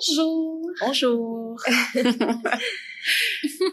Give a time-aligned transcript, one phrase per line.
[0.00, 0.70] Bonjour.
[0.80, 1.60] Bonjour.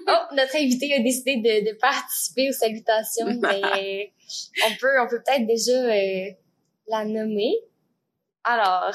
[0.08, 4.12] oh, notre invité a décidé de, de participer aux salutations, mais
[4.66, 6.32] on peut, on peut peut-être déjà euh,
[6.90, 7.54] la nommer.
[8.44, 8.94] Alors,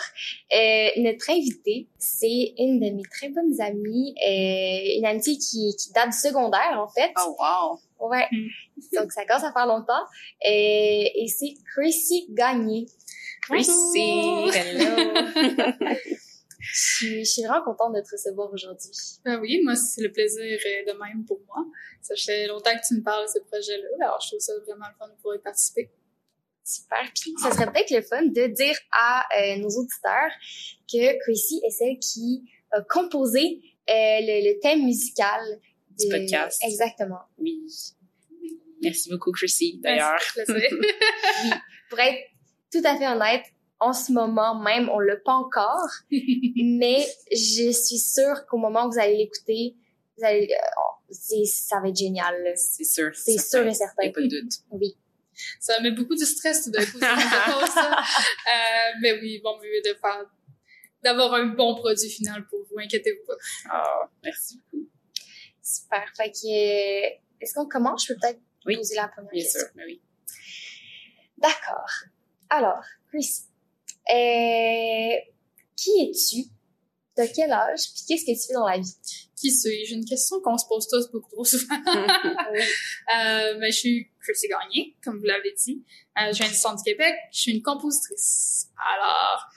[0.54, 5.92] euh, notre invitée, c'est une de mes très bonnes amies, euh, une amitié qui, qui
[5.92, 7.12] date du secondaire en fait.
[7.18, 8.08] Oh wow.
[8.10, 8.28] Ouais.
[8.94, 10.04] Donc ça commence à faire longtemps.
[10.44, 12.86] Euh, et c'est Chrissy Gagné.
[13.42, 15.72] Chrissy, hello.
[16.72, 18.90] Je suis, vraiment contente de te recevoir aujourd'hui.
[19.24, 21.66] Ben oui, moi, c'est le plaisir de même pour moi.
[22.00, 24.86] Ça fait longtemps que tu me parles de ce projet-là, alors je trouve ça vraiment
[24.88, 25.90] le fun de pouvoir y participer.
[26.64, 27.10] Super.
[27.20, 30.30] Puis, ça serait peut-être le fun de dire à euh, nos auditeurs
[30.90, 35.40] que Chrissy est celle qui a composé euh, le, le, thème musical
[35.98, 36.62] du podcast.
[36.64, 37.20] Exactement.
[37.36, 37.66] Oui.
[38.80, 40.22] Merci beaucoup, Chrissy, d'ailleurs.
[40.48, 41.50] oui.
[41.90, 42.18] Pour être
[42.72, 43.44] tout à fait honnête,
[43.82, 48.92] en ce moment même, on l'a pas encore, mais je suis sûre qu'au moment où
[48.92, 49.76] vous allez l'écouter,
[50.16, 52.52] vous allez, euh, ça va être génial.
[52.56, 53.10] C'est sûr.
[53.14, 54.10] C'est sûr et certain.
[54.12, 54.52] pas de doute.
[54.70, 54.96] Oui.
[55.58, 57.00] Ça met beaucoup de stress tout d'un coup.
[57.00, 57.10] ça.
[57.98, 60.26] euh, mais oui, bon mieux de faire,
[61.02, 63.34] d'avoir un bon produit final pour vous, inquiétez-vous pas.
[63.68, 64.86] Ah, merci beaucoup.
[65.60, 66.04] Super.
[66.16, 67.10] Fait que, euh,
[67.40, 68.06] est-ce qu'on commence?
[68.06, 68.76] Je peux peut-être oui.
[68.76, 69.60] poser la première Bien question.
[69.60, 70.00] sûr, mais oui.
[71.38, 71.90] D'accord.
[72.48, 73.46] Alors, Chris,
[74.08, 76.48] qui es-tu?
[77.16, 77.92] De quel âge?
[77.92, 78.96] Puis qu'est-ce que tu fais dans la vie?
[79.36, 79.94] Qui suis-je?
[79.94, 81.74] Une question qu'on se pose tous beaucoup trop souvent.
[81.86, 85.84] euh, ben, je suis Chrissy Gagné, comme vous l'avez dit.
[86.18, 87.14] Euh, je viens du centre du Québec.
[87.32, 88.68] Je suis une compositrice.
[88.94, 89.48] Alors,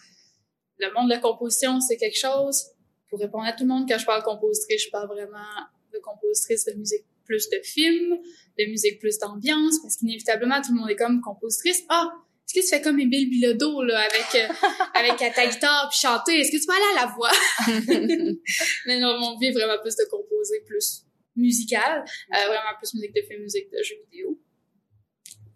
[0.79, 2.71] le monde de la composition, c'est quelque chose.
[3.09, 5.47] Pour répondre à tout le monde, quand je parle compositrice, je parle vraiment
[5.93, 8.17] de compositrice de musique plus de films,
[8.59, 11.83] de musique plus d'ambiance, parce qu'inévitablement, tout le monde est comme compositrice.
[11.89, 12.11] Ah!
[12.45, 14.53] Est-ce que tu fais comme Émile Bilodeau, là, avec, euh,
[14.93, 16.39] avec ta guitare puis chanter?
[16.39, 17.31] Est-ce que tu peux aller à la voix?
[18.85, 21.05] Mais non, mon vie est vraiment plus de composer, plus
[21.35, 24.39] musical, euh, vraiment plus musique de film, musique de jeux vidéo.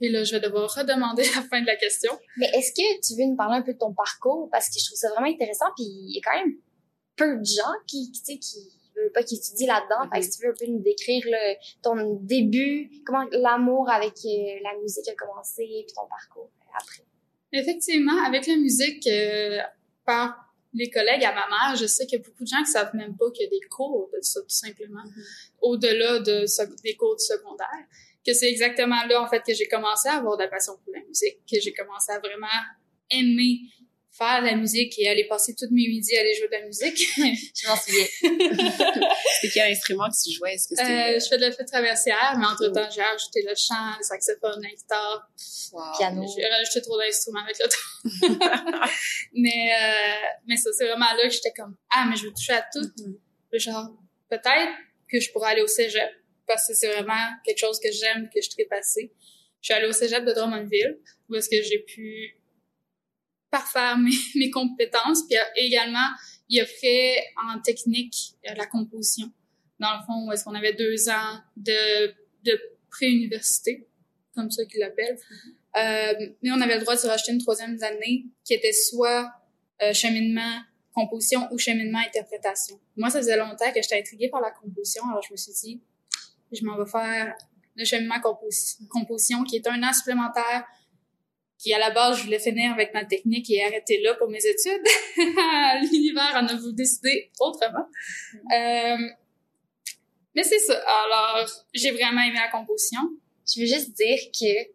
[0.02, 2.18] Et là, je vais devoir redemander la fin de la question.
[2.38, 4.50] Mais est-ce que tu veux nous parler un peu de ton parcours?
[4.52, 6.56] Parce que je trouve ça vraiment intéressant, puis il y a quand même
[7.16, 8.58] peu de gens qui, tu sais, qui
[8.96, 10.06] veulent pas qui étudient là-dedans.
[10.06, 10.14] Mm -hmm.
[10.14, 14.16] Fait que si tu veux un peu nous décrire là, ton début, comment l'amour avec
[14.26, 17.04] euh, la musique a commencé, puis ton parcours après.
[17.52, 19.60] Effectivement, avec la musique, euh,
[20.06, 22.72] par les collègues à ma mère, je sais qu'il y a beaucoup de gens qui
[22.72, 25.54] savent même pas qu'il y a des cours de ça, tout simplement, mm -hmm.
[25.62, 26.46] au-delà de
[26.84, 27.84] des cours du secondaire.
[28.26, 30.94] Que c'est exactement là, en fait, que j'ai commencé à avoir de la passion pour
[30.94, 32.62] la musique, que j'ai commencé à vraiment
[33.10, 33.54] aimer
[34.20, 36.66] faire de la musique et aller passer toutes mes midis à aller jouer de la
[36.66, 37.00] musique.
[37.56, 38.06] je m'en souviens.
[39.42, 40.54] c'était quel instrument que tu jouais?
[40.56, 41.16] Est-ce que c'était...
[41.16, 44.62] Euh, je fais de la flûte traversière, mais entre-temps, j'ai ajouté le chant, le saxophone,
[44.62, 45.30] la guitare.
[45.72, 45.98] Wow.
[45.98, 46.26] Piano.
[46.36, 48.88] J'ai rajouté trop d'instruments avec le temps.
[49.34, 52.54] mais, euh, mais ça, c'est vraiment là que j'étais comme, ah, mais je veux toucher
[52.54, 52.86] à tout.
[52.98, 53.60] Mm -hmm.
[53.60, 53.88] Genre,
[54.30, 54.74] peut-être
[55.12, 56.12] que je pourrais aller au cégep,
[56.46, 59.14] parce que c'est vraiment quelque chose que j'aime, que je tripe assez.
[59.62, 62.39] Je suis allée au cégep de Drummondville, où est-ce que j'ai pu
[63.52, 66.08] parfaire mes, mes compétences, puis également,
[66.50, 69.32] il offrait en technique la composition.
[69.80, 73.88] Dans le fond, où est-ce qu'on avait deux ans de, de pré-université,
[74.36, 75.18] comme ça qu'ils l'appellent.
[75.78, 79.32] Euh, mais on avait le droit de se racheter une troisième année qui était soit
[79.82, 80.62] euh, cheminement
[80.94, 82.80] composition ou cheminement interprétation.
[82.98, 85.82] Moi, ça faisait longtemps que j'étais intriguée par la composition, alors je me suis dit,
[86.52, 87.36] je m'en vais faire
[87.76, 88.50] le cheminement compos
[88.90, 90.66] composition, qui est un an supplémentaire
[91.60, 94.44] qui à la base je voulais finir avec ma technique et arrêter là pour mes
[94.44, 94.82] études.
[95.92, 97.86] L'univers en a voulu décider autrement.
[98.56, 98.98] Euh,
[100.36, 100.74] mais c'est ça.
[100.74, 103.02] Alors, j'ai vraiment aimé la composition.
[103.46, 104.72] Je veux juste dire que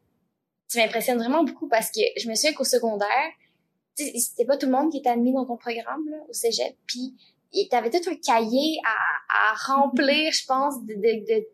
[0.70, 3.30] tu m'impressionnes vraiment beaucoup parce que je me souviens qu'au secondaire,
[3.96, 7.14] c'était pas tout le monde qui était admis dans ton programme là, au cégep, puis
[7.70, 11.46] t'avais tout un cahier à, à remplir, je pense, de, de, de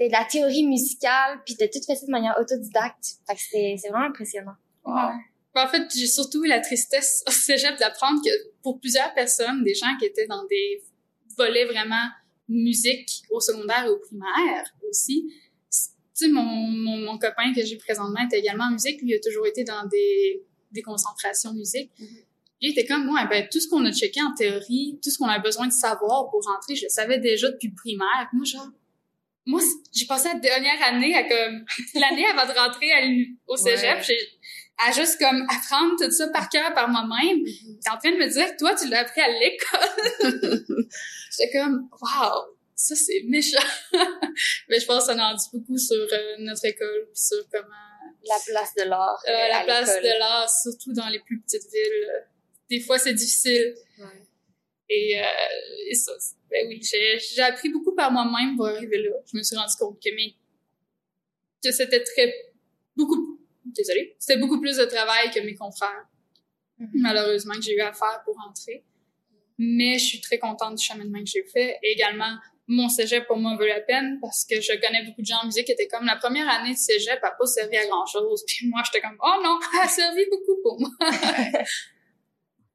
[0.00, 3.18] c'était de la théorie musicale, puis t'as tout fait ça de manière autodidacte.
[3.26, 4.54] Fait que c'était, c'est vraiment impressionnant.
[4.84, 4.94] Wow.
[4.94, 5.62] Ouais.
[5.62, 8.30] En fait, j'ai surtout eu la tristesse au cégep d'apprendre que
[8.62, 10.82] pour plusieurs personnes, des gens qui étaient dans des
[11.36, 12.08] volets vraiment
[12.48, 15.26] musique au secondaire et au primaire aussi,
[15.70, 19.14] tu sais, mon, mon, mon, copain que j'ai présentement est également en musique, lui il
[19.14, 20.42] a toujours été dans des,
[20.72, 21.92] des concentrations musique.
[21.98, 22.24] Mm -hmm.
[22.62, 25.32] Il était comme moi, ben, tout ce qu'on a checké en théorie, tout ce qu'on
[25.38, 28.28] a besoin de savoir pour rentrer, je le savais déjà depuis primaire.
[28.34, 28.70] Moi, genre,
[29.50, 29.60] moi,
[29.92, 31.64] j'ai passé la dernière année à comme,
[32.00, 33.00] l'année avant de rentrer à
[33.48, 34.18] au cégep, ouais.
[34.78, 37.38] à juste comme apprendre tout ça par cœur par moi-même.
[37.38, 37.80] Mm -hmm.
[37.82, 39.90] T'es en train de me dire que toi, tu l'as appris à l'école.
[41.32, 42.34] J'étais comme, wow,
[42.86, 43.70] ça c'est méchant.
[44.68, 47.88] Mais je pense que ça en dit beaucoup sur euh, notre école, puis sur comment...
[48.32, 49.20] La place de l'art.
[49.28, 52.06] Euh, la place de l'art, surtout dans les plus petites villes.
[52.70, 53.68] Des fois, c'est difficile.
[53.98, 54.18] Ouais.
[54.92, 55.24] Et, euh,
[55.88, 56.12] et ça,
[56.50, 59.10] ben oui, j'ai, j'ai appris beaucoup par moi-même pour arriver là.
[59.32, 60.34] Je me suis rendu compte que mes,
[61.62, 62.34] que c'était très,
[62.96, 66.06] beaucoup, désolée, c'était beaucoup plus de travail que mes confrères.
[66.78, 66.88] Mhm.
[66.94, 68.84] Malheureusement, que j'ai eu à faire pour rentrer.
[69.58, 71.78] Mais je suis très contente du cheminement que j'ai fait.
[71.82, 75.26] Et également, mon cégep, pour moi, vaut la peine parce que je connais beaucoup de
[75.26, 77.86] gens en musique qui étaient comme la première année de cégep a pas servi à
[77.86, 78.42] grand chose.
[78.48, 80.90] Puis moi, j'étais comme, oh non, elle a servi beaucoup pour moi.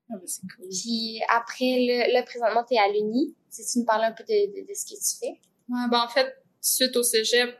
[0.10, 0.68] Ah, ben, c'est cool.
[0.70, 3.36] Puis après, le, là, présentement, t'es à l'Uni.
[3.50, 5.40] Si tu nous parles un peu de, de, de ce que tu fais.
[5.70, 6.28] Ouais, ben en fait,
[6.62, 7.58] suite au cégep,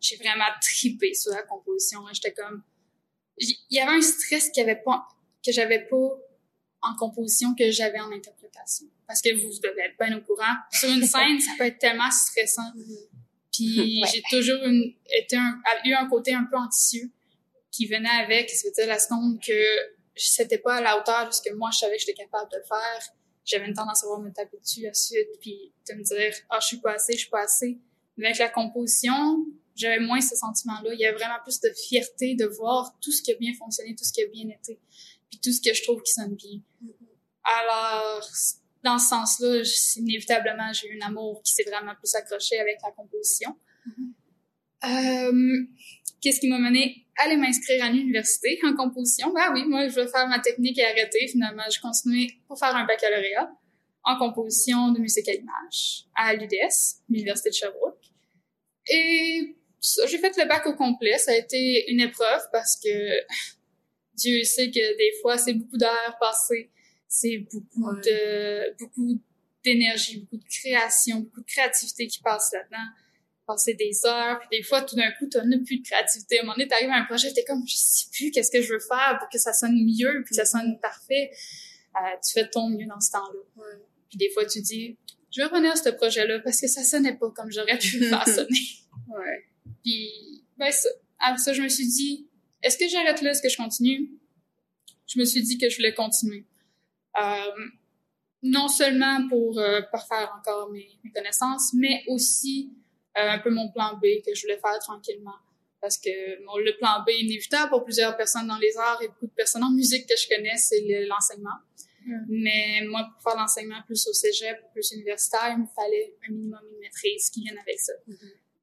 [0.00, 2.06] j'ai vraiment tripé sur la composition.
[2.06, 2.10] hein.
[2.12, 2.62] J'étais comme,
[3.38, 5.06] il y avait un stress qu'il y avait pas,
[5.44, 5.96] que j'avais pas
[6.82, 8.86] en composition que j'avais en interprétation.
[9.06, 10.54] Parce que vous devez être bien au courant.
[10.72, 12.70] Sur une scène, ça peut être tellement stressant.
[13.52, 14.08] Puis Ouais.
[14.12, 17.10] j'ai toujours une, été un, eu un côté un peu anxieux
[17.70, 19.52] qui venait avec, c'était la seconde que
[20.16, 22.58] c'était pas à la hauteur de ce que moi je savais que j'étais capable de
[22.66, 23.14] faire.
[23.44, 26.66] J'avais une tendance à vouloir me taper dessus ensuite, puis de me dire ah je
[26.66, 27.78] suis pas assez, je suis pas assez.
[28.16, 30.94] Mais avec la composition, j'avais moins ce sentiment-là.
[30.94, 33.94] Il y avait vraiment plus de fierté de voir tout ce qui a bien fonctionné,
[33.94, 34.80] tout ce qui a bien été,
[35.30, 36.60] puis tout ce que je trouve qui sonne bien.
[37.44, 38.26] Alors,
[38.82, 39.62] dans ce sens-là,
[39.96, 43.56] inévitablement, j'ai eu un amour qui s'est vraiment plus accroché avec la composition.
[44.84, 45.66] Euh,
[46.26, 49.32] Qu'est-ce qui m'a mené à aller m'inscrire à l'université en composition?
[49.32, 51.28] Ben oui, moi, je veux faire ma technique et arrêter.
[51.28, 53.48] Finalement, j'ai continué pour faire un baccalauréat
[54.02, 58.02] en composition de musique à l'image à l'UDS, l'Université de Sherbrooke.
[58.88, 59.54] Et
[60.08, 61.16] j'ai fait le bac au complet.
[61.16, 62.88] Ça a été une épreuve parce que
[64.14, 66.72] Dieu sait que des fois, c'est beaucoup d'heures passées.
[67.06, 68.00] C'est beaucoup Ouais.
[68.04, 69.20] de, beaucoup
[69.64, 72.88] d'énergie, beaucoup de création, beaucoup de créativité qui passe là-dedans.
[73.46, 76.38] Passer des heures, puis des fois, tout d'un coup, t'as plus de créativité.
[76.38, 78.60] À un moment donné, t'arrives à un projet, t'es comme, je sais plus qu'est-ce que
[78.60, 81.30] je veux faire pour que ça sonne mieux, puis que ça sonne parfait.
[81.94, 83.64] Euh, tu fais ton mieux dans ce temps-là.
[84.08, 84.98] Puis des fois, tu dis,
[85.30, 88.08] je vais revenir à ce projet-là parce que ça sonnait pas comme j'aurais pu le
[88.08, 88.58] faire sonner.
[89.08, 89.46] Ouais.
[89.84, 90.88] Puis, ben ça.
[91.18, 92.28] Après ça, je me suis dit,
[92.62, 94.10] est-ce que j'arrête là, est-ce que je continue?
[95.06, 96.44] Je me suis dit que je voulais continuer.
[97.20, 97.52] Euh,
[98.42, 102.72] non seulement pour euh, parfaire encore mes, mes connaissances, mais aussi
[103.16, 105.34] un peu mon plan B que je voulais faire tranquillement.
[105.80, 109.26] Parce que mon, le plan B inévitable pour plusieurs personnes dans les arts et beaucoup
[109.26, 111.58] de personnes en musique que je connais, c'est le- l'enseignement.
[112.04, 112.24] Mm.
[112.28, 116.60] Mais moi, pour faire l'enseignement plus au cégep, plus universitaire, il me fallait un minimum
[116.72, 117.92] une maîtrise qui vienne avec ça.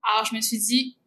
[0.04, 0.98] Alors, je me suis dit,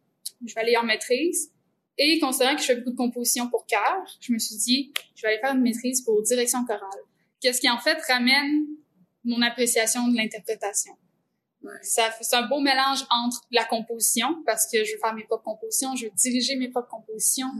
[0.45, 1.51] je vais aller en maîtrise.
[1.99, 5.21] Et considérant que je fais beaucoup de composition pour chœur, je me suis dit, je
[5.23, 7.01] vais aller faire une maîtrise pour direction chorale.
[7.41, 8.65] Qu'est-ce qui, en fait, ramène
[9.23, 10.93] mon appréciation de l'interprétation?
[11.81, 15.43] Ça C'est un beau mélange entre la composition, parce que je veux faire mes propres
[15.43, 17.51] compositions, je veux diriger mes propres compositions,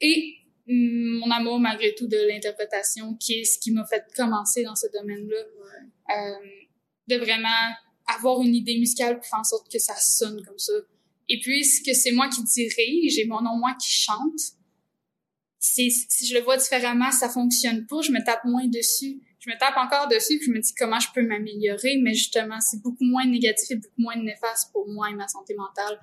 [0.00, 0.34] et
[0.66, 4.86] mon amour, malgré tout, de l'interprétation, qui est ce qui m'a fait commencer dans ce
[4.92, 5.36] domaine-là.
[6.16, 6.46] Euh,
[7.08, 7.74] de vraiment
[8.06, 10.72] avoir une idée musicale pour faire en sorte que ça sonne comme ça.
[11.28, 14.40] Et puisque c'est moi qui dirige et mon nom moi qui chante,
[15.58, 15.90] si
[16.26, 19.20] je le vois différemment, ça fonctionne pas, je me tape moins dessus.
[19.38, 22.60] Je me tape encore dessus puis je me dis comment je peux m'améliorer, mais justement,
[22.60, 26.00] c'est beaucoup moins négatif et beaucoup moins néfaste pour moi et ma santé mentale.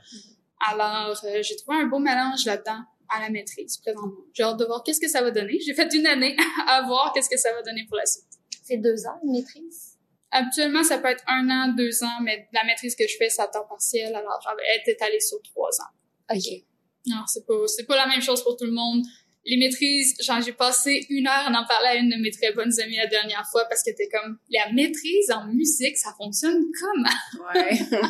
[0.70, 4.24] Alors, euh, j'ai trouvé un beau mélange là-dedans à la maîtrise présentement.
[4.34, 5.60] J'ai hâte de voir qu'est-ce que ça va donner.
[5.60, 6.36] J'ai fait une année
[6.68, 8.26] à voir qu'est-ce que ça va donner pour la suite.
[8.64, 9.98] C'est deux ans, une maîtrise?
[10.32, 13.42] Actuellement, ça peut être un an, deux ans, mais la maîtrise que je fais, c'est
[13.42, 16.34] à temps partiel, alors elle est étalée sur trois ans.
[16.34, 16.64] OK.
[17.08, 19.06] Non, c'est pas, c'est pas la même chose pour tout le monde.
[19.46, 22.52] Les maîtrises, genre, j'ai passé une heure à en parler à une de mes très
[22.54, 26.66] bonnes amies la dernière fois parce que t'es comme, la maîtrise en musique, ça fonctionne
[26.80, 27.54] comment?
[27.54, 27.80] Ouais.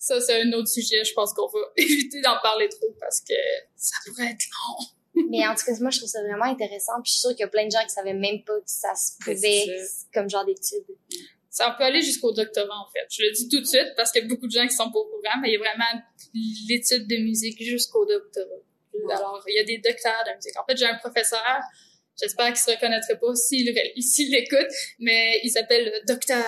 [0.00, 3.34] Ça, c'est un autre sujet, je pense qu'on va éviter d'en parler trop parce que
[3.76, 4.86] ça pourrait être long.
[5.28, 6.94] Mais en tout cas, moi, je trouve ça vraiment intéressant.
[7.02, 8.70] Puis je suis sûre qu'il y a plein de gens qui savaient même pas que
[8.70, 9.66] ça se pouvait
[10.14, 10.86] comme genre d'études.
[11.50, 13.06] Ça peut aller jusqu'au doctorat, en fait.
[13.10, 14.90] Je le dis tout de suite parce qu'il y a beaucoup de gens qui sont
[14.90, 16.02] pas au courant, mais il y a vraiment
[16.68, 18.62] l'étude de musique jusqu'au doctorat.
[19.10, 20.58] Alors, il y a des docteurs de musique.
[20.58, 21.60] En fait, j'ai un professeur,
[22.20, 26.44] j'espère qu'il se reconnaîtrait pas s'il l'écoute, mais il s'appelle le docteur.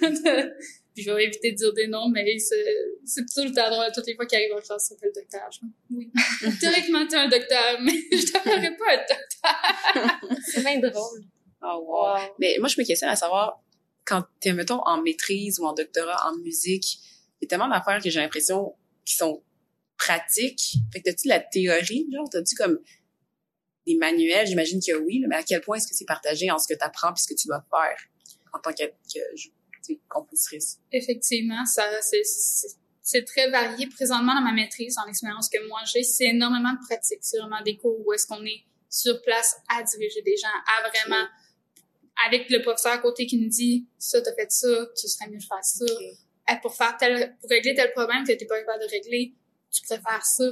[0.94, 3.86] Puis je vais éviter de dire des noms, mais c'est tout le temps drôle.
[3.94, 5.48] Toutes les fois qu'il arrive en classe, il s'appelle docteur.
[5.52, 5.60] Je
[5.94, 6.10] oui.
[6.60, 10.40] Théoriquement, t'es un docteur, mais je t'appellerai pas un docteur.
[10.44, 11.20] C'est bien drôle.
[11.62, 12.34] Oh, wow.
[12.40, 13.62] Mais moi, je me questionne à savoir,
[14.04, 16.98] quand t'es, mettons, en maîtrise ou en doctorat en musique,
[17.40, 19.42] il y a tellement d'affaires que j'ai l'impression qui sont
[19.98, 20.76] pratiques.
[20.92, 22.78] Fait que t'as-tu la théorie, genre, t'as-tu comme
[23.86, 24.46] des manuels?
[24.46, 27.12] J'imagine que oui, mais à quel point est-ce que c'est partagé en ce que t'apprends
[27.12, 27.96] puis ce que tu dois faire
[28.52, 30.78] en tant que, que compositrice?
[30.92, 32.68] Effectivement, ça, c'est, c'est,
[33.02, 33.86] c'est très varié.
[33.88, 37.18] Présentement, dans ma maîtrise, dans l'expérience que moi j'ai, c'est énormément de pratique.
[37.22, 40.88] C'est vraiment des cours où est-ce qu'on est sur place à diriger des gens, à
[40.88, 41.26] vraiment
[42.26, 45.38] avec le professeur à côté qui nous dit ça, t'as fait ça, tu serais mieux
[45.38, 45.84] de faire ça.
[46.50, 49.34] Eh, pour faire tel, pour régler tel problème que t'es pas capable de régler,
[49.70, 50.44] tu préfères ça.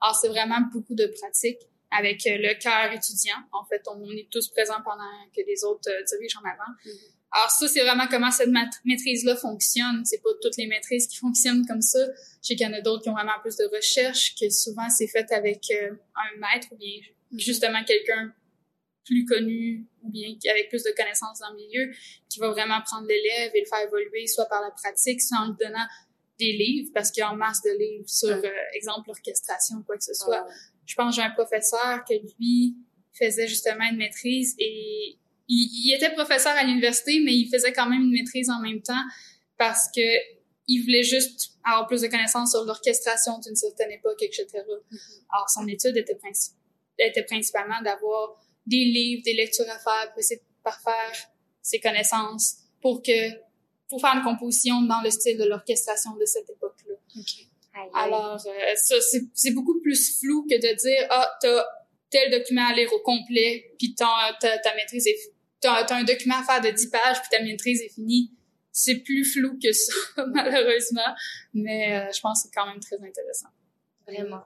[0.00, 1.58] Alors, c'est vraiment beaucoup de pratique
[1.90, 3.36] avec euh, le cœur étudiant.
[3.52, 6.72] En fait, on est tous présents pendant que les autres euh, dirigent en avant.
[6.84, 6.92] Mhm.
[7.34, 8.50] Alors ça, c'est vraiment comment cette
[8.84, 10.04] maîtrise-là fonctionne.
[10.04, 11.98] C'est pas toutes les maîtrises qui fonctionnent comme ça.
[12.06, 14.88] Je sais qu'il y en a d'autres qui ont vraiment plus de recherche, que souvent
[14.88, 17.00] c'est fait avec euh, un maître ou bien
[17.36, 18.32] justement quelqu'un
[19.04, 21.92] plus connu ou bien avec plus de connaissances dans le milieu,
[22.28, 25.48] qui va vraiment prendre l'élève et le faire évoluer, soit par la pratique, soit en
[25.48, 25.86] lui donnant
[26.38, 29.96] des livres, parce qu'il y a en masse de livres sur, euh, exemple, l'orchestration, quoi
[29.96, 30.52] que ce soit Ouais.
[30.86, 32.76] je pense j'ai un professeur que lui
[33.12, 35.16] faisait justement une maîtrise et
[35.48, 38.82] il, il était professeur à l'université, mais il faisait quand même une maîtrise en même
[38.82, 39.04] temps
[39.56, 40.00] parce que
[40.66, 44.46] il voulait juste avoir plus de connaissances sur l'orchestration d'une certaine époque, etc.
[45.30, 46.52] Alors, son étude était, princi-
[46.98, 51.12] était principalement d'avoir des livres, des lectures à faire, pour essayer de parfaire
[51.60, 53.30] ses connaissances pour que,
[53.88, 56.94] pour faire une composition dans le style de l'orchestration de cette époque-là.
[57.74, 57.90] Aïe.
[57.92, 61.64] Alors, euh, ça, c'est, c'est beaucoup plus flou que de dire, ah, t'as
[62.10, 65.18] tel document à lire au complet, puis ta, ta, maîtrise est,
[65.60, 68.30] t'as, t'as un document à faire de 10 pages, puis ta maîtrise est finie.
[68.70, 69.92] C'est plus flou que ça,
[70.32, 71.14] malheureusement,
[71.52, 73.48] mais euh, je pense que c'est quand même très intéressant.
[74.06, 74.44] Vraiment.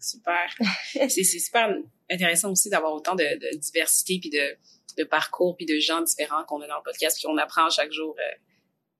[0.00, 0.54] Super.
[0.92, 1.74] c'est, c'est super
[2.08, 4.56] intéressant aussi d'avoir autant de, de diversité puis de,
[4.98, 7.92] de parcours puis de gens différents qu'on a dans le podcast puis on apprend chaque
[7.92, 8.14] jour.
[8.18, 8.22] Euh,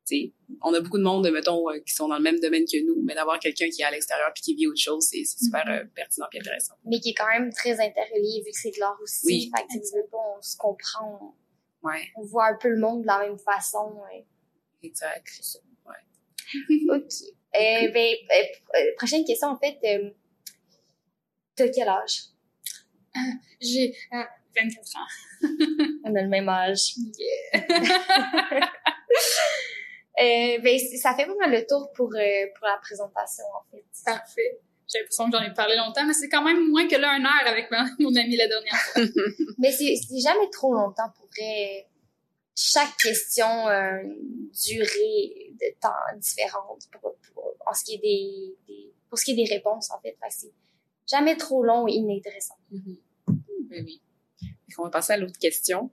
[0.06, 2.64] tu sais, on a beaucoup de monde, mettons, euh, qui sont dans le même domaine
[2.64, 5.22] que nous, mais d'avoir quelqu'un qui est à l'extérieur puis qui vit autre chose, c'est,
[5.24, 5.72] super Mhm.
[5.72, 6.74] euh, pertinent puis intéressant.
[6.86, 9.26] Mais qui est quand même très interrelié vu que c'est de l'art aussi.
[9.26, 9.50] Oui.
[9.54, 11.34] Fait que tu veux pas, on se comprend,
[11.82, 14.00] Ouais, on, voit un peu le monde de la même façon.
[14.10, 14.26] ouais.
[14.82, 15.28] exact.
[16.88, 17.12] OK.
[17.54, 18.42] Euh, ben, euh,
[18.76, 19.78] euh, prochaine question, en fait.
[19.84, 20.10] Euh,
[21.54, 22.22] T'as quel âge?
[23.60, 24.22] J'ai euh,
[24.56, 25.48] 24 ans.
[26.04, 26.94] On a le même âge.
[27.18, 28.68] Yeah.
[30.20, 33.84] Euh, ben, ça fait mal le tour pour, euh, pour la présentation, en fait.
[34.04, 34.58] Parfait.
[34.92, 37.24] J'ai l'impression que j'en ai parlé longtemps, mais c'est quand même moins que là, une
[37.24, 39.02] heure avec ma- mon ami la dernière fois.
[39.58, 41.86] Mais c'est jamais trop longtemps pour vrai.
[42.56, 48.56] Chaque question a une durée de temps différente pour, pour- en ce qui est des,
[48.66, 50.16] des- pour ce qui est des réponses, en fait.
[50.30, 50.50] C'est
[51.08, 52.56] jamais trop long et inintéressant.
[52.72, 54.00] Ben oui.
[54.76, 55.90] Qu'on va passer à l'autre question.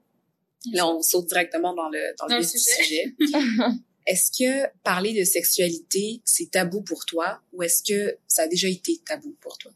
[0.72, 2.82] Là, on saute directement dans le, dans Dans sujet.
[2.82, 3.16] sujet.
[4.06, 8.68] Est-ce que parler de sexualité, c'est tabou pour toi ou est-ce que ça a déjà
[8.68, 9.72] été tabou pour toi?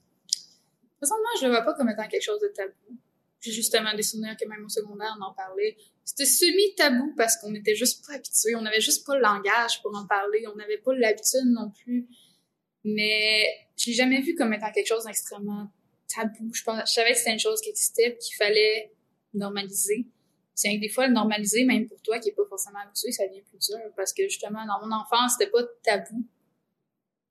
[0.98, 2.96] Présentement, je le vois pas comme étant quelque chose de tabou.
[3.40, 5.76] J'ai justement des souvenirs que même au secondaire, on en parlait.
[6.04, 8.54] C'était semi-tabou parce qu'on était juste pas habitués.
[8.54, 10.44] On avait juste pas le langage pour en parler.
[10.46, 12.06] On n'avait pas l'habitude non plus.
[12.84, 15.70] Mais je l'ai jamais vu comme étant quelque chose d'extrêmement
[16.14, 16.50] tabou.
[16.52, 18.92] Je, savais que c'était une chose qui existait qu'il fallait
[19.34, 20.06] normaliser.
[20.54, 23.26] C'est que des fois, le normaliser, même pour toi qui est pas forcément habitué, ça
[23.26, 26.24] devient plus dur parce que justement, dans mon enfance, c'était pas tabou.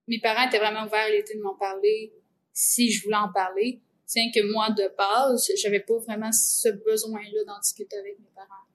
[0.08, 2.12] Mes parents étaient vraiment ouverts à l'idée de m'en parler
[2.52, 3.82] si je voulais en parler.
[4.06, 8.66] C'est que moi, de base, j'avais pas vraiment ce besoin-là d'en discuter avec mes parents.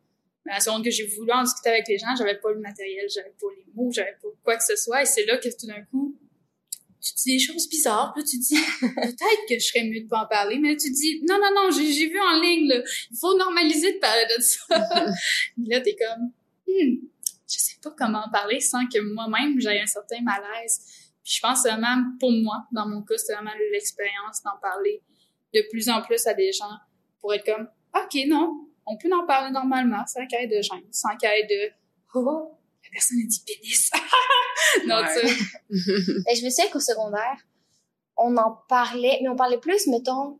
[0.46, 2.60] Mais à la seconde que j'ai voulu en discuter avec les gens, j'avais pas le
[2.60, 5.02] matériel, j'avais pas les mots, j'avais pas quoi que ce soit.
[5.02, 6.16] Et c'est là que tout d'un coup,
[7.04, 8.12] tu dis des choses bizarres.
[8.14, 10.58] Puis là, tu dis, peut-être que je serais mieux de pas en parler.
[10.58, 12.76] Mais là, tu dis, non, non, non, j'ai vu en ligne, là,
[13.10, 14.64] il faut normaliser de parler de ça.
[15.66, 16.32] là, t'es comme,
[16.66, 17.06] hmm,
[17.46, 20.80] je sais pas comment en parler sans que moi-même, j'aie un certain malaise.
[21.22, 25.02] Puis je pense vraiment, pour moi, dans mon cas, c'est vraiment l'expérience d'en parler
[25.54, 26.78] de plus en plus à des gens
[27.20, 30.60] pour être comme, OK, non, on peut en parler normalement, sans qu'il y ait de
[30.60, 31.72] gêne, sans qu'il y ait de,
[32.14, 32.58] oh,
[32.94, 33.90] personne a dit pénis.
[34.86, 35.22] non, Ouais.
[35.22, 35.44] tu sais.
[36.26, 37.36] Ben, je me souviens qu'au secondaire,
[38.16, 40.38] on en parlait, mais on parlait plus, mettons,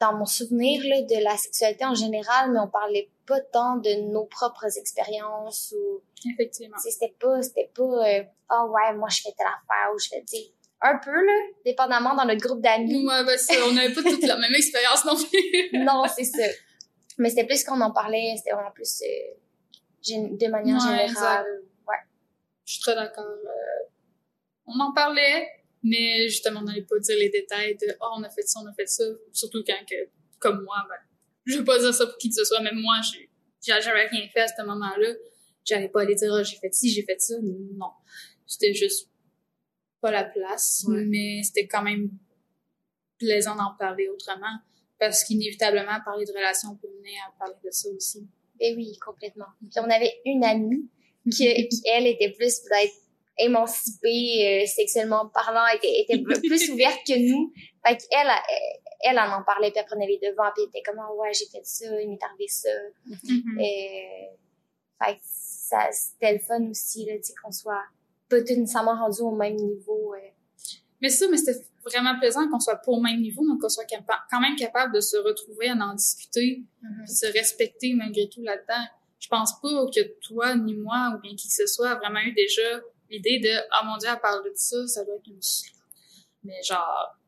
[0.00, 3.90] dans mon souvenir, là, de la sexualité en général, mais on parlait pas tant de
[4.12, 6.02] nos propres expériences ou,
[6.32, 6.76] Effectivement.
[6.78, 10.24] c'était pas, c'était pas, euh, ah ouais, moi je fais telle affaire ou je fais,
[10.24, 10.36] tu
[10.80, 11.32] un peu, là,
[11.64, 13.04] dépendamment dans notre groupe d'amis.
[13.04, 15.70] Ouais, ben, c'est- on n'avait pas toute la même expérience non plus.
[15.84, 16.44] non, c'est ça.
[17.18, 19.34] Mais c'était plus qu'on en parlait, c'était vraiment plus, euh,
[20.06, 21.62] de manière Ouais, générale.
[21.86, 21.96] Ouais.
[22.64, 23.24] Je suis très d'accord.
[23.24, 23.88] euh,
[24.66, 25.48] on en parlait,
[25.82, 28.66] mais justement, on n'allait pas dire les détails de «Oh, on a fait ça, on
[28.66, 29.04] a fait ça».
[29.32, 30.96] Surtout quand, que, comme moi, ben,
[31.46, 32.96] je veux pas dire ça pour qui que ce soit, même moi,
[33.62, 35.14] j'avais rien fait à ce moment-là.
[35.64, 37.34] J'allais pas aller dire «Oh, j'ai fait ci, j'ai fait ça».
[37.42, 37.90] Non.
[38.46, 39.08] C'était juste
[40.00, 41.04] pas la place, Ouais.
[41.04, 42.10] mais c'était quand même
[43.18, 44.58] plaisant d'en parler autrement.
[44.98, 48.26] Parce qu'inévitablement, parler de relations peut mener à parler de ça aussi.
[48.58, 49.46] Ben oui, complètement.
[49.60, 50.88] Puis on avait une amie
[51.30, 52.94] qui, qui elle, était plus peut-être
[53.38, 57.52] émancipée euh, sexuellement parlant, était, était plus ouverte que nous.
[57.86, 60.82] Fait qu'elle, elle, elle en en parlait, puis elle prenait les devants, puis elle était
[60.82, 62.70] comme, Ah ouais, j'ai fait ça, il m'est arrivé ça.
[63.06, 63.60] Mhm.
[63.60, 64.28] Et,
[65.02, 67.84] fait que ça, c'était le fun aussi, là, tu sais, qu'on soit
[68.28, 70.14] pas tout nécessairement rendu au même niveau.
[70.14, 70.18] euh.
[71.00, 73.86] Mais ça, mais c'était vraiment plaisant qu'on soit pas au même niveau, mais qu'on soit
[74.30, 78.42] quand même capable de se retrouver, à en discuter, puis de se respecter malgré tout
[78.42, 78.84] là-dedans.
[79.20, 82.20] Je pense pas que toi, ni moi, ou bien qui que ce soit, a vraiment
[82.20, 85.40] eu déjà l'idée de «Ah mon Dieu, à parler de ça, ça doit être une.
[86.44, 87.18] Mais genre,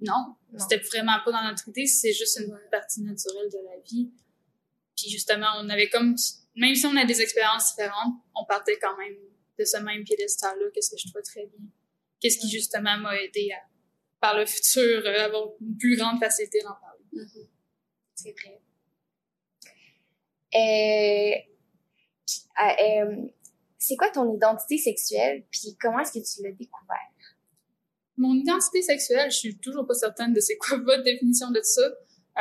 [0.00, 0.34] non.
[0.52, 0.58] Non.
[0.58, 4.10] C'était vraiment pas dans notre idée, c'est juste une partie naturelle de la vie.
[4.96, 6.16] Puis justement, on avait comme...
[6.56, 9.16] Même si on a des expériences différentes, on partait quand même
[9.58, 11.66] de ce même piédestal-là, qu'est-ce que je trouvais très bien.
[12.20, 13.60] Qu'est-ce qui justement m'a aidé à,
[14.20, 17.28] par le futur, euh, avoir une plus grande facilité d'en parler.
[18.14, 18.60] C'est vrai.
[20.54, 21.34] Euh,
[22.60, 23.28] euh, euh,
[23.78, 26.96] c'est quoi ton identité sexuelle, puis comment est-ce que tu l'as découvert?
[28.16, 31.82] Mon identité sexuelle, je suis toujours pas certaine de c'est quoi votre définition de ça.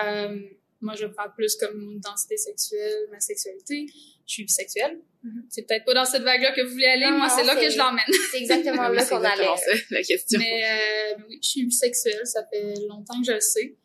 [0.03, 0.39] Euh,
[0.81, 3.85] moi, je parle plus comme mon identité sexuelle, ma sexualité.
[4.27, 5.01] Je suis bisexuelle.
[5.23, 5.45] Mhm.
[5.49, 7.05] C'est peut-être pas dans cette vague-là que vous voulez aller.
[7.09, 8.03] Non, moi, non, c'est là que c'est- je l'emmène.
[8.31, 9.43] C'est exactement là c'est qu'on allait.
[9.43, 10.39] exactement ça, la question.
[10.39, 12.25] Mais euh, oui, je suis bisexuelle.
[12.25, 13.75] Ça fait longtemps que je le sais.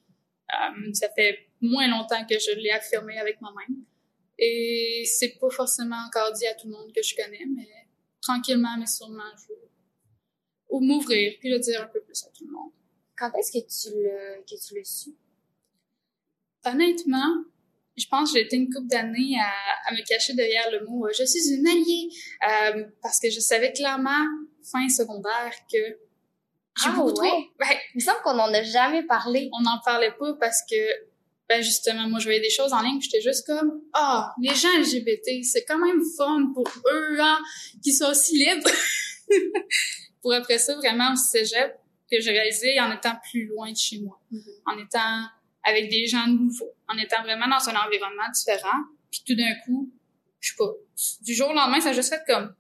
[0.53, 3.77] Euh, ça fait moins longtemps que je l'ai affirmé avec moi-même.
[4.39, 7.69] Et c'est pas forcément encore dit à tout le monde que je connais, mais
[8.21, 9.61] tranquillement, mais sûrement, je vais
[10.69, 12.73] ou m'ouvrir puis le dire un peu plus à tout le monde.
[13.17, 15.11] Quand est-ce que tu l'as, que tu l'as su?
[16.65, 17.35] Honnêtement,
[17.97, 19.51] je pense que j'ai été une couple d'années à,
[19.89, 22.09] à me cacher derrière le mot euh, je suis une alliée
[22.49, 24.25] euh, parce que je savais clairement
[24.71, 27.51] fin secondaire que j'ai Ah, beaucoup trop- ouais?
[27.59, 29.51] Ben, Il me semble qu'on en a jamais parlé.
[29.53, 30.77] on n'en parlait pas parce que
[31.49, 34.73] ben justement moi je voyais des choses en ligne j'étais juste comme ah les gens
[34.79, 37.39] LGBT c'est quand même fun pour eux hein,
[37.83, 38.71] qu'ils soient aussi libres
[40.23, 41.77] pour après ça vraiment au cégep
[42.11, 44.43] que j'ai réalisé en étant plus loin de chez moi Mhm.
[44.67, 45.27] en étant
[45.65, 48.79] avec des gens nouveaux en étant vraiment dans un environnement différent
[49.11, 49.93] puis tout d'un coup
[50.41, 50.71] je sais pas
[51.23, 52.55] du jour au lendemain ça a juste fait comme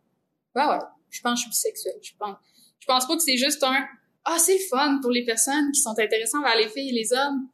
[0.54, 0.78] ouais ouais
[1.10, 2.36] je pense que je suis bisexuelle je pense
[2.78, 3.86] je pense pas que c'est juste un
[4.24, 7.12] ah c'est le fun pour les personnes qui sont intéressées vers les filles et les
[7.12, 7.48] hommes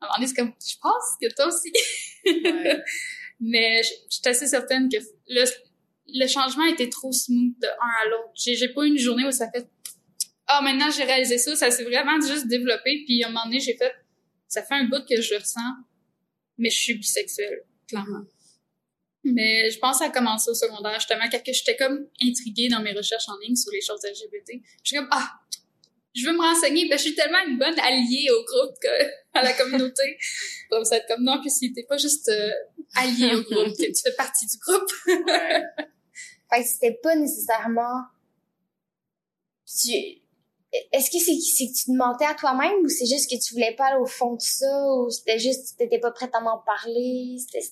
[0.00, 1.72] à un moment donné, c'est comme, je pense que toi aussi.
[2.26, 2.82] Ouais.
[3.40, 4.96] Mais je je suis assez certaine que
[5.28, 5.44] le,
[6.08, 8.30] le changement était trop smooth de un à l'autre.
[8.34, 9.68] J'ai, j'ai pas eu une journée où ça fait,
[10.46, 13.60] ah, maintenant j'ai réalisé ça, ça s'est vraiment juste développé, puis à un moment donné,
[13.60, 13.92] j'ai fait,
[14.48, 15.60] ça fait un bout que je le ressens,
[16.58, 18.24] mais je suis bisexuelle, clairement.
[19.24, 22.68] Mais je pense que ça a commencé au secondaire, justement, quand que j'étais comme intriguée
[22.68, 24.62] dans mes recherches en ligne sur les choses LGBT.
[24.84, 25.32] Je suis comme, ah,
[26.14, 28.88] je veux me renseigner, ben, je suis tellement une bonne alliée au groupe, que,
[29.34, 30.18] à la communauté.
[30.70, 32.50] Comme ça, être comme, non, puis si t'es pas juste euh,
[32.96, 34.90] alliée au groupe, que tu fais partie du groupe.
[35.06, 35.62] Ouais.
[36.50, 38.02] Fait que c'était pas nécessairement.
[39.64, 40.22] Tu...
[40.92, 43.54] Est-ce que c'est c'est que tu te mentais à toi-même ou c'est juste que tu
[43.54, 46.40] voulais pas aller au fond de ça ou c'était juste que t'étais pas prête à
[46.40, 47.36] m'en parler?
[47.38, 47.66] C'était...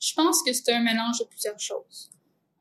[0.00, 2.10] Je pense que c'était un mélange de plusieurs choses.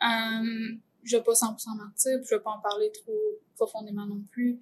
[0.03, 4.21] Euh, je vais pas 100% mentir, puis je vais pas en parler trop profondément non
[4.31, 4.59] plus,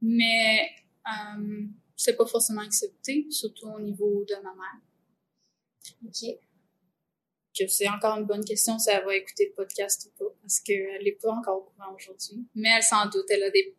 [0.00, 0.68] mais
[1.06, 4.80] euh, c'est pas forcément accepté, surtout au niveau de ma mère.
[6.04, 6.38] Ok.
[7.56, 10.58] Que c'est encore une bonne question si elle va écouter le podcast ou pas, parce
[10.60, 12.46] qu'elle est pas encore au courant aujourd'hui.
[12.54, 13.76] Mais elle s'en doute, elle a des...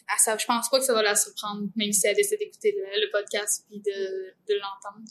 [0.00, 2.74] Elle, ça, je pense pas que ça va la surprendre, même si elle décide d'écouter
[2.76, 5.04] le, le podcast puis de, de l'entendre.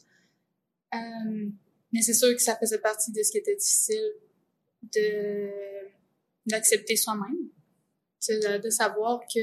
[0.94, 1.50] Euh,
[1.92, 4.14] mais c'est sûr que ça faisait partie de ce qui était difficile
[4.94, 5.50] de
[6.46, 7.50] d'accepter soi-même.
[8.28, 9.40] De, de savoir que,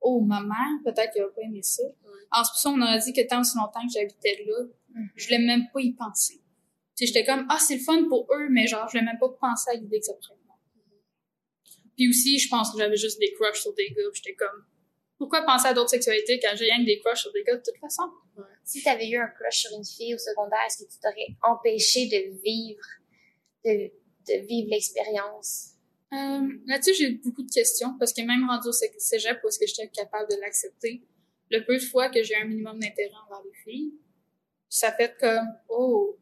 [0.00, 1.82] oh, ma mère, peut-être qu'elle va pas aimer ça.
[2.30, 4.64] En c'est pour ça, on aurait dit que tant aussi longtemps que j'habitais là,
[5.16, 6.40] je voulais même pas y penser.
[6.98, 9.70] J'étais comme, ah, c'est le fun pour eux, mais genre, je voulais même pas penser
[9.70, 10.56] à l'idée que ça pourrait moi.
[11.96, 14.64] Puis aussi, je pense que j'avais juste des crushs sur des gars, j'étais comme,
[15.18, 17.62] pourquoi penser à d'autres sexualités quand j'ai rien que des crushs sur des gars de
[17.62, 18.02] toute façon?
[18.64, 22.06] Si t'avais eu un crush sur une fille au secondaire, est-ce que tu t'aurais empêché
[22.06, 22.80] de vivre,
[23.64, 23.90] de,
[24.28, 25.70] de vivre l'expérience?
[26.12, 29.58] Euh, Là-dessus, j'ai beaucoup de questions parce que même rendu au cé- cégep où est-ce
[29.58, 31.02] que j'étais capable de l'accepter,
[31.50, 33.92] le peu de fois que j'ai un minimum d'intérêt envers les filles,
[34.68, 36.18] ça fait comme oh,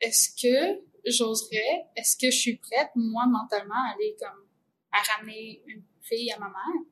[0.00, 4.46] est-ce que j'oserais, est-ce que je suis prête moi mentalement à aller comme
[4.92, 6.82] à ramener une fille à ma mère?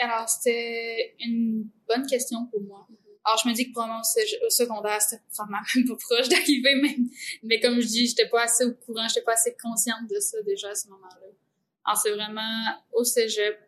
[0.00, 2.86] Alors c'était une bonne question pour moi.
[3.24, 7.08] Alors je me dis que probablement au, secondaire c'était probablement même pas proche d'arriver même
[7.42, 10.40] mais comme je dis, j'étais pas assez au courant, j'étais pas assez consciente de ça
[10.42, 11.26] déjà à ce moment-là.
[11.84, 13.58] Alors c'est vraiment au cégep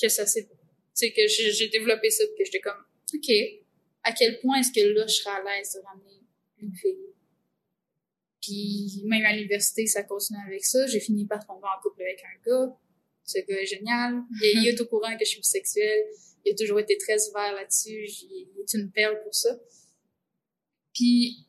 [0.00, 3.30] que ça s'est, que j'ai développé ça, que j'étais comme, ok,
[4.04, 6.20] à quel point est-ce que là je serais à l'aise de ramener
[6.60, 7.14] une fille?
[8.46, 10.86] Puis même à l'université, ça continue avec ça.
[10.86, 12.76] J'ai fini par tomber en couple avec un gars.
[13.26, 14.22] Ce gars est génial.
[14.40, 16.04] Il, il est au courant que je suis bisexuelle.
[16.44, 18.06] il a toujours été très ouvert là-dessus.
[18.30, 19.50] Il est une perle pour ça.
[20.94, 21.46] Puis,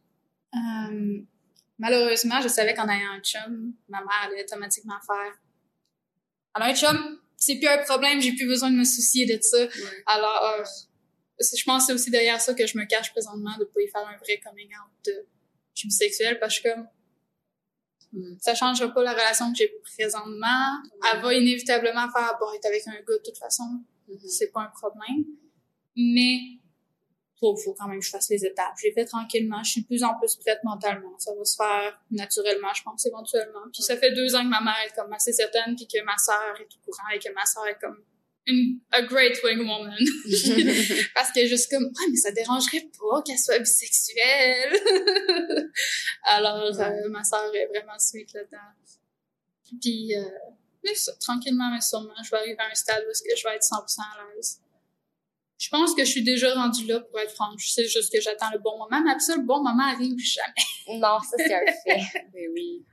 [0.54, 1.20] euh,
[1.78, 5.38] malheureusement, je savais qu'en ayant un chum, ma mère allait automatiquement faire
[6.58, 9.68] alors un chum, c'est plus un problème, j'ai plus besoin de me soucier de ça.
[10.08, 10.64] Alors, euh,
[11.40, 13.88] je pense que c'est aussi derrière ça que je me cache présentement de pas y
[13.88, 15.28] faire un vrai coming out de
[15.76, 16.88] je suis bisexuelle parce que comme.
[18.40, 20.82] Ça changera pas la relation que j'ai présentement.
[21.12, 23.64] Elle va inévitablement faire bon être avec un gars de toute façon.
[24.10, 24.28] Mm-hmm.
[24.28, 25.26] C'est pas un problème.
[25.96, 26.40] Mais
[27.40, 28.74] faut, faut quand même que je fasse les étapes.
[28.78, 29.64] Je l'ai fait tranquillement.
[29.64, 31.18] Je suis de plus en plus prête mentalement.
[31.20, 33.62] Ça va se faire naturellement, je pense, éventuellement.
[33.74, 36.18] Puis ça fait deux ans que ma mère est comme assez certaine, puis que ma
[36.18, 38.04] sœur est au courant et que ma sœur est comme
[38.48, 39.94] une a great wing woman.
[41.14, 44.74] Parce que juste comme, ouais, mais ça dérangerait pas qu'elle soit bisexuelle.
[46.24, 48.58] Alors, euh, ma sœur est vraiment sweet là-dedans.
[49.82, 53.56] Puis, euh, ça, tranquillement mais sûrement, je vais arriver à un stade où je vais
[53.56, 54.62] être 100% à l'aise.
[55.60, 57.72] Je pense que je suis déjà rendue là, pour être franche.
[57.72, 59.02] C'est juste que j'attends le bon moment.
[59.04, 61.00] Mais après ça, le bon moment arrive jamais.
[61.00, 62.30] non, ça, c'est un fait.
[62.34, 62.86] mais oui.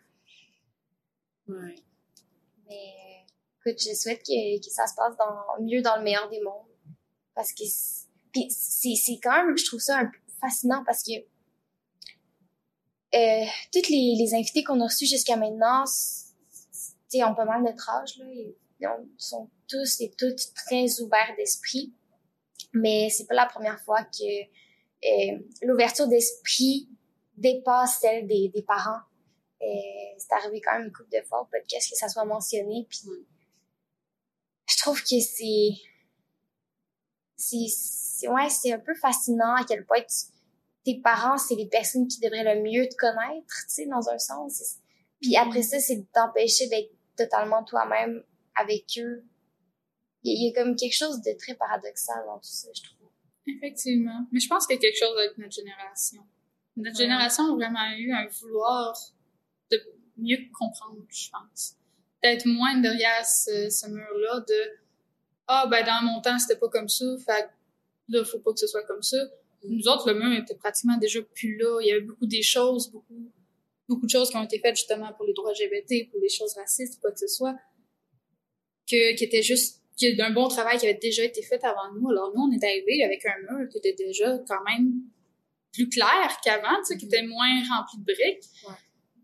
[1.47, 1.75] Ouais.
[3.67, 6.67] Écoute, je souhaite que, ça se passe dans, mieux dans le meilleur des mondes.
[7.35, 11.13] Parce que, c'est, quand même, je trouve ça un peu fascinant parce que,
[13.15, 15.85] euh, toutes les, invités qu'on a reçus jusqu'à maintenant,
[17.11, 18.27] tu ont pas mal notre âge, là.
[18.33, 18.55] Ils,
[19.17, 21.95] sont tous et toutes très ouverts d'esprit
[22.75, 26.89] mais c'est pas la première fois que euh, l'ouverture d'esprit
[27.37, 29.01] dépasse celle des, des parents.
[29.63, 29.67] Euh,
[30.19, 33.09] c'est arrivé quand même une couple de fois au podcast que ça soit mentionné, puis
[34.67, 35.71] je trouve que c'est
[37.37, 40.05] c'est ouais c'est un peu fascinant à quel point
[40.85, 44.19] tes parents c'est les personnes qui devraient le mieux te connaître, tu sais dans un
[44.19, 44.77] sens.
[45.21, 48.23] Puis après ça c'est de t'empêcher d'être totalement toi-même
[48.57, 49.25] avec eux
[50.25, 53.11] il y, a comme quelque chose de très paradoxal dans tout ça, je trouve.
[53.47, 54.27] Effectivement.
[54.33, 56.27] Mais je pense qu'il y a quelque chose avec notre génération.
[56.77, 58.97] Notre génération a vraiment eu un vouloir
[59.71, 59.79] de
[60.17, 61.77] mieux comprendre, je pense.
[62.47, 64.55] Moins derrière ce, ce mur-là de
[65.47, 67.49] Ah, ben dans mon temps, c'était pas comme ça, fait
[68.09, 69.19] là, faut pas que ce soit comme ça.
[69.65, 71.81] Nous autres, le mur était pratiquement déjà plus là.
[71.81, 73.31] Il y avait beaucoup des choses, beaucoup,
[73.89, 76.55] beaucoup de choses qui ont été faites justement pour les droits LGBT, pour les choses
[76.55, 77.57] racistes, quoi que ce soit,
[78.89, 79.83] que, qui étaient juste
[80.19, 82.11] d'un bon travail qui avait déjà été fait avant nous.
[82.11, 84.93] Alors nous, on est arrivé avec un mur qui était déjà quand même
[85.73, 88.45] plus clair qu'avant, tu sais, qui était moins rempli de briques.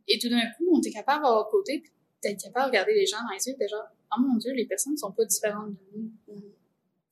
[0.08, 3.06] Et tout d'un coup, on était capable à côté, puis d'être capable de regarder les
[3.06, 5.76] gens dans les yeux, déjà, oh mon Dieu, les personnes ne sont pas différentes de
[5.94, 6.10] nous.
[6.28, 6.52] Mm-hmm.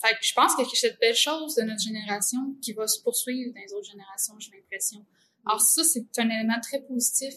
[0.01, 3.03] Fait que je pense que c'est cette belle chose de notre génération qui va se
[3.03, 5.05] poursuivre dans les autres générations, j'ai l'impression.
[5.44, 7.35] Alors ça, c'est un élément très positif.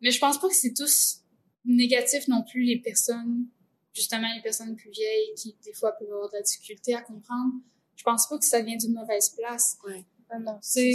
[0.00, 1.20] Mais je pense pas que c'est tous
[1.64, 3.46] négatif non plus, les personnes
[3.94, 7.54] justement les personnes plus vieilles qui des fois peuvent avoir de la difficulté à comprendre.
[7.96, 9.78] Je pense pas que ça vient d'une mauvaise place.
[9.86, 10.04] Ouais.
[10.28, 10.94] Ah non, c'est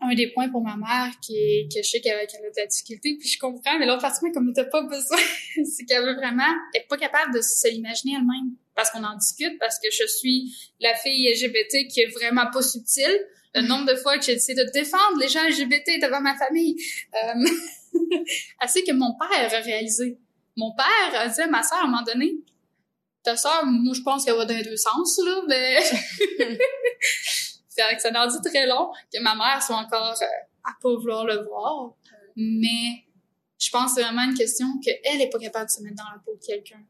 [0.00, 2.66] un des points pour ma mère qui est que je sais qu'elle a, de la
[2.66, 5.18] difficulté puis je comprends mais l'autre partie comme t'as pas besoin
[5.64, 9.58] c'est qu'elle veut vraiment est pas capable de se l'imaginer elle-même parce qu'on en discute
[9.58, 13.26] parce que je suis la fille LGBT qui est vraiment pas subtile.
[13.54, 16.76] Le nombre de fois que j'ai essayé de défendre les gens LGBT devant ma famille
[17.14, 18.16] euh,
[18.60, 20.18] assez que mon père a réalisé.
[20.56, 22.36] Mon père a dit à ma soeur à un moment donné,
[23.22, 25.78] ta soeur, moi, je pense qu'elle va dans les deux sens, là, mais
[27.70, 30.26] c'est que ça dit très long que ma mère soit encore euh,
[30.64, 31.94] à pas vouloir le voir.
[32.36, 33.04] Mais
[33.58, 36.10] je pense que c'est vraiment une question qu'elle est pas capable de se mettre dans
[36.12, 36.82] la peau de quelqu'un.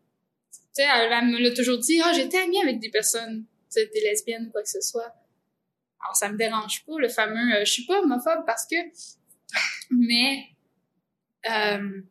[0.52, 4.46] Tu sais, elle, me l'a toujours dit, ah, j'étais amie avec des personnes, des lesbiennes
[4.46, 5.14] ou quoi que ce soit.
[6.02, 8.76] Alors, ça me dérange pas, le fameux, euh, je suis pas homophobe parce que,
[9.90, 10.46] mais,
[11.50, 12.02] euh,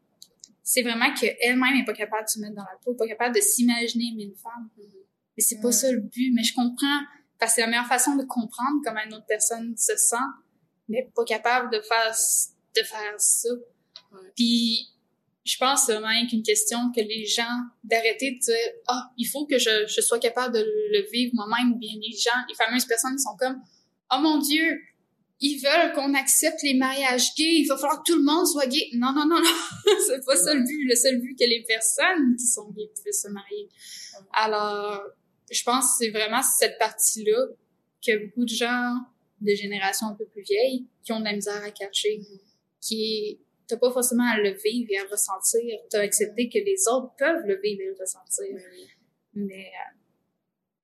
[0.62, 3.42] c'est vraiment qu'elle-même n'est pas capable de se mettre dans la peau, pas capable de
[3.42, 4.70] s'imaginer une femme.
[4.78, 6.32] Mais c'est pas ça le but.
[6.36, 7.00] Mais je comprends,
[7.40, 10.16] parce que c'est la meilleure façon de comprendre comment une autre personne se sent,
[10.88, 12.16] mais pas capable de faire,
[12.76, 13.50] de faire ça.
[14.36, 14.90] Puis,
[15.46, 19.46] je pense c'est vraiment qu'une question que les gens d'arrêter de dire ah il faut
[19.46, 22.86] que je, je sois capable de le vivre moi-même ou bien les gens les fameuses
[22.86, 23.60] personnes sont comme
[24.14, 24.80] oh mon dieu
[25.42, 28.68] ils veulent qu'on accepte les mariages gays, il va falloir que tout le monde soit
[28.68, 28.90] gay.
[28.94, 30.86] Non, non, non, non, c'est pas ça le but.
[30.86, 33.70] Le seul but que les personnes qui sont gays puissent se marier.
[34.34, 35.02] Alors,
[35.52, 37.48] je pense que c'est vraiment cette partie-là
[38.06, 38.96] que beaucoup de gens
[39.42, 42.20] de générations un peu plus vieilles qui ont de la misère à cacher,
[42.82, 46.88] qui t'as pas forcément à le vivre et à le ressentir, t'as accepté que les
[46.92, 48.48] autres peuvent le vivre et le ressentir.
[49.36, 49.96] Mais, euh,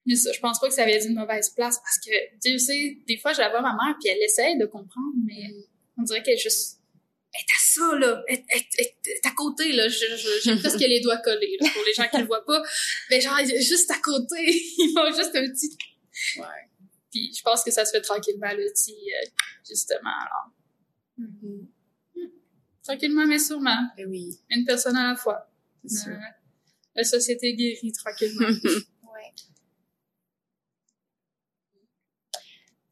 [0.06, 2.98] mais ça, je pense pas que ça vient d'une mauvaise place parce que, tu sais,
[3.08, 5.52] des fois, je la vois ma mère puis elle essaie de comprendre, mais
[5.98, 6.80] on dirait qu'elle est juste,
[7.40, 11.58] est à ça, là, est, est, est, à côté, là, j'ai presque les doigts collés,
[11.60, 12.62] là, pour les gens qui le voient pas,
[13.10, 14.36] mais genre, juste à côté,
[14.78, 15.78] ils font juste un petit...
[16.38, 16.46] Ouais.
[17.12, 19.30] Puis je pense que ça se fait tranquillement, le petit, euh,
[19.68, 20.52] justement, alors.
[21.18, 21.68] Mhm.
[22.84, 23.90] Tranquillement, mais sûrement.
[23.98, 25.50] Ben oui, Une personne à la fois.
[25.88, 26.12] sûr.
[26.12, 26.18] Euh,
[26.96, 28.48] la société guérit tranquillement.
[29.04, 29.34] Ouais.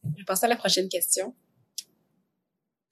[0.04, 1.36] Je vais passer à la prochaine question.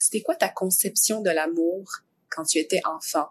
[0.03, 1.85] C'était quoi ta conception de l'amour
[2.29, 3.27] quand tu étais enfant?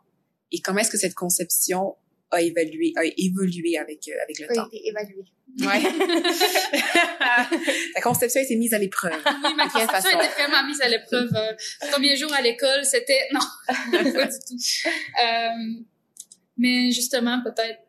[0.52, 1.96] Et comment est-ce que cette conception
[2.30, 4.66] a évolué, a évolué avec, euh, avec le Pas temps?
[4.68, 5.24] été évalué.
[5.62, 5.82] Ouais.
[7.94, 9.12] Ta conception a été mise à l'épreuve.
[9.44, 10.08] Oui, ma conception façon?
[10.20, 11.30] était vraiment mise à l'épreuve.
[11.34, 11.52] Euh,
[11.92, 13.28] combien de jours à l'école, c'était...
[13.32, 13.40] Non,
[13.90, 14.56] pas du tout.
[15.24, 15.82] Euh,
[16.56, 17.80] mais justement, peut-être,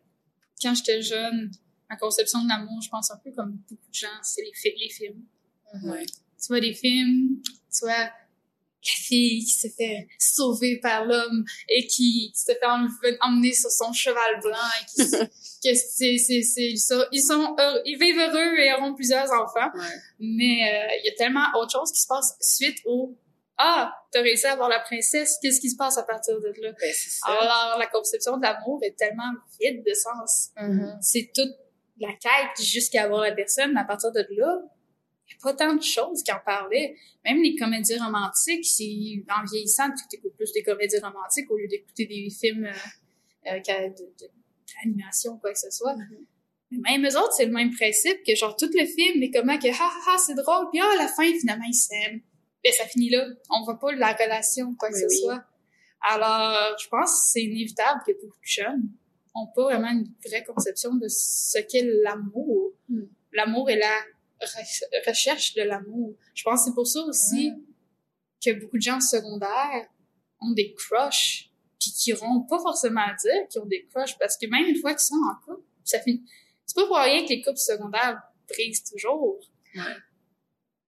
[0.61, 1.51] quand j'étais jeune,
[1.89, 4.75] ma conception de l'amour, je pense un peu comme beaucoup de gens, c'est les, fi-
[4.77, 5.23] les films.
[5.83, 6.05] Ouais.
[6.05, 7.41] Tu vois des films,
[7.71, 8.09] tu vois
[8.83, 12.59] la fille qui se fait sauver par l'homme et qui se fait
[13.21, 15.11] emmener sur son cheval blanc et qui,
[15.63, 19.31] que c'est, c'est, c'est, ils sont, ils sont heureux- ils vivent heureux et auront plusieurs
[19.31, 19.69] enfants.
[19.75, 19.95] Ouais.
[20.19, 23.15] Mais euh, il y a tellement autre chose qui se passe suite au
[23.63, 26.71] ah t'as réussi à avoir la princesse qu'est-ce qui se passe à partir de là
[26.81, 26.91] Ben,
[27.27, 30.97] alors la conception de l'amour est tellement vide de sens Mhm.
[31.01, 31.51] c'est toute
[31.99, 34.61] la quête jusqu'à avoir la personne mais à partir de là
[35.41, 38.65] pas tant de choses qui en parlaient même les comédies romantiques
[39.29, 43.89] en vieillissant tu écoutes plus des comédies romantiques au lieu d'écouter des films euh, euh,
[44.83, 45.95] d'animation ou quoi que ce soit
[46.71, 49.57] mais même eux autres, c'est le même principe que genre tout le film, mais comment
[49.57, 52.21] que ha ha ha c'est drôle, puis ah, à la fin finalement ils s'aiment.
[52.63, 53.25] Ben ça finit là.
[53.49, 55.17] On voit pas la relation ou quoi que Oui, ce oui.
[55.23, 55.43] soit.
[56.01, 58.89] Alors, je pense que c'est inévitable que beaucoup de jeunes
[59.35, 62.71] ont pas vraiment une vraie conception de ce qu'est l'amour.
[62.89, 63.01] Mm.
[63.33, 64.01] L'amour et la
[64.41, 66.15] re- recherche de l'amour.
[66.33, 67.53] Je pense que c'est pour ça aussi
[68.43, 69.87] que beaucoup de gens au secondaire
[70.41, 71.49] ont des crushs
[71.79, 74.77] puis qui n'auront pas forcément à dire qu'ils ont des crushs parce que même une
[74.77, 76.23] fois qu'ils sont en couple, ça finit.
[76.65, 79.39] C'est pas pour rien que les couples secondaires brisent toujours.
[79.75, 79.83] Ben,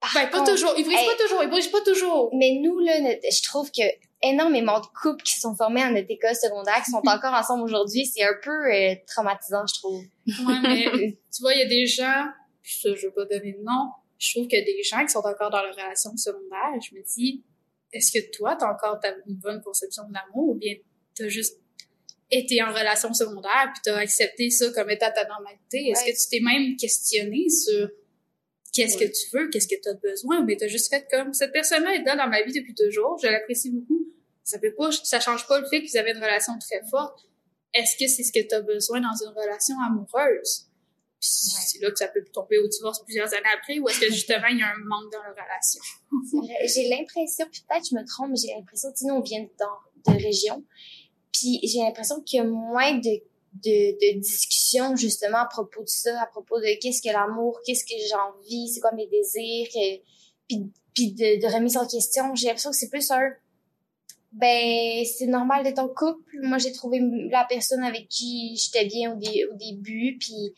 [0.02, 0.74] pas contre, toujours.
[0.78, 1.44] Ils brisent hey, pas toujours.
[1.44, 2.30] Ils brisent pas toujours.
[2.36, 3.84] Mais nous, là, je trouve que
[4.22, 8.06] énormément de couples qui sont formés en notre école secondaire, qui sont encore ensemble aujourd'hui,
[8.06, 10.04] c'est un peu euh, traumatisant, je trouve.
[10.48, 12.26] Ouais, mais tu vois, il y a des gens,
[12.64, 15.02] puis ça, je veux pas donner de nom, je trouve qu'il y a des gens
[15.06, 16.80] qui sont encore dans leur relation secondaire.
[16.82, 17.44] Je me dis,
[17.92, 20.76] est-ce que toi, t'as encore une bonne conception de l'amour ou bien
[21.16, 21.60] t'as juste
[22.32, 25.90] été en relation secondaire puis t'as accepté ça comme étant ta normalité?
[25.90, 27.90] Est-ce que tu t'es même questionné sur
[28.74, 29.08] qu'est-ce Ouais.
[29.08, 31.94] que tu veux, qu'est-ce que tu as besoin, mais t'as juste fait comme cette personne-là
[31.96, 34.08] est là dans ma vie depuis toujours, je l'apprécie beaucoup.
[34.44, 37.28] Ça peut pas, ça change pas le fait que vous avez une relation très forte.
[37.74, 40.68] Est-ce que c'est ce que tu as besoin dans une relation amoureuse?
[41.26, 44.48] C'est là que ça peut tomber au divorce plusieurs années après, ou est-ce que justement
[44.52, 45.82] il y a un manque dans la relation?
[46.66, 50.64] J'ai l'impression, peut-être je me trompe, mais j'ai l'impression, tu on vient dans, de région,
[51.32, 53.22] puis j'ai l'impression qu'il y a moins de,
[53.54, 57.86] de, de discussions, justement, à propos de ça, à propos de qu'est-ce que l'amour, qu'est-ce
[57.86, 59.98] que j'ai envie, c'est quoi mes désirs, euh,
[60.50, 62.36] puis, puis de, de remise en question.
[62.36, 63.32] J'ai l'impression que c'est plus un,
[64.34, 66.40] ben, c'est normal d'être en couple.
[66.42, 70.54] Moi, j'ai trouvé la personne avec qui j'étais bien au, dé- au début, puis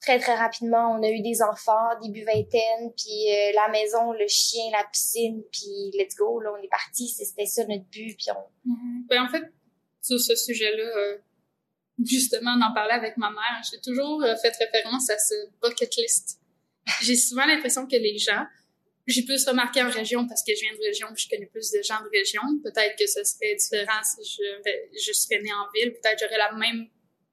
[0.00, 4.26] très, très rapidement, on a eu des enfants, début vingtaine, puis euh, la maison, le
[4.28, 8.26] chien, la piscine, puis let's go, là, on est parti, c'était ça notre but, puis
[8.30, 8.70] on...
[9.08, 9.44] Ben, en fait,
[10.02, 11.18] sur ce sujet-là, euh,
[12.04, 16.40] justement, d'en parler avec ma mère, j'ai toujours euh, fait référence à ce bucket list.
[17.02, 18.44] J'ai souvent l'impression que les gens,
[19.06, 21.82] j'ai plus remarqué en région parce que je viens de région, je connais plus de
[21.82, 22.42] gens de région.
[22.62, 25.92] Peut-être que ce serait différent si je, je serais née en ville.
[25.92, 26.88] Peut-être j'aurais la même,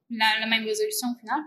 [0.09, 1.39] la, la même résolution au final.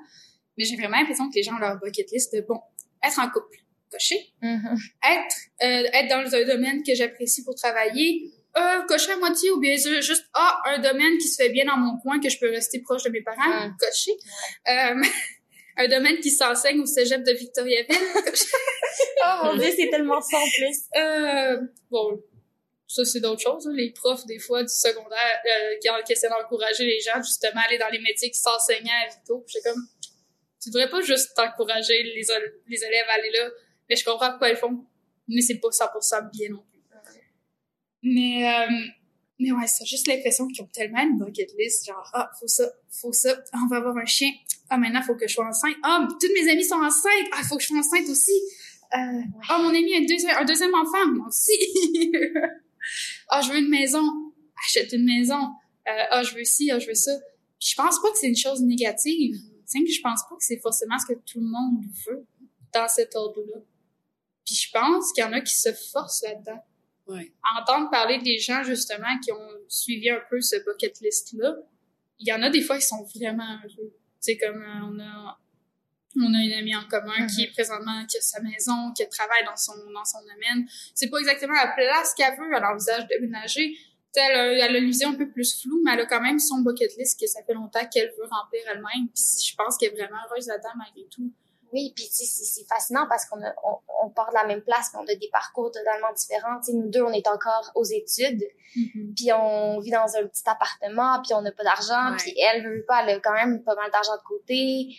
[0.58, 2.60] Mais j'ai vraiment l'impression que les gens ont leur bucket list de, bon,
[3.04, 3.56] être en couple,
[3.90, 4.32] cocher.
[4.42, 9.60] Être, euh, être dans un domaine que j'apprécie pour travailler, euh, cocher à moitié ou
[9.60, 12.38] bien ju- juste, ah, un domaine qui se fait bien dans mon coin, que je
[12.38, 13.76] peux rester proche de mes parents, Mm.
[13.78, 14.12] cocher.
[14.68, 15.02] Euh,
[15.76, 17.86] un domaine qui s'enseigne au cégep de Victoriaville,
[19.24, 20.78] Oh mon dieu, c'est tellement plus.
[20.96, 21.60] Euh,
[21.90, 22.22] bon,
[22.88, 23.66] ça c'est d'autres choses.
[23.68, 23.72] hein.
[23.74, 27.64] Les profs des fois du secondaire euh, qui, qui essaient d'encourager les gens justement à
[27.68, 29.44] aller dans les métiers qui s'enseignaient à Vito.
[29.46, 29.86] J'étais comme,
[30.60, 32.22] tu devrais pas juste t'encourager les,
[32.68, 33.48] les élèves à aller là.
[33.88, 34.84] Mais je comprends pourquoi ils font,
[35.28, 36.80] mais c'est pas 100% bien non plus.
[38.02, 38.70] Mais euh,
[39.38, 42.64] mais ouais, c'est juste l'impression qu'ils ont tellement une bucket list, genre ah faut ça,
[42.90, 44.30] faut ça, on va avoir un chien.
[44.68, 45.76] Ah maintenant faut que je sois enceinte.
[45.82, 47.28] Ah toutes mes amies sont enceintes.
[47.32, 48.32] Ah faut que je sois enceinte aussi.
[48.92, 51.52] Euh, Ah, mon ami a un deuxième, un deuxième enfant, moi aussi.
[53.28, 54.04] ah, je veux une maison.
[54.66, 55.40] Achète une maison.
[55.88, 57.12] Euh, ah, je veux ci, ah, je veux ça.
[57.60, 59.36] Je pense pas que c'est une chose négative.
[59.70, 62.26] Simple, je pense pas que c'est forcément ce que tout le monde veut
[62.74, 63.60] dans cet ordre-là.
[64.44, 66.60] Puis je pense qu'il y en a qui se forcent là-dedans.
[67.06, 67.32] Ouais.
[67.58, 71.56] entendre parler des gens, justement, qui ont suivi un peu ce bucket list-là,
[72.18, 73.92] il y en a des fois qui sont vraiment heureux.
[73.92, 75.40] Tu sais, comme euh, on a,
[76.16, 79.44] on a une amie en commun qui est présentement, qui a sa maison, qui travaille
[79.44, 80.68] dans son, dans son domaine.
[80.94, 83.76] C'est pas exactement la place qu'elle veut, elle envisage de déménager.
[84.14, 86.38] Elle a, elle a une vision un peu plus floue, mais elle a quand même
[86.38, 89.08] son bucket list que ça fait longtemps qu'elle veut remplir elle-même.
[89.14, 91.32] Puis je pense qu'elle est vraiment heureuse là-dedans malgré tout.
[91.72, 95.00] Oui, puis c'est c'est fascinant parce qu'on on, on part de la même place, mais
[95.00, 96.58] on a des parcours totalement différents.
[96.60, 98.42] Tu sais, nous deux, on est encore aux études,
[98.74, 102.84] puis on vit dans un petit appartement, puis on n'a pas d'argent, puis elle veut
[102.86, 104.96] pas, elle a quand même pas mal d'argent de côté.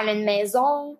[0.00, 0.96] Elle a une maison,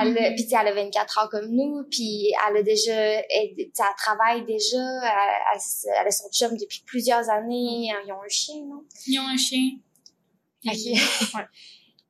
[0.00, 0.34] elle, a- Mhm.
[0.36, 4.76] puis elle a 24 ans comme nous, puis elle a déjà, elle, elle travaille déjà,
[4.76, 5.60] elle,
[6.00, 8.84] elle, a son chum depuis plusieurs années, ils ont un chien, non?
[9.06, 9.78] Ils ont un chien.
[10.62, 10.76] Puis- Ok.
[11.36, 11.46] ouais.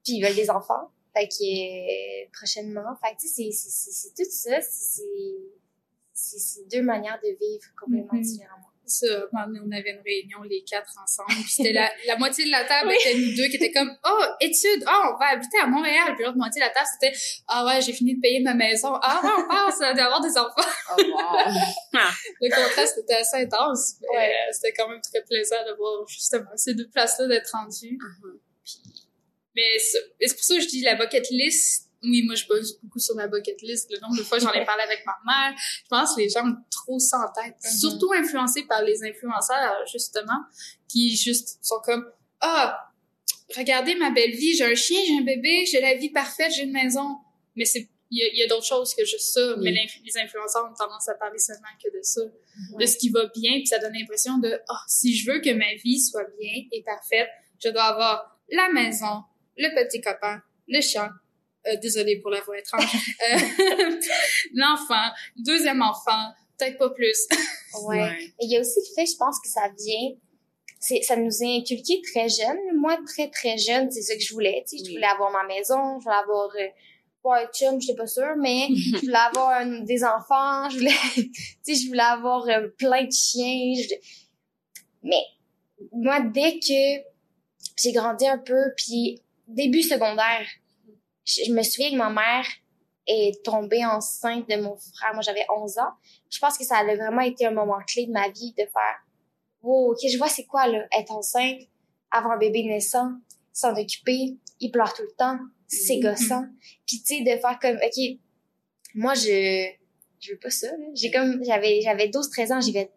[0.04, 0.90] puis ils veulent des enfants.
[1.14, 5.02] Fait que euh, prochainement, fait que tu sais, c'est- c'est tout ça, c'est-
[6.70, 8.68] deux manières de vivre complètement différemment.
[8.86, 11.28] Ça, donné, on avait une réunion les quatre ensemble.
[11.42, 14.24] Puis c'était la, la moitié de la table était nous deux qui étaient comme oh
[14.40, 16.14] études, oh on va habiter à Montréal.
[16.14, 17.16] Puis l'autre moitié de la table c'était
[17.48, 18.94] ah ouais j'ai fini de payer ma maison.
[19.02, 20.52] Ah ouais on pense d'avoir des enfants.
[20.98, 21.52] Oh, wow.
[22.40, 23.94] Le contraste était assez intense.
[24.00, 24.28] Mais Ouais.
[24.30, 27.98] euh, c'était quand même très plaisant de voir justement ces deux places là d'être rendues.
[28.00, 28.38] Mhm.
[29.56, 31.85] Mais c'est et c'est pour ça que je dis la bucket list.
[32.08, 33.90] Oui, moi, je bosse beaucoup sur ma bucket list.
[33.90, 35.58] Le nombre de fois, j'en ai parlé avec ma mère.
[35.58, 37.56] Je pense que les gens ont trop ça en tête.
[37.64, 37.78] Mhm.
[37.78, 40.40] Surtout influencés par les influenceurs, justement,
[40.88, 42.92] qui juste sont comme, ah,
[43.56, 46.62] regardez ma belle vie, j'ai un chien, j'ai un bébé, j'ai la vie parfaite, j'ai
[46.62, 47.16] une maison.
[47.56, 49.54] Mais c'est, il y a, d'autres choses que juste ça.
[49.56, 49.64] Oui.
[49.64, 49.72] Mais
[50.04, 52.22] les influenceurs ont tendance à parler seulement que de ça.
[52.78, 55.50] De ce qui va bien, puis ça donne l'impression de, ah, si je veux que
[55.50, 57.28] ma vie soit bien et parfaite,
[57.62, 59.24] je dois avoir la maison,
[59.56, 61.10] le petit copain, le chien,
[61.68, 62.84] euh, désolée pour la voix étrange,
[63.32, 63.36] euh,
[64.54, 67.18] l'enfant, deuxième enfant, peut-être pas plus.
[67.82, 67.98] Ouais.
[68.00, 68.24] Ouais.
[68.40, 70.10] Et il y a aussi le fait, je pense que ça vient,
[70.80, 72.56] c'est, ça nous est inculqué très jeune.
[72.74, 74.64] Moi, très, très jeune, c'est ça que je voulais.
[74.66, 76.68] Tu sais, je voulais avoir ma maison, je voulais avoir, euh,
[77.22, 80.90] pas un chum, j'étais pas sûre, mais je voulais avoir un- des enfants, je voulais,
[81.16, 81.30] tu
[81.64, 83.74] sais, je voulais avoir euh, plein de chiens.
[83.74, 83.94] je-
[85.02, 85.22] Mais,
[85.92, 87.04] moi, dès que
[87.82, 90.46] j'ai grandi un peu, puis début secondaire,
[91.26, 92.46] je, me souviens que ma mère
[93.06, 95.12] est tombée enceinte de mon frère.
[95.12, 95.92] Moi, j'avais 11 ans.
[96.30, 99.06] Je pense que ça a vraiment été un moment clé de ma vie de faire
[99.62, 101.60] wow, ok, je vois c'est quoi là, être enceinte,
[102.10, 103.10] avoir un bébé naissant,
[103.52, 106.02] s'en occuper, il pleure tout le temps, c'est Mhm.
[106.02, 106.44] gossant.
[106.86, 108.18] Puis tu sais de faire comme ok,
[108.94, 109.66] moi je
[110.20, 110.68] je veux pas ça.
[110.94, 112.92] J'ai comme j'avais j'avais 12 13 ans, j'ai fait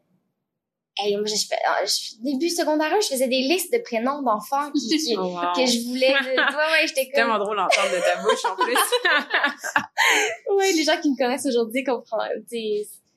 [0.98, 4.90] Hey, moi, je, ah, je- début secondaire, je faisais des listes de prénoms d'enfants qui,
[4.98, 5.54] qui- Oh, wow.
[5.56, 6.12] que je voulais.
[6.12, 7.14] de- ouais, ouais, j'étais C'est comme.
[7.16, 8.76] tellement drôle d'entendre de ta bouche en plus.
[10.50, 12.44] Ouais, les gens qui me connaissent aujourd'hui comprennent,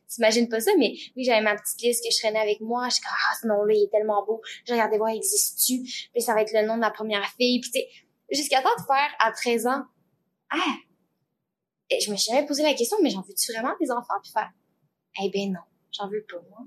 [0.07, 2.89] s'imaginent pas ça, mais oui, j'avais ma petite liste que je traînais avec moi.
[2.89, 4.41] Je suis comme, ah, ce nom-là, il est tellement beau.
[4.67, 5.83] Je regardais voir, existe-tu?
[6.13, 7.61] Puis ça va être le nom de ma première fille.
[7.61, 7.89] Puis tu sais,
[8.31, 9.83] jusqu'à temps de faire, à 13 ans,
[10.51, 10.57] ah,
[11.91, 14.15] et je me suis jamais posé la question, mais j'en veux-tu vraiment des enfants?
[14.23, 14.51] Puis faire,
[15.23, 15.61] eh ben non,
[15.93, 16.61] j'en veux pas, moi.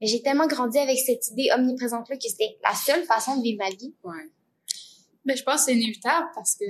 [0.00, 3.58] Mais j'ai tellement grandi avec cette idée omniprésente-là que c'était la seule façon de vivre
[3.58, 3.94] ma vie.
[4.04, 4.30] Ouais.
[5.24, 6.64] Mais je pense que c'est inévitable parce que,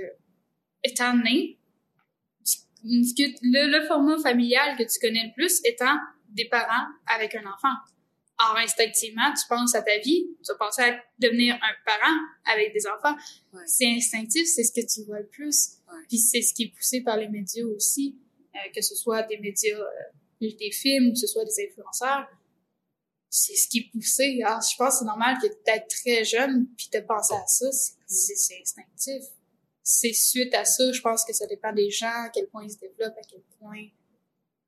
[0.85, 1.59] étant né,
[2.85, 5.97] le, le format familial que tu connais le plus étant
[6.29, 7.75] des parents avec un enfant.
[8.39, 12.73] Alors, instinctivement, tu penses à ta vie, tu vas penser à devenir un parent avec
[12.75, 13.17] des enfants.
[13.53, 13.63] Ouais.
[13.67, 15.79] C'est instinctif, c'est ce que tu vois le plus.
[15.89, 16.05] Ouais.
[16.09, 18.19] Puis c'est ce qui est poussé par les médias aussi,
[18.55, 19.85] euh, que ce soit des médias, euh,
[20.41, 22.29] des films, que ce soit des influenceurs.
[23.39, 24.41] C'est ce qui est poussé.
[24.43, 27.71] Alors, je pense que c'est normal que d'être très jeune puis de penser à ça,
[27.71, 29.25] c'est- instinctif.
[29.83, 32.71] C'est suite à ça, je pense que ça dépend des gens, à quel point ils
[32.71, 33.89] se développent, à quel point,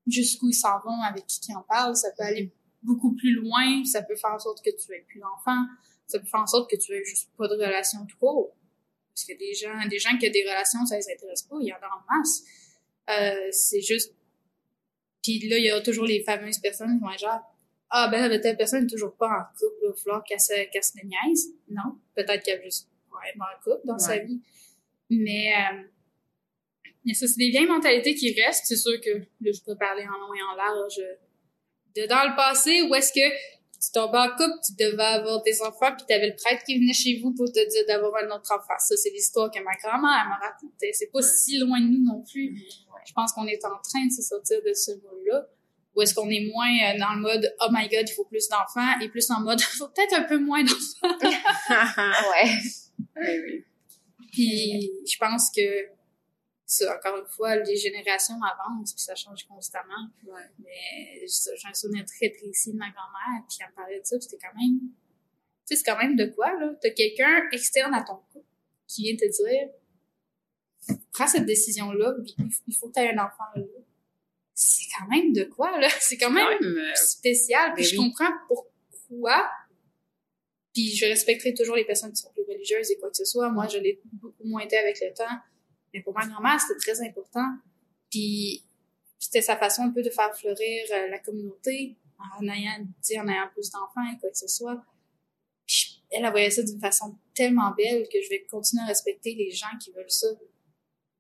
[0.07, 1.97] jusqu'où ils s'en vont, avec qui ils en parlent.
[1.97, 2.53] Ça peut aller
[2.83, 5.65] beaucoup plus loin, ça peut faire en sorte que tu aies plus d'enfants,
[6.07, 8.55] ça peut faire en sorte que tu aies juste pas de relation court.
[9.15, 11.69] Parce que des gens, des gens qui ont des relations, ça les intéresse pas, il
[11.69, 12.43] y en a en masse.
[13.09, 14.13] Euh, c'est juste...
[15.23, 17.41] Puis là, il y a toujours les fameuses personnes qui vont genre
[17.91, 20.71] «Ah, ben, ben, telle personne n'est toujours pas en couple, il va falloir qu'elle se,
[20.71, 22.89] qu'elle se niaise.» Non, peut-être qu'elle a juste
[23.27, 24.41] être en couple dans sa vie.
[25.11, 25.53] Mais...
[25.55, 25.83] Euh,
[27.05, 28.67] mais ça, c'est des vieilles mentalités qui restent.
[28.67, 31.01] C'est sûr que là, je peux parler en long et en large
[31.97, 33.29] de dans le passé où est-ce que
[33.81, 36.93] tu tombais en couple, tu devais avoir des enfants, puis t'avais le prêtre qui venait
[36.93, 38.75] chez vous pour te dire d'avoir un autre enfant.
[38.79, 40.93] Ça, c'est l'histoire que ma grand-mère elle m'a racontée.
[40.93, 42.57] C'est pas si loin de nous non plus.
[43.07, 45.47] Je pense qu'on est en train de se sortir de ce mode-là.
[45.99, 48.49] Ou est-ce qu'on est moins euh, dans le mode «Oh my God, il faut plus
[48.49, 52.51] d'enfants» et plus en mode «Il faut peut-être un peu moins d'enfants Ouais.
[53.17, 53.65] Oui, oui.
[54.31, 55.89] Puis je pense que
[56.65, 60.07] ça, encore une fois, les générations avancent, puis ça change constamment.
[60.25, 60.43] Ouais.
[60.61, 64.17] Mais j'ai un souvenir très précis de ma grand-mère, puis elle me parlait de ça,
[64.19, 64.79] puis c'était quand même...
[64.79, 66.75] Tu sais, c'est quand même de quoi, là?
[66.81, 68.47] T'as quelqu'un externe à ton couple
[68.87, 69.69] qui vient te dire
[71.13, 72.37] «Prends cette décision-là, puis
[72.69, 73.63] il faut que tu aies un enfant là.»
[74.61, 75.89] C'est quand même de quoi, là?
[76.01, 79.49] C'est quand même, même, euh, spécial, puis ben je comprends pourquoi.
[80.75, 83.51] Puis je respecterai toujours les personnes qui sont plus religieuses et quoi que ce soit.
[83.51, 85.39] Moi, je l'ai beaucoup moins été avec le temps.
[85.95, 87.47] Mais pour ma grand-mère, c'était très important.
[88.11, 88.65] Puis
[89.21, 92.85] c'était sa façon un peu de faire fleurir euh, la communauté en ayant,
[93.23, 94.83] en ayant plus d'enfants et quoi que ce soit.
[95.69, 99.37] Puis elle, elle voyait ça d'une façon tellement belle que je vais continuer à respecter
[99.37, 100.27] les gens qui veulent ça.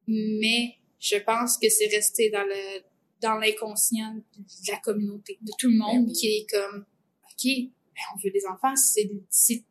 [0.08, 2.82] Mais je pense que c'est resté dans le
[3.20, 6.12] dans l'inconscient de la communauté, de tout le monde Ben oui.
[6.12, 6.84] qui est comme
[7.24, 9.64] OK, ben on veut des enfants, c'est c'est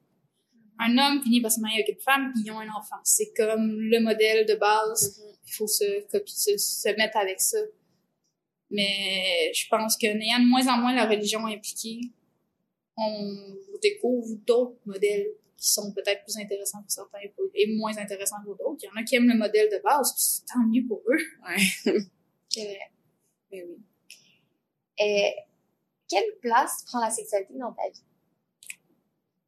[0.80, 2.98] un homme finit par se marier avec une femme, puis ils ont un enfant.
[3.04, 5.24] C'est comme le modèle de base.
[5.48, 7.58] Il faut se copier, se, se mettre avec ça.
[8.70, 12.02] Mais je pense que n'ayant de moins en moins la religion impliquée,
[12.98, 15.28] on découvre d'autres modèles
[15.58, 17.20] qui sont peut-être plus intéressants pour certains
[17.56, 18.84] et moins intéressants pour d'autres.
[18.84, 21.02] Il y en a qui aiment le modèle de base, puis c'est tant mieux pour
[21.08, 21.20] eux.
[21.48, 22.00] Ouais.
[23.52, 23.78] Mais oui.
[25.00, 25.42] Euh,
[26.10, 28.04] quelle place prend la sexualité dans ta vie?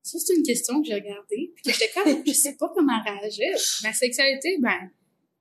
[0.03, 3.51] Ça, c'est une question que j'ai regardée, puis j'étais comme, je sais pas comment réagir.
[3.83, 4.91] Ma sexualité, ben, elle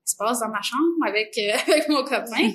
[0.05, 2.53] se passe dans ma chambre avec, euh, avec mon copain.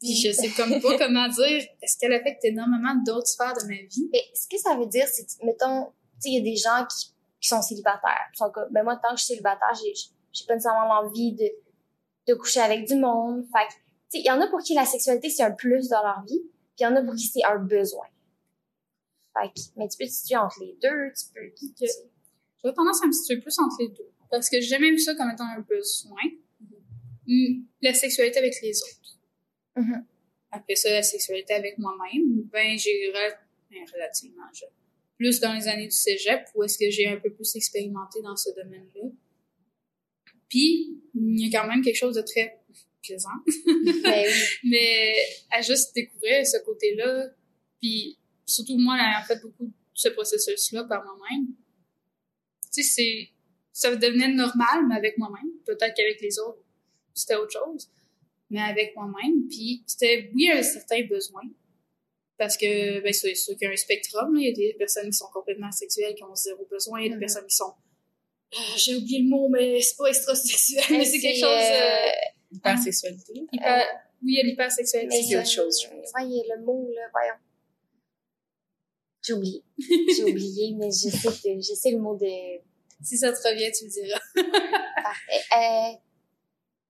[0.00, 3.82] Puis je sais comme pas comment dire, est-ce qu'elle affecte énormément d'autres sphères de ma
[3.88, 4.08] vie?
[4.12, 6.86] Mais ce que ça veut dire, c'est mettons, tu sais, il y a des gens
[6.86, 8.28] qui, qui sont célibataires.
[8.32, 9.92] Qui sont comme, ben moi, tant que je suis célibataire, j'ai,
[10.32, 11.50] j'ai pas nécessairement l'envie de,
[12.28, 13.44] de coucher avec du monde.
[13.52, 13.74] Fait
[14.12, 16.80] il y en a pour qui la sexualité, c'est un plus dans leur vie, puis
[16.80, 18.06] il y en a pour qui c'est un besoin.
[19.34, 21.52] Fait que, mais tu peux te situer entre les deux, tu peux...
[21.56, 22.08] tu sais.
[22.62, 24.10] J'aurais tendance à me situer plus entre les deux.
[24.30, 26.20] Parce que j'ai jamais vu ça comme étant un besoin.
[27.26, 29.18] Mm, La sexualité avec les autres.
[29.76, 30.04] Mhm.
[30.50, 34.70] Après ça, la sexualité avec moi-même, ben, j'ai ben, relativement jeune.
[35.16, 38.36] Plus dans les années du cégep, où est-ce que j'ai un peu plus expérimenté dans
[38.36, 39.10] ce domaine-là.
[40.48, 42.57] Puis, il y a quand même quelque chose de très
[43.08, 43.28] plaisant.
[44.04, 44.32] Ben oui.
[44.64, 45.14] Mais
[45.50, 47.26] à juste découvrir ce côté-là,
[47.80, 51.46] puis surtout moi, ayant fait beaucoup de ce processus-là par moi-même,
[52.72, 53.28] tu sais, c'est,
[53.72, 55.50] ça devenait normal, mais avec moi-même.
[55.64, 56.62] Peut-être qu'avec les autres,
[57.14, 57.88] c'était autre chose.
[58.50, 61.42] Mais avec moi-même, puis c'était, oui, un certain besoin.
[62.36, 64.40] Parce que, ben, c'est sûr qu'il y a un spectrum, là.
[64.40, 67.00] Il y a des personnes qui sont complètement sexuelles, qui ont zéro besoin.
[67.00, 67.20] Il y a des Mhm.
[67.20, 67.72] personnes qui sont,
[68.56, 72.08] Ah, j'ai oublié le mot, mais c'est pas extrasexuel, mais c'est quelque chose, euh,
[72.50, 73.46] Hypersexualité.
[73.52, 73.86] hyper,
[74.22, 75.22] oui, il y a l'hypersexualité.
[75.22, 77.34] c'est autre chose, je euh, voyez le mot, là, voyons.
[79.22, 79.64] J'ai oublié.
[80.16, 82.60] J'ai oublié, mais je sais que, je sais le mot de,
[83.02, 84.20] Si ça te revient, tu le diras.
[85.02, 85.42] parfait.
[85.56, 85.98] Euh,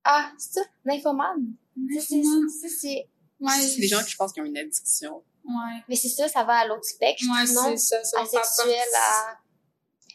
[0.04, 1.54] ah, c'est ça, nymphomane.
[1.94, 3.08] Ça, c'est, ça, c'est,
[3.40, 5.22] Ouais, C'est des gens qui, je pense, qui ont une addiction.
[5.44, 7.76] Ouais, mais c'est ça, ça va à l'autre spectre, ouais, non?
[7.76, 9.38] c'est ça, ça Asexuel à,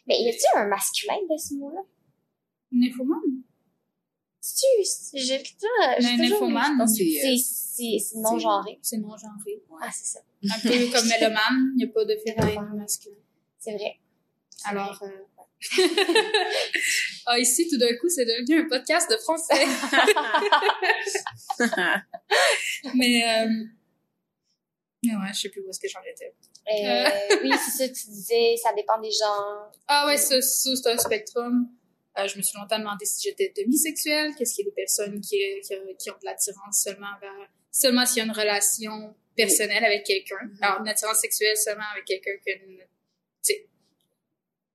[0.06, 1.80] mais y a-t-il un masculin de ce mot-là?
[2.70, 3.42] Nymphomane?
[4.46, 4.66] C'est-
[5.14, 5.70] j'ai, j'ai toujours-
[6.48, 6.52] que
[6.86, 8.78] c'est, euh, C'est, c'est, c'est non-genré.
[8.82, 9.62] c'est non-genré.
[9.80, 10.20] Ah, c'est ça.
[10.44, 13.16] Un peu comme mélomane, il n'y a pas de féminin masculin.
[13.58, 13.98] C'est vrai.
[14.66, 15.08] Alors, euh,
[17.26, 19.64] ah, ici, tout d'un coup, c'est devenu un podcast de français.
[22.94, 23.48] mais, euh,
[25.04, 26.34] mais ouais, je sais plus où est-ce que j'en étais.
[26.70, 27.08] Euh,
[27.42, 29.70] oui, c'est ça, tu disais, ça dépend des gens.
[29.88, 31.66] Ah ouais, c'est un spectrum.
[32.18, 34.34] Euh, je me suis longtemps demandé si j'étais demisexuelle.
[34.36, 38.06] Qu'est-ce qu'il y a des personnes qui, qui, qui ont de l'attirance seulement vers, seulement
[38.06, 40.42] s'il y a une relation personnelle avec quelqu'un.
[40.42, 40.58] Mhm.
[40.60, 42.84] Alors, une attirance sexuelle seulement avec quelqu'un a une, tu
[43.42, 43.68] sais,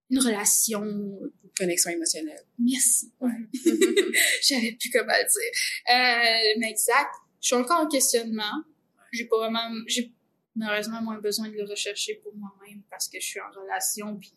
[0.09, 1.19] une relation.
[1.57, 2.43] Connexion émotionnelle.
[2.57, 3.11] Merci.
[3.19, 3.31] Ouais.
[4.41, 6.53] J'avais plus comment le dire.
[6.55, 7.13] Euh, mais exact.
[7.41, 8.63] Je suis encore en questionnement.
[9.11, 10.13] J'ai pas vraiment, j'ai
[10.55, 14.33] malheureusement moins besoin de le rechercher pour moi-même parce que je suis en relation puis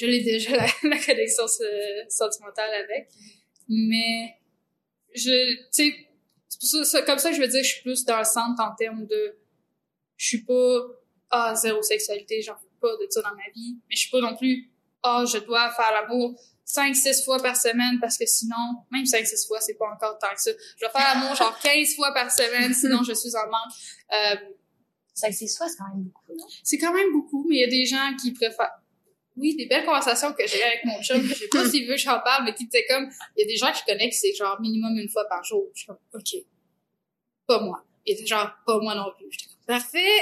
[0.00, 3.08] je l'ai déjà la, la connexion se- sentimentale avec.
[3.68, 4.34] Mais
[5.14, 5.94] je, tu sais,
[6.48, 8.24] c'est pour ça, comme ça que je veux dire, que je suis plus dans le
[8.24, 9.36] centre en termes de,
[10.16, 10.80] je suis pas,
[11.30, 14.20] ah, zéro sexualité, j'en veux pas de ça dans ma vie, mais je suis pas
[14.20, 14.70] non plus,
[15.02, 18.56] ah, je dois faire l'amour 5, 6 fois par semaine parce que sinon,
[18.90, 20.50] même 5, 6 fois, c'est pas encore tant que ça.
[20.76, 23.72] Je dois faire l'amour genre 15 fois par semaine, sinon je suis en manque.
[24.12, 24.36] Euh,
[25.14, 26.46] Ça, c'est soit, c'est quand même beaucoup, non?
[26.62, 28.79] c'est quand même beaucoup, mais il y a des gens qui préfèrent.
[29.40, 31.22] Oui, des belles conversations que j'ai avec mon chum.
[31.22, 33.46] Je sais pas s'il veut que j'en parle, mais qui était comme, il y a
[33.46, 35.70] des gens que je connais qui c'est genre minimum une fois par jour.
[35.74, 36.44] Je suis comme, OK.
[37.46, 37.82] Pas moi.
[38.04, 39.30] Était genre, pas moi non plus.
[39.70, 40.20] Parfait!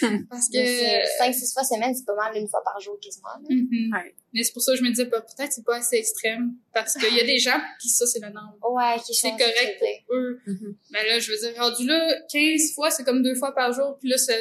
[0.28, 0.58] Parce que...
[0.58, 3.28] 5-6 fois semaine, c'est pas mal une fois par jour quasiment.
[3.48, 3.92] Mhm.
[3.94, 4.14] Ouais.
[4.32, 6.54] Mais c'est pour ça que je me disais, bah, peut-être c'est pas assez extrême.
[6.72, 8.56] Parce qu'il y a des gens qui ça, c'est le norme.
[8.68, 10.40] Ouais, qui C'est correct pour eux.
[10.46, 10.76] Mhm.
[10.90, 13.96] Mais là, je veux dire, rendu là, 15 fois, c'est comme deux fois par jour.
[14.00, 14.32] Puis là, ça,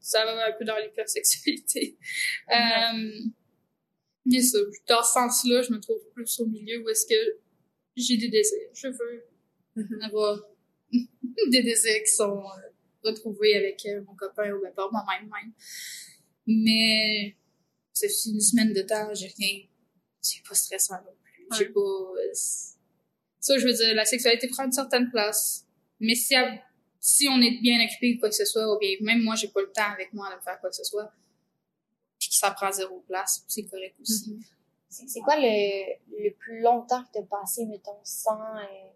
[0.00, 1.96] ça va un peu dans l'hypersexualité.
[2.50, 3.10] Euh,
[4.26, 4.58] mais ça,
[4.88, 7.38] dans ce sens-là, je me trouve plus au milieu où est-ce que
[7.96, 8.68] j'ai des désirs.
[8.74, 9.24] Je veux
[9.76, 10.02] Mhm.
[10.02, 10.38] avoir
[11.50, 12.69] des désirs qui sont euh,
[13.04, 15.52] retrouvés avec euh, mon copain ou ben, par moi-même même.
[16.46, 17.36] Mais
[17.92, 19.62] c'est une semaine de temps, j'ai rien.
[20.20, 21.46] C'est pas stressant non plus.
[21.58, 21.72] J'ai Ouais.
[21.72, 22.32] pas...
[23.40, 25.66] ça, je veux dire, la sexualité prend une certaine place.
[25.98, 26.62] Mais si, elle-
[26.98, 29.48] si on est bien occupé ou quoi que ce soit, ou bien même moi, j'ai
[29.48, 31.12] pas le temps avec moi de faire quoi que ce soit,
[32.18, 34.30] puis que ça prend zéro place, c'est correct aussi.
[34.32, 34.42] Mhm.
[34.88, 35.94] C'est c'est quoi le,
[36.24, 38.88] le plus longtemps que t'as passé, mettons, sans euh,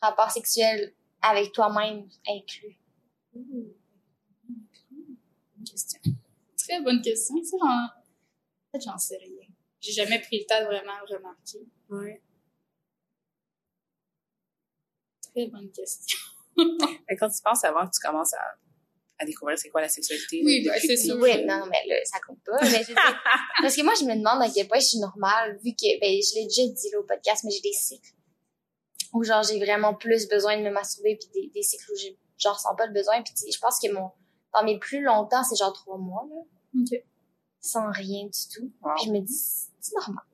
[0.00, 2.76] rapport sexuel avec toi-même inclus?
[3.34, 3.74] Bonne
[5.64, 6.00] question.
[6.56, 7.42] Très bonne question.
[7.42, 7.56] Ça.
[7.62, 7.88] En
[8.72, 9.46] fait, j'en sais rien.
[9.80, 11.66] J'ai jamais pris le temps de vraiment le remarquer.
[11.88, 12.22] Ouais.
[15.22, 16.18] Très bonne question.
[16.56, 18.58] Mais quand tu penses avant que tu commences à,
[19.20, 20.40] à découvrir c'est quoi la sexualité.
[20.44, 21.16] Oui, ben, c'est sûr.
[21.16, 22.58] Oui, non, mais là, ça compte pas.
[22.62, 22.94] Mais je
[23.62, 26.20] parce que moi, je me demande à quel point je suis normale, vu que, ben,
[26.22, 28.12] je l'ai déjà dit là, au podcast, mais j'ai des cycles.
[29.12, 32.16] Où genre, j'ai vraiment plus besoin de me masturber, puis des, des cycles où j'ai,
[32.40, 33.22] genre, sens pas le besoin.
[33.22, 34.10] Puis je pense que mon,
[34.54, 36.36] dans mes plus longtemps, c'est genre trois mois, là,
[36.80, 37.02] OK.
[37.60, 38.72] sans rien du tout.
[38.82, 38.92] Wow.
[38.96, 39.38] Puis je me dis,
[39.80, 40.24] c'est normal.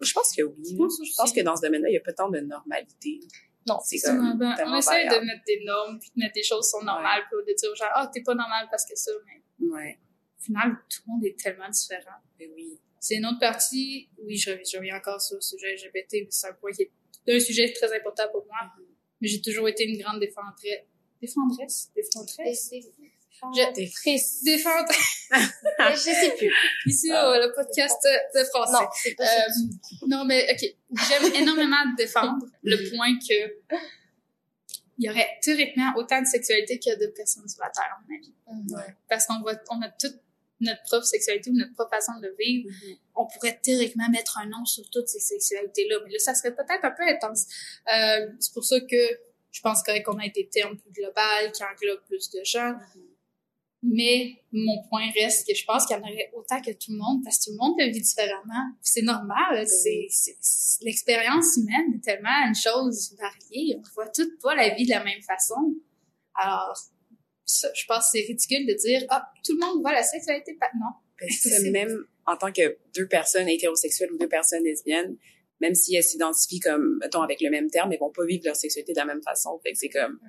[0.00, 0.54] Je pense que oui.
[0.72, 1.34] Je pense Je pense aussi.
[1.34, 3.20] que dans ce domaine-là, il n'y a pas tant de normalité.
[3.66, 6.66] Non, C'est comme ben, on essaie de mettre des normes, puis de mettre des choses
[6.66, 9.10] qui sont normales, puis de dire aux gens, ah, t'es pas normal parce que ça,
[9.26, 9.98] mais Ouais.
[10.38, 12.18] au final, tout le monde est tellement différent.
[12.38, 12.78] Mais oui.
[13.00, 16.48] C'est une autre partie, oui, je, je reviens encore sur le sujet LGBT, mais c'est
[16.48, 18.56] un point qui est un sujet très important pour moi,
[19.20, 20.84] mais j'ai toujours été une grande défendresse.
[21.24, 21.90] Défendresse?
[21.94, 22.70] Défendresse?
[23.74, 24.44] T'es triste.
[24.44, 25.28] Défendresse.
[25.30, 26.52] je sais plus.
[26.86, 27.98] Ici, euh, le podcast
[28.34, 28.72] de français.
[28.72, 29.44] Non, c'est pas ça.
[29.46, 30.64] Euh, non, mais OK.
[31.08, 33.80] J'aime énormément défendre le point que
[34.96, 37.98] il y aurait théoriquement autant de sexualité qu'il y a de personnes sur la Terre,
[38.08, 38.32] avis.
[38.46, 38.94] Mhm.
[39.08, 40.14] Parce qu'on voit, on a toute
[40.60, 42.70] notre propre sexualité ou notre propre façon de vivre.
[43.14, 46.84] On pourrait théoriquement mettre un nom sur toutes ces sexualités-là, mais là, ça serait peut-être
[46.84, 47.46] un peu intense.
[47.92, 49.18] Euh, c'est pour ça que
[49.54, 52.74] je pense qu'on a des termes plus globaux qui englobent plus de gens.
[53.86, 56.96] Mais mon point reste que je pense qu'il y en aurait autant que tout le
[56.96, 58.64] monde, parce que tout le monde le vit différemment.
[58.80, 63.76] C'est normal, c'est, c'est- l'expérience humaine est tellement une chose variée.
[63.78, 65.74] On voit toutes pas la vie de la même façon.
[66.34, 66.74] Alors,
[67.44, 70.54] ça, je pense que c'est ridicule de dire, ah, tout le monde voit la sexualité,
[70.54, 70.90] pas, non.
[71.20, 71.70] Parce que Impossible.
[71.72, 75.16] même en tant que deux personnes hétérosexuelles ou deux personnes lesbiennes,
[75.64, 78.54] même si elles s'identifient comme, mettons, avec le même terme, elles vont pas vivre leur
[78.54, 79.58] sexualité de la même façon.
[79.62, 80.20] Fait que c'est comme,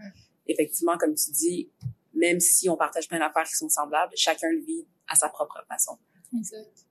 [0.48, 1.70] effectivement, comme tu dis,
[2.14, 5.62] même si on partage plein d'affaires qui sont semblables, chacun le vit à sa propre
[5.68, 5.98] façon.
[6.38, 6.86] Exact.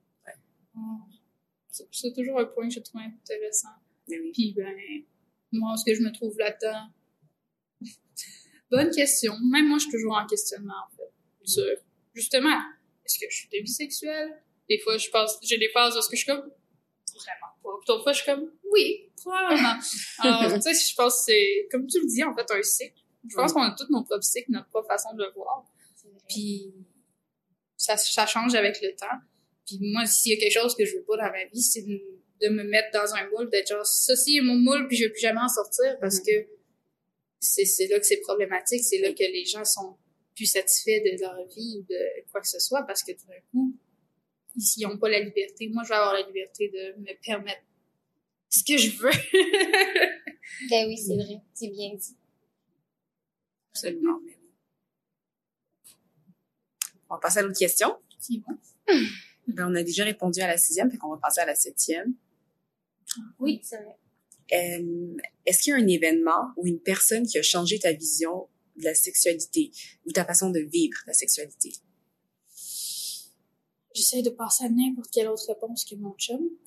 [1.71, 3.69] C'est, c'est toujours un point que je trouve intéressant.
[4.09, 4.31] Oui.
[4.35, 4.77] Puis, ben,
[5.53, 6.89] moi, ce que je me trouve là-dedans?
[8.71, 9.33] Bonne question.
[9.51, 11.11] Même moi, je suis toujours en questionnement, en fait.
[11.45, 11.65] Sur,
[12.13, 12.61] justement,
[13.07, 14.43] est-ce que je suis bisexuelle?
[14.69, 16.51] Des fois, je pense, j'ai des phases où est-ce que je suis comme,
[17.15, 17.54] vraiment.
[17.65, 19.75] Puis d'autres fois, je suis comme, oui, probablement.
[20.19, 23.01] Alors, tu sais, je pense que c'est, comme tu le dis, en fait, un cycle.
[23.29, 25.65] Je pense qu'on a tous nos propres cycles, notre propre façon de le voir.
[26.29, 26.75] Puis
[27.77, 29.17] ça, ça change avec le temps.
[29.67, 31.83] Puis moi, s'il y a quelque chose que je veux pas dans ma vie, c'est
[31.83, 32.01] de,
[32.43, 35.11] de me mettre dans un moule, d'être genre, ceci est mon moule, puis je vais
[35.11, 36.25] plus jamais en sortir parce Mhm.
[36.27, 36.49] que
[37.41, 39.97] c'est là que c'est problématique, c'est là que les gens sont
[40.35, 43.41] plus satisfaits de leur vie ou de quoi que ce soit parce que tout d'un
[43.53, 43.75] coup,
[44.57, 45.69] ils n'ont pas la liberté.
[45.69, 47.63] Moi, je vais avoir la liberté de me permettre
[48.49, 49.11] ce que je veux.
[50.71, 51.41] Ben oui, c'est vrai.
[51.55, 52.17] C'est bien dit.
[53.71, 54.21] Absolument.
[54.25, 55.95] mais oui.
[57.09, 57.97] On va passer à l'autre question.
[58.21, 58.55] C'est bon.
[59.49, 62.15] Ben, on a déjà répondu à la sixième, fait qu'on va passer à la septième.
[63.39, 63.97] Oui, c'est vrai.
[64.53, 68.49] Euh, Est-ce qu'il y a un événement ou une personne qui a changé ta vision
[68.77, 69.71] de la sexualité
[70.07, 71.73] ou ta façon de vivre la sexualité?
[73.95, 76.41] J'essaie de passer à n'importe quelle autre réponse que mon chum.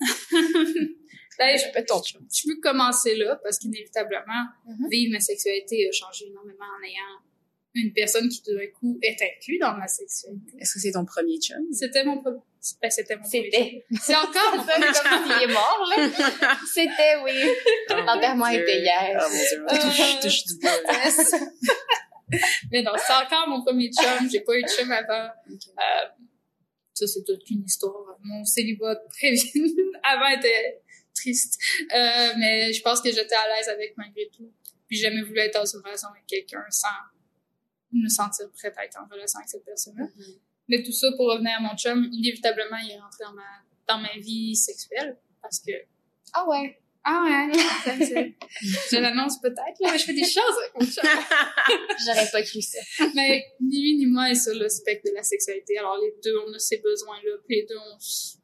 [1.38, 2.26] ben, je, Fais ton chum.
[2.34, 4.88] je peux commencer là parce qu'inévitablement, Mhm.
[4.90, 7.22] vivre ma sexualité a changé énormément en ayant
[7.74, 10.52] une personne qui tout d'un coup est inclus dans ma sexualité.
[10.58, 11.58] Est-ce que c'est ton premier chum?
[11.72, 12.38] C'était mon premier.
[12.82, 13.84] Ben, c'était mon premier C'était.
[14.02, 15.22] C'est encore mon premier chum.
[15.38, 16.56] s'il est mort, là.
[16.74, 17.32] C'était, oui.
[17.90, 18.62] L'enterrement Oh, Dieu.
[18.62, 19.20] était hier.
[19.20, 19.64] Oh mon dieu.
[19.68, 21.38] Euh, Touche, touche du là.
[22.72, 24.28] Mais non, c'est encore mon premier chum.
[24.30, 25.28] J'ai pas eu de chum avant.
[25.48, 26.08] Euh,
[26.98, 28.18] ça, c'est toute une histoire.
[28.22, 30.82] Mon célibat très vite avant était
[31.14, 31.58] triste.
[31.94, 34.52] Euh, mais je pense que j'étais à l'aise avec malgré tout.
[34.86, 36.88] Puis j'ai jamais voulu être dans une relation avec quelqu'un sans
[37.92, 40.06] me sentir prête à être en relation avec cette personne-là.
[40.68, 43.98] Mais tout ça, pour revenir à mon chum, inévitablement, il est rentré dans ma, dans
[43.98, 45.72] ma vie sexuelle parce que...
[46.32, 46.78] Ah ouais?
[47.10, 47.96] Ah ouais, ça,
[48.90, 51.04] je l'annonce peut-être, mais je fais des choses avec chum.
[52.06, 52.80] J'aurais pas cru ça.
[53.14, 55.78] Mais ni lui ni moi est sur le spectre de la sexualité.
[55.78, 58.36] Alors les deux, on a ces besoins-là, puis les deux, on s-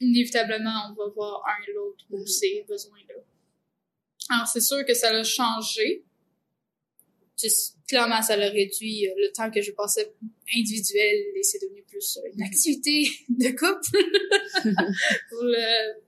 [0.00, 2.26] inévitablement, on va voir un et l'autre pour Mhm.
[2.26, 3.14] ces besoins-là.
[4.30, 6.04] Alors c'est sûr que ça l'a changé.
[7.88, 10.12] Clairement, ça l'a réduit euh, le temps que je passais
[10.56, 14.04] individuel et c'est devenu plus une activité de couple
[15.30, 16.00] pour, le,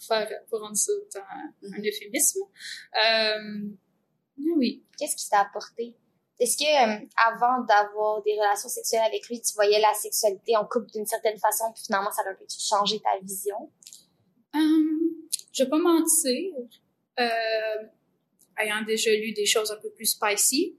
[0.00, 2.40] pour faire pour rendre ça un, un euphémisme.
[3.04, 3.68] Euh,
[4.56, 4.84] oui.
[4.98, 5.94] Qu'est-ce qui t'a apporté?
[6.38, 10.64] Est-ce que euh, avant d'avoir des relations sexuelles avec lui, tu voyais la sexualité en
[10.64, 13.70] couple d'une certaine façon, puis finalement ça a un peu changé ta vision?
[14.54, 15.10] Hum,
[15.52, 16.54] je vais pas mentir.
[17.18, 17.86] Euh,
[18.58, 20.78] ayant déjà lu des choses un peu plus spicy,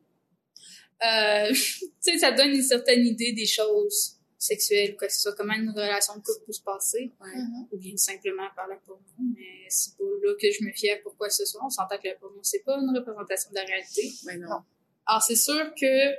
[1.04, 5.36] euh, tu sais, ça donne une certaine idée des choses sexuelles, quoi que ce soit,
[5.36, 7.44] comment une relation de couple peut se passer, Ouais.
[7.72, 9.02] ou bien simplement par la porno,
[9.36, 11.62] mais c'est pas là que je me fie à pourquoi ce soit.
[11.64, 14.12] On s'entend que la porno, c'est pas une représentation de la réalité.
[14.40, 14.50] Non.
[14.50, 14.62] Non.
[15.06, 16.12] Alors, c'est sûr que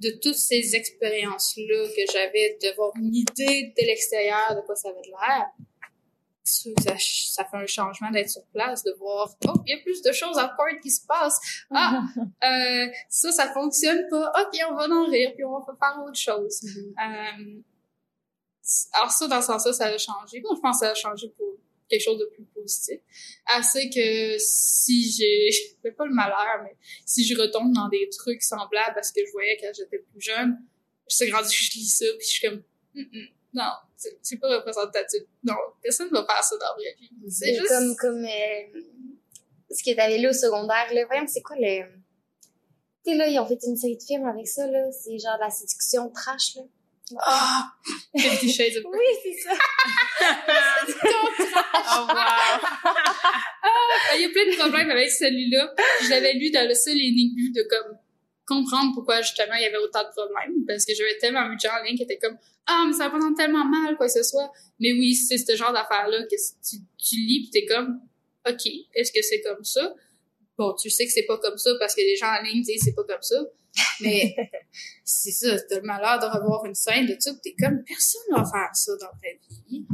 [0.00, 4.88] de toutes ces expériences-là que j'avais, de voir une idée de l'extérieur de quoi ça
[4.90, 5.46] avait de l'air,
[6.42, 10.02] ça, ça fait un changement d'être sur place, de voir, oh, il y a plus
[10.02, 11.38] de choses à part qui se passent.
[11.70, 12.02] Ah,
[12.44, 14.32] euh, ça, ça fonctionne pas.
[14.40, 16.60] OK, on va en rire, puis on va faire autre chose.
[16.62, 16.94] Mhm.
[16.98, 17.60] Euh,
[18.92, 20.40] alors ça, dans ce sens-là, ça a changé.
[20.40, 21.56] Bon, je pense que ça a changé pour
[21.88, 23.00] quelque chose de plus positif.
[23.46, 28.08] Assez que si j'ai, je fais pas le malheur, mais si je retombe dans des
[28.10, 30.58] trucs semblables à ce que je voyais quand j'étais plus jeune,
[31.08, 32.62] je suis grandi, je lis ça, puis je suis comme,
[32.96, 33.72] Hum, hum, non,
[34.22, 35.22] c'est pas représentatif.
[35.44, 37.30] Non, personne va faire ça dans la vraie vie.
[37.30, 37.68] C'est juste...
[37.68, 38.80] comme, comme euh,
[39.70, 41.04] ce que t'avais lu au secondaire, là.
[41.06, 41.84] Voyons, c'est quoi le...
[43.04, 44.90] Tu sais, là, ils ont fait une série de films avec ça, là.
[44.92, 46.62] C'est genre la séduction trash, là.
[47.18, 47.72] Ah!
[48.16, 48.98] Fifty Shades of Grey.
[48.98, 49.54] Oui, c'est ça.
[51.92, 52.14] Oh wow!
[52.14, 52.60] Ah,
[54.14, 55.74] Il y a plein de problèmes avec celui-là.
[56.02, 57.96] Je l'avais lu dans le seul et unique but de comme
[58.46, 61.60] comprendre pourquoi justement il y avait autant de problèmes parce que j'avais tellement vu de
[61.60, 62.36] gens en ligne qui étaient comme
[62.66, 64.50] ah mais ça va pas rendre tellement mal quoi que ce soit
[64.80, 68.00] mais oui c'est ce genre d'affaire là que tu, tu lis pis t'es comme
[68.48, 69.94] ok est-ce que c'est comme ça
[70.58, 72.82] bon tu sais que c'est pas comme ça parce que les gens en ligne disent
[72.84, 73.36] c'est pas comme ça
[74.00, 74.34] mais
[75.04, 78.22] c'est ça t'as le malheur de revoir une scène de ça pis t'es comme personne
[78.30, 79.28] va faire ça dans ta
[79.68, 79.84] vie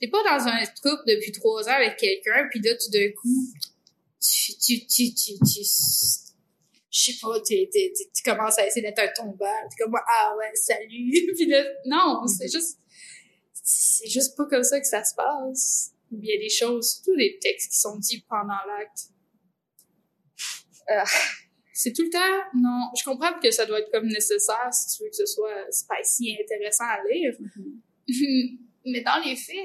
[0.00, 3.46] t'es pas dans un couple depuis trois ans avec quelqu'un puis là tout d'un coup
[4.26, 5.60] tu, tu, tu, tu, tu,
[6.96, 9.58] je sais pas, t'es- tu commences à essayer d'être un tombeur.
[9.68, 11.12] T'es comme, ah ouais, salut.
[11.36, 12.78] Puis là, non, c'est juste,
[13.52, 15.90] c'est juste pas comme ça que ça se passe.
[16.12, 19.08] Il y a des choses, surtout des textes qui sont dits pendant l'acte.
[21.72, 22.88] C'est tout le temps, non.
[22.96, 26.30] Je comprends que ça doit être comme nécessaire si tu veux que ce soit spicy
[26.30, 27.32] et intéressant à lire.
[28.86, 29.56] Mais dans les faits,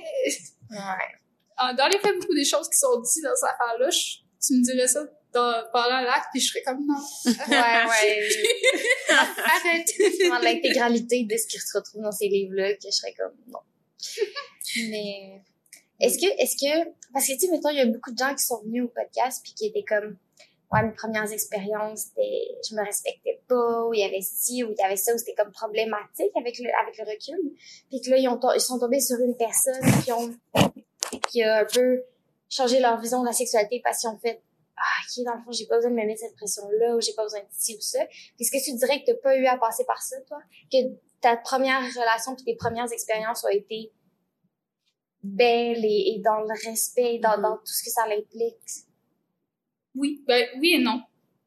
[0.72, 1.76] Ouais.
[1.76, 4.88] dans les faits, beaucoup des choses qui sont dites dans cette affaire-là, tu me dirais
[4.88, 7.00] ça dans, pendant l'acte, puis je serais comme non.
[7.26, 8.30] Ouais, ouais.
[9.10, 9.88] Arrête.
[10.30, 13.60] Dans l'intégralité de ce qui se retrouve dans ces livres-là, que je serais comme, non.
[14.90, 15.42] Mais,
[16.00, 18.34] est-ce que, est-ce que, parce que, tu sais, mettons, il y a beaucoup de gens
[18.34, 20.18] qui sont venus au podcast puis qui étaient comme,
[20.72, 24.72] ouais, mes premières expériences, c'était, je me respectais pas, ou il y avait ci, ou
[24.72, 27.56] il y avait ça, ou c'était comme problématique avec le, avec le recul.
[27.90, 30.32] Puis que là, ils ont, ils sont tombés sur une personne qui ont,
[31.30, 32.04] qui a un peu
[32.50, 34.42] changé leur vision de la sexualité parce qu'ils ont fait,
[34.78, 37.14] ah, ok, dans le fond, j'ai pas besoin de me mettre cette pression-là, ou j'ai
[37.14, 38.06] pas besoin de ci ou ça.
[38.06, 40.40] Puis est-ce que tu dirais que t'as pas eu à passer par ça, toi?
[40.72, 40.78] Que
[41.20, 43.92] ta première relation puis tes premières expériences ont été
[45.22, 47.42] belles et, et dans le respect, et dans, Mhm.
[47.42, 48.56] dans tout ce que ça implique?
[50.00, 51.02] Oui, ben oui et non.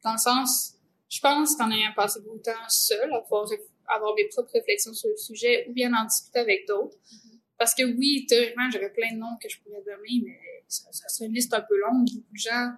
[0.04, 0.74] Dans le sens,
[1.08, 4.52] je pense qu'en ayant passé beaucoup de temps seul, à pouvoir réf- avoir mes propres
[4.52, 6.96] réflexions sur le sujet ou bien en discuter avec d'autres.
[7.58, 10.38] Parce que oui, théoriquement, j'aurais plein de noms que je pourrais donner, mais
[10.68, 12.06] ça, ça serait une liste un peu longue.
[12.12, 12.72] Beaucoup de gens,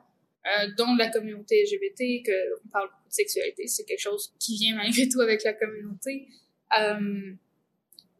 [0.46, 4.56] euh, dont la communauté LGBT, que on parle beaucoup de sexualité, c'est quelque chose qui
[4.58, 6.28] vient malgré tout avec la communauté.
[6.78, 7.32] Euh,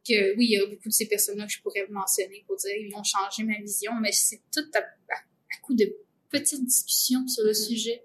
[0.09, 2.77] que oui, il y a beaucoup de ces personnes-là que je pourrais mentionner pour dire
[2.77, 5.87] ils ont changé ma vision, mais c'est tout à, à, à coup de
[6.39, 7.55] petites discussions sur le Mhm.
[7.55, 8.03] sujet.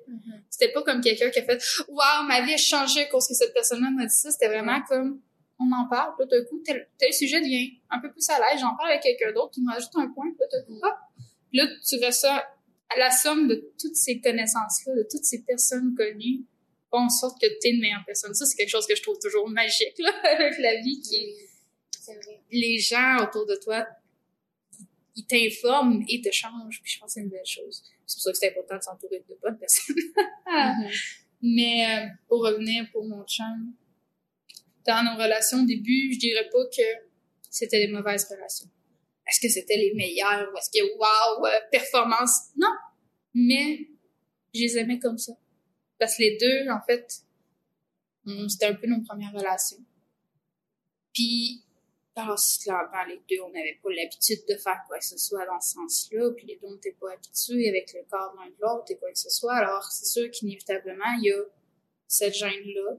[0.49, 3.33] C'était pas comme quelqu'un qui a fait Waouh, ma vie a changé à cause que
[3.33, 4.31] cette personne-là m'a dit ça.
[4.31, 5.21] C'était vraiment comme
[5.59, 8.61] on en parle, puis d'un coup, tel, tel sujet devient un peu plus à l'aise,
[8.61, 10.95] j'en parle avec quelqu'un d'autre qui me rajoute un point, puis d'un coup, hop,
[11.49, 12.33] Puis là, tu ressens
[12.91, 16.45] à la somme de toutes ces connaissances-là, de toutes ces personnes connues,
[16.89, 18.33] font en sorte que t'es une meilleure personne.
[18.33, 21.35] Ça, c'est quelque chose que je trouve toujours magique, là, avec la vie, qui est
[22.07, 22.41] vrai.
[22.51, 23.85] les gens autour de toi,
[25.15, 26.79] ils t'informent et te changent.
[26.81, 27.83] Puis je pense que c'est une belle chose.
[28.09, 29.95] C'est pour ça que c'est important de s'entourer de bonnes personnes.
[30.49, 30.89] Mhm.
[31.43, 33.71] Mais euh, pour revenir pour mon chum,
[34.83, 36.81] dans nos relations au début, je dirais pas que
[37.51, 38.67] c'était des mauvaises relations.
[39.27, 42.49] Est-ce que c'était les meilleures ou est-ce que waouh, euh, performance?
[42.57, 42.73] Non.
[43.35, 43.87] Mais
[44.55, 45.33] je les aimais comme ça.
[45.99, 47.23] Parce que les deux, en fait,
[48.49, 49.83] c'était un peu nos premières relations.
[51.13, 51.63] Puis,
[52.15, 55.45] parce que là, les deux, on n'avait pas l'habitude de faire quoi que ce soit
[55.45, 58.55] dans ce sens-là, puis les deux, on n'était pas habitués avec le corps l'un de
[58.61, 59.55] l'autre et quoi que ce soit.
[59.55, 61.41] Alors, c'est sûr qu'inévitablement, il y a
[62.07, 62.97] cette gêne-là.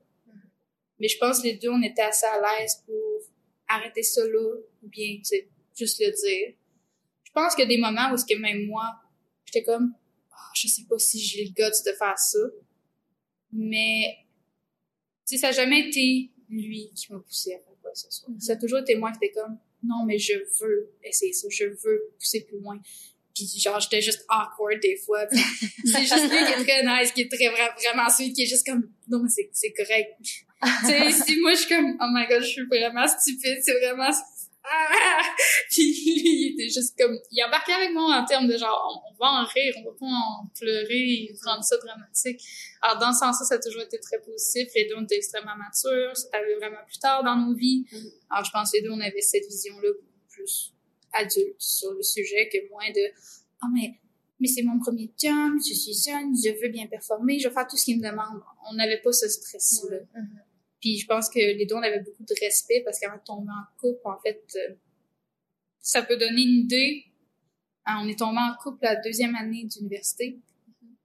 [0.98, 3.20] Mais je pense que les deux, on était assez à l'aise pour
[3.68, 6.54] arrêter ça là, ou bien, tu sais, juste le dire.
[7.24, 9.00] Je pense qu'il y a des moments où ce que même moi,
[9.44, 9.94] j'étais comme,
[10.32, 12.38] oh, je sais pas si j'ai le guts de faire ça.
[13.52, 14.16] Mais,
[15.26, 18.10] tu sais, ça n'a jamais été lui qui m'a poussé à faire quoi que ce
[18.10, 18.32] soit.
[18.38, 21.64] Ça a toujours été moi qui était comme, non, mais je veux essayer ça, je
[21.64, 22.78] veux pousser plus loin.
[23.34, 25.26] Puis genre, j'étais juste awkward des fois.
[25.84, 28.66] c'est juste lui qui est très nice, qui est très vraiment sweet, qui est juste
[28.66, 30.10] comme, non, mais c'est correct.
[30.20, 33.78] tu sais, si moi je suis comme, oh my god, je suis vraiment stupide, c'est
[33.80, 34.10] vraiment
[34.64, 35.22] ah!
[35.70, 39.42] Puis il était juste comme, il embarquait avec moi en termes de genre, on, va
[39.42, 42.40] en rire, on va pas en pleurer et rendre ça dramatique.
[42.82, 44.68] Alors dans ce sens-là, ça a toujours été très positif.
[44.74, 46.16] Les deux, on était extrêmement matures.
[46.16, 47.86] Ça arrivé vraiment plus tard dans nos vies.
[47.90, 48.12] Mm-hmm.
[48.30, 49.88] Alors je pense que les deux, on avait cette vision-là
[50.28, 50.74] plus
[51.12, 53.00] adulte sur le sujet que moins de,
[53.62, 53.98] oh mais,
[54.38, 57.66] mais c'est mon premier job, je suis jeune, je veux bien performer, je veux faire
[57.66, 58.40] tout ce qu'il me demande.
[58.70, 59.98] On n'avait pas ce stress-là.
[59.98, 60.49] Mm-hmm.
[60.80, 63.50] Puis je pense que les deux, on avait beaucoup de respect parce qu'avant de tomber
[63.50, 64.74] en couple, en fait, euh,
[65.80, 67.04] ça peut donner une idée.
[67.86, 70.38] Hein, on est tombé en couple la deuxième année d'université,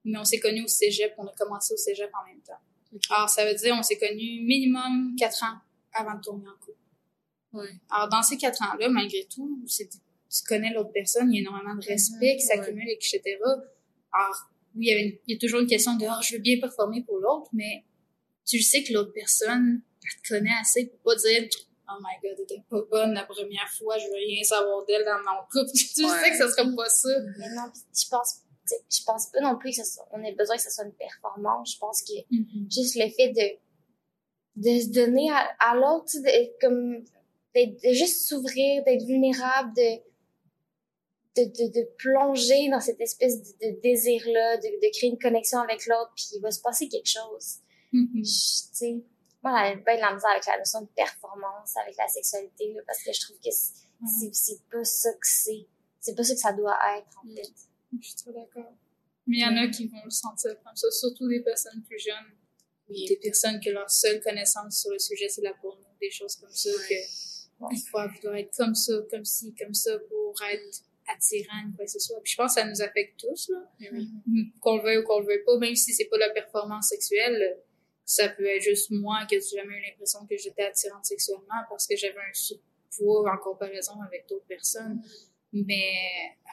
[0.03, 2.59] mais on s'est connus au cégep, on a commencé au cégep en même temps.
[3.09, 5.57] Alors, ça veut dire on s'est connus minimum quatre ans
[5.93, 6.78] avant de tomber en couple.
[7.53, 7.69] Ouais.
[7.89, 11.76] Alors, dans ces quatre ans-là, malgré tout, tu connais l'autre personne, il y a énormément
[11.76, 13.21] de respect qui s'accumule, etc.
[14.11, 16.41] Alors, oui, il y, avait il y a toujours une question de oh, je veux
[16.41, 17.84] bien performer pour l'autre, mais
[18.46, 21.48] tu sais que l'autre personne te connaît assez pour pas dire
[21.88, 25.20] Oh my god, t'étais pas bonne la première fois, je veux rien savoir d'elle dans
[25.20, 25.72] mon couple.
[25.74, 27.10] tu sais que ça sera pas ça.
[27.38, 30.62] Mais non, je pense je pense pas non plus que ça on ait besoin que
[30.64, 31.74] ça soit une performance.
[31.74, 32.74] Je pense que mm-hmm.
[32.74, 33.66] juste le fait de
[34.56, 36.12] de se donner à, à l'autre,
[36.62, 37.04] comme
[37.56, 40.00] de juste s'ouvrir, d'être vulnérable, de,
[41.38, 45.60] de, de, de, plonger dans cette espèce de, de désir-là, de, de créer une connexion
[45.60, 47.60] avec l'autre, puis il va se passer quelque chose.
[47.96, 48.22] Mm-hmm.
[48.22, 48.96] Tu sais,
[49.43, 52.82] moi, j'avais pas de la misère avec la notion de performance, avec la sexualité, là,
[52.86, 55.68] parce que je trouve que c'est c'est pas ça que c'est.
[56.00, 57.54] C'est pas ça que ça doit être, en fait.
[58.00, 58.74] Je suis trop d'accord.
[59.28, 61.98] Mais il y en a qui vont le sentir comme ça, surtout des personnes plus
[61.98, 62.36] jeunes.
[62.89, 63.06] Oui.
[63.08, 66.52] Des personnes que leur seule connaissance sur le sujet, c'est la porno, des choses comme
[66.52, 66.93] ça, que
[67.72, 72.00] il faut être comme ça, comme ci, comme ça, pour être attirant, quoi que ce
[72.00, 72.20] soit.
[72.22, 73.72] Puis je pense que ça nous affecte tous, là.
[73.80, 74.60] Mm-hmm.
[74.60, 77.58] Qu'on le veuille ou qu'on le veuille pas, même si c'est pas la performance sexuelle,
[78.06, 81.88] ça peut être juste moi que j'ai jamais eu l'impression que j'étais attirante sexuellement parce
[81.88, 85.01] que j'avais un surpoids en comparaison avec d'autres personnes.
[85.53, 85.93] Mais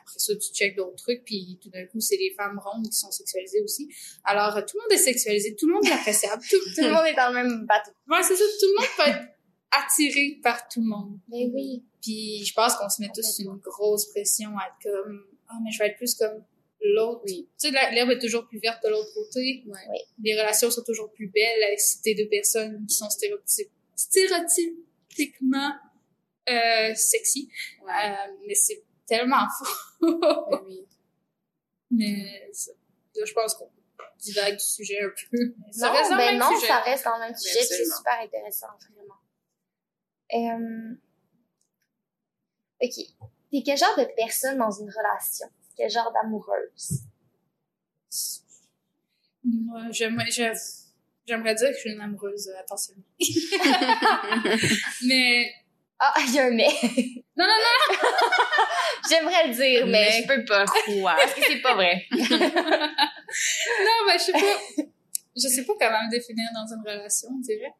[0.00, 2.96] après ça, tu checkes d'autres trucs, puis tout d'un coup, c'est les femmes rondes qui
[2.96, 3.88] sont sexualisées aussi.
[4.24, 7.06] Alors, tout le monde est sexualisé, tout le monde est appréciable, tout, tout le monde
[7.06, 7.90] est dans le même bateau.
[8.08, 9.28] Ouais, c'est ça, tout le monde peut être
[9.72, 11.18] attiré par tout le monde.
[11.28, 11.84] Mais oui.
[12.00, 15.70] Puis je pense qu'on se met tous une grosse pression à être comme, ah, mais
[15.72, 16.44] je vais être plus comme
[16.82, 17.22] l'autre.
[17.26, 19.62] Tu sais, l'herbe est toujours plus verte de l'autre côté.
[19.66, 19.98] Oui.
[20.22, 23.08] Les relations sont toujours plus belles avec ces deux personnes qui sont
[23.94, 25.72] stéréotypiquement
[26.48, 27.50] euh, sexy.
[27.82, 30.08] Euh, mais c'est tellement faux.
[30.66, 30.86] oui.
[31.94, 33.70] Mais je pense qu'on
[34.18, 35.54] divague du sujet un peu.
[35.70, 36.66] Ça non, reste ben non, sujet.
[36.66, 37.62] ça reste dans le même sujet.
[37.62, 39.20] C'est super intéressant, vraiment.
[40.32, 40.94] Euh...
[42.82, 42.94] OK.
[43.50, 45.48] T'es quel genre de personne dans une relation?
[45.82, 47.00] Quel genre d'amoureuse?
[49.42, 53.02] Moi, j'aimerais, j'aimerais dire que je suis une amoureuse attentionnée.
[55.04, 55.52] mais.
[55.98, 56.68] Ah, il y a un mais.
[57.36, 57.96] Non, non, non!
[59.08, 60.64] j'aimerais le dire, mais, mais je peux pas.
[60.66, 61.16] croire.
[61.16, 62.06] Parce que c'est pas vrai.
[62.12, 62.28] non,
[64.06, 64.38] mais je sais pas.
[65.34, 67.74] Je sais pas comment me définir dans une relation, on dirait.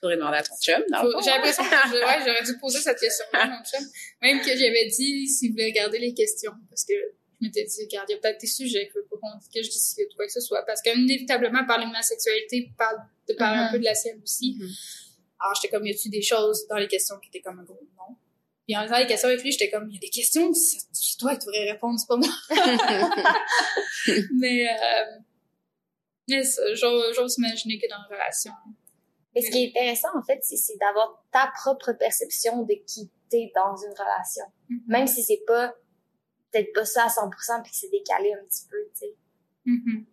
[0.00, 0.84] Faudrait demander à ton chum,
[1.24, 3.84] J'ai l'impression que ouais, j'aurais dû poser cette question-là à mon chum.
[4.22, 6.52] Même que j'avais dit s'il voulait garder les questions.
[6.70, 6.94] Parce que
[7.40, 9.70] je m'étais dit, regarde, il y a peut-être des sujets qu'il faut pas que je
[9.70, 10.64] dise quoi que ce soit.
[10.66, 13.72] Parce qu'inévitablement, parler de ma sexualité parle de parler un mm-hmm.
[13.72, 14.56] peu de la sienne aussi.
[14.58, 15.08] Mm-hmm.
[15.40, 17.78] Alors, j'étais comme, y a-tu des choses dans les questions qui étaient comme un gros
[17.96, 18.16] non?
[18.66, 21.16] Puis en faisant les questions avec lui, j'étais comme, il y a des questions, c'est
[21.18, 22.28] toi qui devrais répondre, c'est pas moi.
[24.34, 25.04] mais, euh,
[26.28, 26.42] mais
[26.74, 28.52] j'ose imaginer que dans une relation.
[29.34, 33.52] Mais ce qui est intéressant, en fait, c'est d'avoir ta propre perception de qui t'es
[33.54, 34.44] dans une relation.
[34.68, 34.88] Mm-hmm.
[34.88, 35.74] Même si c'est pas
[36.50, 39.14] peut-être pas ça à 100% puis que c'est décalé un petit peu, tu sais.
[39.64, 40.04] Mm -hmm.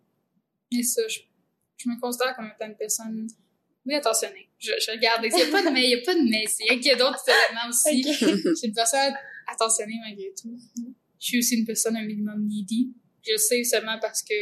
[0.78, 1.20] Et ça, je,
[1.78, 3.26] je, me considère comme étant une personne
[3.86, 4.48] Oui, attentionné.
[4.58, 5.24] Je, je regarde.
[5.24, 6.44] Il n'y a pas de mais, il y a pas de mais.
[6.88, 8.02] Y a d'autres éléments aussi.
[8.02, 9.14] Je suis une personne
[9.46, 10.56] attentionnée malgré tout.
[11.20, 12.92] Je suis aussi une personne un minimum needy.
[13.26, 14.34] Je le sais seulement parce que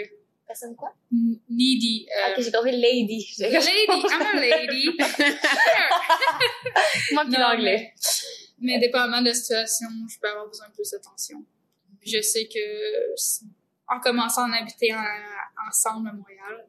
[0.46, 0.92] Personne quoi?
[1.12, 2.06] n- needy.
[2.16, 3.26] Euh, ok, j'ai compris lady.
[3.38, 4.84] lady, I'm a lady.
[7.12, 7.92] Moi, puis l'anglais.
[8.58, 11.44] Mais dépendamment de la situation, je peux avoir besoin de plus d'attention.
[12.06, 13.14] Je sais que
[13.88, 16.66] en commençant à habiter en- ensemble à Montréal,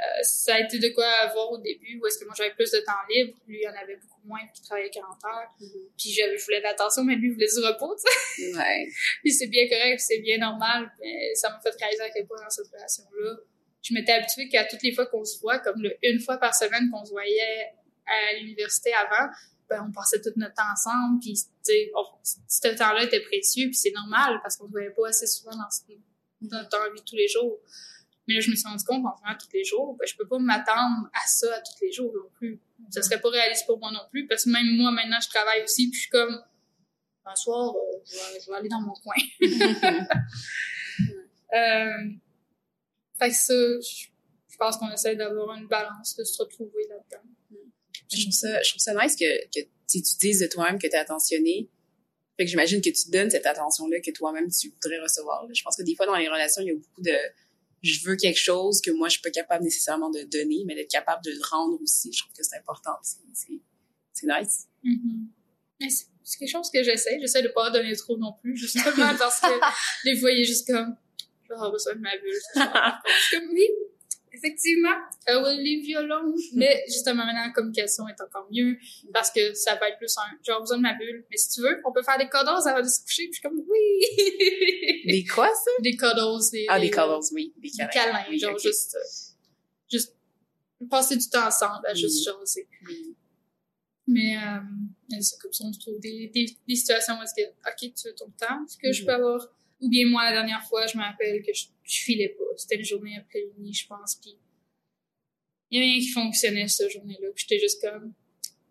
[0.00, 2.70] euh, ça a été de quoi avoir au début, où est-ce que moi j'avais plus
[2.70, 5.48] de temps libre, lui il en avait beaucoup moins, puis il travaillait 40 heures.
[5.58, 8.56] Puis je, je voulais de l'attention, mais lui il voulait du repos, tu sais.
[8.56, 8.88] Ouais.
[9.22, 12.38] Puis c'est bien correct, c'est bien normal, mais ça m'a fait réaliser à quel point
[12.42, 13.36] dans cette relation-là,
[13.82, 16.54] je m'étais habituée qu'à toutes les fois qu'on se voit, comme le une fois par
[16.54, 17.72] semaine qu'on se voyait
[18.06, 19.30] à l'université avant,
[19.68, 23.66] ben on passait tout notre temps ensemble, puis tu sais, on- ce temps-là était précieux,
[23.66, 25.82] puis c'est normal parce qu'on se voyait pas assez souvent dans, ce-
[26.42, 27.58] dans notre vie tous les jours.
[28.26, 30.26] Mais là, je me suis rendu compte qu'en faisant tous les jours, ben, je peux
[30.26, 32.58] pas m'attendre à ça à tous les jours non plus.
[32.90, 35.62] Ça serait pas réaliste pour moi non plus, parce que même moi, maintenant, je travaille
[35.62, 36.42] aussi, puis je suis comme,
[37.26, 39.14] un soir, euh, je, vais, je vais aller dans mon coin.
[41.54, 42.08] Euh,
[43.16, 44.06] fait que ça, je,
[44.48, 47.28] je pense qu'on essaie d'avoir une balance, de se retrouver là-dedans.
[48.16, 50.86] Je trouve ça, je trouve ça nice que, que tu tu dises de toi-même que
[50.86, 51.68] t'es attentionné.
[52.36, 55.46] Fait que j'imagine que tu donnes cette attention-là que toi-même tu voudrais recevoir.
[55.52, 57.16] Je pense que des fois dans les relations, il y a beaucoup de
[57.82, 60.90] je veux quelque chose que moi je suis pas capable nécessairement de donner, mais d'être
[60.90, 62.12] capable de le rendre aussi.
[62.12, 62.92] Je trouve que c'est important.
[63.02, 64.66] C'est, nice.
[64.82, 65.28] Mhm.
[65.80, 67.18] Mais c'est quelque chose que j'essaie.
[67.20, 69.46] J'essaie de pas donner trop non plus, justement parce que
[70.04, 70.96] des fois, il est juste comme,
[71.42, 72.40] je vais avoir besoin de ma bulle.
[73.30, 73.68] comme, oui,
[74.34, 74.94] effectivement,
[75.28, 76.34] I will leave you alone.
[76.54, 78.76] Mais justement, maintenant, la communication est encore mieux
[79.12, 81.24] parce que ça va être plus un, j'ai besoin de ma bulle.
[81.30, 83.24] Mais si tu veux, on peut faire des cuddles avant de se coucher.
[83.24, 85.04] Puis je suis comme, oui.
[85.06, 85.70] Des quoi, ça?
[85.82, 86.50] des cuddles.
[86.52, 87.52] Des, Ah, des colors, oui.
[87.56, 87.88] Des Des câlins.
[87.90, 89.34] câlins, Oui, genre juste, euh,
[89.90, 90.14] juste
[90.90, 92.68] passer du temps ensemble, à juste jaser.
[92.86, 93.14] Oui.
[94.06, 97.48] Mais, euh, c'est comme ça, on se trouve des, des, des situations où est-ce que,
[97.48, 99.06] ok, tu veux ton temps, est-ce que je Mhm.
[99.06, 99.48] peux avoir,
[99.84, 102.44] ou bien moi, la dernière fois, je me rappelle que je, je filais pas.
[102.56, 104.36] C'était une journée après midi, je pense, puis
[105.70, 108.12] il y avait rien qui fonctionnait cette journée-là, puis j'étais juste comme,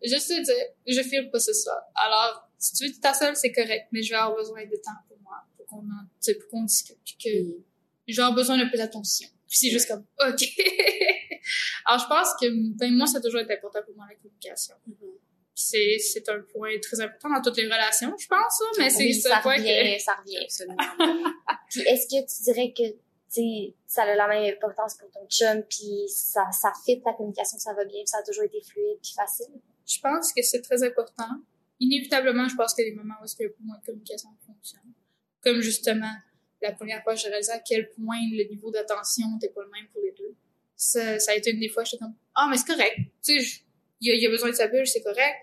[0.02, 1.80] juste te dire, je file pas ce soir.
[1.94, 4.98] Alors, si tu veux ta seule, c'est correct, mais je vais avoir besoin de temps
[5.08, 7.64] pour moi, pour qu'on pour qu'on discute, puis que, Oui.
[8.08, 9.28] je vais avoir besoin d'un peu d'attention.
[9.48, 10.42] Puis c'est juste comme, OK.
[11.84, 12.46] Alors, je pense que,
[12.76, 14.74] ben, moi, ça a toujours été important pour moi, la communication.
[14.86, 14.94] Mhm.
[14.96, 18.90] Puis C'est, c'est un point très important dans toutes les relations, je pense, là, mais
[18.90, 20.02] c'est Oui, ça point revient, que...
[20.02, 20.38] ça revient.
[20.42, 20.76] Absolument.
[21.70, 22.82] Puis est-ce que tu dirais que
[23.32, 27.58] tu ça a la même importance pour ton chum, puis ça, ça fit la communication,
[27.58, 29.60] ça va bien, puis ça a toujours été fluide puis facile?
[29.86, 31.28] Je pense que c'est très important.
[31.80, 33.78] Inévitablement, je pense qu'il y a des moments où est-ce qu'il y a plus moins
[33.78, 34.92] de communication qui fonctionne.
[35.42, 36.12] Comme justement,
[36.62, 39.88] la première fois, j'ai réalisé à quel point le niveau d'attention n'était pas le même
[39.92, 40.34] pour les deux.
[40.76, 42.96] Ça, ça a été une des fois, j'étais comme, ah, mais c'est correct.
[43.22, 43.63] Tu sais,
[44.04, 45.36] il y, a- il a besoin de sa bulle, c'est correct.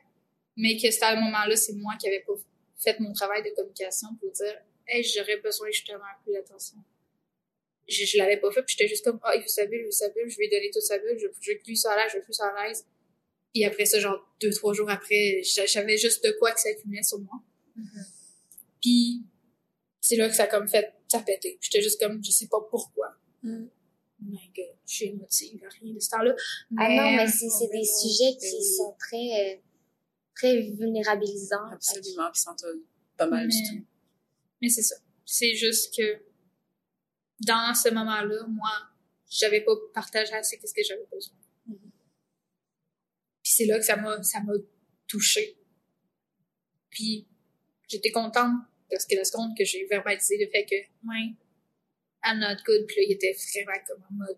[0.58, 2.34] Mais que c'était à ce moment-là, c'est moi qui avais pas
[2.78, 4.56] fait mon travail de communication pour dire,
[4.88, 6.78] hey, j'aurais besoin justement peu d'attention.
[7.88, 9.86] Je, je l'avais pas fait, puis j'étais juste comme, ah, il veut sa bulle, il
[9.86, 11.92] veut sa bulle, je vais lui donner toute sa bulle, je, veux que lui soit
[11.92, 12.86] à l'aise, je veux soit à l'aise.
[13.54, 16.70] Puis après ça, genre, deux, trois jours après, j'a- j'avais juste de quoi que ça
[16.70, 17.40] accumulait sur moi.
[18.82, 19.24] Puis
[20.00, 21.58] c'est là que ça a comme fait, ça a pété.
[21.62, 23.08] J'étais juste comme, je sais pas pourquoi.
[23.44, 23.66] Mm.
[24.24, 26.36] My God, je suis émotive, rien de ce temps-là.
[26.78, 28.76] Ah non, mais c'est c'est des mais sujets qui oui.
[28.76, 29.62] sont très, euh,
[30.36, 31.72] très vulnérabilisants.
[31.72, 32.30] Absolument.
[32.34, 32.70] Puis sans toi,
[33.18, 33.76] pas mal du tout.
[33.76, 33.86] Mais,
[34.64, 34.96] mais c'est ça.
[35.26, 36.22] C'est juste que
[37.46, 38.70] dans ce moment-là, moi,
[39.30, 41.36] j'avais pas partagé assez qu'est-ce que j'avais besoin.
[41.68, 41.78] Mhm.
[43.44, 44.54] Puis c'est là que ça m'a ça m'a
[45.08, 45.58] touchée.
[46.90, 47.26] Puis
[47.88, 48.58] j'étais contente
[48.90, 50.76] parce que la seconde que j'ai verbalisé le fait que
[51.08, 51.34] ouais,
[52.26, 54.38] I'm not good, puis là il était vraiment comme en mode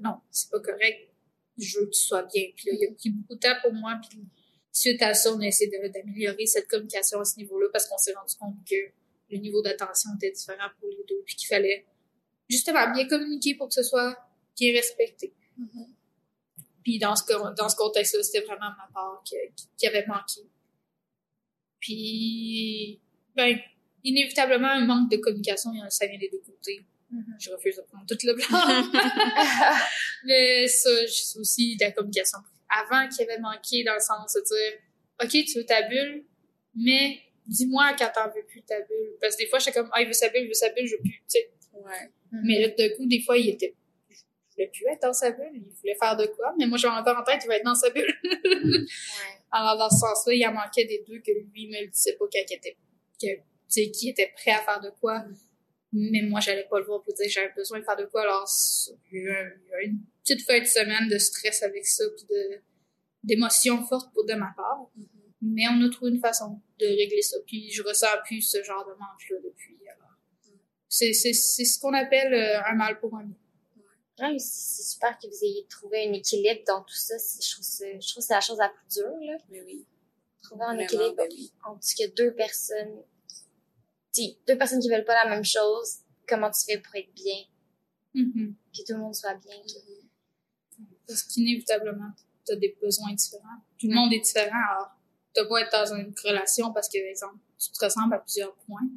[0.00, 1.10] non, c'est pas correct.
[1.58, 2.44] Je veux que tu sois bien.
[2.56, 3.98] Puis là, il a pris beaucoup de temps pour moi.
[4.08, 4.18] Puis
[4.72, 8.14] suite à ça, on a essayé d'améliorer cette communication à ce niveau-là parce qu'on s'est
[8.14, 8.74] rendu compte que
[9.30, 11.22] le niveau d'attention était différent pour les deux.
[11.26, 11.86] Puis qu'il fallait
[12.48, 14.16] justement bien communiquer pour que ce soit
[14.58, 15.32] bien respecté.
[16.82, 17.22] Puis dans ce,
[17.56, 19.36] dans ce contexte-là, c'était vraiment ma part qui,
[19.76, 20.40] qui avait manqué.
[21.78, 23.00] Puis,
[23.34, 23.58] ben,
[24.04, 26.84] inévitablement, un manque de communication, il y en a- ça vient des deux côtés.
[27.38, 29.78] Je refuse de prendre tout le blanc.
[30.24, 32.38] Mais ça, c'est aussi de la communication.
[32.68, 34.78] Avant qu'il y avait manqué dans le sens de dire,
[35.22, 36.24] OK, tu veux ta bulle,
[36.74, 39.16] mais dis-moi quand t'en veux plus ta bulle.
[39.20, 40.86] Parce que des fois, j'étais comme, ah, il veut sa bulle, il veut sa bulle,
[40.86, 41.50] je veux plus, tu sais.
[41.74, 42.10] Ouais.
[42.44, 43.74] Mais là, d'un coup, des fois, il était,
[44.10, 44.16] il
[44.52, 47.18] voulait plus être dans sa bulle, il voulait faire de quoi, mais moi, j'avais encore
[47.18, 48.14] en tête, il va être dans sa bulle.
[48.24, 48.86] Ouais.
[49.50, 52.24] Alors, dans ce sens-là, il en manquait des deux que lui me le disait pas
[52.24, 52.76] quand il était,
[53.20, 55.22] que, tu sais, qui était prêt à faire de quoi.
[55.92, 58.22] Mais moi, j'allais pas le voir pour dire que j'avais besoin de faire de quoi.
[58.22, 61.86] Alors, c'est- il y a eu, un- une petite fin de semaine de stress avec
[61.86, 62.60] ça, puis de,
[63.24, 64.88] d'émotions fortes pour de ma part.
[65.42, 67.36] Mais on a trouvé une façon de régler ça.
[67.46, 69.76] Puis je ressens plus ce genre de manque-là depuis.
[69.88, 70.16] Alors.
[70.88, 74.38] C'est, c'est, c'est ce qu'on appelle euh, un mal pour un bien.
[74.38, 77.14] C'est super que vous ayez trouvé un équilibre dans tout ça.
[77.18, 77.64] Je trouve,
[78.00, 79.16] je trouve que c'est la chose la plus dure.
[79.26, 79.36] Là.
[79.50, 79.84] Mais oui.
[80.42, 81.52] Trouver un Vraiment, équilibre ben oui.
[81.64, 83.02] entre ce que deux personnes,
[84.12, 85.98] t'sais, deux personnes qui veulent pas la même chose,
[86.28, 87.44] comment tu fais pour être bien,
[88.14, 88.54] Mhm.
[88.76, 89.56] que tout le monde soit bien.
[89.62, 90.02] que-
[91.06, 92.10] Parce qu'inévitablement,
[92.44, 93.60] t'as des besoins différents.
[93.78, 94.56] Tout le monde est différent.
[94.70, 94.90] Alors,
[95.34, 98.54] t'as pas être dans une relation parce que, par exemple, tu te ressembles à plusieurs
[98.56, 98.88] points.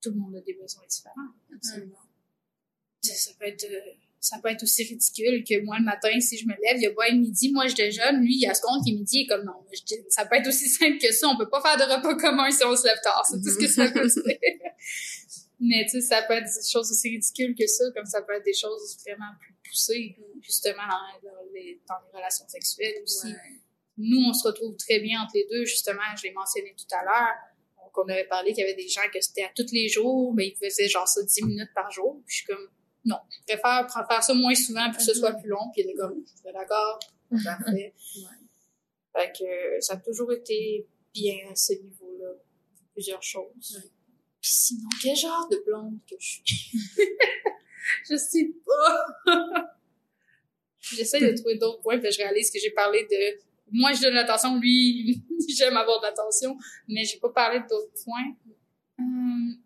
[0.00, 1.32] Tout le monde a des besoins différents.
[1.54, 1.98] Absolument.
[3.02, 3.92] Tu sais, Ça peut être, euh,
[4.24, 6.86] ça peut être aussi ridicule que moi, le matin, si je me lève, il y
[6.86, 9.26] a pas midi, moi, je déjeune, lui, il a ce compte qui est midi, et
[9.26, 9.52] comme non.
[9.72, 11.28] je ça peut être aussi simple que ça.
[11.28, 13.24] On peut pas faire de repas commun si on se lève tard.
[13.30, 14.38] C'est tout ce que ça peut dire.
[15.60, 18.34] Mais, tu sais, ça peut être des choses aussi ridicules que ça, comme ça peut
[18.34, 23.28] être des choses vraiment plus poussées, justement, dans, dans les, dans les relations sexuelles aussi.
[23.28, 23.60] Ouais.
[23.96, 27.04] Nous, on se retrouve très bien entre les deux, justement, je l'ai mentionné tout à
[27.04, 27.34] l'heure.
[27.78, 30.34] Donc, on avait parlé qu'il y avait des gens que c'était à tous les jours,
[30.34, 32.20] mais ils faisaient genre ça 10 minutes par jour.
[32.26, 32.68] Puis je suis comme,
[33.04, 35.70] non, je préfère faire ça moins souvent, puis que ce soit plus long.
[35.72, 36.98] Puis il est comme, je suis d'accord,
[37.44, 37.94] parfait.
[39.16, 42.32] Fait que ça a toujours été bien à ce niveau-là,
[42.92, 43.82] plusieurs choses.
[44.40, 46.78] Puis sinon, quel genre de blonde que je suis?
[48.10, 49.06] je sais pas.
[50.80, 53.38] J'essaie de trouver d'autres points, puis je réalise que j'ai parlé de
[53.72, 55.22] moi je donne l'attention, lui
[55.56, 56.56] j'aime avoir de l'attention,
[56.88, 58.36] mais j'ai pas parlé d'autres points.
[58.98, 59.56] Hum,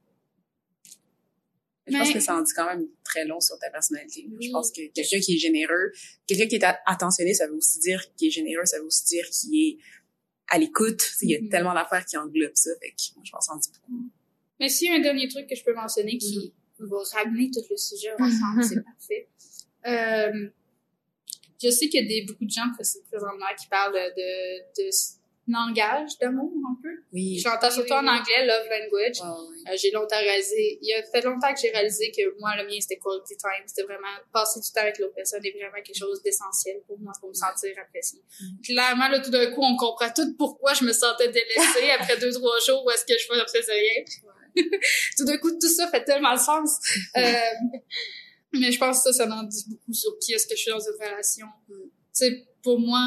[1.89, 4.28] Je pense que ça en dit quand même très long sur ta personnalité.
[4.41, 5.93] Je pense que quelqu'un qui est généreux,
[6.26, 9.26] quelqu'un qui est attentionné, ça veut aussi dire qu'il est généreux, ça veut aussi dire
[9.30, 9.78] qu'il est
[10.49, 11.03] à l'écoute.
[11.22, 11.49] Il y a Mhm.
[11.49, 12.70] tellement d'affaires qui englobent ça.
[12.80, 14.03] Fait que moi, je pense que ça en dit beaucoup.
[14.61, 17.61] Mais s'il y a un dernier truc que je peux mentionner qui va ramener tout
[17.70, 19.28] le sujet ensemble, c'est parfait.
[19.86, 20.49] Euh,
[21.62, 24.91] je sais qu'il y a des, beaucoup de gens pré- présentement qui parlent de, de
[25.49, 27.03] langage d'amour un peu.
[27.13, 27.39] Oui.
[27.39, 28.09] J'entends surtout en oui.
[28.09, 29.21] anglais, love language.
[29.21, 32.65] Euh, j'ai longtemps réalisé, il y a fait longtemps que j'ai réalisé que moi, le
[32.67, 33.65] mien, c'était quality time.
[33.67, 37.13] C'était vraiment passer du temps avec l'autre personne est vraiment quelque chose d'essentiel pour moi,
[37.21, 38.23] pour me sentir appréciée.
[38.41, 38.61] Mhm.
[38.65, 42.33] Clairement, là, tout d'un coup, on comprend tout pourquoi je me sentais délaissée après deux,
[42.33, 44.05] trois jours où est-ce que je faisais rien.
[45.17, 46.79] tout d'un coup, tout ça fait tellement de sens.
[47.17, 47.33] Euh,
[48.53, 50.71] mais je pense que ça, ça en dit beaucoup sur qui est-ce que je suis
[50.71, 51.47] dans une relation.
[51.69, 51.75] Mm.
[51.83, 53.07] Tu sais, pour moi,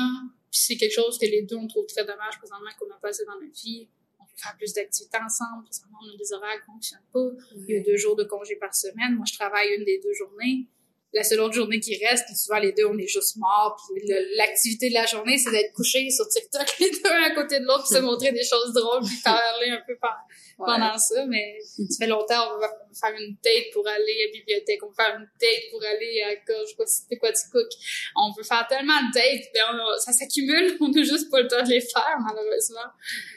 [0.52, 3.26] c'est quelque chose que les deux, on trouve très dommage présentement qu'on n'a pas assez
[3.26, 3.90] dans notre vie.
[4.20, 5.64] On peut faire plus d'activités ensemble.
[5.64, 7.30] Présentement, on a des horaires qui fonctionnent pas.
[7.56, 9.16] Il y a deux jours de congé par semaine.
[9.16, 10.68] Moi, je travaille une des deux journées.
[11.14, 13.76] La seule autre journée qui reste, puis souvent les deux, on est juste morts.
[13.94, 14.08] Puis
[14.38, 17.86] l'activité de la journée, c'est d'être couché sur TikTok les deux à côté de l'autre,
[17.88, 20.26] puis se montrer des choses drôles, puis parler un peu par-
[20.58, 21.26] pendant ça.
[21.26, 24.90] Mais ça fait longtemps, on va faire une date pour aller à la bibliothèque, on
[24.92, 27.50] va faire une date pour aller à quoi, je sais pas si c'était quoi tu
[27.52, 27.68] cook.
[28.16, 31.48] On peut faire tellement de dates, mais on- ça s'accumule, on n'a juste pas le
[31.48, 32.88] temps de les faire, malheureusement.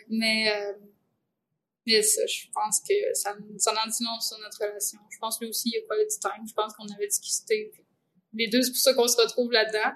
[0.09, 0.72] Mais, euh,
[1.87, 4.99] mais ça, je pense que ça, ça en dit long sur notre relation.
[5.11, 6.47] Je pense lui aussi, il y a quality time.
[6.49, 7.72] Je pense qu'on avait discuté.
[8.32, 9.93] Les deux, c'est pour ça qu'on se retrouve là-dedans.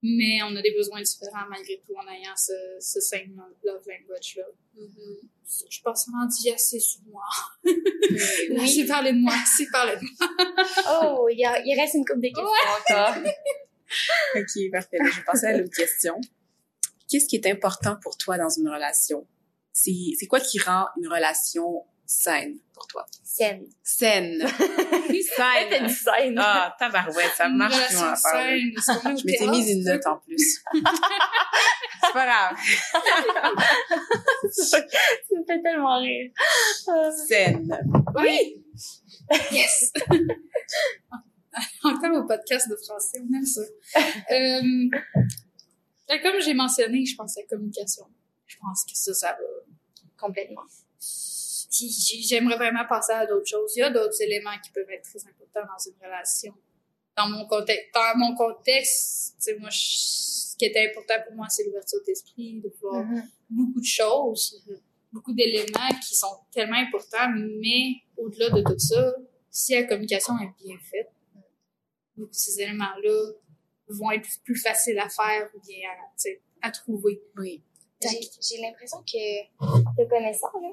[0.00, 3.34] Mais on a des besoins différents malgré tout en ayant ce, ce same
[3.64, 4.44] love language-là.
[4.76, 5.28] Mhm.
[5.68, 7.22] Je pense qu'on en dit assez sur moi.
[8.50, 8.60] Oui.
[8.62, 11.02] Assez parlé de moi, assez parlé de moi.
[11.02, 13.22] Oh, il, y a- il reste une couple de questions encore.
[14.36, 14.98] OK, parfait.
[14.98, 16.18] Là, je vais passer à l'autre question.
[17.10, 19.26] Qu'est-ce qui est important pour toi dans une relation?
[19.80, 23.06] C'est quoi qui rend une relation saine pour toi?
[23.22, 23.66] Saine.
[23.82, 24.38] Saine.
[24.48, 25.86] T'as saine.
[25.86, 26.38] dit saine.
[26.38, 28.16] Ah, tabarouette, ça Une marche relation là.
[28.16, 28.72] saine,
[29.18, 30.62] Je m'étais mise une note en plus.
[30.72, 32.56] C'est pas grave.
[34.50, 36.30] Ça me fait tellement rire.
[37.28, 37.78] Saine.
[38.16, 38.64] Oui!
[39.52, 39.92] Yes!
[41.84, 43.60] Encore au podcast de français, on aime ça.
[44.00, 44.98] Euh,
[46.08, 48.06] ben, comme j'ai mentionné, je pense à la communication.
[48.48, 49.38] Je pense que ça, ça va.
[50.16, 50.62] complètement.
[51.70, 53.72] J'aimerais vraiment passer à d'autres choses.
[53.76, 56.54] Il y a d'autres éléments qui peuvent être très importants dans une relation.
[57.16, 61.64] Dans mon contexte, dans mon contexte, moi, je- ce qui était important pour moi, c'est
[61.64, 63.22] l'ouverture d'esprit, de pouvoir Mhm.
[63.50, 64.60] beaucoup de choses,
[65.12, 67.30] beaucoup d'éléments qui sont tellement importants,
[67.60, 69.14] mais au-delà de tout ça,
[69.50, 71.10] si la communication est bien faite,
[72.16, 73.32] beaucoup de ces éléments-là
[73.88, 75.88] vont être plus faciles à faire ou bien
[76.62, 77.22] à, à trouver.
[77.36, 77.62] Oui.
[78.00, 79.44] J'ai l'impression que
[79.96, 80.68] te connaissant, là,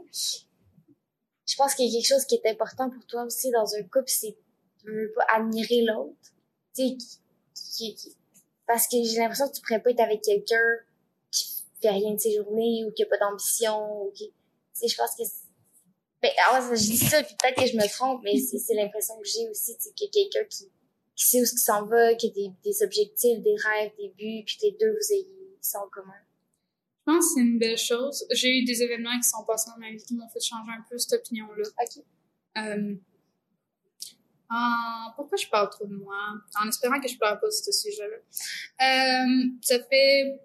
[1.48, 3.84] je pense qu'il y a quelque chose qui est important pour toi aussi dans un
[3.84, 4.36] couple, c'est
[4.80, 6.16] tu veux pas admirer l'autre.
[6.76, 6.98] Tu
[7.54, 7.96] sais,
[8.68, 10.78] parce que j'ai l'impression que tu pourrais pas être avec quelqu'un
[11.32, 14.34] qui fait rien de ses journées ou qui a pas d'ambition ou qui, tu
[14.74, 15.46] sais, je pense que c'est-
[16.22, 19.28] ben, alors, je dis ça, puis peut-être que je me trompe, mais c'est l'impression que
[19.28, 20.70] j'ai aussi, tu sais, a quelqu'un qui,
[21.16, 24.10] qui sait où ce qui s'en va, qui a des, des objectifs, des rêves, des
[24.10, 25.28] buts, puis que les deux, vous ayez
[25.62, 26.14] sont en commun?
[27.08, 28.26] Je pense que c'est une belle chose.
[28.32, 30.84] J'ai eu des événements qui sont passés dans ma vie qui m'ont fait changer un
[30.90, 31.64] peu cette opinion-là.
[31.82, 32.04] OK.
[32.58, 32.96] Euh,
[34.50, 36.16] en- pourquoi je parle trop de moi?
[36.64, 38.18] En espérant que je parle pas de ce sujet-là.
[38.18, 40.40] Euh, ça fait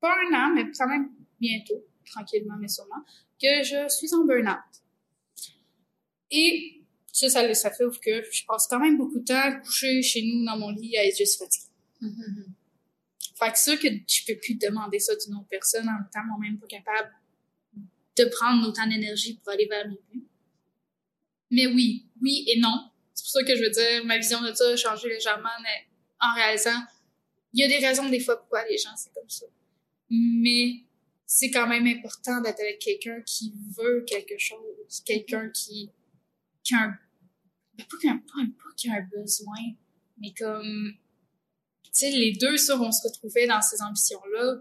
[0.00, 1.10] pas un an, mais quand même
[1.40, 3.02] bientôt, tranquillement mais sûrement,
[3.40, 4.58] que je suis en burn-out.
[6.30, 10.22] Et ça, ça, ça fait que je passe quand même beaucoup de temps couché chez
[10.24, 11.70] nous dans mon lit à être juste fatiguée.
[13.34, 16.58] Fait que ça que je peux plus demander ça d'une autre personne en étant moi-même
[16.58, 17.10] pas capable
[18.16, 20.24] de prendre autant d'énergie pour aller vers mes buts.
[21.50, 22.90] Mais oui, oui et non.
[23.12, 25.86] C'est pour ça que je veux dire, ma vision de ça a changé légèrement, mais
[26.20, 26.80] en réalisant,
[27.52, 29.46] il y a des raisons des fois pourquoi les gens c'est comme ça.
[30.10, 30.82] Mais
[31.26, 35.90] c'est quand même important d'être avec quelqu'un qui veut quelque chose, quelqu'un qui,
[36.62, 36.98] qui a un,
[37.78, 39.74] pas, qu'un- pas, pas qui a un besoin,
[40.18, 40.94] mais comme,
[42.00, 44.56] sais, les deux, ça, on se retrouvait dans ces ambitions-là,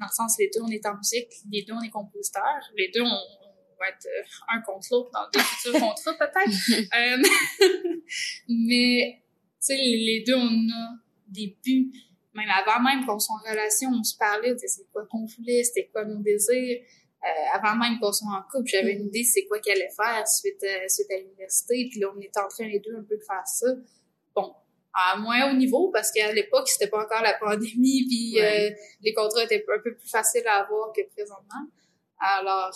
[0.00, 2.90] dans le sens, les deux, on est en musique, les deux, on est compositeurs, les
[2.94, 6.50] deux, on, on va être euh, un contre l'autre dans des futurs contrats, peut-être.
[6.94, 8.00] Euh,
[8.48, 9.22] mais,
[9.60, 10.98] tu sais, les deux, on a
[11.28, 11.90] des buts.
[12.34, 15.88] Même avant même qu'on soit en relation, on se parlait, c'est quoi qu'on voulait, c'était
[15.92, 16.80] quoi nos désirs.
[17.24, 20.28] Euh, avant même qu'on soit en couple, j'avais une idée c'est quoi qu'elle allait faire
[20.28, 21.88] suite à, suite à l'université.
[21.90, 23.66] Puis là, on était en train les deux un peu de faire ça.
[25.00, 28.72] À moins haut niveau, parce qu'à l'époque, c'était pas encore la pandémie, puis Ouais.
[28.72, 31.64] euh, les contrats étaient un peu plus faciles à avoir que présentement.
[32.18, 32.72] Alors,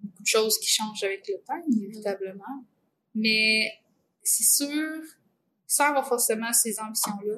[0.00, 2.64] beaucoup de choses qui changent avec le temps, inévitablement.
[3.14, 3.72] Mais
[4.22, 5.00] c'est sûr,
[5.66, 7.36] sans avoir forcément ces ambitions-là,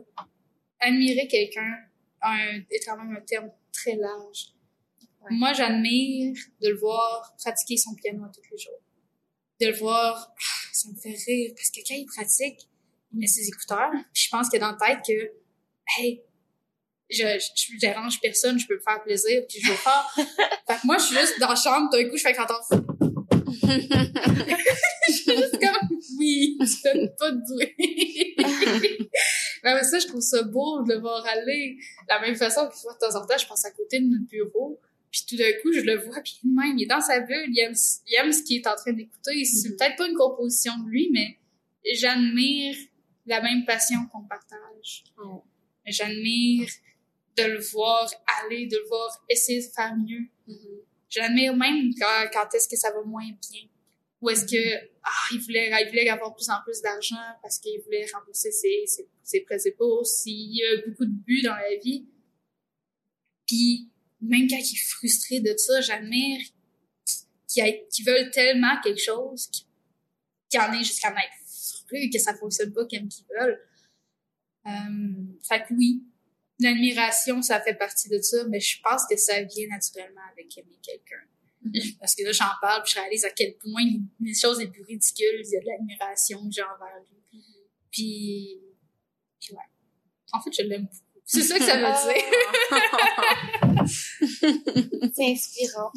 [0.80, 1.74] admirer quelqu'un
[2.22, 4.46] un- est quand même un terme très large.
[5.22, 5.28] Ouais.
[5.30, 8.80] Moi, j'admire de le voir pratiquer son piano tous les jours.
[9.60, 12.68] De le voir, ah, ça me fait rire, parce que quand il pratique,
[13.12, 15.32] il met ses écouteurs, puis je pense qu'il a dans la tête que,
[15.98, 16.22] hey,
[17.08, 20.10] je, je, je dérange personne, je peux me faire plaisir, puis je veux faire.
[20.16, 22.64] fait que moi, je suis juste dans la chambre, d'un coup, je fais qu'entendre
[23.66, 25.88] je suis juste comme,
[26.18, 28.36] oui, tu fais pas de bruit.
[29.64, 31.76] Mais ça, je trouve ça beau de le voir aller.
[32.02, 34.26] De la même façon que, de temps en temps, je passe à côté de notre
[34.26, 34.80] bureau,
[35.10, 37.58] puis tout d'un coup, je le vois, puis même, il est dans sa bulle, il
[37.60, 37.74] aime,
[38.06, 39.44] il aime ce qu'il est en train d'écouter.
[39.44, 39.76] C'est Mhm.
[39.76, 41.38] peut-être pas une composition de lui, mais
[41.94, 42.76] j'admire
[43.26, 45.04] la même passion qu'on partage.
[45.18, 45.44] Oh.
[45.86, 46.68] J'admire
[47.36, 48.10] de le voir
[48.40, 50.28] aller, de le voir essayer de faire mieux.
[51.08, 53.68] J'admire même quand, quand est-ce que ça va moins bien.
[54.22, 57.58] Ou est-ce que ah, il voulait il voulait avoir de plus en plus d'argent parce
[57.58, 60.22] qu'il voulait rembourser ses, ses, ses prêts et bourses.
[60.24, 62.08] Il y a beaucoup de buts dans la vie.
[63.46, 66.40] Puis même quand il est frustré de ça, j'admire
[67.46, 69.48] qu'ils qu'ils veulent tellement quelque chose
[70.48, 71.16] qu'ils en aient jusqu'à en
[71.86, 73.60] frustrés, que ça fonctionne pas comme qu'ils veulent.
[74.66, 76.02] Euh, fait que oui,
[76.60, 80.78] l'admiration, ça fait partie de ça, mais je pense que ça vient naturellement avec aimer
[80.82, 81.22] quelqu'un.
[81.98, 83.82] Parce que là, j'en parle, puis je réalise à quel point
[84.20, 87.44] les choses les plus ridicules, il y a de l'admiration que j'ai envers lui.
[87.90, 88.60] Puis,
[89.40, 89.62] puis ouais.
[90.32, 91.05] En fait, je l'aime beaucoup.
[91.28, 92.22] C'est ça que ça veut dire.
[95.12, 95.90] C'est inspirant.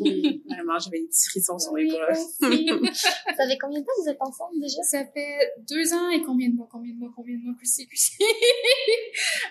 [0.00, 2.14] Oui, Vraiment, j'avais des petits frissons sur les bras.
[2.14, 4.82] Ça fait combien de temps que vous êtes ensemble déjà?
[4.82, 7.54] Ça fait deux ans et combien de mois, combien de mois, combien de mois?
[7.62, 8.24] C'est que c'est?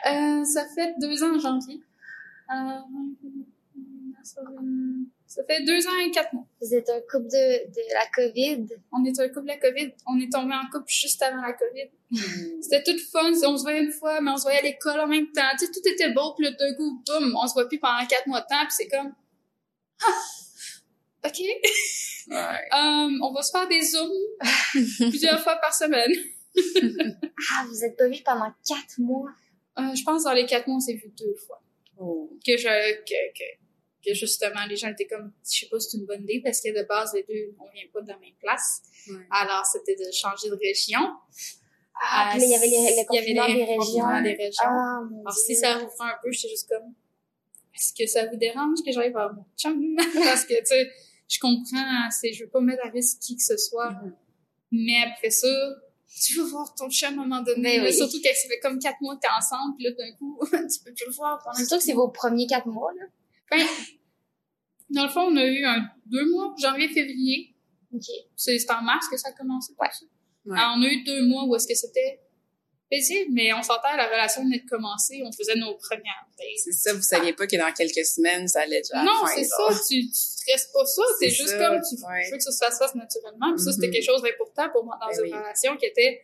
[0.09, 1.81] euh, ça fait deux ans en janvier.
[2.51, 2.79] Euh,
[5.31, 6.45] ça, fait- deux ans et quatre mois.
[6.61, 8.67] Vous êtes un couple de, de la COVID.
[8.91, 9.93] On est un couple de la COVID.
[10.05, 11.89] On est tombé en couple juste avant la COVID.
[12.61, 13.31] C'était tout fun.
[13.31, 15.47] On se voyait une fois, mais on se voyait à l'école en même temps.
[15.57, 18.05] Tu sais, tout était beau, puis là, d'un coup, boum, on se voit plus pendant
[18.07, 19.13] quatre mois de temps, puis c'est comme...
[21.23, 21.39] Ah, OK.
[21.39, 22.35] Ouais.
[22.35, 26.11] Euh, on va se faire des zooms plusieurs fois par semaine.
[27.53, 29.29] Ah, vous êtes pas vus pendant quatre mois?
[29.79, 31.61] Euh, je pense dans les quatre mois, on s'est vu deux fois.
[31.97, 32.29] Oh.
[32.45, 32.67] Que je...
[33.03, 33.60] Que, que,
[34.05, 35.31] que justement, les gens étaient comme...
[35.43, 37.69] Je sais pas si c'est une bonne idée, parce que de base, les deux, on
[37.71, 38.81] vient pas de la même place.
[39.07, 39.25] Ouais.
[39.31, 41.01] Alors, c'était de changer de région.
[42.03, 44.21] Ah, puis là, il y avait les, il y les avait confinements des régions.
[44.23, 44.63] des régions.
[44.63, 45.43] Ah, mon Alors, Dieu.
[45.45, 46.93] si ça rouvre un peu, j'étais juste comme,
[47.75, 49.95] est-ce que ça vous dérange que j'aille voir mon chum?
[50.23, 50.91] Parce que, tu sais,
[51.27, 53.91] je comprends, c'est, je veux pas mettre à risque qui que ce soit.
[53.91, 54.15] Mhm.
[54.71, 55.47] Mais après ça,
[56.21, 57.77] tu veux voir ton chum à un moment donné.
[57.77, 57.93] Là, oui.
[57.93, 60.83] Surtout quand ça fait comme quatre mois que t'es ensemble, puis là, d'un coup, tu
[60.83, 63.05] peux plus le voir sûr que c'est vos premiers quatre mois, là.
[63.51, 63.67] Ben,
[64.89, 67.55] dans le fond, on a eu un, deux mois, janvier, février.
[67.93, 68.03] OK.
[68.35, 69.73] C'est, c'est en mars que ça a commencé.
[69.79, 69.87] Ouais.
[69.89, 70.05] tout ça.
[70.45, 70.57] Ouais.
[70.57, 72.19] Alors, on a eu deux mois où est-ce que c'était
[72.89, 76.47] paisible, mais on sentait la relation venait de commencer, on faisait nos premières dates.
[76.57, 79.63] C'est ça, vous saviez pas que dans quelques semaines, ça allait déjà Non, c'est ça,
[79.87, 82.29] tu, tu stresses pas ça, c'est juste ça, comme tu ouais.
[82.31, 83.53] veux que ça se fasse naturellement.
[83.55, 83.93] Puis ça, c'était Mhm.
[83.93, 85.31] quelque chose d'important pour moi dans Ben une oui.
[85.39, 86.21] relation qui était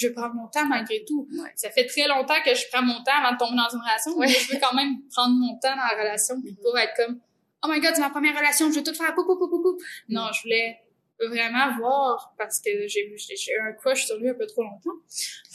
[0.00, 1.28] je prendre mon temps malgré tout.
[1.32, 1.52] Ouais.
[1.56, 4.18] Ça fait très longtemps que je prends mon temps avant de tomber dans une relation,
[4.18, 7.20] mais je veux quand même prendre mon temps dans la relation puis pas être comme
[7.64, 9.62] oh my god c'est ma première relation, je veux tout faire pou pou pou pou
[9.62, 9.78] pou.
[10.08, 10.78] Non, je voulais
[11.20, 13.16] vraiment voir parce que j'ai eu
[13.60, 14.96] un crush sur lui un peu trop longtemps.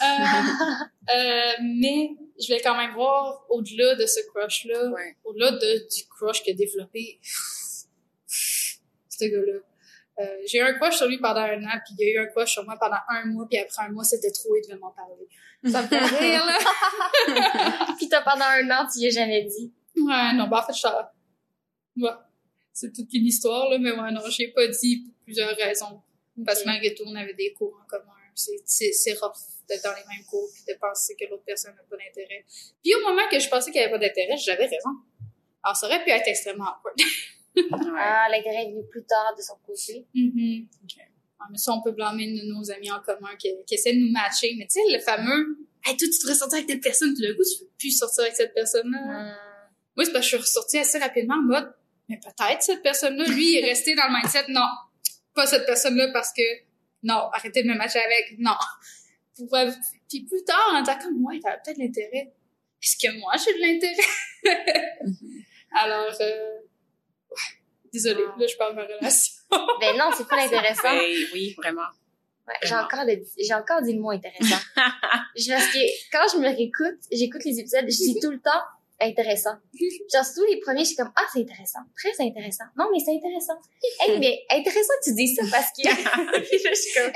[0.03, 0.05] Euh,
[1.15, 5.17] euh, mais je voulais quand même voir au-delà de ce crush là, Ouais.
[5.23, 7.19] au-delà de du crush a développé
[8.27, 9.59] ce gars-là.
[10.19, 12.25] Euh, j'ai eu un crush sur lui pendant un an, puis il y a eu
[12.25, 14.79] un crush sur moi pendant un mois, puis après un mois, c'était trop, il devait
[14.79, 15.27] m'en parler.
[15.69, 16.57] Ça me fait rire, là.
[17.97, 19.73] Puis t'as pendant un an, tu y as jamais dit.
[19.97, 22.09] Ouais, non, bah en fait, je Ouais.
[22.71, 26.01] C'est toute une histoire, là, mais ouais, non, j'ai pas dit pour plusieurs raisons.
[26.45, 28.11] Parce que malgré tout, on avait des cours en commun.
[28.35, 29.31] C'est, c'est, c'est rough
[29.69, 32.45] d'être dans les mêmes cours puis de penser que l'autre personne n'a pas d'intérêt.
[32.83, 34.89] Puis au moment que je pensais qu'il n'y avait pas d'intérêt, j'avais raison.
[35.63, 36.97] Alors, ça aurait pu être extrêmement awkward.
[37.55, 37.99] Ouais.
[37.99, 40.05] Ah, l'intérêt est venu plus tard de son côté.
[40.13, 40.67] Mhm.
[41.39, 43.93] Ah, mais ça, on peut blâmer une de nos amis en commun qui, qui essaie
[43.93, 44.55] de nous matcher.
[44.57, 47.33] Mais tu sais, le fameux, hey, toi, tu devrais sortir avec telle personne, puis d'un
[47.33, 48.99] coup, tu veux plus sortir avec cette personne-là.
[48.99, 49.35] Hum.
[49.95, 51.73] Moi, c'est parce que je suis ressortie assez rapidement en mode,
[52.09, 54.67] mais peut-être cette personne-là, lui, il est resté dans le mindset, non,
[55.33, 56.43] pas cette personne-là parce que,
[57.03, 58.57] non, arrêtez de me matcher avec, non.
[59.53, 59.71] Euh,
[60.09, 62.33] puis plus tard, en tant que moi, il avait peut-être l'intérêt.
[62.81, 64.97] Est-ce que moi, j'ai de l'intérêt?
[65.81, 66.59] Alors, euh.
[67.95, 68.35] Désolée, Ah.
[68.39, 69.33] là, je parle de ma relation.
[69.79, 70.81] Ben non, c'est pas intéressant.
[70.91, 71.01] Ben
[71.33, 71.87] oui, vraiment.
[72.47, 74.61] Ouais, j'ai encore, le- j'ai encore dit le mot intéressant.
[75.35, 75.79] Je- Parce que
[76.11, 78.61] quand je me réécoute, j'écoute les épisodes, je dis tout le temps
[79.01, 79.55] intéressant.
[80.13, 81.79] Genre, surtout les premiers, je suis comme, ah, c'est intéressant.
[81.97, 82.63] Très intéressant.
[82.77, 83.57] Non, mais c'est intéressant.
[84.07, 85.83] Hey, mais intéressant que tu dis ça parce que,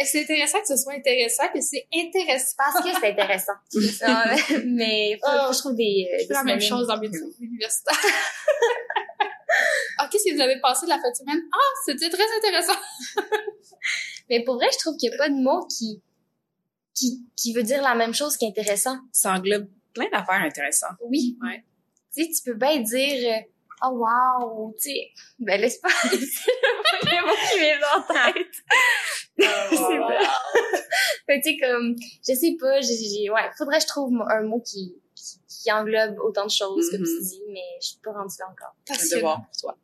[0.05, 2.55] C'est intéressant que ce soit intéressant, que c'est intéressant?
[2.57, 3.53] parce que c'est intéressant.
[4.65, 7.09] Mais faut, faut que je trouve des, euh, Je fais la même chose dans mes
[7.11, 7.95] trucs universitaires.
[10.11, 11.41] Qu'est-ce que vous avez passé de la fin de semaine?
[11.53, 12.79] Ah, c'était très intéressant.
[14.29, 16.01] Mais pour vrai, je trouve qu'il n'y a pas de mot qui,
[16.93, 18.97] qui, qui veut dire la même chose qu'intéressant.
[19.11, 20.97] Ça englobe plein d'affaires intéressantes.
[21.05, 21.37] Oui.
[21.41, 21.63] Ouais.
[22.15, 25.09] Tu sais, tu peux bien dire, euh, oh wow, tu sais,
[25.39, 28.55] ben laisse pas, c'est le mot qui m'est venu en tête.
[29.37, 30.19] Je sais pas.
[31.25, 31.95] Fait que, tu sais, comme,
[32.27, 35.71] je sais pas, j'ai, j'ai, ouais, faudrait que je trouve un mot qui, qui, qui
[35.71, 37.05] englobe autant de choses, comme Mhm.
[37.05, 38.75] tu dis, mais je suis pas rendue là encore.
[38.89, 39.77] Un devoir pour toi.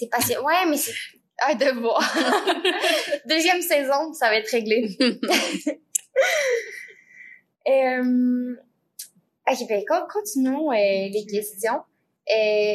[0.00, 0.92] C'est pas, ouais, mais c'est
[1.48, 2.00] un devoir.
[3.26, 4.96] Deuxième saison, ça va être réglé.
[7.68, 8.54] euh,
[9.50, 10.74] ok, ben, con- continuons euh,
[11.12, 11.80] les questions.
[12.30, 12.74] Euh,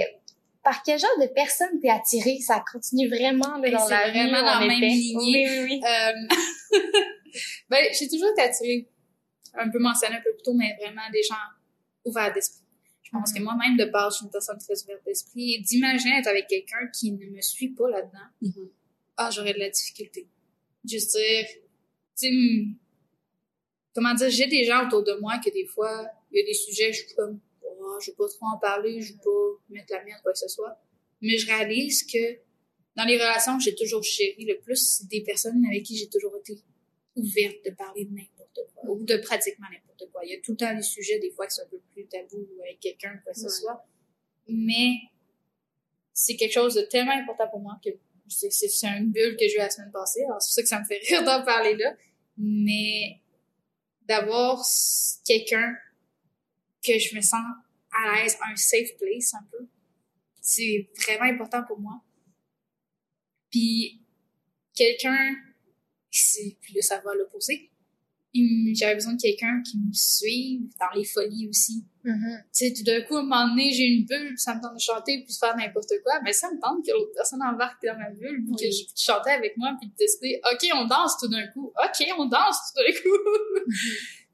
[0.63, 2.39] par quel genre de personne t'es attirée?
[2.39, 4.87] Ça continue vraiment là, Hey, dans la vraiment dans la même était.
[4.87, 5.47] lignée.
[5.49, 6.79] Oui, oui, oui.
[7.69, 8.87] Ben, j'ai toujours été attirée,
[9.53, 11.35] un peu mentionné un peu plus tôt, mais vraiment des gens
[12.03, 12.64] ouverts d'esprit.
[13.05, 15.53] Je pense que moi-même, de base, je suis une personne très ouverte d'esprit.
[15.53, 18.69] Et d'imaginer être avec quelqu'un qui ne me suit pas là-dedans, Mhm.
[19.17, 20.27] ah, j'aurais de la difficulté.
[20.83, 21.59] Juste dire, tu
[22.15, 22.75] sais, hum,
[23.93, 26.53] comment dire, j'ai des gens autour de moi que des fois, il y a des
[26.55, 29.93] sujets, je suis comme, oh, je veux pas trop en parler, je veux pas mettre
[29.93, 30.75] la mienne, quoi que ce soit.
[31.21, 32.39] Mais je réalise que
[32.97, 36.09] dans les relations que j'ai toujours chéries le plus, c'est des personnes avec qui j'ai
[36.09, 36.57] toujours été
[37.15, 38.11] ouverte de parler de
[38.55, 40.25] n'importe quoi, ou de pratiquement n'importe quoi.
[40.25, 42.05] Il y a tout le temps des sujets, des fois, qui sont un peu plus
[42.07, 43.85] tabous avec quelqu'un, quoi que ce soit.
[44.47, 44.95] Mais
[46.13, 47.89] c'est quelque chose de tellement important pour moi que
[48.27, 48.47] c'est,
[48.83, 50.23] une bulle que j'ai eu la semaine passée.
[50.23, 51.95] Alors, c'est pour ça que ça me fait rire d'en parler là.
[52.37, 53.21] Mais
[54.03, 54.63] d'avoir
[55.25, 55.75] quelqu'un
[56.83, 57.41] que je me sens
[57.91, 59.65] à l'aise, un safe place un peu,
[60.41, 62.01] c'est vraiment important pour moi.
[63.49, 64.01] Puis
[64.75, 65.35] quelqu'un,
[66.11, 67.71] c'est, puis là ça va à l'opposé.
[68.73, 72.43] J'avais besoin de quelqu'un qui me suive dans les folies aussi Mhm.
[72.53, 74.61] tu sais, tout d'un coup, à un moment donné, j'ai une bulle, puis ça me
[74.61, 77.41] tente de chanter, puis de faire n'importe quoi, mais ça me tente que l'autre personne
[77.41, 80.85] embarque dans ma bulle, puis que je chanter avec moi, puis de décider, OK, on
[80.85, 83.17] danse tout d'un coup, OK, on danse tout d'un coup.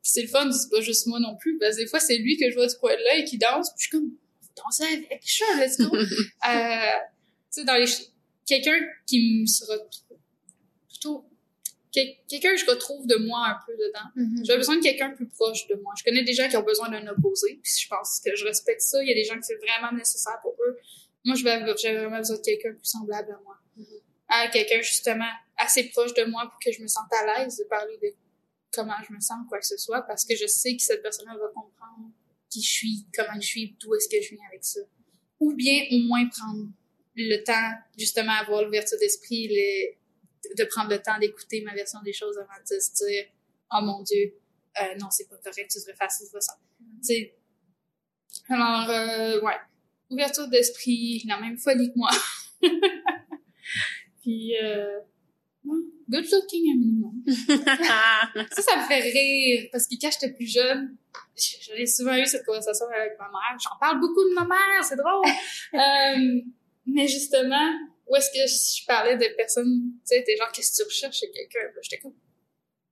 [0.03, 2.17] Puis c'est le fun, c'est pas juste moi non plus, parce que des fois, c'est
[2.17, 4.11] lui que je vois du coin de l'œil qui danse, puis je suis comme,
[4.57, 5.95] danser avec, sure, let's go.
[5.95, 7.85] euh, tu sais, dans les,
[8.45, 9.75] quelqu'un qui me sera
[11.91, 14.07] quelqu'un que je retrouve de moi un peu dedans.
[14.15, 14.45] Mhm.
[14.45, 15.93] J'ai besoin de quelqu'un plus proche de moi.
[15.97, 18.81] Je connais des gens qui ont besoin d'un opposé, puis je pense que je respecte
[18.81, 19.01] ça.
[19.03, 20.77] Il y a des gens que c'est vraiment nécessaire pour eux.
[21.25, 23.57] Moi, je vais- j'ai vraiment besoin de quelqu'un plus semblable à moi.
[24.27, 27.65] À quelqu'un, justement, assez proche de moi pour que je me sente à l'aise de
[27.65, 28.07] parler de
[28.73, 31.33] comment je me sens, quoi que ce soit, parce que je sais que cette personne-là
[31.33, 32.09] va comprendre
[32.49, 34.79] qui je suis, comment je suis, d'où est-ce que je viens avec ça.
[35.41, 36.69] Ou bien, au moins, prendre
[37.15, 39.95] le temps, justement, avoir l'ouverture d'esprit, le-
[40.57, 43.25] de prendre le temps d'écouter ma version des choses avant de se dire,
[43.71, 44.33] oh mon Dieu,
[44.81, 46.57] euh, non, c'est pas correct, tu devrais faire ci, tu devrais ça.
[46.79, 47.35] Tu sais.
[48.49, 49.57] Alors, euh, ouais.
[50.09, 52.09] Ouverture d'esprit, la même folie que moi.
[54.21, 54.99] Puis, euh,
[56.09, 57.23] good looking un minimum.
[57.27, 60.97] ça, ça me fait rire, parce que quand j'étais plus jeune,
[61.35, 63.57] j'ai souvent eu cette conversation avec ma mère.
[63.61, 65.25] J'en parle beaucoup de ma mère, c'est drôle.
[65.73, 66.41] euh,
[66.85, 67.71] mais justement,
[68.11, 71.19] où est-ce que je parlais de personnes, tu sais, des gens, qu'est-ce que tu recherches
[71.19, 71.59] chez quelqu'un?
[71.81, 72.13] J'étais comme,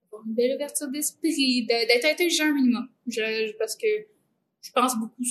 [0.06, 2.90] avoir une belle ouverture d'esprit, d'être intelligent un minimum.
[3.06, 3.88] Je, parce que
[4.62, 5.24] je pense beaucoup,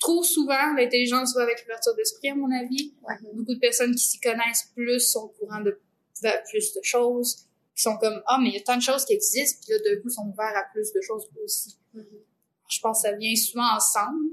[0.00, 2.94] trop souvent, l'intelligence va avec l'ouverture d'esprit, à mon avis.
[3.06, 3.16] Ouais.
[3.34, 5.78] Beaucoup de personnes qui s'y connaissent plus sont au courant de,
[6.22, 7.46] de plus de choses,
[7.76, 9.94] qui sont comme, ah, mais il y a tant de choses qui existent, puis là,
[9.94, 11.76] d'un coup, sont ouverts à plus de choses aussi.
[11.94, 14.24] Je pense que ça vient souvent ensemble.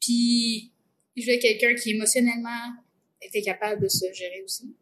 [0.00, 0.72] Puis,
[1.16, 2.72] je veux quelqu'un qui émotionnellement
[3.22, 4.74] était capable de se gérer aussi.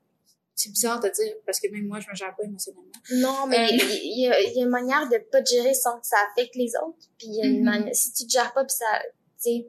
[0.55, 2.93] C'est bizarre de dire, parce que même moi, je me gère pas émotionnellement.
[3.12, 5.73] Non, mais Euh, il y, a, il y a une manière de pas te gérer
[5.73, 6.99] sans que ça affecte les autres.
[7.17, 7.65] Puis il y a une Mhm.
[7.65, 9.67] manière, si tu te gères pas, puis ça, tu sais,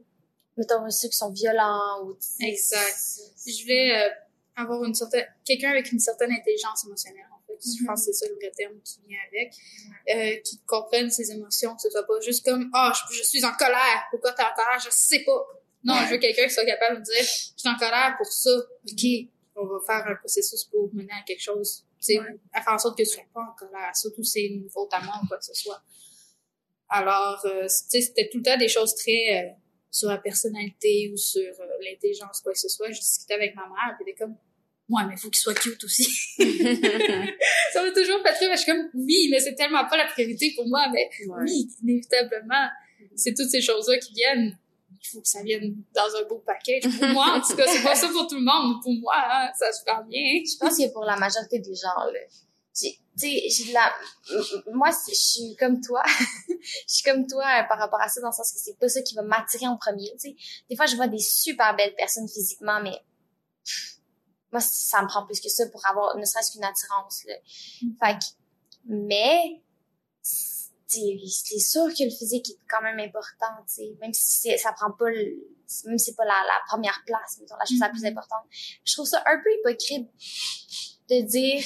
[0.57, 2.97] mettons ceux qui sont violents ou Exact.
[3.47, 4.09] Je voulais euh,
[4.57, 7.57] avoir une certaine, quelqu'un avec une certaine intelligence émotionnelle, en fait.
[7.63, 7.87] Je Mhm.
[7.87, 9.53] pense que c'est ça le vrai terme qui vient avec.
[10.09, 13.45] Euh, qui comprenne ses émotions, que ce soit pas juste comme, ah, je, je suis
[13.45, 14.07] en colère.
[14.11, 14.79] Pourquoi t'es en colère?
[14.83, 15.41] Je sais pas.
[15.83, 18.27] Non, je veux quelqu'un qui soit capable de me dire, je suis en colère pour
[18.27, 18.51] ça.
[18.55, 19.05] OK.
[19.55, 21.85] On va faire un processus pour mener à quelque chose.
[21.99, 22.25] Tu sais, Ouais.
[22.53, 23.95] à faire en sorte que tu sois pas en colère.
[23.95, 25.81] Surtout si c'est une faute à moi ou quoi que ce soit.
[26.89, 29.49] Alors, euh, tu sais, c'était tout le temps des choses très, euh,
[29.89, 32.91] sur la personnalité ou sur euh, l'intelligence, quoi que ce soit.
[32.91, 34.35] Je discutais avec ma mère, puis elle était comme,
[34.89, 36.03] ouais, mais faut qu'il soit cute aussi.
[37.73, 40.53] ça m'a toujours fait rire, je suis comme, oui, mais c'est tellement pas la priorité
[40.55, 41.43] pour moi, mais Ouais.
[41.43, 42.67] oui, inévitablement,
[43.15, 44.57] c'est toutes ces choses-là qui viennent.
[44.99, 46.83] Il faut que ça vienne dans un beau package.
[46.99, 49.15] Pour moi, en tout cas, c'est pas ça pour tout le monde, mais pour moi,
[49.15, 50.41] hein, ça se fait bien.
[50.45, 52.19] Je pense que pour la majorité des gens, là,
[52.73, 53.91] tu sais, j'ai de la,
[54.71, 56.01] moi, je suis comme toi.
[56.49, 56.55] je
[56.87, 59.01] suis comme toi euh, par rapport à ça, dans le sens que c'est pas ça
[59.01, 60.35] qui va m'attirer en premier, tu sais.
[60.69, 62.97] Des fois, je vois des super belles personnes physiquement, mais
[64.51, 67.35] moi, ça me prend plus que ça pour avoir ne serait-ce qu'une attirance, là.
[67.99, 68.25] Fait que,
[68.85, 69.61] mais,
[70.91, 73.91] c'est sûr que le physique est quand même important, tu sais.
[74.01, 75.37] Même si ça prend pas le,
[75.85, 78.07] même si c'est pas la, la première place, mettons, la chose la plus Mhm.
[78.09, 78.43] importante.
[78.85, 80.07] Je trouve ça un peu hypocrite
[81.09, 81.63] de dire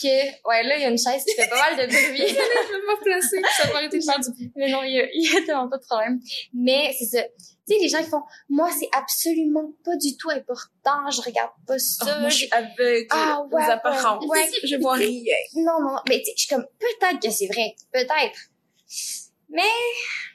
[0.00, 2.18] que, ouais, là, il y a une chaise qui fait pas mal de bruit.
[2.28, 4.52] Je vais me placer, ça va arrêter de faire du bruit.
[4.56, 6.20] Mais non, il y a, y a tellement pas de problème.
[6.54, 7.22] Mais c'est ça.
[7.68, 11.50] Tu sais, les gens qui font, moi, c'est absolument pas du tout important, je regarde
[11.66, 12.18] pas Oh, ça.
[12.20, 14.24] moi, je suis aveugle Ah, aux ouais, apparences.
[14.26, 14.50] ouais.
[14.64, 15.34] Je vois rien.
[15.56, 16.00] Non, non, non.
[16.08, 17.74] Mais tu sais, je suis comme, peut-être que c'est vrai.
[17.92, 18.38] Peut-être.
[19.48, 19.62] Mais,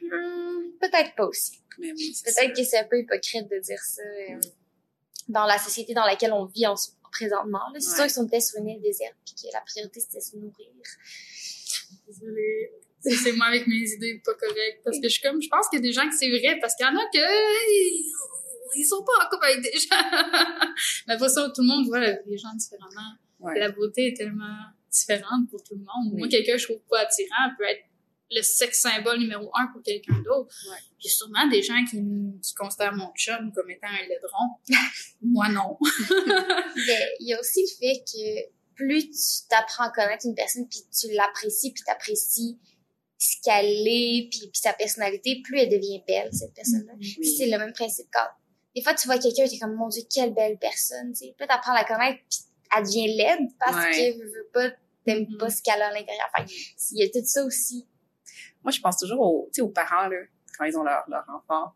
[0.01, 1.59] hmm, peut-être pas aussi.
[1.77, 4.39] Peut-être que c'est un peu hypocrite de dire ça euh,
[5.27, 6.75] dans la société dans laquelle on vit en,
[7.11, 7.59] présentement.
[7.77, 7.95] C'est Ouais.
[7.95, 10.67] sûr qu'ils sont peut-être sur une île déserte puis que la priorité, c'était se nourrir.
[12.07, 12.71] Désolée.
[13.01, 14.81] C'est moi avec mes idées pas correctes.
[14.83, 16.57] Parce que je suis comme, je pense qu'il y a des gens que c'est vrai,
[16.59, 19.95] parce qu'il y en a que, ils, sont pas en couple avec des gens.
[21.07, 23.13] Mais après ça, tout le monde voit la- les gens différemment.
[23.39, 23.59] Ouais.
[23.59, 24.57] La beauté est tellement
[24.91, 26.13] différente pour tout le monde.
[26.13, 26.19] Oui.
[26.19, 27.83] Moi, quelqu'un que je trouve pas attirant peut être
[28.31, 30.55] le sexe symbole numéro un pour quelqu'un d'autre.
[30.69, 30.77] Ouais.
[30.77, 31.97] A sûrement des gens qui,
[32.41, 34.47] qui considèrent mon chum comme étant un laidron.
[35.21, 35.77] Moi, non.
[36.87, 40.67] Mais il y a aussi le fait que plus tu t'apprends à connaître une personne
[40.67, 42.59] puis tu l'apprécies puis t'apprécies
[43.17, 46.93] ce qu'elle est puis, puis sa personnalité, plus elle devient belle, cette personne-là.
[46.99, 47.35] Puis Oui.
[47.37, 48.27] c'est le même principe quand
[48.75, 51.47] des fois tu vois quelqu'un t'es comme mon dieu quelle belle personne tu sais puis
[51.47, 52.39] t'apprends à la connaître puis
[52.75, 54.13] elle devient laide parce Ouais.
[54.13, 54.69] que veut, pas
[55.05, 55.37] t'aimes Mhm.
[55.37, 56.45] pas ce qu'elle a à l'intérieur enfin
[56.91, 57.87] il y a tout ça aussi
[58.65, 60.17] Moi, je pense toujours aux, tu sais, aux parents, là,
[60.57, 61.71] quand ils ont leur, leur enfant.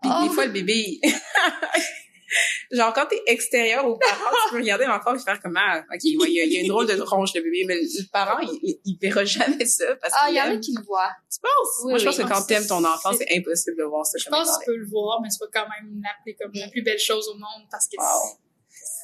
[0.00, 0.22] Puis Oh.
[0.28, 1.00] des fois, le bébé, il-
[2.72, 5.90] genre, quand t'es extérieur aux parents, tu peux regarder l'enfant et faire comme, ah, ok,
[5.92, 8.10] ouais, il y, a, il y a une drôle de ronge, le bébé, mais le,
[8.10, 11.10] parent, il, il, verra jamais ça parce ah il y en a qui le voient
[11.32, 11.50] Tu penses?
[11.84, 14.28] Oui, Moi, je pense que quand t'aimes ton enfant, C'est- impossible de voir ça Je
[14.28, 16.82] pense que tu peux le voir, mais c'est pas quand même l'appeler comme la plus
[16.82, 18.38] belle chose au monde parce que Wow.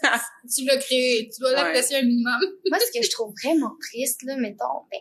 [0.55, 1.57] tu l'as créé, tu dois Ouais.
[1.57, 2.41] l'apprécier un minimum.
[2.69, 4.99] moi ce que je trouve vraiment triste là mettons ben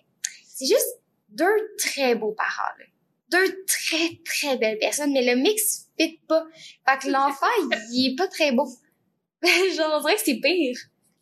[0.48, 1.01] c'est juste
[1.32, 2.86] deux très beaux parents là.
[3.30, 6.46] Deux très très belles personnes mais le mix fit pas.
[6.88, 7.48] Fait que l'enfant
[7.92, 8.68] il, est pas très beau.
[9.44, 10.78] Genre on dirait que c'est pire.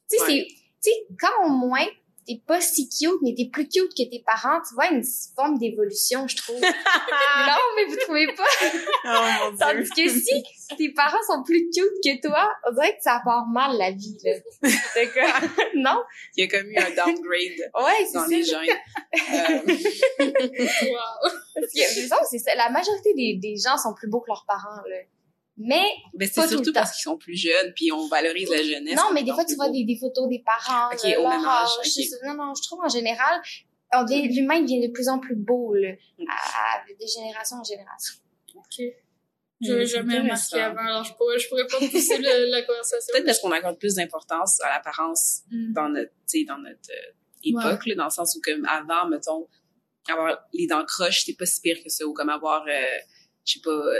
[0.09, 0.27] Tu sais Ouais.
[0.27, 0.47] c'est
[0.81, 1.85] tu sais quand au moins
[2.29, 4.59] t'es pas si cute mais t'es plus cute que tes parents.
[4.67, 5.03] Tu vois une
[5.35, 6.61] forme d'évolution je trouve.
[6.61, 8.43] Non mais vous trouvez pas?
[9.05, 10.43] Oh tandis que si
[10.77, 14.17] tes parents sont plus cute que toi on dirait que ça part mal la vie
[14.23, 14.33] là.
[14.93, 16.03] Que- non?
[16.37, 18.69] Il y a comme eu un downgrade ouais c'est dans les gènes.
[19.33, 19.75] Euh,
[20.19, 21.31] Wow.
[21.55, 22.55] Parce que, c'est ça.
[22.55, 24.97] La majorité des, des gens sont plus beaux que leurs parents, là.
[25.61, 25.83] Mais,
[26.13, 26.79] ben, c'est Pas tout le surtout temps.
[26.79, 28.95] parce qu'ils sont plus jeunes, puis on valorise la jeunesse.
[28.95, 31.29] non, mais des fois, tu vois des, des photos des parents, Ok, euh, au leur
[31.31, 31.85] même âge, âge, ok.
[31.85, 32.15] c'est ça.
[32.25, 33.41] Non, non, je trouve en général,
[34.09, 36.23] l'humain devient de plus en plus beau, là, Mm.
[36.29, 38.15] à, à- de génération en génération.
[38.55, 38.85] Ok.
[39.61, 42.61] Je l'ai Mm, jamais remarqué avant, alors je pourrais, je pourrais pas pousser le- la
[42.61, 43.11] conversation.
[43.11, 45.73] Peut-être parce qu'on accorde plus d'importance à l'apparence Mm.
[45.73, 46.11] dans notre,
[46.47, 47.11] dans notre euh,
[47.43, 49.47] époque, là, dans le sens où, comme avant, mettons,
[50.07, 52.71] avoir les dents croches, c'était pas si pire que ça, ou comme avoir, euh,
[53.45, 53.99] je sais pas, euh,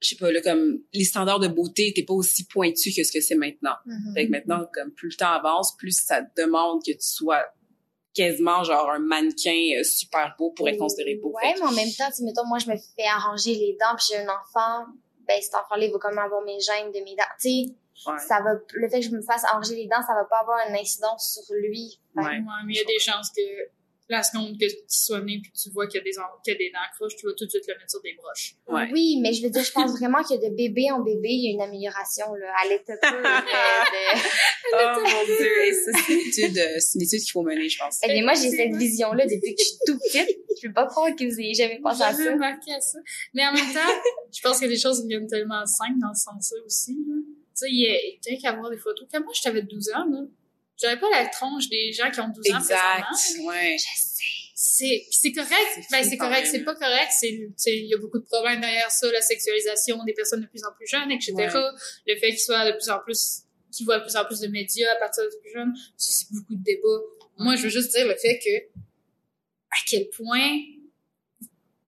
[0.00, 3.12] je sais pas, là, comme, les standards de beauté étaient pas aussi pointus que ce
[3.12, 3.74] que c'est maintenant.
[3.84, 4.14] Mhm.
[4.14, 7.44] Fait que maintenant, comme plus le temps avance, plus ça demande que tu sois
[8.14, 11.32] quasiment genre un mannequin euh, super beau pour être considéré beau.
[11.32, 13.76] Ouais, Fait mais en même temps, tu sais, mettons, moi, je me fais arranger les
[13.78, 14.86] dents, puis j'ai un enfant,
[15.28, 17.22] ben, cet enfant-là, il va quand même avoir mes gènes de mes dents.
[17.40, 18.18] Tu sais, ouais.
[18.18, 20.66] ça va, le fait que je me fasse arranger les dents, ça va pas avoir
[20.68, 22.00] une incidence sur lui.
[22.16, 22.24] Ouais.
[22.24, 23.42] Ouais, mais il y a des chances que
[24.10, 26.10] la seconde que tu sois né puis tu vois qu'il y a des,
[26.44, 28.14] qu'il y a des dents croches, tu vas tout de suite le mettre sur des
[28.14, 28.54] broches.
[28.68, 28.88] Ouais.
[28.92, 31.48] Oui, mais je veux dire, je pense vraiment que de bébé en bébé, il y
[31.50, 32.52] a une amélioration, là.
[32.62, 34.30] À l'état pur, là, de...
[34.72, 37.68] Oh mon dieu, Et ça, c'est une étude, euh, c'est une étude qu'il faut mener,
[37.68, 37.98] je pense.
[37.98, 40.38] Fait que moi, j'ai cette vision-là depuis que je suis tout petite.
[40.62, 42.32] Je peux pas croire que vous ayez jamais pensé à J'avais ça.
[42.32, 42.98] remarqué à ça.
[43.34, 43.92] Mais en même temps,
[44.32, 46.96] je pense que les choses viennent tellement simples dans ce sens-là aussi.
[47.08, 47.14] là.
[47.16, 49.06] Tu sais, il y a, il y a qu'à voir des photos.
[49.12, 50.22] Quand moi, j'avais 12 ans, là,
[50.80, 53.06] j'avais pas la tronche des gens qui ont 12 ans Exact,
[53.44, 53.76] ouais.
[53.78, 54.16] Je sais.
[54.62, 55.54] C'est, c'est correct.
[55.74, 56.46] C'est Ben, c'est correct.
[56.50, 57.10] C'est pas correct.
[57.18, 57.30] C'est,
[57.66, 60.72] il y a beaucoup de problèmes derrière ça, la sexualisation des personnes de plus en
[60.72, 61.32] plus jeunes, etc.
[61.34, 61.48] Ouais.
[62.06, 63.42] Le fait qu'ils soient de plus en plus,
[63.72, 65.72] qu'ils voient de plus en plus de médias à partir de plus jeunes.
[65.96, 67.00] Ça, c'est beaucoup de débats.
[67.38, 68.78] Moi, je veux juste dire le fait que,
[69.70, 70.58] à quel point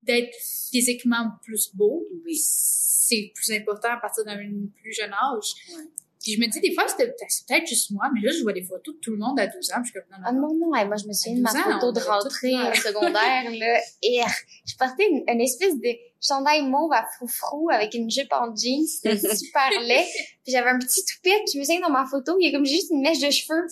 [0.02, 0.34] d'être
[0.70, 2.36] physiquement plus beau, Oui.
[2.42, 4.38] c'est plus important à partir d'un
[4.80, 5.52] plus jeune âge.
[5.76, 5.84] Ouais.
[6.22, 8.52] Puis je me dis, des fois, c'était c'est peut-être juste moi, mais là, je vois
[8.52, 10.32] des photos de tout le monde à 12 ans, puis je suis comme, non, Ah
[10.32, 10.54] non, non.
[10.54, 12.80] non, non, hey, moi je me souviens de ma 12 ans, photo de rentrée tout
[12.80, 14.20] secondaire, là, et
[14.66, 15.88] je portais une, une espèce de
[16.20, 20.06] chandail mauve à froufrou avec une jupe en jeans, c'était super laid,
[20.44, 22.48] puis j'avais un petit toupette, puis je me souviens que dans ma photo, il y
[22.48, 23.66] a comme juste une mèche de cheveux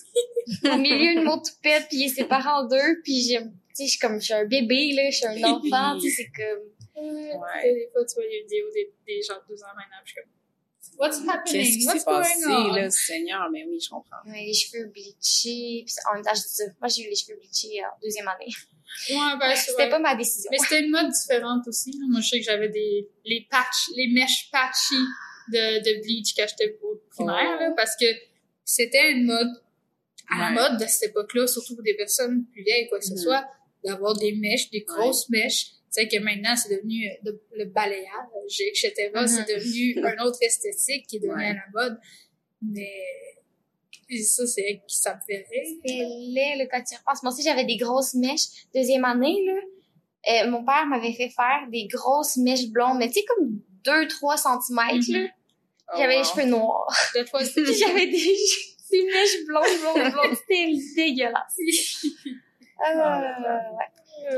[0.73, 3.45] au milieu de mon toupette, puis il est séparé en deux, puis j'ai, tu
[3.75, 6.25] sais, je suis comme, je suis un bébé, là, je suis un enfant, tu sais,
[6.25, 6.65] c'est comme,
[7.01, 7.63] Ouais.
[7.63, 10.13] Des fois, tu vois les vidéos des, des gens de 12 ans maintenant, puis je
[10.13, 10.31] suis comme,
[11.01, 11.65] What's happening?
[11.65, 12.75] Qu'est-ce qui What's s'est passé, going on?
[12.75, 13.49] là, Seigneur?
[13.51, 14.17] Mais oui, je comprends.
[14.27, 17.17] ouais, les cheveux bleachés, puis en même temps, je dis ça, moi j'ai eu les
[17.17, 18.53] cheveux bleachés en deuxième année.
[19.09, 20.49] Ouais, ben, C'était pas ma décision.
[20.51, 21.93] Mais c'était une mode différente aussi.
[21.93, 22.05] là.
[22.11, 24.97] Moi, je sais que j'avais des, les patchs, les mèches patchy
[25.53, 27.61] de, de bleach quand j'étais au primaire, Oh.
[27.61, 28.07] là, parce que
[28.65, 29.49] c'était une mode,
[30.29, 30.41] à Ouais.
[30.41, 33.19] la mode de cette époque-là, surtout pour des personnes plus vieilles, quoi que ce Mhm.
[33.19, 33.45] soit,
[33.85, 35.69] d'avoir des mèches, des grosses mèches.
[35.93, 39.11] Tu sais que maintenant, c'est devenu euh, le, le balayage, etc.
[39.15, 39.27] Mhm.
[39.27, 41.49] C'est devenu un autre esthétique qui est devenu Ouais.
[41.51, 41.99] à la mode.
[42.63, 42.93] Mais
[44.09, 45.77] et ça, c'est ça me fait rire.
[45.85, 47.23] C'est laid, là, quand tu repenses.
[47.23, 48.67] Moi aussi, j'avais des grosses mèches.
[48.75, 53.15] Deuxième année, là, euh, mon père m'avait fait faire des grosses mèches blondes, mais tu
[53.21, 55.27] sais, comme 2-3 centimètres, là.
[55.93, 56.23] Oh, J'avais wow.
[56.23, 56.87] les cheveux noirs.
[57.15, 58.37] J'avais des,
[58.91, 60.37] des mèches blondes, blondes, blondes.
[60.37, 61.57] C'était dégueulasse.
[62.81, 63.85] Euh, ouais.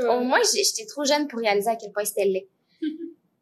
[0.09, 2.47] Au moins, j'étais trop jeune pour réaliser à quel point c'était laid.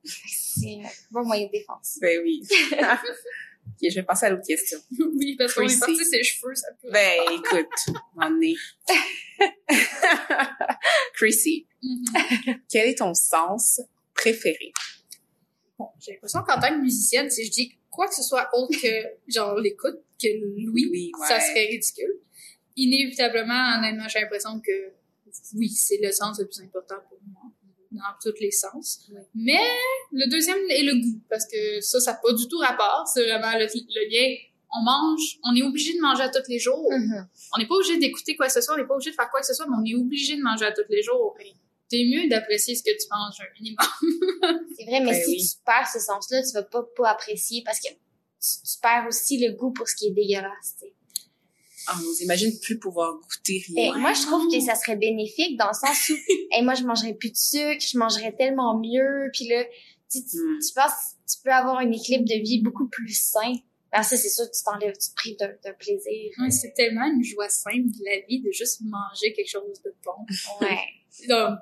[0.04, 1.98] C'est un bon moyen de défense.
[2.02, 2.42] Ben oui.
[2.74, 4.80] ok, je vais passer à l'autre question.
[5.16, 6.90] oui, parce qu'on est parti ses cheveux, ça peut.
[6.92, 8.56] Ben, écoute, m'en est.
[11.14, 12.62] Chrissy, Mhm.
[12.70, 13.82] quel est ton sens
[14.14, 14.72] préféré?
[15.80, 18.80] Bon, j'ai l'impression qu'en tant que musicienne, si je dis quoi que ce soit autre
[18.80, 20.28] que, genre, l'écoute, que
[20.64, 21.28] Louis, Oui, ouais.
[21.28, 22.20] ça serait ridicule.
[22.76, 24.92] Inévitablement, honnêtement, j'ai l'impression que
[25.56, 27.42] oui, c'est le sens le plus important pour moi,
[27.92, 29.08] dans tous les sens.
[29.10, 29.20] Oui.
[29.36, 29.60] Mais
[30.12, 33.04] le deuxième est le goût, parce que ça, ça n'a pas du tout rapport.
[33.14, 34.36] C'est vraiment le, le lien.
[34.74, 36.90] On mange, on est obligé de manger à tous les jours.
[36.92, 37.28] Mhm.
[37.54, 39.30] On n'est pas obligé d'écouter quoi que ce soit, on n'est pas obligé de faire
[39.30, 41.36] quoi que ce soit, mais on est obligé de manger à tous les jours.
[41.90, 44.66] C'est mieux d'apprécier ce que tu manges un minimum.
[44.78, 45.46] C'est vrai, mais Ben si oui.
[45.46, 49.46] tu perds ce sens-là, tu vas pas, pas apprécier parce que tu, tu perds aussi
[49.46, 50.78] le goût pour ce qui est dégueulasse,
[51.88, 53.98] Ah, on imagine plus pouvoir goûter Et rien.
[53.98, 56.14] moi, je trouve que ça serait bénéfique dans le sens où,
[56.52, 59.64] hey, moi, je mangerais plus de sucre, je mangerais tellement mieux, puis là,
[60.12, 60.60] tu, tu, Hmm.
[60.60, 63.54] tu penses, tu peux avoir un équilibre de vie beaucoup plus sain.
[63.94, 66.32] Alors ça, c'est sûr que tu t'enlèves, tu te prives d'un d'un plaisir.
[66.40, 69.94] Ouais, c'est tellement une joie simple de la vie de juste manger quelque chose de
[70.04, 70.66] bon.
[70.66, 70.78] Ouais.
[71.28, 71.58] Non,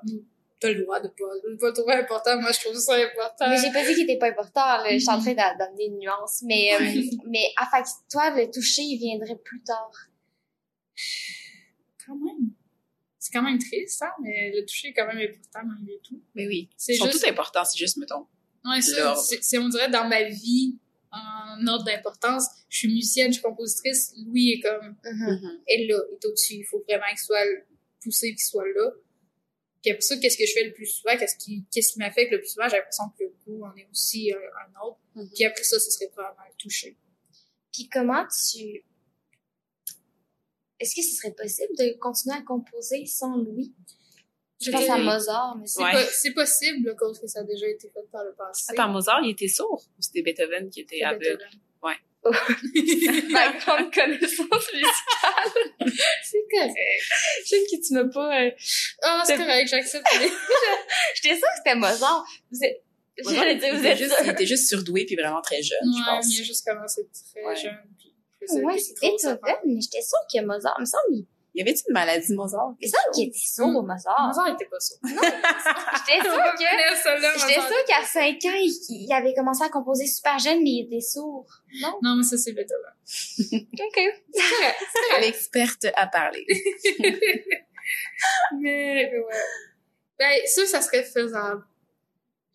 [0.60, 2.40] t'as le droit de pas, de pas trouver important.
[2.40, 3.48] Moi, je trouve ça important.
[3.48, 4.90] Mais j'ai pas dit qu'il était pas important, là.
[4.92, 6.42] Je suis en train d'a- d'amener une nuance.
[6.44, 7.04] Mais, euh, Ouais.
[7.26, 9.90] mais, à fait, que toi, le toucher, il viendrait plus tard.
[12.04, 12.50] Quand même.
[13.18, 16.22] C'est quand même triste, hein, mais le toucher est quand même important malgré tout.
[16.34, 16.70] Mais oui.
[16.76, 18.26] C'est Ils sont juste- tout importants, c'est juste, mettons.
[18.64, 20.78] Ouais, ça, c'est, on dirait dans ma vie,
[21.12, 25.60] en ordre d'importance, je suis musicienne, je suis compositrice, Louis est comme, Mhm.
[25.66, 26.54] est là, est au-dessus.
[26.54, 27.44] Il faut vraiment qu'il soit
[28.02, 28.90] poussé qu'il soit là.
[29.82, 31.16] Puis après ça, qu'est-ce que je fais le plus souvent?
[31.18, 32.68] Qu'est-ce qui, qu'est-ce qui m'affecte le plus souvent?
[32.68, 34.98] J'ai l'impression que le goût en est aussi un, un autre.
[35.14, 35.30] Mhm.
[35.34, 36.96] Puis après ça, ce serait probablement le toucher.
[37.72, 38.84] Puis comment tu...
[40.80, 43.72] Est-ce que ce serait possible de continuer à composer sans Louis?
[44.62, 45.92] Je pense à Mozart, mais c'est Ouais.
[45.92, 48.64] po- possible, cause que ça a déjà été fait par le passé.
[48.68, 51.22] Attends, Mozart, il était sourd ou c'était Beethoven qui était aveugle?
[51.38, 53.30] Beethoven.
[53.30, 55.52] ma grande connaissance musicale.
[56.22, 56.76] C'est correct.
[57.46, 58.42] J'aime que tu m'as pas...
[58.42, 58.50] euh,
[59.02, 60.06] Ah, c'est correct, j'accepte.
[61.14, 62.24] J'étais sûre que c'était Mozart.
[62.50, 62.82] Vous êtes...
[63.24, 65.78] Mozart, J'allais il, dire, vous était juste, il était juste surdoué puis vraiment très jeune,
[65.82, 66.26] je Ouais, pense.
[66.28, 67.02] mais il a juste commencé
[67.32, 67.56] très Ouais.
[67.56, 67.78] jeune.
[68.40, 69.60] Beethoven, affaires.
[69.66, 72.74] mais j'étais sûre que Mozart, il me semble, il y avait une maladie, Mozart?
[72.80, 74.26] il me semble qu'il était sourd, Mozart.
[74.26, 74.96] Mozart était pas sûr.
[75.02, 77.38] J'étais sûre que...
[77.38, 80.86] J'étais sûre qu'à 5 ans, il, il avait commencé à composer super jeune, mais il
[80.86, 81.46] était sourd.
[81.80, 81.98] Non?
[82.02, 82.94] Non, mais ça, c'est Beethoven.
[83.80, 84.00] OK.
[85.20, 86.46] L'experte à parler.
[88.60, 89.34] Mais, ouais.
[90.18, 91.64] Ben, ça, ça serait faisable.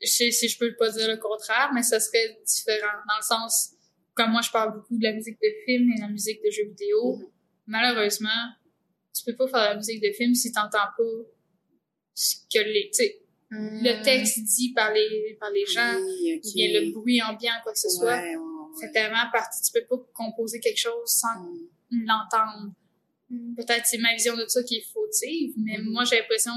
[0.02, 2.99] Je sais si je peux pas dire le contraire, mais ça serait différent.
[3.07, 3.75] Dans le sens,
[4.16, 6.50] comme moi, je parle beaucoup de la musique de film et de la musique de
[6.50, 7.18] jeux vidéo.
[7.18, 7.26] Mhm.
[7.68, 8.30] Malheureusement,
[9.14, 11.04] tu peux pas faire de la musique de film si t'entends pas
[12.14, 13.22] ce que les, tu sais,
[13.52, 13.84] Hmm.
[13.84, 17.74] le texte dit par les, par les gens, Oui, ou bien le bruit ambiant, quoi
[17.74, 18.18] que ce soit.
[18.20, 18.34] Ouais.
[18.80, 19.62] C'est tellement parti.
[19.62, 21.44] Tu peux pas composer quelque chose sans
[21.92, 22.06] Mm.
[22.08, 22.74] l'entendre.
[23.56, 25.92] Peut-être c'est ma vision de ça qui est fautive, mais Mhm.
[25.92, 26.54] moi j'ai l'impression,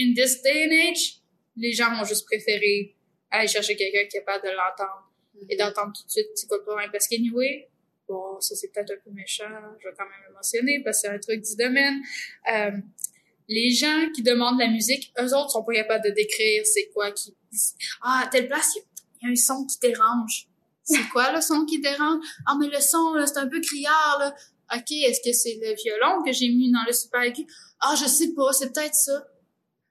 [0.00, 1.20] in this day and age,
[1.56, 2.96] les gens vont juste préférer
[3.30, 5.05] aller chercher quelqu'un qui est capable de l'entendre
[5.48, 6.90] et d'entendre tout de suite c'est quoi le problème.
[6.90, 7.68] Parce qu'anyway,
[8.08, 9.44] bon, ça c'est peut-être un peu méchant,
[9.80, 12.00] je vais quand même le mentionner parce que c'est un truc du domaine.
[12.52, 12.70] Euh,
[13.48, 17.12] les gens qui demandent la musique, eux autres sont pas capables de décrire c'est quoi
[17.12, 17.34] qui...
[18.02, 20.48] Ah, à telle place, il y a un son qui dérange.
[20.82, 22.24] C'est quoi le son qui dérange?
[22.46, 24.34] Ah, mais le son, là, c'est un peu criard, là.
[24.74, 27.46] OK, est-ce que c'est le violon que j'ai mis dans le super aigu?
[27.80, 29.24] Ah, je sais pas, c'est peut-être ça.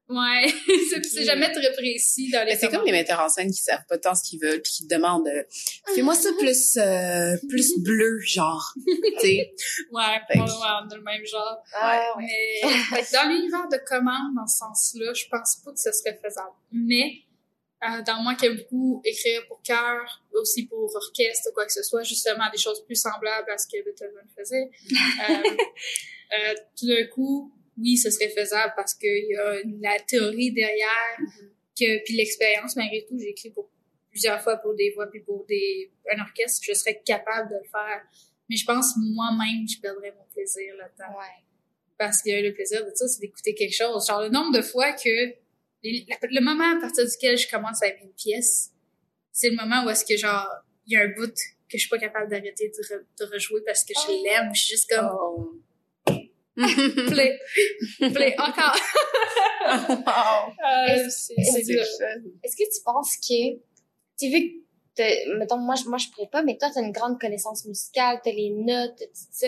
[0.08, 0.54] Ouais,
[0.92, 3.62] c'est c'est jamais très précis dans les Mais c'est comme les metteurs en scène qui
[3.64, 5.44] savent pas tant ce qu'ils veulent puis qui demandent euh,
[5.96, 9.54] fais-moi ça plus euh, plus bleu genre tu sais?
[9.92, 11.58] Ouais, ouais, que- ouais, on a le même genre.
[11.74, 12.24] Ah, ouais.
[12.64, 16.20] Mais fait dans l'univers de commande, dans ce sens-là, je pense pas que ce serait
[16.24, 16.54] faisable.
[16.72, 17.22] Mais
[17.84, 21.82] euh, dans moi qui aime beaucoup écrire pour chœur, aussi pour orchestre, quoi que ce
[21.84, 24.70] soit, justement des choses plus semblables à ce que Beethoven faisait,
[25.30, 25.34] euh,
[26.40, 31.18] euh, tout d'un coup, oui, ce serait faisable parce qu'il y a la théorie derrière,
[31.78, 33.70] que puis l'expérience, malgré tout, j'ai écrit pour
[34.10, 37.70] plusieurs fois pour des voix puis pour des un orchestre, je serais capable de le
[37.70, 38.02] faire.
[38.50, 41.44] Mais je pense moi-même, je perdrais mon plaisir là-dedans Ouais.
[41.98, 44.08] parce que le plaisir de ça, c'est d'écouter quelque chose.
[44.08, 45.10] Genre, le nombre de fois que
[45.84, 48.72] les- la- le moment à partir duquel je commence à aimer une pièce,
[49.32, 50.48] c'est le moment où est-ce que, genre,
[50.88, 51.34] il y a un bout
[51.68, 54.24] que je suis pas capable d'arrêter de, re- de rejouer parce que je Oh.
[54.24, 54.50] l'aime.
[54.54, 55.52] Je suis juste comme, oh.
[57.08, 57.40] play,
[58.00, 58.76] play, encore.
[59.90, 60.54] wow.
[60.66, 61.34] Euh, c'est.
[61.38, 63.58] Est-ce que tu penses que,
[64.18, 64.64] tu vu
[64.96, 68.22] que, mettons, moi, je- moi, je pourrais pas, mais toi, t'as une grande connaissance musicale,
[68.24, 69.48] t'as les notes, tout ça.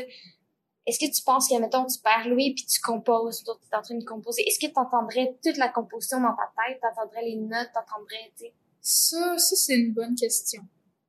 [0.85, 3.81] Est-ce que tu penses que, mettons, tu perds Louis puis tu composes, toi, t'es en
[3.81, 7.69] train de composer, est-ce que t'entendrais toute la composition dans ta tête, t'entendrais les notes,
[7.73, 8.53] t'entendrais, tu sais?
[8.81, 10.61] Ça, ça c'est une bonne question.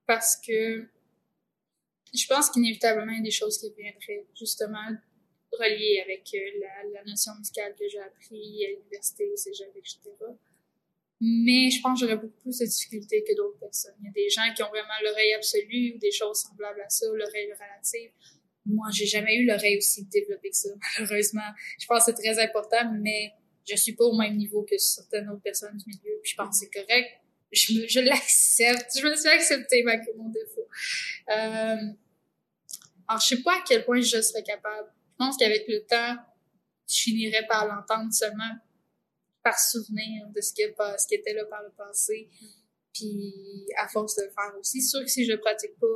[0.07, 0.89] Parce que
[2.15, 4.89] je pense qu'inévitablement, il y a des choses qui viendraient justement
[5.53, 9.99] reliées avec euh, la, la notion musicale que j'ai appris à l'université, au cégep, etc.
[11.21, 13.95] Mais je pense que j'aurais beaucoup plus de difficultés que d'autres personnes.
[14.01, 16.89] Il y a des gens qui ont vraiment l'oreille absolue ou des choses semblables à
[16.89, 18.11] ça, l'oreille relative.
[18.67, 20.69] Moi, j'ai jamais eu l'oreille aussi développée que ça,
[20.99, 21.51] malheureusement.
[21.79, 23.33] Je pense que c'est très important, mais
[23.69, 26.21] je suis pas au même niveau que certaines autres personnes du milieu.
[26.23, 27.09] Puis je pense que c'est correct
[27.53, 28.99] je, je l'accepte.
[28.99, 30.67] Je me suis accepté malgré mon défaut.
[31.31, 31.93] Euh,
[33.07, 34.89] alors, je sais pas à quel point je serais capable.
[35.19, 36.17] Je pense qu'avec le temps,
[36.89, 38.55] je finirais par l'entendre seulement
[39.43, 42.29] par souvenir de ce qui, ce qui était là par le passé.
[42.93, 45.87] Puis, à force de le faire aussi, c'est sûr que si je le pratique pas,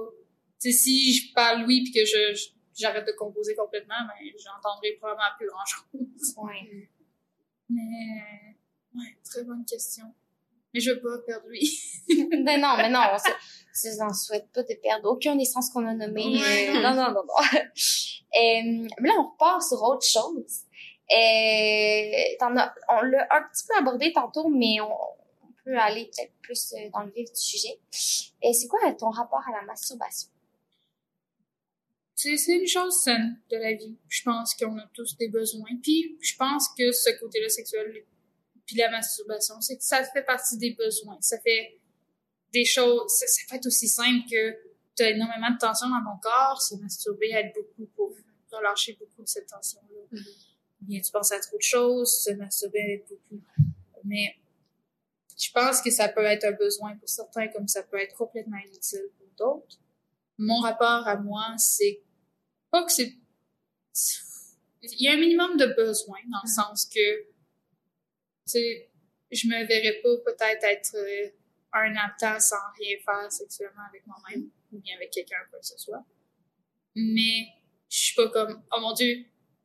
[0.61, 4.93] tu sais, si je parle oui puis que je, j'arrête de composer complètement, ben, j'entendrai
[4.99, 6.35] probablement plus grand chose.
[6.39, 6.89] Ouais.
[7.69, 8.57] Mais,
[8.94, 10.12] ouais, très bonne question.
[10.74, 11.62] Mais je veux pas perdre lui.
[12.09, 13.19] ben non, mais non, on
[13.74, 16.40] se- on souhaite pas de perdre aucun des sens qu'on a nommés.
[16.40, 17.61] Euh, non, non, non, non.
[18.35, 20.62] Euh, mais là, on repart sur autre chose.
[21.11, 26.07] Euh, t'en as, on l'a un petit peu abordé tantôt, mais on, on peut aller
[26.07, 27.78] peut-être plus euh, dans le vif du sujet.
[28.43, 30.31] Et c'est quoi ton rapport à la masturbation?
[32.15, 33.99] C'est c'est une chose saine de la vie.
[34.09, 35.69] Je pense qu'on a tous des besoins.
[35.82, 37.93] Puis je pense que ce côté-là sexuel,
[38.65, 41.19] puis la masturbation, c'est que ça fait partie des besoins.
[41.20, 41.81] Ça fait
[42.53, 43.11] des choses.
[43.11, 44.53] Ça, ça peut être aussi simple que
[44.97, 46.61] tu as énormément de tension dans ton corps.
[46.61, 48.15] Se masturber aide beaucoup pour
[48.51, 50.20] relâcher beaucoup de cette tension-là.
[50.81, 53.43] Bien, tu penses à trop de choses, se masturber aide beaucoup.
[54.05, 54.37] Mais
[55.41, 58.59] je pense que ça peut être un besoin pour certains, comme ça peut être complètement
[58.59, 59.79] inutile pour d'autres.
[60.39, 62.03] Mon rapport à moi, c'est
[62.70, 63.15] pas que c'est.
[64.83, 67.33] Il y a un minimum de besoins, dans le sens que
[68.53, 68.91] sais,
[69.31, 71.29] je me verrais pas peut-être être euh,
[71.74, 75.78] un temps sans rien faire sexuellement avec moi-même ou bien avec quelqu'un, quoi que ce
[75.78, 76.05] soit.
[76.94, 77.47] Mais
[77.89, 79.24] je suis pas comme, oh mon dieu,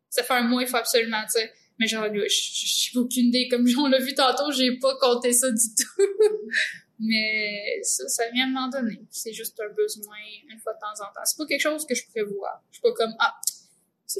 [0.09, 1.53] ça fait un mois, il faut absolument, tu sais.
[1.79, 3.47] Mais genre, je j'ai aucune idée.
[3.49, 6.03] Comme on l'a vu tantôt, j'ai pas compté ça du tout.
[6.99, 8.99] Mais ça, ça vient de m'en donner.
[9.11, 10.17] C'est juste un besoin
[10.49, 11.21] une fois de temps en temps.
[11.25, 12.63] C'est pas quelque chose que je prévois.
[12.71, 13.35] Je suis pas comme, ah,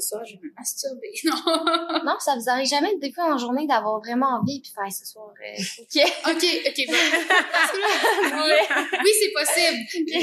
[0.00, 1.12] c'est ça, je vais me masturber.
[1.24, 1.34] Non.
[2.04, 5.04] non, ça vous arrive jamais des fois en journée d'avoir vraiment envie puis faire ce
[5.04, 5.28] soir.
[5.28, 5.32] Euh,
[5.80, 5.96] ok.
[6.26, 6.86] ok, ok.
[6.88, 6.94] Bon.
[9.04, 9.78] oui, c'est possible.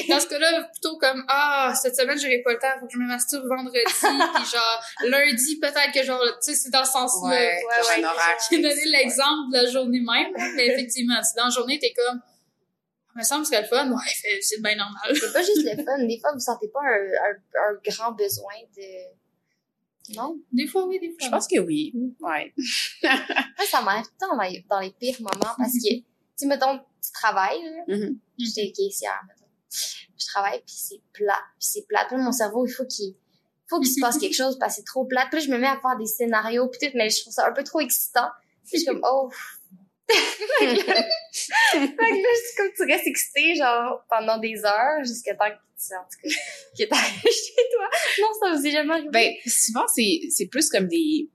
[0.10, 2.98] Dans ce cas-là, plutôt comme ah cette semaine j'aurai pas le temps, faut que je
[2.98, 7.30] me masturbe vendredi, puis genre lundi peut-être que genre tu sais c'est dans ce sens-là.
[7.30, 8.10] Ouais, ouais, ouais.
[8.50, 12.22] J'ai donné l'exemple de la journée même, mais effectivement, si dans la journée t'es comme
[13.16, 15.16] me semble que c'est le fun, ouais, c'est bien normal.
[15.16, 15.98] C'est pas juste le fun.
[16.00, 17.36] Des fois, vous sentez pas un, un,
[17.72, 18.84] un grand besoin de,
[20.14, 20.38] non?
[20.52, 21.18] Des fois, oui, des fois.
[21.22, 21.94] Je pense que oui.
[22.20, 22.54] Ouais.
[23.04, 24.36] Moi, ça m'arrive temps
[24.70, 25.96] dans les pires moments parce que,
[26.38, 27.96] tu mettons, tu travailles, là.
[27.96, 28.18] Mm-hmm.
[28.40, 29.50] J'étais caissière, mettons.
[30.18, 32.06] Je travaille, puis c'est plat, puis c'est plat.
[32.08, 33.16] Puis mon cerveau, il faut qu'il
[33.68, 35.28] faut qu'il se passe quelque chose parce que c'est trop plat.
[35.30, 37.48] Puis là, je me mets à faire des scénarios, puis tout, mais je trouve ça
[37.48, 38.30] un peu trop excitant.
[38.64, 39.30] Puis je suis comme, oh,
[40.08, 45.56] fait que là, c'est comme tu restes excité, genre, pendant des heures, jusqu'à temps que
[45.56, 46.30] tu en tout cas,
[46.78, 47.90] que chez toi.
[48.20, 49.10] Non, ça vous est jamais arrivé?
[49.12, 51.30] Ben, souvent, c'est, c'est plus comme des,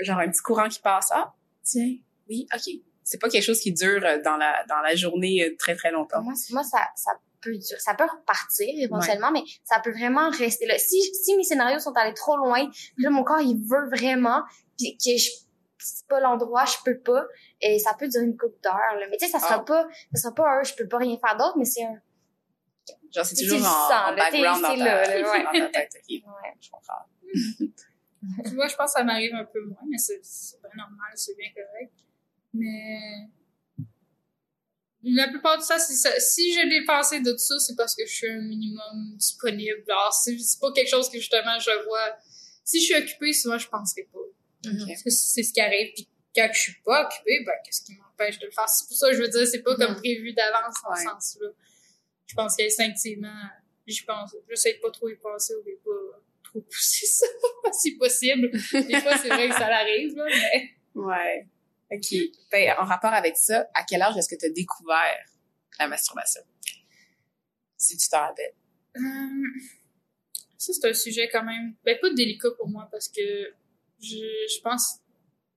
[0.00, 1.08] genre un petit courant qui passe.
[1.12, 1.96] Ah, tiens,
[2.28, 2.74] oui, ok.
[3.02, 6.22] C'est pas quelque chose qui dure dans la, dans la journée euh, très, très longtemps.
[6.22, 7.10] Moi, moi ça, ça
[7.42, 10.78] peut durer, ça peut repartir éventuellement, mais ça peut vraiment rester là.
[10.78, 12.66] Si, si mes scénarios sont allés trop loin,
[12.96, 14.42] là, mon corps, il veut vraiment,
[14.78, 15.30] puis que je
[15.84, 17.24] c'est pas l'endroit, je peux pas.
[17.60, 19.64] Et ça peut durer une couple d'heures, Mais tu sais, ça sera ah.
[19.64, 22.00] pas, ça sera pas un, je peux pas rien faire d'autre, mais c'est un,
[23.14, 25.44] Genre, c'est toujours en, en background dans ta, là, ouais.
[25.60, 25.92] dans ta tête.
[26.02, 26.24] Okay.
[26.26, 26.52] Ouais.
[26.60, 27.06] Je comprends.
[28.48, 30.20] tu vois, je pense que ça m'arrive un peu moins, mais c'est
[30.60, 31.92] bien normal, c'est bien correct.
[32.52, 33.28] Mais
[35.04, 36.10] la plupart de ça, c'est ça.
[36.18, 39.84] Si j'ai des pensées de tout ça, c'est parce que je suis un minimum disponible.
[39.88, 42.16] Alors, c'est pas quelque chose que justement je vois.
[42.64, 44.18] Si je suis occupée, souvent je penserai pas.
[45.06, 45.92] C'est ce qui arrive.
[45.94, 48.68] Puis quand je suis pas occupée, ben, qu'est-ce qui m'empêche de le faire?
[48.68, 51.48] C'est pour ça que je veux dire, c'est pas comme prévu d'avance dans ce sens-là.
[52.26, 53.48] Je pense qu'instinctivement,
[53.86, 54.34] j'y pense.
[54.48, 57.26] J'essaie de pas trop y penser ou de pas trop pousser ça,
[57.72, 58.50] si possible.
[58.50, 60.70] Des fois, c'est vrai que ça arrive, là, mais...
[60.94, 61.48] Ouais.
[61.90, 62.18] OK.
[62.50, 65.18] Ben, en rapport avec ça, à quel âge est-ce que tu as découvert
[65.78, 66.42] la masturbation?
[67.76, 68.54] Si tu t'en rappelles.
[68.96, 69.42] Hum,
[70.56, 73.52] ça, c'est un sujet quand même, ben, pas délicat pour moi parce que
[74.04, 75.00] je, je pense,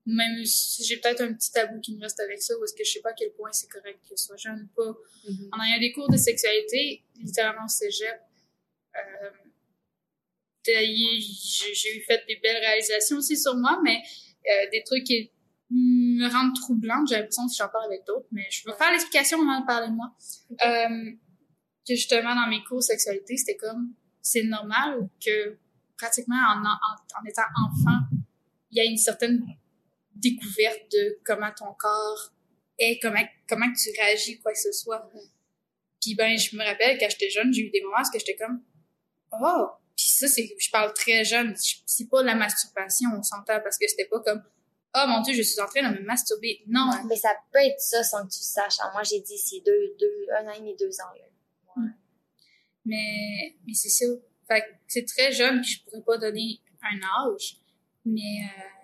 [0.06, 2.92] même si j'ai peut-être un petit tabou qui me reste avec ça, parce que je
[2.92, 4.96] sais pas à quel point c'est correct que ce soit jeune pas.
[5.28, 5.50] Mm-hmm.
[5.52, 8.22] En ayant des cours de sexualité, littéralement au cégep,
[8.96, 9.30] euh,
[10.66, 14.02] j'ai eu fait des belles réalisations aussi sur moi, mais
[14.50, 15.32] euh, des trucs qui
[15.70, 17.08] me rendent troublante.
[17.10, 19.88] J'ai l'impression que j'en parle avec d'autres, mais je vais faire l'explication avant de parler
[19.88, 20.14] de moi.
[20.52, 21.12] Euh,
[21.88, 25.58] que justement, dans mes cours de sexualité, c'était comme, c'est normal que
[25.98, 28.00] pratiquement en, en, en étant enfant,
[28.72, 29.46] il y a une certaine
[30.16, 32.34] découverte de comment ton corps
[32.78, 35.10] est, comment, comment tu réagis, quoi que ce soit.
[36.02, 38.64] Puis ben, je me rappelle, quand j'étais jeune, j'ai eu des moments où j'étais comme,
[39.32, 39.68] oh!
[39.96, 43.88] Puis ça, c'est, je parle très jeune, c'est pas la masturbation, on s'entend, parce que
[43.88, 44.44] c'était pas comme,
[44.96, 46.62] oh mon dieu, je suis en train de me masturber.
[46.68, 46.92] Non.
[47.10, 48.78] mais ça peut être ça sans que tu saches.
[48.94, 51.24] moi, j'ai dit, c'est deux, deux, un an et demi, deux ans, là.
[52.86, 54.06] Mais, mais c'est ça.
[54.48, 57.58] Fait c'est très jeune, puis je pourrais pas donner un âge
[58.08, 58.78] mais euh,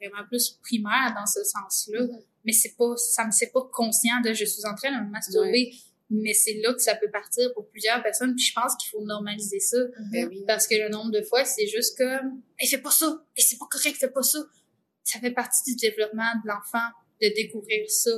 [0.00, 2.02] vraiment plus primaire dans ce sens-là.
[2.02, 2.24] Mm-hmm.
[2.44, 5.10] Mais c'est pas, ça me c'est pas conscient de je suis en train de me
[5.10, 5.72] masturber.
[6.08, 8.34] Mais c'est là que ça peut partir pour plusieurs personnes.
[8.36, 9.78] Puis je pense qu'il faut normaliser ça.
[9.78, 10.28] Mm-hmm.
[10.28, 13.24] Ben Parce que le nombre de fois, c'est juste comme, hey, fais pas ça!
[13.36, 14.38] Et c'est pas correct, fais pas ça!
[15.02, 16.88] Ça fait partie du développement de l'enfant
[17.20, 18.10] de découvrir ça.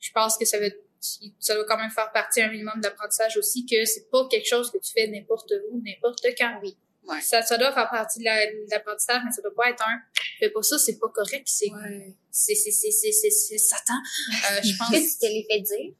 [0.00, 0.66] Je pense que ça va,
[1.00, 4.70] ça va quand même faire partie un minimum d'apprentissage aussi que c'est pas quelque chose
[4.70, 6.60] que tu fais n'importe où, n'importe quand.
[6.62, 6.76] Oui.
[7.22, 8.24] Ça, ça doit faire partie de
[8.70, 10.00] l'apprentissage, mais ça doit pas être un.
[10.38, 12.16] Fais pas ça, c'est pas correct, c'est, ouais.
[12.30, 13.94] c'est, c'est, c'est, c'est, Satan.
[13.94, 14.90] Euh, je pense.
[14.90, 15.94] Qu'est-ce que tu l'as fait dire?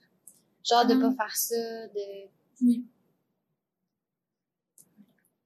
[0.69, 2.29] Genre de pas faire ça, de.
[2.63, 2.85] Oui.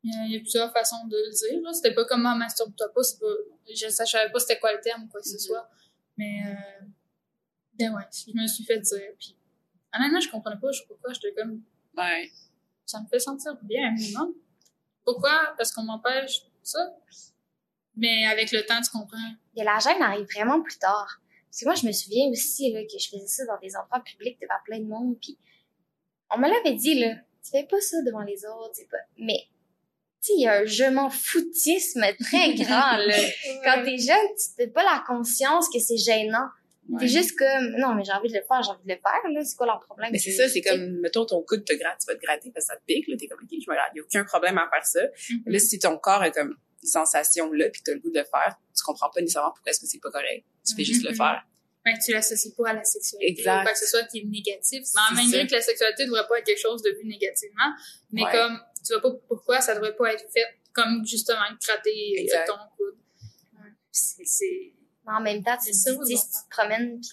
[0.02, 1.72] Il y, a, il y a plusieurs façons de le dire, là.
[1.74, 3.26] C'était pas comme un masturbe-toi pas, c'est pas,
[3.68, 5.46] je, ne savais pas c'était quoi le terme ou quoi que ce mm-hmm.
[5.46, 5.68] soit.
[6.16, 6.86] Mais, euh,
[7.78, 9.36] ben ouais, je me suis fait dire, puis,
[9.94, 11.62] honnêtement, je comprenais pas, je pourquoi, j'étais comme,
[11.98, 12.30] ouais.
[12.86, 14.34] Ça me fait sentir bien, un minimum.
[15.12, 15.54] Pourquoi?
[15.56, 16.78] Parce qu'on m'empêche ça.
[17.96, 19.18] Mais avec le temps, tu comprends.
[19.56, 21.20] Et la gêne arrive vraiment plus tard.
[21.50, 24.00] Parce que moi, je me souviens aussi là, que je faisais ça dans des endroits
[24.00, 25.16] publics devant plein de monde.
[25.20, 25.36] Puis
[26.30, 28.78] on me l'avait dit, là, tu fais pas ça devant les autres.
[28.90, 28.98] Pas...
[29.18, 29.48] Mais
[30.22, 32.96] tu sais, il y a un je m'en foutisme très grand.
[32.96, 33.16] Là.
[33.64, 36.46] Quand t'es jeune, tu n'as pas la conscience que c'est gênant.
[36.98, 39.30] T'es juste comme, non, mais j'ai envie de le faire, j'ai envie de le faire,
[39.32, 39.44] là.
[39.44, 40.10] C'est quoi leur problème?
[40.12, 42.66] Mais c'est ça, c'est comme, mettons, ton coude te gratte, tu vas te gratter parce
[42.66, 43.16] que ça te pique, là.
[43.18, 43.90] T'es comme, OK, je me gratte.
[43.92, 45.00] Il n'y a aucun problème à faire ça.
[45.30, 45.42] Mhm.
[45.46, 48.24] Là, si ton corps a comme une sensation là, puis t'as le goût de le
[48.24, 50.44] faire, tu comprends pas nécessairement pourquoi est-ce que c'est pas correct.
[50.66, 51.16] Tu fais juste le Mhm.
[51.16, 51.46] faire.
[51.84, 53.30] Ben, tu l'associes pas à la sexualité.
[53.30, 53.60] Exact.
[53.60, 54.82] Ou quoi que ce soit qui est négatif.
[54.94, 56.90] Mais en C'est même temps que la sexualité ne devrait pas être quelque chose de
[56.90, 57.70] vu négativement.
[58.12, 58.32] Mais Ouais.
[58.32, 62.46] comme, tu vois pas pourquoi ça devrait pas être fait comme justement gratter euh, Exact.
[62.48, 62.96] ton coude.
[63.54, 63.70] Ouais.
[63.90, 64.72] C'est, c'est,
[65.10, 67.08] Mais en même temps, tu, C'est ça, tu sais, si tu te promènes, pis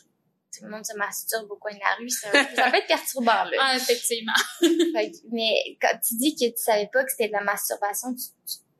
[0.59, 3.43] tout le monde se masturbe au coin de la rue, ça, ça peut être perturbant,
[3.43, 3.51] là.
[3.59, 4.33] ah, effectivement.
[4.59, 8.25] Fait mais quand tu dis que tu savais pas que c'était de la masturbation, tu,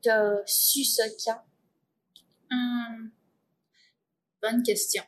[0.02, 1.40] tu as su ça quand?
[2.50, 3.10] Hum,
[4.42, 5.02] bonne question.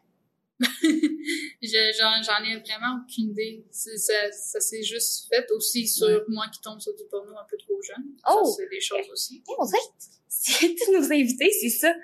[0.83, 3.65] Je- j'en, j'en ai vraiment aucune idée.
[3.71, 6.21] C'est- ça, ça s'est juste fait aussi sur Ouais.
[6.29, 8.05] moi qui tombe sur du porno un peu trop jeune.
[8.29, 8.45] Oh!
[8.45, 9.43] Ça, c'est des choses aussi.
[9.49, 11.95] Hey, on dirait que c'est tous nos invités, c'est ça.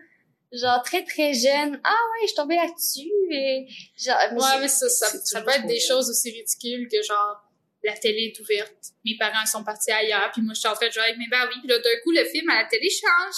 [0.53, 1.81] Genre très très jeune.
[1.83, 3.11] Ah ouais, je suis tombée là-dessus.
[3.31, 3.67] Et
[3.97, 7.43] genre, mais Ouais, mais ça, ça, peut être des choses aussi ridicules que genre
[7.83, 8.75] la télé est ouverte,
[9.05, 11.29] mes parents sont partis ailleurs, puis moi je suis en train de jouer avec mes
[11.31, 13.37] bah oui, puis là d'un coup le film à la télé change.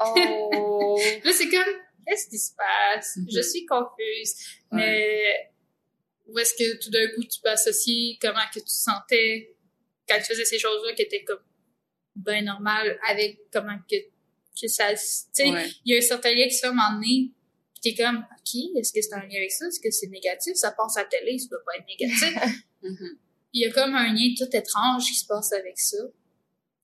[0.00, 0.98] Oh.
[1.24, 1.74] Là c'est comme
[2.06, 3.16] qu'est-ce qui se passe?
[3.16, 3.26] Mhm.
[3.32, 4.34] Je suis confuse.
[4.72, 5.52] Mais
[6.26, 9.54] où est-ce que tout d'un coup tu peux associer comment que tu sentais
[10.08, 11.42] quand tu faisais ces choses-là qui étaient comme
[12.16, 13.96] ben normal avec comment que
[14.60, 14.98] que ça tu
[15.32, 15.66] sais Ouais.
[15.84, 17.30] il y a un certain lien qui se fait à un moment donné,
[17.82, 19.66] puis t'es comme, OK, est-ce que c'est un lien avec ça?
[19.66, 20.54] Est-ce que c'est négatif?
[20.54, 22.62] Ça passe à la télé, ça doit pas être négatif.
[22.84, 23.16] Mhm.
[23.52, 25.98] il y a comme un lien tout étrange qui se passe avec ça.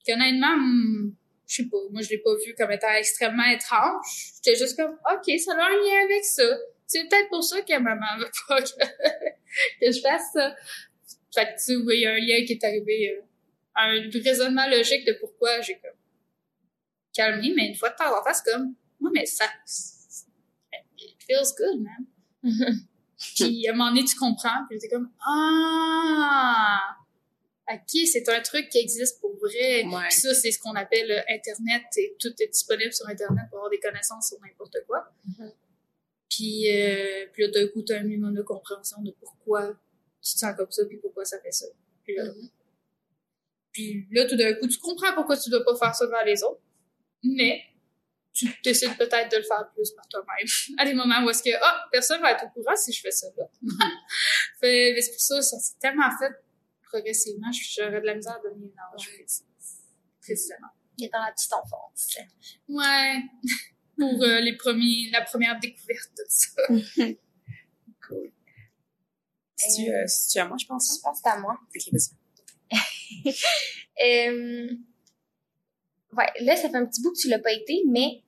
[0.04, 1.12] Puis honnêtement, hmm,
[1.48, 4.06] je sais pas, moi je l'ai pas vu comme étant extrêmement étrange.
[4.36, 6.44] J'étais juste comme, OK, ça a un lien avec ça.
[6.86, 8.68] C'est peut-être pour ça que maman veut pas que,
[9.80, 10.54] que je fasse ça.
[11.34, 13.22] Fait que tu sais, oui, il y a un lien qui est arrivé, euh,
[13.74, 15.97] un raisonnement logique de pourquoi j'ai comme
[17.18, 19.44] calmé, mais une fois de temps en temps, c'est comme, ouais, mais ça,
[20.98, 22.06] it feels good, man.
[23.36, 26.96] Puis à un moment donné, tu comprends, puis t'es comme Ah!
[27.70, 29.84] Ok, c'est un truc qui existe pour vrai.
[29.84, 30.08] Ouais.
[30.08, 33.70] Puis ça, c'est ce qu'on appelle Internet, et tout est disponible sur Internet pour avoir
[33.70, 35.12] des connaissances sur n'importe quoi.
[35.26, 35.52] Mhm.
[36.30, 39.66] Puis, euh, puis là, d'un coup, t'as un minimum de compréhension de pourquoi
[40.22, 41.66] tu te sens comme ça, puis pourquoi ça fait ça.
[42.04, 42.48] Puis là, Mhm.
[43.72, 46.42] puis là, tout d'un coup, tu comprends pourquoi tu dois pas faire ça devant les
[46.44, 46.60] autres,
[47.22, 47.62] mais
[48.32, 50.46] tu décides peut-être de le faire plus par toi-même.
[50.78, 53.10] À des moments où est-ce que, ah, personne va être au courant si je fais
[53.10, 53.44] ça là.
[54.60, 56.32] fait, mais c'est pour ça, ça s'est tellement fait
[56.88, 59.44] progressivement, j'aurais de la misère à donner une âge précis.
[60.20, 60.68] Précisément.
[60.96, 62.16] Il est dans la petite enfance.
[62.68, 63.22] Ouais.
[63.98, 66.62] Pour euh, les premiers, la première découverte de ça.
[68.06, 68.32] Cool.
[69.56, 70.96] Si tu, euh, si tu à moi, je pense.
[70.96, 71.58] Je pense que c'est à moi.
[71.74, 73.34] Ok, vas-y.
[74.00, 74.70] Euh,
[76.40, 78.22] là, ça fait un petit bout que tu l'as pas été, mais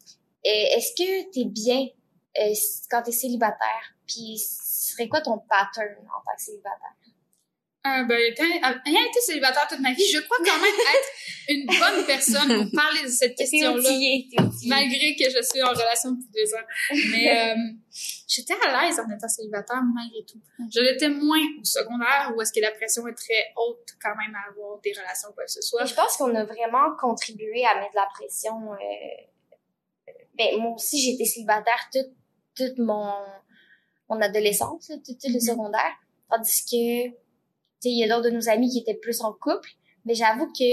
[0.46, 1.86] euh, est-ce que t'es bien
[2.40, 2.54] euh,
[2.90, 3.94] quand t'es célibataire?
[4.06, 6.94] Puis, ce serait quoi ton pattern en tant que célibataire?
[7.86, 11.11] Euh, ben, quand, ayant été célibataire toute ma vie, je crois quand même être
[11.48, 13.90] une bonne personne pour parler de cette question-là.
[14.66, 16.66] malgré que je suis en relation depuis deux ans.
[17.11, 17.57] Mais euh,
[18.28, 20.39] j'étais à l'aise en étant célibataire malgré tout.
[20.70, 24.35] Je l'étais moins au secondaire où est-ce que la pression est très haute quand même
[24.35, 25.86] à avoir des relations quoi que ce soit.
[25.86, 28.73] Je pense qu'on a vraiment contribué à mettre de la pression.
[28.74, 28.77] euh,
[30.36, 32.12] ben, moi aussi, j'ai été célibataire toute,
[32.57, 33.11] toute mon,
[34.11, 35.40] mon adolescence, tout, tout le Mhm.
[35.40, 35.93] secondaire.
[36.31, 37.16] Tandis que,
[37.89, 39.70] il y a d'autres de nos amis qui étaient plus en couple.
[40.05, 40.65] Mais j'avoue que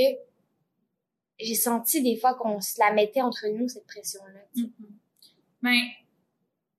[1.40, 4.64] j'ai senti des fois qu'on se la mettait entre nous, cette pression-là.
[5.62, 5.80] Mais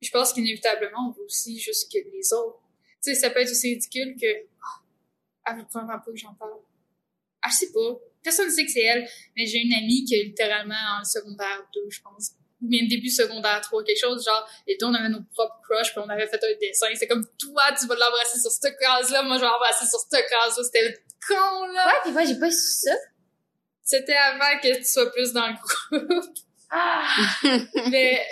[0.00, 2.60] je pense qu'inévitablement, on veut aussi juste que les autres.
[3.02, 4.26] Tu sais, ça peut être aussi ridicule que.
[5.44, 6.60] Ah, elle veut vraiment que j'en parle.
[7.42, 7.98] Ah, je sais pas.
[8.22, 11.68] Personne ne sait que c'est elle, mais j'ai une amie qui est littéralement en secondaire
[11.72, 12.32] 2, je pense.
[12.60, 15.92] Ou bien début secondaire 3, quelque chose, genre, et deux, on avait nos propres crushs,
[15.92, 16.86] puis on avait fait un dessin.
[16.94, 20.28] C'est comme, toi, tu vas l'embrasser sur cette case-là, moi, je vais l'embrasser sur cette
[20.28, 20.64] case-là.
[20.64, 20.98] C'était
[21.28, 21.86] con, là!
[21.86, 22.94] Ouais, puis moi, j'ai pas su ça.
[23.84, 26.34] C'était avant que tu sois plus dans le groupe.
[26.70, 27.06] Ah!
[27.90, 28.22] Mais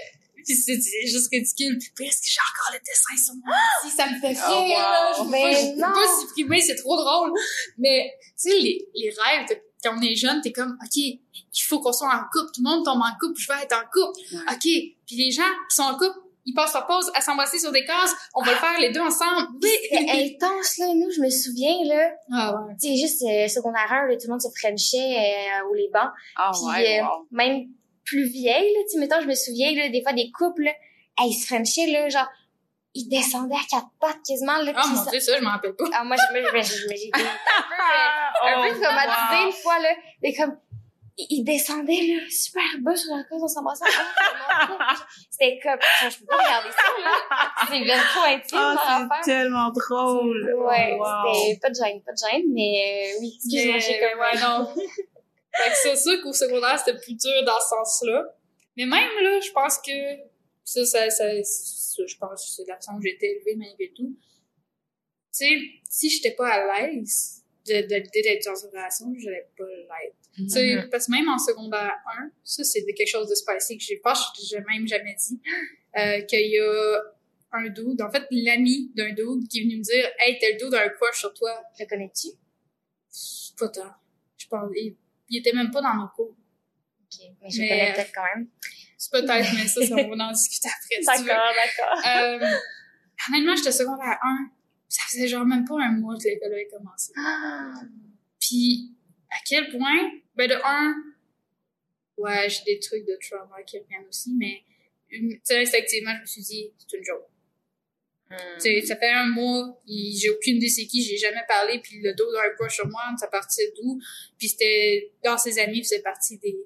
[0.46, 1.76] puis c'est juste ridicule.
[1.78, 5.16] Puis presque j'ai encore le dessin sur mon ordi, ça me fait rire.
[5.18, 5.30] Oh, wow.
[5.30, 5.52] là.
[5.52, 7.32] Je peux pas, supprimer, c'est trop drôle.
[7.78, 11.20] Mais tu sais, les, les rêves, quand on est jeune, t'es comme, OK, il
[11.66, 12.52] faut qu'on soit en couple.
[12.54, 14.18] Tout le monde tombe en couple, je veux être en couple.
[14.32, 14.52] Ouais.
[14.52, 14.62] OK.
[15.06, 17.84] Puis les gens qui sont en couple, ils passent leur pause à s'embrasser sur des
[17.84, 18.14] cases.
[18.34, 19.48] On va le faire les deux ensemble.
[19.60, 19.70] Oui.
[19.82, 20.86] C'était intense, là.
[20.94, 22.10] Nous, je me souviens, là.
[22.32, 22.74] Ah ouais.
[22.80, 25.88] Tu sais, juste euh, secondaire 1, là, tout le monde se frenchait euh, au les
[25.92, 26.10] bancs.
[26.36, 27.26] Ah Puis, ouais, euh, wow.
[27.32, 27.66] même
[28.04, 30.72] plus vieille, là, tu sais, mettons, je me souviens, là, des fois, des couples, là,
[31.24, 32.28] ils se frenchaient, là, genre,
[32.98, 34.72] ils descendaient à quatre pattes quasiment, là.
[34.74, 35.84] Ah puis mon ça- dieu, ça, je m'en rappelle pas.
[35.92, 39.42] Ah, moi, je me, je me- je me- j'ai un peu, un peu Oh, traumatisée
[39.42, 39.46] wow.
[39.46, 39.88] une fois, là.
[40.22, 40.56] Mais comme,
[41.18, 43.84] il, il descendait, là, super bas sur la cause en s'embrassant.
[45.30, 45.78] C'était comme,
[46.10, 47.48] je peux pas regarder ça, là.
[47.70, 48.74] C'est bien trop intime, Ah,
[49.08, 50.54] leur c'est tellement drôle.
[50.66, 51.34] Ouais, Wow.
[51.34, 54.18] c'était pas de gêne, pas de gêne, mais euh, oui, excuse-moi, j'ai comme...
[54.20, 54.66] ouais, non.
[54.74, 58.24] fait que c'est sûr qu'au secondaire, c'était plus dur dans ce sens-là.
[58.76, 59.92] Mais même là, je pense que
[60.64, 61.24] ça, ça, ça,
[62.06, 64.16] je pense que c'est la façon que j'ai été élevée malgré tout.
[64.18, 65.58] Tu sais,
[65.88, 70.16] si j'étais pas à l'aise de, de l'idée d'être dans une relation, j'allais pas l'être.
[70.34, 70.90] Tu sais, Mhm.
[70.90, 74.14] parce que même en secondaire 1, ça, c'est quelque chose de spicy que j'ai pas,
[74.48, 75.40] j'ai même jamais dit,
[75.98, 77.00] euh, qu'il y a
[77.52, 80.74] un dude, en fait, l'ami d'un dude qui est venu me dire, hey, tel dude
[80.74, 81.62] a un crush sur toi.
[81.78, 82.28] Le connais-tu?
[83.58, 83.92] Pas tant.
[84.36, 84.94] Je pense, il,
[85.30, 86.36] il était même pas dans nos cours.
[87.00, 88.48] Ok, mais je Mais, le connais peut-être quand même.
[88.98, 91.28] C'est peut-être, mais ça, ça, on va en discuter après, si veux.
[91.28, 91.98] d'accord.
[92.06, 92.56] Euh,
[93.28, 94.50] honnêtement, j'étais secondaire 1.
[94.88, 97.12] Ça faisait genre même pas un mois que l'école avait commencé.
[97.16, 97.74] Ah,
[98.40, 98.92] Puis,
[99.30, 100.94] à quel point, ben de un,
[102.16, 104.62] ouais, j'ai des trucs de trauma qui reviennent aussi, mais,
[105.10, 107.26] tu sais, instinctivement, je me suis dit, c'est une joke.
[108.30, 108.36] hmm.
[108.54, 112.00] Tu sais, ça fait un mois, j'ai aucune idée c'est qui, j'ai jamais parlé, puis
[112.00, 114.00] le dos d'un crush sur moi, ça partait d'où,
[114.38, 116.56] puis c'était, dans ses amis, faisait partie des,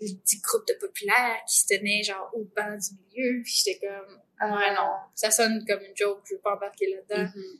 [0.00, 3.78] des petits groupes de populaires qui se tenaient, genre, au banc du milieu, puis j'étais
[3.86, 7.30] comme, ouais, non, ça sonne comme une joke, je veux pas embarquer là-dedans.
[7.34, 7.58] Mhm.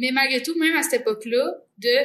[0.00, 1.96] Mais malgré tout, même à cette époque-là, de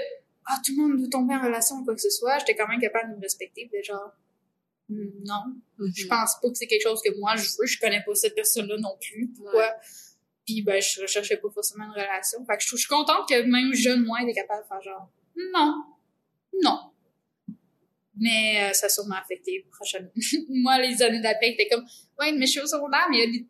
[0.47, 2.67] ah tout le monde veut tomber en relation ou quoi que ce soit, j'étais quand
[2.67, 4.11] même capable de me respecter, de genre
[4.87, 5.41] Hmm, non,
[5.79, 5.91] Mhm.
[5.95, 8.35] je pense pas que c'est quelque chose que moi je veux, je connais pas cette
[8.35, 9.73] personne-là non plus, pourquoi?
[10.45, 12.45] Puis ben je recherchais pas forcément une relation.
[12.45, 15.09] Fait que je, je suis contente que même jeune moi était capable de faire genre
[15.53, 15.83] non,
[16.61, 16.91] non.
[18.17, 20.11] Mais euh, ça a sûrement affecté prochainement.
[20.49, 21.85] moi les années d'après, j'étais comme
[22.19, 23.47] ouais mais je suis au secondaire, mais il y a des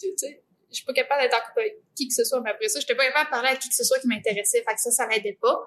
[0.00, 2.50] tu sais, je suis pas capable d'être en couple avec qui que ce soit, mais
[2.50, 4.74] après ça, j'étais pas capable de parler à qui que ce soit qui m'intéressait, fait
[4.74, 5.66] que ça, ça l'aidait pas.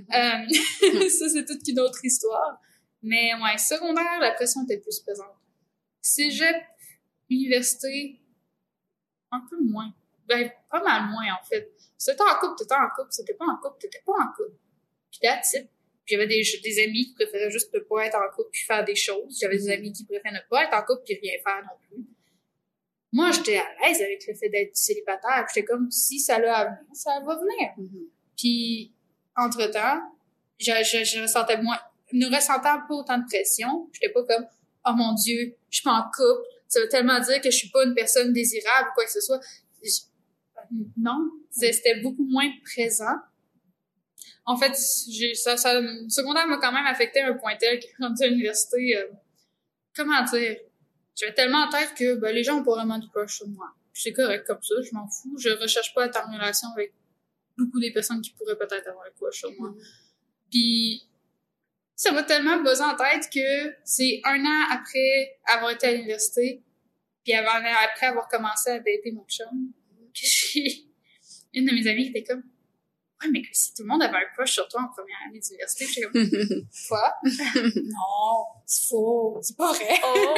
[0.00, 2.60] Euh, ça, c'est toute une autre histoire.
[3.02, 5.36] Mais ouais, secondaire, la pression était plus pesante.
[6.00, 6.56] Cégep,
[7.28, 8.20] université,
[9.30, 9.92] un peu moins.
[10.26, 11.70] Ben, pas mal moins, en fait.
[11.98, 13.10] C'était en couple, t'étais en couple.
[13.10, 14.56] C'était pas en couple, t'étais pas en couple.
[15.10, 15.68] Puis that's it.
[16.06, 18.96] J'avais des, des amis qui préféraient juste ne pas être en couple puis faire des
[18.96, 19.38] choses.
[19.40, 22.04] J'avais des amis qui préféraient ne pas être en couple puis rien faire non plus.
[23.12, 25.46] Moi, j'étais à l'aise avec le fait d'être célibataire.
[25.54, 27.70] J'étais comme, si ça l'a à venir, ça va venir.
[27.76, 28.06] Mhm.
[28.38, 28.92] Puis,
[29.36, 30.00] entre-temps,
[30.58, 31.78] je, je, je ressentais moins,
[32.12, 33.88] ne ressentant pas autant de pression.
[33.92, 34.46] J'étais pas comme,
[34.86, 36.46] oh mon Dieu, je suis pas en couple.
[36.68, 39.20] Ça veut tellement dire que je suis pas une personne désirable ou quoi que ce
[39.20, 39.40] soit.
[39.84, 40.00] Je-
[40.96, 41.18] non,
[41.50, 43.14] c'était beaucoup moins présent.
[44.44, 44.72] En fait,
[45.10, 48.22] j'ai, ça, ça, le secondaire m'a quand même affecté à un point tel que rendu
[48.24, 49.06] à l'université, euh,
[49.94, 50.56] comment dire,
[51.14, 53.72] j'avais tellement en tête que ben, les gens ont pas vraiment du crush sur moi.
[53.92, 55.36] C'est correct comme ça, je m'en fous.
[55.38, 56.92] Je recherche pas à être en relation avec
[57.56, 59.74] beaucoup des personnes qui pourraient peut-être avoir un crush sur moi.
[60.50, 61.02] Puis
[61.94, 66.62] ça m'a tellement buzzé en tête que c'est un an après avoir été à l'université,
[67.22, 69.72] puis avant, après avoir commencé à dater mon chum,
[70.12, 70.84] que j'ai
[71.54, 72.42] une de mes amies qui était comme
[73.22, 75.86] Ouais, mais si tout le monde avait un crush sur toi en première année d'université,
[75.86, 76.12] j'étais comme
[76.88, 77.14] Quoi?
[77.24, 80.00] non, c'est faux, c'est pas vrai.
[80.04, 80.34] Oh!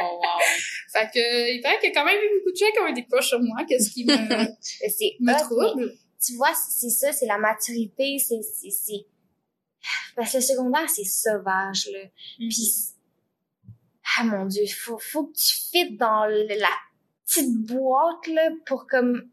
[0.00, 0.40] Oh, wow.
[0.92, 2.86] Fait que, il paraît qu'il y a quand même eu beaucoup de gens qui ont
[2.86, 5.92] eu des crushs sur moi, qu'est-ce qui me, me hot, trouble.
[6.24, 9.06] Tu vois, c'est ça, c'est la maturité, c'est, c'est.
[10.14, 12.04] Parce que le secondaire, c'est sauvage, là.
[12.38, 12.48] Mhm.
[12.48, 12.72] Puis,
[14.18, 16.70] ah mon Dieu, faut, faut que tu fites dans la
[17.26, 19.30] petite boîte, là, pour comme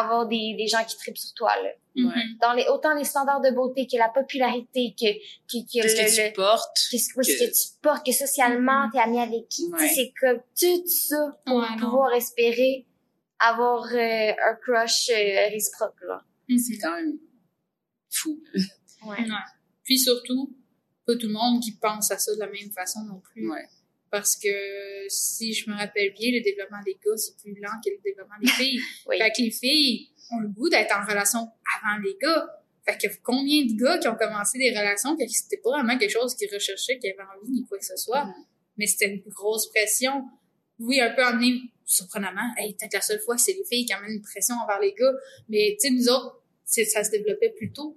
[0.00, 1.70] avoir des, des gens qui tripent sur toi, là.
[1.94, 2.38] Mhm.
[2.40, 6.08] Dans les, autant les standards de beauté que la popularité, que, que, que Qu'est-ce le,
[6.08, 6.78] que tu le- portes?
[6.90, 9.88] qu'est-ce ce que- que tu portes, que socialement, t'es ami avec qui, Ouais.
[9.94, 11.84] c'est comme tout ça pour Ouais, non.
[11.90, 12.86] pouvoir espérer
[13.38, 16.22] avoir euh, un crush euh, réciproque, là.
[16.48, 17.18] C'est quand même
[18.10, 18.40] fou.
[19.04, 19.18] Ouais.
[19.20, 19.26] Ouais.
[19.84, 20.54] Puis surtout,
[21.06, 23.50] pas tout le monde qui pense à ça de la même façon non plus.
[23.50, 23.66] Ouais.
[24.12, 27.88] Parce que si je me rappelle bien, le développement des gars, c'est plus lent que
[27.90, 28.78] le développement des filles.
[29.06, 29.16] Oui.
[29.16, 32.46] Fait que les filles ont le goût d'être en relation avant les gars.
[32.84, 36.10] Fait que combien de gars qui ont commencé des relations que c'était pas vraiment quelque
[36.10, 38.26] chose qu'ils recherchaient, qu'ils avaient envie, ni quoi que ce soit.
[38.26, 38.34] Mhm.
[38.76, 40.24] Mais c'était une grosse pression.
[40.78, 42.52] Oui, un peu emmené, surprenamment.
[42.58, 45.14] Hey, peut-être la seule fois, c'est les filles qui amènent une pression envers les gars.
[45.48, 47.96] Mais, tu sais, nous autres, ça se développait plus tôt.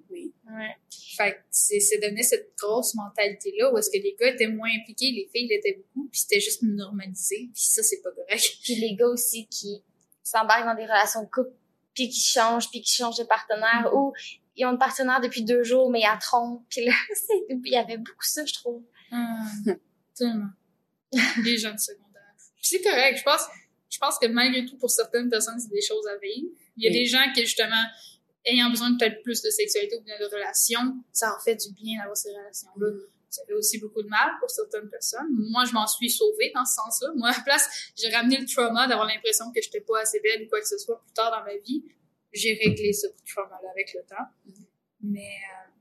[0.51, 0.75] Ouais.
[1.17, 5.11] Fait que c'est, donné cette grosse mentalité-là où est-ce que les gars étaient moins impliqués,
[5.11, 8.43] les filles l'étaient beaucoup, puis c'était juste normalisé, puis ça, c'est pas correct.
[8.63, 9.81] Puis les gars aussi qui
[10.23, 11.51] s'embarquent dans des relations de couple,
[11.93, 13.97] puis qui changent, puis qui changent de partenaire, Mhm.
[13.97, 14.13] ou
[14.57, 16.63] ils ont un partenaire depuis deux jours, mais ils la trompent.
[16.69, 16.91] Puis là,
[17.49, 18.83] il y avait beaucoup ça, je trouve.
[19.11, 19.47] Ah,
[20.15, 20.49] tellement.
[21.43, 22.21] Les jeunes secondaires.
[22.55, 23.41] Puis c'est correct, je pense,
[23.89, 26.49] je pense que malgré tout, pour certaines personnes, c'est des choses à vivre.
[26.77, 26.97] Il y a Oui.
[26.99, 27.83] des gens qui, justement,
[28.45, 31.73] ayant besoin de peut-être plus de sexualité ou bien de relations, ça leur fait du
[31.73, 32.87] bien d'avoir ces relations-là.
[32.91, 35.27] Tu ça fait aussi beaucoup de mal pour certaines personnes.
[35.51, 37.09] Moi, je m'en suis sauvée dans ce sens-là.
[37.15, 40.43] Moi, à la place, j'ai ramené le trauma d'avoir l'impression que j'étais pas assez belle
[40.43, 41.83] ou quoi que ce soit plus tard dans ma vie.
[42.31, 44.25] J'ai réglé ce trauma-là avec le temps.
[45.01, 45.71] Mais euh,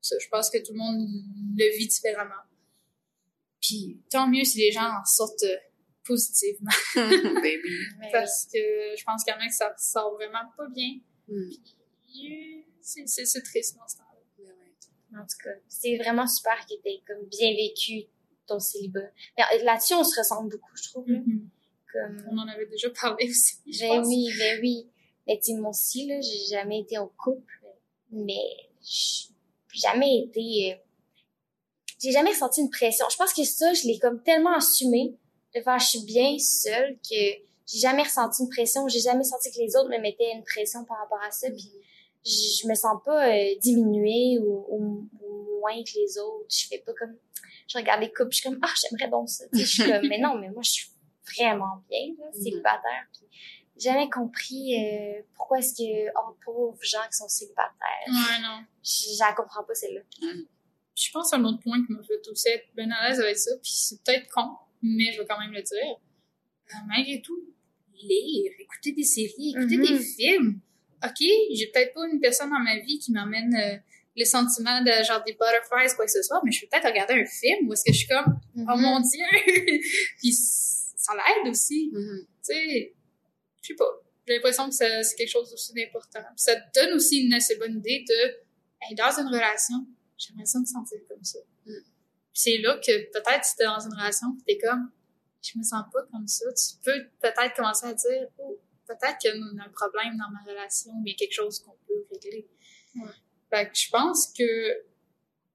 [0.00, 1.06] ça, je pense que tout le monde
[1.56, 2.42] le vit différemment.
[3.60, 5.56] Puis tant mieux si les gens en sortent euh,
[6.04, 6.70] positivement.
[6.94, 7.68] Baby.
[7.98, 8.58] Mais Parce que
[8.96, 10.98] je pense qu'il y en a que ça sort vraiment pas bien.
[11.28, 11.48] Mm.
[11.48, 11.77] Puis,
[12.80, 14.14] c'est- triste dans ce temps-là.
[15.20, 18.04] En tout cas, c'est vraiment super que t'aies comme bien vécu
[18.46, 19.10] ton célibat.
[19.36, 21.08] Mais Là-dessus, on se ressemble beaucoup, je trouve.
[21.08, 21.18] là.
[21.92, 22.26] Comme...
[22.30, 23.56] On en avait déjà parlé aussi.
[23.80, 24.06] Ben pense.
[24.08, 24.86] oui, ben oui.
[25.26, 27.58] Mais tu moi aussi, là, j'ai jamais été en couple,
[28.10, 28.34] mais
[28.82, 29.28] j'ai
[29.72, 30.74] jamais été...
[30.74, 30.76] euh,
[32.02, 33.06] J'ai jamais ressenti une pression.
[33.10, 35.16] Je pense que ça, je l'ai comme tellement assumé
[35.54, 37.14] de faire je suis bien seule que
[37.66, 38.86] j'ai jamais ressenti une pression.
[38.88, 41.50] J'ai jamais senti que les autres me mettaient une pression par rapport à ça.
[41.50, 41.72] Puis
[42.28, 46.46] je, je me sens pas euh, diminuée ou, ou- ou moins que les autres.
[46.50, 47.16] Je fais pas comme...
[47.68, 50.18] Je regarde les couples, je suis comme «Ah, j'aimerais donc ça.» Je suis comme «Mais
[50.18, 50.88] non, mais moi, je suis
[51.36, 53.06] vraiment bien, là, célibataire.
[53.12, 53.26] Puis
[53.76, 58.06] jamais compris euh, pourquoi est-ce que, oh, pauvres gens qui sont célibataires.
[58.08, 58.64] Ouais, non.
[58.82, 60.00] Je la comprends pas, celle-là.
[60.10, 63.20] Puis je pense à un autre point qui m'a fait aussi être bien à l'aise
[63.20, 64.48] avec ça, puis c'est peut-être con,
[64.82, 65.76] mais je vais quand même le dire.
[66.70, 67.38] Euh, malgré tout,
[68.02, 69.86] lire, écouter des séries, écouter Mhm.
[69.86, 70.60] des films.
[71.04, 71.18] OK,
[71.54, 73.76] j'ai peut-être pas une personne dans ma vie qui m'emmène euh,
[74.16, 77.14] le sentiment de genre des butterflies, quoi que ce soit, mais je peux peut-être regarder
[77.14, 78.80] un film où est-ce que je suis comme, oh Mhm.
[78.80, 79.24] mon dieu!
[80.18, 81.90] puis ça l'aide aussi.
[81.92, 82.26] Mhm.
[82.26, 82.94] tu sais,
[83.62, 83.90] je sais pas.
[84.26, 86.20] J'ai l'impression que c'est quelque chose aussi d'important.
[86.36, 88.36] Ça te donne aussi une assez bonne idée de,
[88.82, 89.86] hey, dans une relation,
[90.18, 91.38] j'aimerais ça me sentir comme ça.
[91.64, 91.72] Mm.
[92.34, 94.90] C'est là que peut-être si t'es dans une relation pis t'es comme,
[95.40, 98.58] je me sens pas comme ça, tu peux peut-être commencer à dire, oh,
[98.88, 102.48] peut-être qu'il y a un problème dans ma relation, mais quelque chose qu'on peut régler.
[102.96, 103.10] Ouais.
[103.50, 104.82] Fait que je pense que,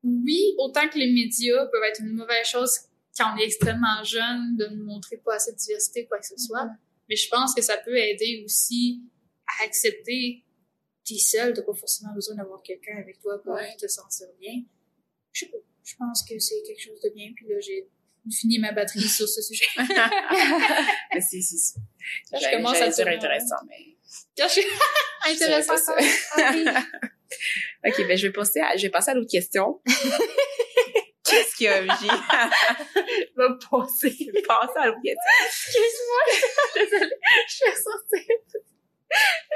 [0.04, 2.72] oui, autant que les médias peuvent être une mauvaise chose
[3.18, 6.38] quand on est extrêmement jeune, de nous montrer pas assez de diversité, quoi que ce
[6.38, 6.68] soit,
[7.10, 9.02] mais je pense que ça peut aider aussi
[9.60, 10.44] à accepter
[11.06, 13.76] t'es seul, t'as pas forcément besoin d'avoir quelqu'un avec toi pour Ouais.
[13.76, 14.64] te sentir bien.
[15.34, 15.58] Je sais pas.
[15.84, 17.90] Je pense que c'est quelque chose de bien, puis là, j'ai
[18.32, 19.66] fini ma batterie sur ce sujet.
[19.78, 21.80] Mais c'est, c'est,
[22.32, 24.48] je commence à dire intéressant, mais.
[24.48, 24.66] Suis
[25.30, 25.78] intéressant.
[25.78, 25.96] ça.
[26.38, 26.66] Ah oui.
[27.86, 29.82] OK, ben, je vais passer à, je vais passer à l'autre question.
[31.24, 31.90] Qu'est-ce qu'il y a, MJ?
[32.02, 35.32] je vais passer, passer à l'autre question.
[35.46, 36.22] Excuse-moi,
[36.76, 37.16] désolée,
[37.50, 38.36] je vais sortir.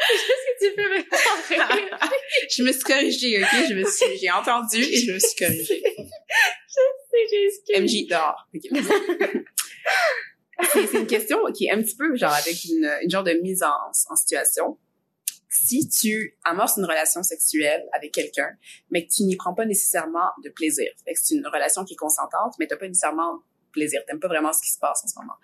[0.07, 1.97] Qu'est-ce que tu fais maintenant?
[2.49, 3.49] je me suis corrigée, OK?
[3.69, 5.83] Je me suis, j'ai entendu et je me suis corrigée.
[7.67, 8.47] J'ai MJ, dehors.
[8.53, 8.61] OK.
[10.71, 13.33] c'est, c'est une question qui est un petit peu, genre, avec une, une genre de
[13.41, 13.73] mise en,
[14.09, 14.77] en situation.
[15.49, 18.49] Si tu amorces une relation sexuelle avec quelqu'un,
[18.91, 22.53] mais que tu n'y prends pas nécessairement de plaisir, c'est une relation qui est consentante,
[22.59, 25.35] mais t'as pas nécessairement plaisir, t'aimes pas vraiment ce qui se passe en ce moment.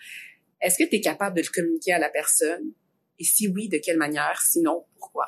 [0.61, 2.73] Est-ce que tu es capable de le communiquer à la personne?
[3.19, 4.40] Et si oui, de quelle manière?
[4.41, 5.27] Sinon, pourquoi?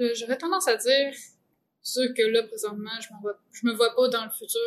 [0.00, 1.12] Euh, J'aurais tendance à dire,
[1.82, 4.60] sûr que là, présentement, je, vois, je me vois pas dans le futur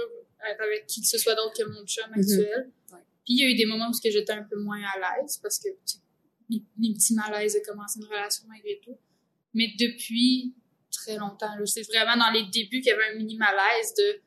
[0.50, 2.72] être avec qui que ce soit d'autre que mon chum actuel.
[2.92, 3.00] Ouais.
[3.26, 5.60] Puis il y a eu des moments où j'étais un peu moins à l'aise parce
[5.60, 5.70] que
[6.50, 8.98] les, les petits malaises de commencer une relation malgré tout.
[9.54, 10.54] Mais depuis
[10.92, 14.22] très longtemps, c'est vraiment dans les débuts qu'il y avait un mini malaise de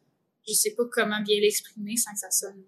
[0.46, 2.64] je sais pas comment bien l'exprimer sans que ça sonne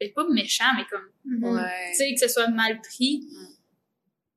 [0.00, 3.28] peut-être pas méchant, mais comme tu sais, que ce soit mal pris.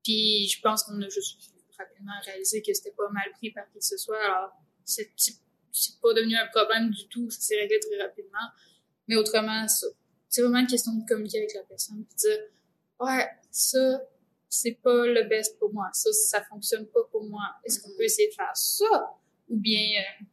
[0.04, 1.38] Puis je pense qu'on a juste
[1.78, 4.22] rapidement réalisé que c'était pas mal pris par qui que ce soit.
[4.22, 4.52] Alors,
[4.84, 5.10] c'est
[6.00, 7.28] pas devenu un problème du tout.
[7.30, 8.46] Ça s'est réglé très rapidement.
[9.08, 9.86] Mais autrement, ça,
[10.28, 12.04] c'est vraiment une question de communiquer avec la personne.
[12.04, 12.38] Puis dire,
[13.00, 14.02] ouais, ça,
[14.48, 15.88] c'est pas le best pour moi.
[15.92, 17.42] Ça, ça fonctionne pas pour moi.
[17.64, 19.18] Est-ce qu'on peut essayer de faire ça?
[19.48, 20.24] Ou bien euh,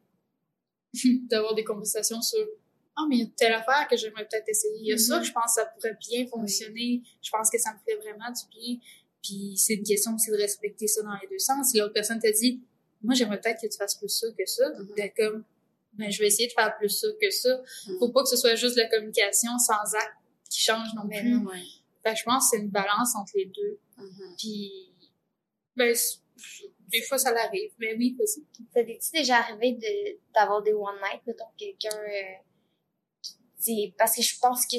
[1.29, 2.45] d'avoir des conversations sur
[2.97, 4.77] ah, mais il y a telle affaire que j'aimerais peut-être essayer.
[4.79, 5.21] Il y a ça Mhm.
[5.21, 7.01] que je pense que ça pourrait bien fonctionner.
[7.21, 8.77] Je pense que ça me ferait vraiment du bien.
[9.23, 11.69] Puis c'est une question aussi de respecter ça dans les deux sens.
[11.69, 12.61] Si l'autre personne te dit,
[13.01, 14.93] moi, j'aimerais peut-être que tu fasses plus ça que ça, Mhm.
[14.95, 15.43] d'être comme,
[15.93, 17.61] ben, je vais essayer de faire plus ça que ça.
[17.87, 17.99] Mhm.
[17.99, 20.15] Faut pas que ce soit juste la communication sans acte
[20.49, 21.31] qui change non Mais plus.
[21.31, 21.45] non.
[21.49, 21.61] Ouais.
[22.03, 23.79] Fait que je pense que c'est une balance entre les deux.
[23.97, 24.35] Mhm.
[24.37, 24.71] Puis,
[25.75, 25.95] ben,
[26.91, 27.71] des fois, ça l'arrive.
[27.79, 28.45] Mais oui, possible.
[28.73, 32.33] Ça t'es-tu déjà arrivé de, d'avoir des one night, mettons, quelqu'un, euh,
[33.63, 34.77] qui- parce que je pense que,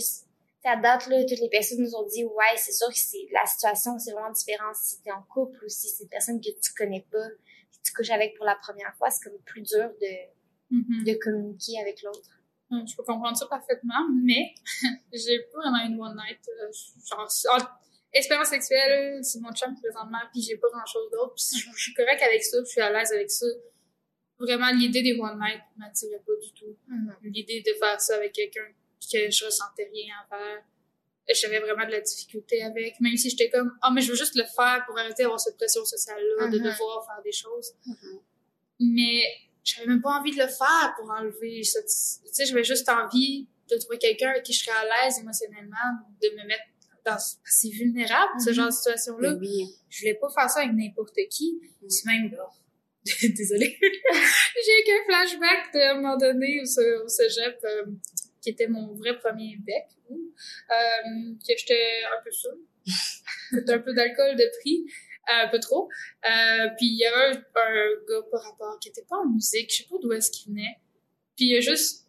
[0.68, 3.44] à date, là, toutes les personnes nous ont dit, ouais, c'est sûr que c'est, la
[3.46, 6.72] situation, c'est vraiment différent si t'es en couple ou si c'est une personne que tu
[6.76, 10.32] connais pas, que tu couches avec pour la première fois, c'est comme plus dur de,
[10.70, 11.04] Mhm.
[11.04, 12.30] de communiquer avec l'autre.
[12.70, 14.54] Hum, Je peux comprendre ça parfaitement, mais
[15.12, 16.40] j'ai pas vraiment une one night.
[16.48, 16.70] euh,
[17.06, 17.78] genre,
[18.14, 21.34] expérience sexuelle, c'est mon chum présentement, puis j'ai pas grand chose d'autre.
[21.34, 23.46] Puis je, je suis correcte avec ça, je suis à l'aise avec ça.
[24.38, 26.76] vraiment, l'idée des one night m'attirait pas du tout.
[26.88, 27.14] Mhm.
[27.22, 28.66] L'idée de faire ça avec quelqu'un
[29.10, 30.62] que je ressentais rien envers,
[31.34, 34.34] j'avais vraiment de la difficulté avec, même si j'étais comme, ah, mais je veux juste
[34.34, 36.64] le faire pour arrêter d'avoir cette pression sociale-là, de Mhm.
[36.64, 37.72] devoir faire des choses.
[37.86, 38.20] Mhm.
[38.80, 39.22] Mais
[39.64, 43.46] j'avais même pas envie de le faire pour enlever cette, tu sais, j'avais juste envie
[43.70, 45.76] de trouver quelqu'un avec qui je serais à l'aise émotionnellement,
[46.20, 46.64] de me mettre
[47.06, 48.54] dans, c'est vulnérable, ce Mhm.
[48.56, 49.34] genre de situation-là.
[49.34, 49.74] Mais oui.
[49.88, 51.58] Je voulais pas faire ça avec n'importe qui.
[51.80, 51.88] Mm.
[51.88, 52.48] C'est même là.
[53.36, 53.78] Désolée.
[54.64, 57.86] J'ai eu un flashback de un moment donné au, ce- au cégep, euh,
[58.42, 62.30] qui était mon vrai premier bec, euh, que j'étais un peu.
[63.50, 64.84] C'était un peu d'alcool de prix,
[65.28, 65.88] euh, un peu trop.
[66.28, 69.70] Euh, puis il y avait un, un gars par rapport qui était pas en musique,
[69.70, 70.76] je sais pas d'où est-ce qu'il venait.
[71.36, 72.08] Puis il a juste,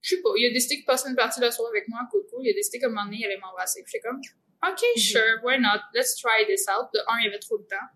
[0.00, 2.00] je sais pas, il a décidé de passer une partie de la soirée avec moi,
[2.10, 2.40] cool, cool.
[2.44, 3.82] Il a décidé qu'à un moment donné, il allait m'embrasser.
[3.82, 4.20] Puis j'étais comme,
[4.66, 5.80] OK, sure, why not?
[5.94, 6.88] Let's try this out.
[6.94, 7.76] De un, il y avait trop de temps.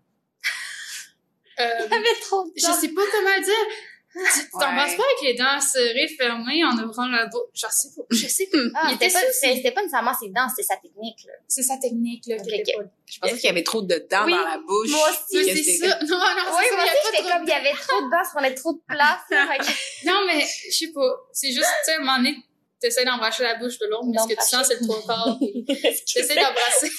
[1.59, 2.73] Euh, T'avais trop de je temps.
[2.73, 3.65] sais pas comment dire.
[4.17, 4.97] Tu t'embrasses Ouais.
[4.97, 7.41] pas avec les dents serrées, fermées, en ouvrant la bouche?
[7.53, 8.03] Je sais pas.
[8.09, 8.57] Je sais pas.
[8.75, 11.33] Ah, il était c'était pas, c'était pas nécessairement ses dents, c'était sa technique, là.
[11.47, 12.83] C'est sa technique, là, qui Ok, était ok.
[12.83, 12.89] pas...
[13.05, 14.89] Je pensais qu'il y avait trop de dents Oui, dans la bouche.
[14.89, 15.99] moi aussi, c'est ça.
[16.01, 16.75] Non, non, Oui, c'est ça.
[16.75, 18.73] moi aussi, pas j'étais trop comme, il y avait trop de dents, ça prenait trop
[18.73, 19.47] de place, là.
[20.05, 21.15] Non, mais je sais pas.
[21.33, 22.37] C'est juste, tu sais, à un moment donné,
[22.79, 25.37] t'essaies d'embrasser la bouche de l'autre, mais ce que tu sens, c'est quarts.
[25.39, 26.91] puis T'essaies d'embrasser.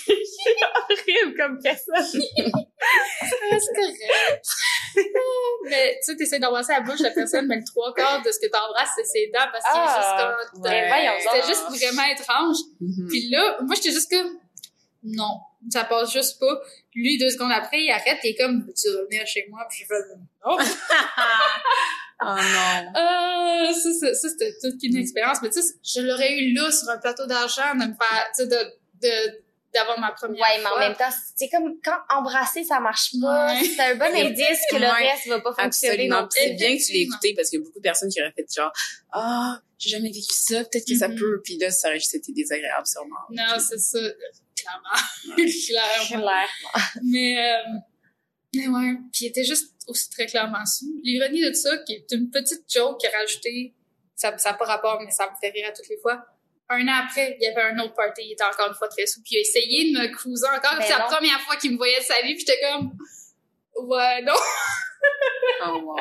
[0.89, 1.94] horrible comme personne.
[2.05, 3.98] C'est correct.
[6.09, 8.39] Tu sais, t'essaies d'embrasser la bouche de la personne, mais le trois quarts de ce
[8.39, 10.62] que t'embrasses, c'est ses dents, parce qu'il est Ah, juste comme...
[10.62, 10.89] ouais.
[10.89, 12.56] voyons C'était juste vraiment étrange.
[12.80, 13.09] Mhm.
[13.09, 14.39] Puis là, moi, j'étais juste comme,
[15.05, 15.40] non,
[15.70, 16.60] ça passe juste pas.
[16.94, 19.66] Lui, deux secondes après, il arrête, il est comme, veux-tu revenir chez moi?
[19.68, 19.94] Puis je fais,
[20.44, 20.56] non.
[22.20, 23.01] oh non.
[23.01, 25.39] Euh, ça, ça, ça, c'était toute une expérience.
[25.43, 28.43] Mais tu sais, je l'aurais eu là, sur un plateau d'argent, de me faire, tu
[28.43, 28.56] sais, de,
[29.02, 29.43] de,
[29.74, 30.78] d'avoir ma première Ouais, mais en fois.
[30.81, 33.53] même temps, c'est comme quand embrasser, ça marche pas.
[33.53, 33.65] Ouais.
[33.65, 35.11] C'est un bon indice que le Ouais.
[35.11, 36.28] reste va pas fonctionner Absolument.
[36.31, 38.32] c'est bien que tu l'aies écouté parce qu'il y a beaucoup de personnes qui auraient
[38.32, 38.73] fait genre,
[39.12, 41.19] ah, j'ai jamais vécu ça, peut-être que ça Mhm.
[41.19, 41.40] peut.
[41.45, 43.16] Puis là, ça aurait juste été désagréable sûrement.
[43.31, 43.99] Non, c'est ça.
[44.57, 45.36] Clairement.
[45.66, 46.27] Clairement.
[46.27, 46.49] Claire.
[47.05, 47.78] Mais, euh,
[48.55, 48.95] mais ouais.
[49.12, 50.86] Puis il était juste aussi très clairement sous.
[51.05, 53.74] L'ironie de ça, qui est une petite joke qu'il a rajoutée,
[54.16, 56.24] ça n'a pas rapport, mais ça me fait rire à toutes les fois.
[56.70, 59.07] Un an après, il y avait un autre party, il était encore une fois très
[59.07, 60.77] sous, puis il a essayé de me cruiser encore.
[60.78, 62.93] Ben C'est la première fois qu'il me voyait de sa vie, puis j'étais comme,
[63.89, 64.35] ouais, non.
[65.65, 65.97] Oh wow.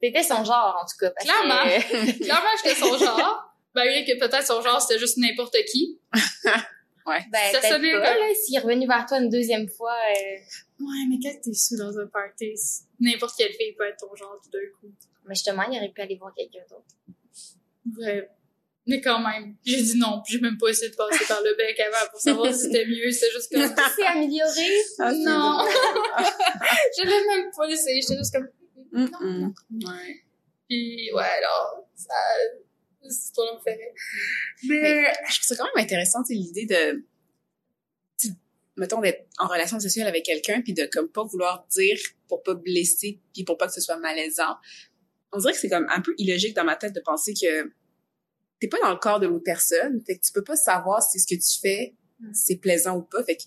[0.00, 1.10] T'étais son genre, en tout cas.
[1.10, 1.64] parce Clairement.
[1.64, 3.52] que- Clairement, j'étais son genre.
[3.74, 5.98] Malgré que peut-être son genre, c'était juste n'importe qui.
[7.06, 7.24] Ouais.
[7.30, 8.34] Ben, Ça sonnait pas, comme- là.
[8.34, 10.36] S'il est revenu vers toi une deuxième fois, euh,
[10.80, 12.52] Ouais, mais quand t'es sous dans un party,
[12.98, 14.92] n'importe quelle fille peut être ton genre tout d'un coup.
[15.24, 16.84] mais justement, il aurait pu aller voir quelqu'un d'autre.
[18.00, 18.28] Ouais.
[18.88, 21.56] Mais quand même, j'ai dit non, puis j'ai même pas essayé de passer par le
[21.56, 23.74] bec avant pour savoir si c'était mieux, c'était juste comme...
[23.96, 24.68] C'est amélioré?
[25.00, 25.64] Ah, c'est Non.
[26.96, 28.48] je l'ai même pas essayé, j'étais juste comme...
[28.92, 29.54] Mm, Non, mm.
[29.70, 29.88] non.
[29.90, 30.24] Ouais.
[30.68, 32.14] Puis ouais, alors, ça...
[33.02, 33.92] Histoire me fait rire.
[34.68, 35.12] Mais...
[35.30, 37.04] Je trouve ça quand même intéressant, tu sais, l'idée de,
[38.18, 38.28] tu
[38.76, 41.98] mettons, d'être en relation sexuelle avec quelqu'un puis de comme pas vouloir dire
[42.28, 44.56] pour pas blesser puis pour pas que ce soit malaisant.
[45.32, 47.72] On dirait que c'est comme un peu illogique dans ma tête de penser que
[48.60, 51.18] t'es pas dans le corps de l'autre personne, fait que tu peux pas savoir si
[51.20, 52.32] ce que tu fais Mm.
[52.32, 53.22] c'est plaisant ou pas.
[53.24, 53.42] Fait que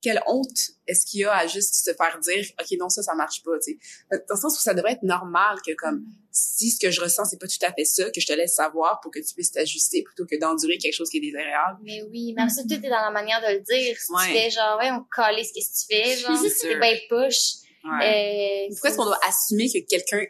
[0.00, 0.46] quelle honte
[0.86, 3.58] est-ce qu'il y a à juste se faire dire ok non ça ça marche pas,
[3.58, 4.16] tu sais.
[4.28, 7.24] Dans le sens où ça devrait être normal que comme si ce que je ressens
[7.24, 9.50] c'est pas tout à fait ça, que je te laisse savoir pour que tu puisses
[9.50, 11.80] t'ajuster plutôt que d'endurer quelque chose qui est désagréable.
[11.82, 13.96] Mais oui, même ça, tout est dans la manière de le dire.
[13.98, 14.26] Si Ouais.
[14.28, 17.54] tu fais genre, ouais, on calait ce que tu fais, genre, C'est c'est bien push.
[17.84, 18.66] Ouais.
[18.68, 20.24] Euh, Pourquoi est-ce qu'on doit assumer que quelqu'un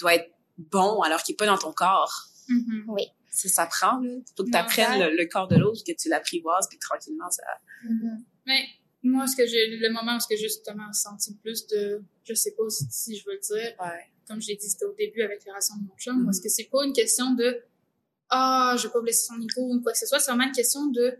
[0.00, 2.24] doit être bon alors qu'il est pas dans ton corps?
[2.48, 2.84] Mhm.
[2.88, 2.92] Ça,
[3.46, 4.10] ça prend, là.
[4.36, 7.30] Faut que Non, t'apprennes ça- le, le corps de l'autre, que tu l'apprivoises, puis tranquillement,
[7.30, 7.44] ça...
[7.84, 8.24] Mhm.
[8.46, 8.64] Mais
[9.04, 9.76] moi, ce que j'ai...
[9.76, 12.02] Le moment où j'ai justement senti plus de...
[12.24, 14.04] Je sais pas si, je veux le dire, Ouais.
[14.26, 16.24] comme je l'ai dit, c'était au début avec la relation de mon chum, Mhm.
[16.24, 17.62] parce que c'est pas une question de
[18.30, 20.52] ah, je vais pas blesser son ego ou quoi que ce soit, c'est vraiment une
[20.52, 21.16] question de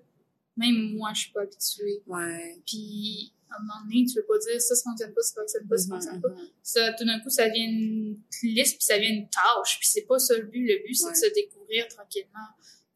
[0.59, 2.03] même moi, je suis pas habituée.
[2.07, 2.61] Ouais.
[2.67, 5.77] Puis un moment donné, tu veux pas dire ça, ça fonctionne pas, ça fonctionne pas,
[5.79, 6.29] ça Mhm, fonctionne pas.
[6.29, 6.49] mhm.
[6.63, 10.03] Ça, tout d'un coup, ça devient une liste, puis ça devient une tâche, puis c'est
[10.03, 10.67] pas ça le but.
[10.67, 11.13] Le but, c'est Ouais.
[11.13, 12.49] de se découvrir tranquillement.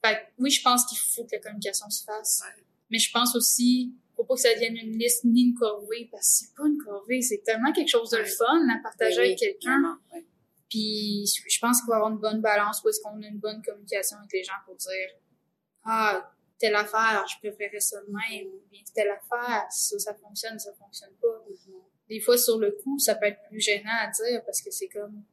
[0.05, 2.63] Fait que, oui, je pense qu'il faut que la communication se fasse, Ouais.
[2.91, 6.29] mais je pense aussi faut pas que ça devienne une liste ni une corvée, parce
[6.29, 8.27] que c'est pas une corvée, c'est tellement quelque chose de Ouais.
[8.27, 9.99] fun à partager Oui, avec quelqu'un.
[10.69, 13.61] Puis je pense qu'il faut avoir une bonne balance où est-ce qu'on a une bonne
[13.63, 15.09] communication avec les gens pour dire
[15.85, 16.31] Ah,
[16.63, 20.73] telle affaire, je préférais ça de même, ou bien telle affaire, ça, ça fonctionne, ça
[20.75, 21.45] fonctionne pas.
[22.09, 24.87] Des fois, sur le coup, ça peut être plus gênant à dire parce que c'est
[24.87, 25.25] comme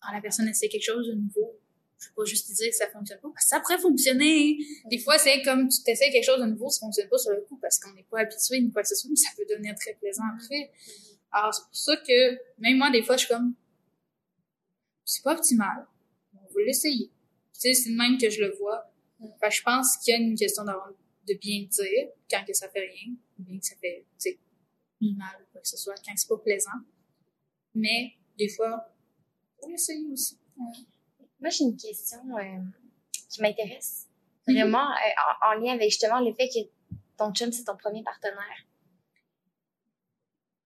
[0.00, 1.58] Ah, la personne essaie quelque chose de nouveau.
[1.98, 4.58] Je peux pas juste dire que ça fonctionne pas parce que ça pourrait fonctionner.
[4.88, 7.40] Des fois, c'est comme tu t'essayes quelque chose de nouveau, ça fonctionne pas sur le
[7.40, 9.74] coup parce qu'on n'est pas habitué ni quoi que ce soit, mais ça peut devenir
[9.74, 10.70] très plaisant après.
[11.32, 13.54] Alors, c'est pour ça que, même moi, des fois, je suis comme,
[15.04, 15.84] c'est pas optimal.
[16.32, 17.10] On va l'essayer.
[17.54, 18.88] Tu sais, c'est le même que je le vois.
[19.20, 20.90] Fait que je pense qu'il y a une question d'avoir
[21.26, 24.06] de bien dire quand que ça fait rien, ou bien que ça fait,
[25.00, 26.70] mal ou quoi que ce soit, quand c'est pas plaisant.
[27.74, 28.88] Mais, des fois,
[29.62, 30.38] on essayer aussi.
[30.56, 32.58] Moi, j'ai une question euh,
[33.30, 34.08] qui m'intéresse.
[34.46, 36.68] Vraiment, euh, en, en lien avec justement le fait que
[37.16, 38.66] ton chum, c'est ton premier partenaire.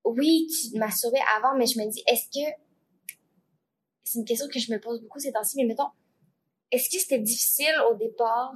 [0.04, 2.62] Oui, tu m'as sauvé avant, mais je me dis, est-ce que...
[4.04, 5.88] C'est une question que je me pose beaucoup ces temps-ci, mais mettons,
[6.73, 8.55] est-ce que c'était difficile au départ,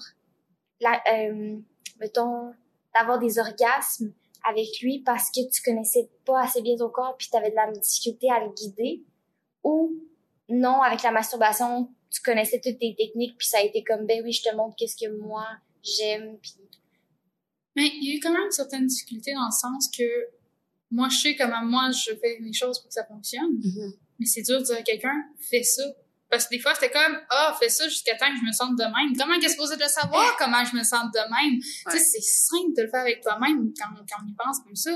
[0.80, 1.58] la, euh,
[2.00, 2.52] mettons,
[2.94, 4.12] d'avoir des orgasmes
[4.48, 7.54] avec lui parce que tu connaissais pas assez bien ton corps puis tu avais de
[7.54, 9.04] la difficulté à le guider?
[9.62, 9.94] Ou
[10.48, 14.22] non, avec la masturbation, tu connaissais toutes tes techniques puis ça a été comme, ben
[14.24, 15.46] oui, je te montre qu'est-ce que moi
[15.82, 16.54] j'aime puis...
[17.76, 20.02] Mais il y a eu quand même certaines difficultés dans le sens que
[20.90, 23.60] moi, je sais comment moi je fais les choses pour que ça fonctionne.
[24.18, 25.82] Mais c'est dur de dire à quelqu'un, fais ça.
[26.28, 28.76] Parce que des fois, c'était comme, ah, fais ça jusqu'à temps que je me sente
[28.76, 29.16] de même.
[29.16, 31.60] Comment est-ce supposé de savoir comment je me sens de même?
[31.60, 34.74] Tu sais, c'est simple de le faire avec toi-même quand, quand on y pense comme
[34.74, 34.90] ça.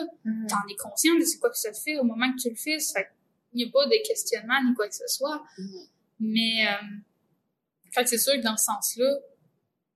[0.49, 2.57] T'en es conscient de c'est quoi que ça te fait au moment que tu le
[2.57, 2.79] fais.
[2.81, 3.09] Fait
[3.53, 5.43] il n'y a pas de questionnement ni quoi que ce soit.
[6.19, 6.87] Mais, euh,
[7.93, 9.17] fait c'est sûr que dans ce sens-là,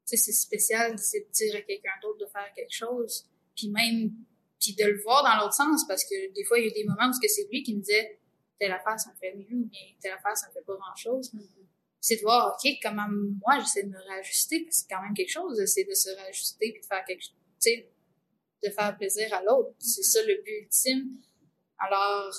[0.07, 3.27] tu sais, c'est spécial de dire à quelqu'un d'autre de faire quelque chose.
[3.57, 4.13] Puis même,
[4.61, 6.85] puis de le voir dans l'autre sens parce que des fois, il y a des
[6.85, 8.19] moments où c'est lui qui me disait,
[8.59, 11.33] telle affaire, ça me fait mieux, ou bien telle affaire, ça me fait pas grand-chose.
[12.01, 15.15] C'est de voir, OK, comment moi, j'essaie de me réajuster, parce que c'est quand même
[15.15, 17.89] quelque chose, d'essayer de se réajuster puis de faire quelque chose, tu sais,
[18.63, 19.75] de faire plaisir à l'autre.
[19.79, 21.19] C'est ça le but ultime.
[21.79, 22.33] Alors,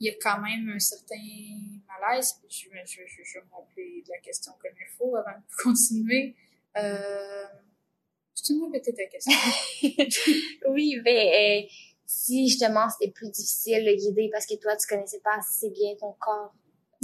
[0.00, 1.16] il y a quand même un certain
[1.86, 2.34] malaise.
[2.48, 6.34] Je, je, je, je vais me de la question comme il faut avant de continuer.
[6.76, 7.44] Euh,
[8.48, 9.32] tu me répéter ta question?
[10.70, 11.68] oui, mais euh,
[12.08, 15.94] si justement c'était plus difficile de guider parce que toi tu connaissais pas assez bien
[16.00, 16.54] ton corps.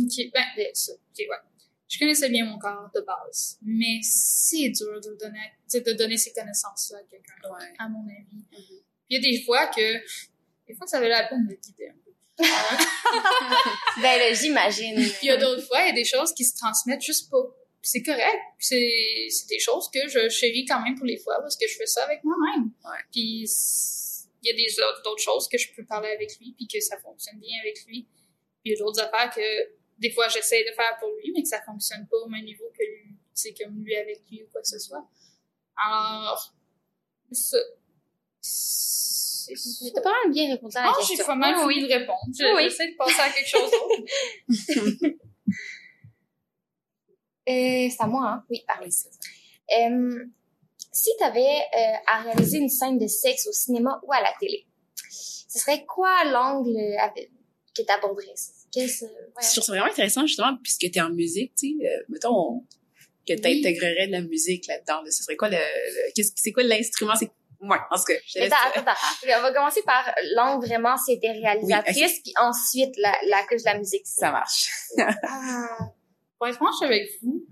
[0.00, 1.36] Ok, ben ok ouais.
[1.86, 6.32] Je connaissais bien mon corps de base, mais c'est dur de donner, de donner ces
[6.32, 8.44] connaissances-là à quelqu'un d'autre, à mon avis.
[8.50, 9.92] Puis il y a des fois que,
[10.66, 12.10] des fois ça valait la peine de guider un peu.
[14.02, 14.96] ben là, j'imagine.
[14.96, 17.30] Puis il y a d'autres fois, il y a des choses qui se transmettent juste
[17.30, 17.44] pas.
[17.82, 18.40] C'est correct.
[18.58, 21.76] C'est, c'est des choses que je chéris quand même pour les fois parce que je
[21.76, 22.70] fais ça avec moi-même.
[22.84, 22.98] Ouais.
[23.12, 23.46] Puis
[24.44, 24.66] il y a des
[25.02, 28.06] d'autres choses que je peux parler avec lui puis que ça fonctionne bien avec lui.
[28.62, 29.40] Puis il y a d'autres affaires que
[29.98, 32.70] des fois j'essaie de faire pour lui mais que ça fonctionne pas au même niveau
[32.78, 35.08] que lui, c'est comme lui avec lui ou quoi que ce soit.
[35.76, 36.54] Alors
[37.32, 37.58] ça
[39.94, 41.16] T'as pas mal bien répondu à la oh, question.
[41.18, 41.82] j'ai pas mal oui, oui.
[41.82, 42.18] de répondre.
[42.32, 42.92] J'essaie Oui.
[42.92, 45.14] de passer à quelque chose d'autre.
[47.46, 48.44] Euh, c'est à moi, hein?
[48.48, 49.18] Oui, Ah oui, c'est ça.
[49.78, 50.24] Euh,
[50.94, 51.60] si tu avais
[52.06, 54.66] à réaliser une scène de sexe au cinéma ou à la télé,
[55.10, 57.30] ce serait quoi l'angle avec-
[57.76, 58.34] que tu aborderais?
[58.72, 59.10] Qu'est-ce, ouais.
[59.42, 62.64] Je trouve ça vraiment intéressant, justement, puisque t'es en musique, tu sais, euh, mettons,
[63.26, 65.10] que t'intégrerais de la musique là-dedans, là.
[65.10, 67.14] Ce serait quoi le, le- qu'est-ce, c'est quoi l'instrument?
[67.16, 67.30] C'est,
[67.60, 69.38] ouais, en tout cas, je laisse- Attends, attends, attends.
[69.38, 73.70] On va commencer par l'angle vraiment si t'es réalisatrice, puis ensuite la, la couche de
[73.70, 74.06] la musique.
[74.06, 74.70] ça marche.
[74.98, 75.78] Ah,
[76.38, 77.44] pour être franche avec vous,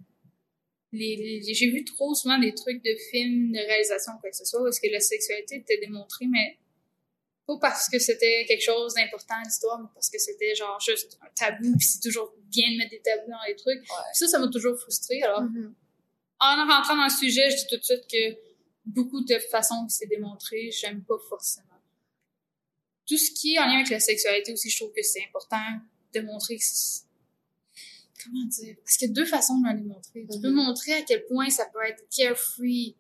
[0.92, 4.44] les, les- j'ai vu trop souvent des trucs de films, de réalisation, quoi que ce
[4.44, 6.58] soit, où est-ce que la sexualité était démontrée, mais
[7.46, 11.18] pas parce que c'était quelque chose d'important à l'histoire, mais parce que c'était genre juste
[11.22, 13.82] un tabou, puis c'est toujours bien de mettre des tabous dans les trucs.
[14.12, 15.22] Ça, ça m'a toujours frustrée.
[15.22, 15.74] Alors, Mhm.
[16.40, 18.36] en rentrant dans le sujet, je dis tout de suite que
[18.84, 21.66] beaucoup de façons que c'est démontré, j'aime pas forcément.
[23.06, 25.56] Tout ce qui est en lien avec la sexualité aussi, je trouve que c'est important
[26.14, 27.02] de montrer que c'est-
[28.22, 28.76] comment dire?
[28.84, 30.26] Parce qu'il y a deux façons de le démontrer.
[30.32, 30.54] Tu peux Mhm.
[30.54, 32.96] montrer à quel point ça peut être carefree,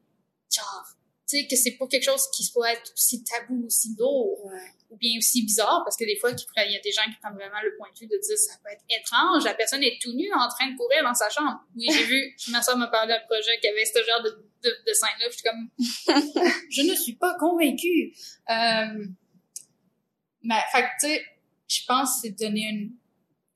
[0.54, 0.86] genre
[1.28, 4.50] tu sais que c'est pas quelque chose qui peut être aussi tabou, aussi lourd
[4.90, 7.32] ou bien aussi bizarre parce que des fois il y a des gens qui prennent
[7.34, 10.12] vraiment le point de vue de dire ça peut être étrange la personne est tout
[10.12, 11.58] nue en train de courir dans sa chambre.
[11.74, 14.28] Oui j'ai vu ma soeur m'a parlé d'un projet qui avait ce genre de,
[14.62, 15.70] de, de scène là je suis comme
[16.70, 18.12] je ne suis pas convaincue.
[18.50, 19.06] Euh,
[20.42, 21.24] mais fait tu sais
[21.68, 22.92] je pense que c'est de donner une,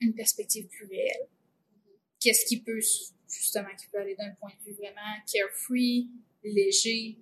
[0.01, 1.29] une perspective plus réelle
[2.21, 2.81] qu'est-ce qui peut
[3.29, 6.09] justement qui peut aller d'un point de vue vraiment carefree
[6.43, 7.19] léger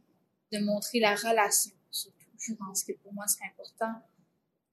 [0.52, 3.92] de montrer la relation surtout je pense que pour moi c'est important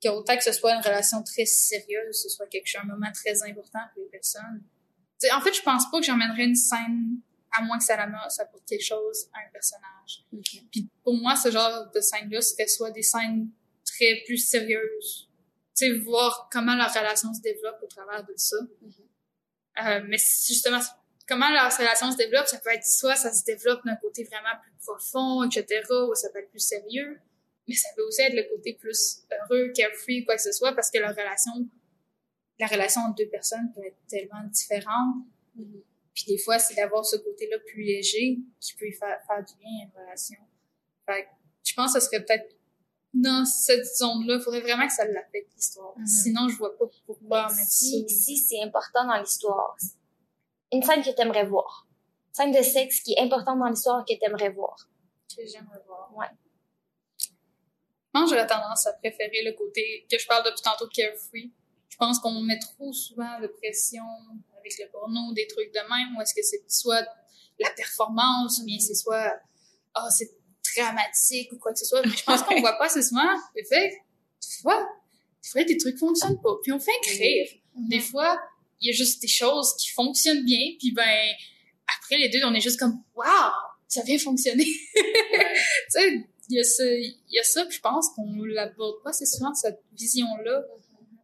[0.02, 3.44] qu'autant que ce soit une relation très sérieuse, ce soit quelque chose, un moment très
[3.44, 4.64] important pour les personnes.
[5.20, 7.20] T'sais, en fait, je pense pas que j'emmènerais une scène
[7.52, 10.26] à moins que ça, la- ça apporte quelque chose à un personnage.
[10.72, 13.50] Puis pour moi, ce genre de scène-là serait soit des scènes
[13.86, 15.30] très plus sérieuses.
[15.78, 18.58] Tu sais, voir comment leur relation se développe au travers de ça.
[19.80, 20.80] Euh, mais justement,
[21.28, 24.60] comment leur relation se développe, ça peut être soit ça se développe d'un côté vraiment
[24.62, 27.20] plus profond, etc., ou ça peut être plus sérieux
[27.68, 30.90] mais ça peut aussi être le côté plus heureux, carefree, quoi que ce soit, parce
[30.92, 31.70] que leur relation
[32.60, 35.26] la relation entre deux personnes peut être tellement différente.
[35.56, 35.82] Mhm.
[36.14, 39.72] Puis des fois, c'est d'avoir ce côté-là plus léger qui peut faire, faire du bien
[39.80, 40.38] à une relation.
[41.08, 41.30] Fait que
[41.64, 42.56] je pense que ce serait peut-être
[43.14, 45.94] dans cette zone-là, il faudrait vraiment que ça l'affecte l'histoire.
[45.98, 46.06] Mhm.
[46.06, 48.16] Sinon, je vois pas pourquoi mettre si, ça.
[48.16, 49.76] si c'est important dans l'histoire,
[50.72, 51.88] une scène que t'aimerais voir.
[52.30, 54.76] Une scène de sexe qui est importante dans l'histoire que t'aimerais voir.
[55.36, 56.12] que j'aimerais voir.
[56.16, 56.28] Ouais.
[58.14, 61.54] Moi, j'aurais tendance à préférer le côté que je parle depuis tantôt carefree.
[61.88, 64.04] Je pense qu'on met trop souvent de pression
[64.58, 67.06] avec le porno, des trucs de même, ou est-ce que c'est soit
[67.60, 69.40] la performance, ou bien c'est soit,
[69.94, 70.32] ah, c'est
[70.76, 72.02] dramatique ou quoi que ce soit.
[72.06, 74.90] Mais je pense qu'on voit pas assez souvent le fait, des fois,
[75.44, 76.56] des fois, des trucs fonctionnent pas.
[76.64, 77.48] Puis on fait écrire.
[77.76, 78.40] Des fois,
[78.82, 81.28] il y a juste des choses qui fonctionnent bien, puis ben,
[81.98, 83.52] après les deux, on est juste comme, waouh,
[83.88, 84.66] ça vient fonctionner.
[84.66, 85.54] Ouais.
[85.94, 89.02] tu sais, il y a ça, il y a ça, puis je pense qu'on l'aborde
[89.04, 90.64] pas assez souvent, cette vision-là.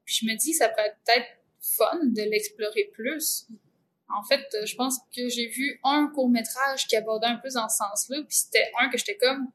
[0.05, 1.27] Puis je me dis, ça pourrait être
[1.59, 3.47] fun de l'explorer plus.
[4.15, 7.67] En fait, euh, je pense que j'ai vu un court-métrage qui abordait un peu dans
[7.67, 9.47] ce sens-là, puis c'était un que j'étais comme,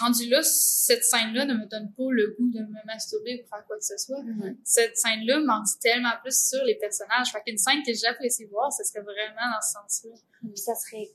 [0.00, 3.64] rendu là, cette scène-là ne me donne pas le goût de me masturber ou faire
[3.66, 4.22] quoi que ce soit.
[4.22, 4.58] Mhm.
[4.62, 7.32] Cette scène-là m'en dit tellement plus sur les personnages.
[7.32, 10.14] Fait qu'une scène que j'apprécie voir, ce serait vraiment dans ce sens-là.
[10.54, 11.08] Ça serait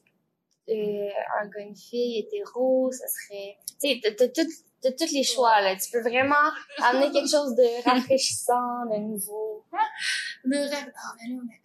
[0.70, 1.10] euh,
[1.42, 3.58] un gars, une fille, hétéro, ça serait...
[3.80, 5.76] Tu sais, t'as- tout- tous les choix, là.
[5.76, 6.50] Tu peux vraiment
[6.82, 9.64] amener quelque chose de rafraîchissant, de nouveau.
[10.46, 11.62] Le rêve, ah, mais là, mais.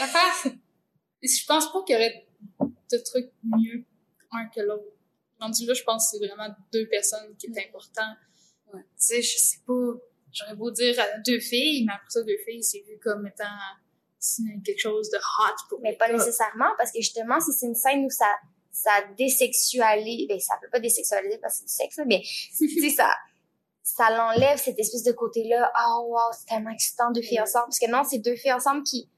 [0.00, 0.52] L'affaire,
[1.22, 2.26] je pense pas qu'il y aurait
[2.60, 3.84] de trucs mieux
[4.32, 4.84] un que l'autre.
[5.40, 8.10] Rendu là, je pense que c'est vraiment deux personnes qui est important.
[8.72, 8.80] Ouais.
[8.80, 9.92] Tu sais, je sais pas,
[10.32, 13.44] j'aurais beau dire à deux filles, mais après ça, deux filles, c'est vu comme étant
[14.64, 16.16] quelque chose de hot pour Mais pas gars.
[16.16, 18.26] nécessairement, parce que justement, si c'est une scène où ça,
[18.72, 22.22] ça désexualise, ben, ça peut pas désexualiser parce que c'est du sexe, là, mais,
[22.58, 23.10] tu sais, ça,
[23.82, 27.78] ça l'enlève cette espèce de côté-là, oh wow, c'est tellement excitant, deux filles ensemble, parce
[27.78, 29.08] que non, c'est deux filles ensemble qui,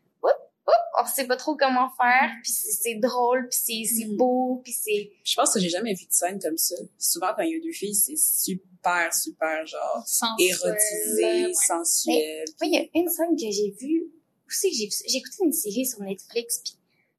[0.99, 4.17] on sait pas trop comment faire, puis c'est drôle, puis c'est c'est Mm.
[4.17, 6.75] beau, puis c'est, Je pense que j'ai jamais vu de scène comme ça.
[6.99, 11.53] Souvent, quand il y a deux filles, c'est super, super, genre, Sensuel, érotisé, ouais.
[11.67, 12.45] sensuel.
[12.61, 14.05] Moi, il y a une scène que j'ai vue.
[14.47, 15.05] Où c'est que j'ai vu ça?
[15.09, 16.75] J'ai écouté une série sur Netflix, puis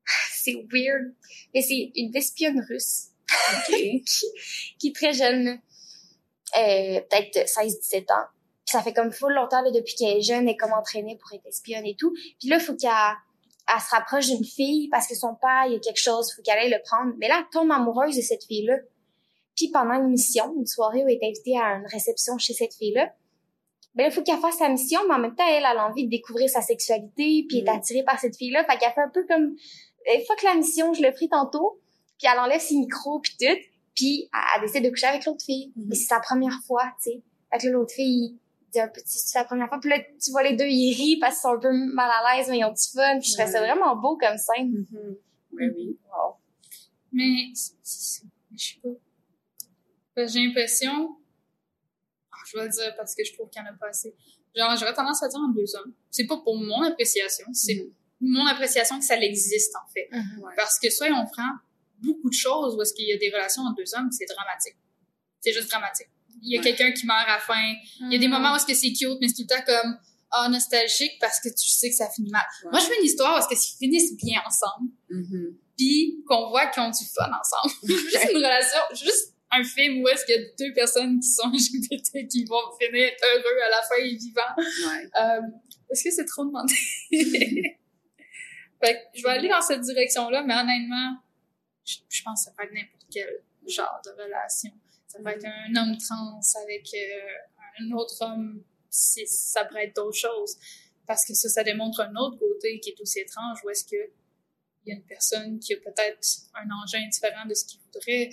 [0.44, 1.14] c'est weird.
[1.54, 3.08] Mais c'est une espionne russe
[3.68, 4.04] qui,
[4.80, 5.60] qui est très jeune,
[6.58, 8.26] euh, peut-être 16-17 ans.
[8.66, 11.18] Puis ça fait comme full longtemps, là, depuis qu'elle est jeune, elle est comme entraînée
[11.18, 12.14] pour être espionne et tout.
[12.40, 12.90] Puis là, faut qu'elle
[13.74, 16.42] elle se rapproche d'une fille parce que son père, il y a quelque chose, faut
[16.42, 17.14] qu'elle aille le prendre.
[17.18, 18.78] Mais là, elle tombe amoureuse de cette fille-là.
[19.56, 22.74] Puis pendant une mission, une soirée où elle est invitée à une réception chez cette
[22.74, 23.14] fille-là,
[23.94, 25.88] ben là, il faut qu'elle fasse sa mission, mais en même temps, elle, elle a
[25.88, 27.78] envie de découvrir sa sexualité, puis elle est Mm.
[27.78, 28.64] attirée par cette fille-là.
[28.64, 29.56] Fait qu'elle fait un peu comme,
[30.14, 31.82] une fois que la mission, je le ferai tantôt,
[32.18, 33.58] puis elle enlève ses micros, puis tout,
[33.96, 35.74] puis elle, elle décide de coucher avec l'autre fille.
[35.76, 35.86] Mhm.
[35.90, 37.22] Mais c'est sa première fois, tu sais.
[37.52, 38.38] Fait que l'autre fille,
[38.72, 40.94] il dit un petit, c'est sa première fois, puis là, tu vois les deux, ils
[40.96, 43.30] rient parce qu'ils sont un peu mal à l'aise, mais ils ont du fun, puis
[43.30, 44.72] je trouvais ça vraiment beau comme scène.
[44.92, 45.16] Mhm.
[45.54, 45.98] Oui, oui.
[46.06, 46.36] Wow.
[47.12, 48.90] Mais, je sais pas.
[50.16, 51.18] Parce que J'ai l'impression,
[52.32, 54.16] Ah, je vais le dire parce que je trouve qu'il y en a pas assez.
[54.56, 55.94] Genre, j'aurais tendance à dire en deux hommes.
[56.10, 57.92] C'est pas pour mon appréciation, c'est Mhm.
[58.22, 60.10] mon appréciation que ça existe, en fait.
[60.14, 60.54] Ouais.
[60.56, 61.60] Parce que soyons francs,
[62.02, 64.76] beaucoup de choses où est-ce qu'il y a des relations entre deux hommes, c'est dramatique.
[65.42, 66.10] C'est juste dramatique.
[66.42, 67.74] Il y a quelqu'un qui meurt à la fin.
[68.02, 69.64] Il y a des moments où est-ce que c'est cute, mais c'est tout le temps
[69.66, 69.98] comme,
[70.32, 72.42] ah, nostalgique parce que tu sais que ça finit mal.
[72.64, 72.72] Ouais.
[72.72, 75.58] Moi, je veux une histoire où est-ce qu'ils finissent bien ensemble Mhm.
[75.78, 77.74] puis qu'on voit qu'ils ont du fun ensemble.
[78.10, 81.50] juste une relation, juste un film où est-ce qu'il y a deux personnes qui sont
[81.54, 84.56] LGBT qui vont finir heureux à la fin et vivants.
[84.58, 85.10] Ouais.
[85.22, 85.42] Euh,
[85.90, 86.74] est-ce que c'est trop demandé?
[87.12, 91.18] fait que je vais aller dans cette direction-là, mais honnêtement,
[91.86, 94.72] je, je pense que ça peut être n'importe quel genre de relation.
[95.12, 100.18] Ça peut être un homme trans avec euh, un autre homme, ça pourrait être d'autres
[100.18, 100.58] choses.
[101.06, 104.12] Parce que ça, ça démontre un autre côté qui est aussi étrange, où est-ce que
[104.86, 108.30] il y a une personne qui a peut-être un engin différent de ce qu'il voudrait.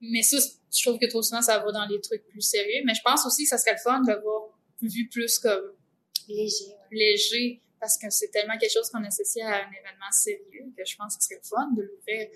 [0.00, 2.82] Mais ça, je trouve que trop souvent, ça va dans les trucs plus sérieux.
[2.84, 4.48] Mais je pense aussi que ça serait le fun d'avoir
[4.82, 5.72] vu plus comme
[6.28, 6.66] Léger.
[6.66, 6.74] ouais.
[6.90, 10.96] léger, parce que c'est tellement quelque chose qu'on associe à un événement sérieux que je
[10.96, 12.28] pense que ce serait le fun de l'ouvrir.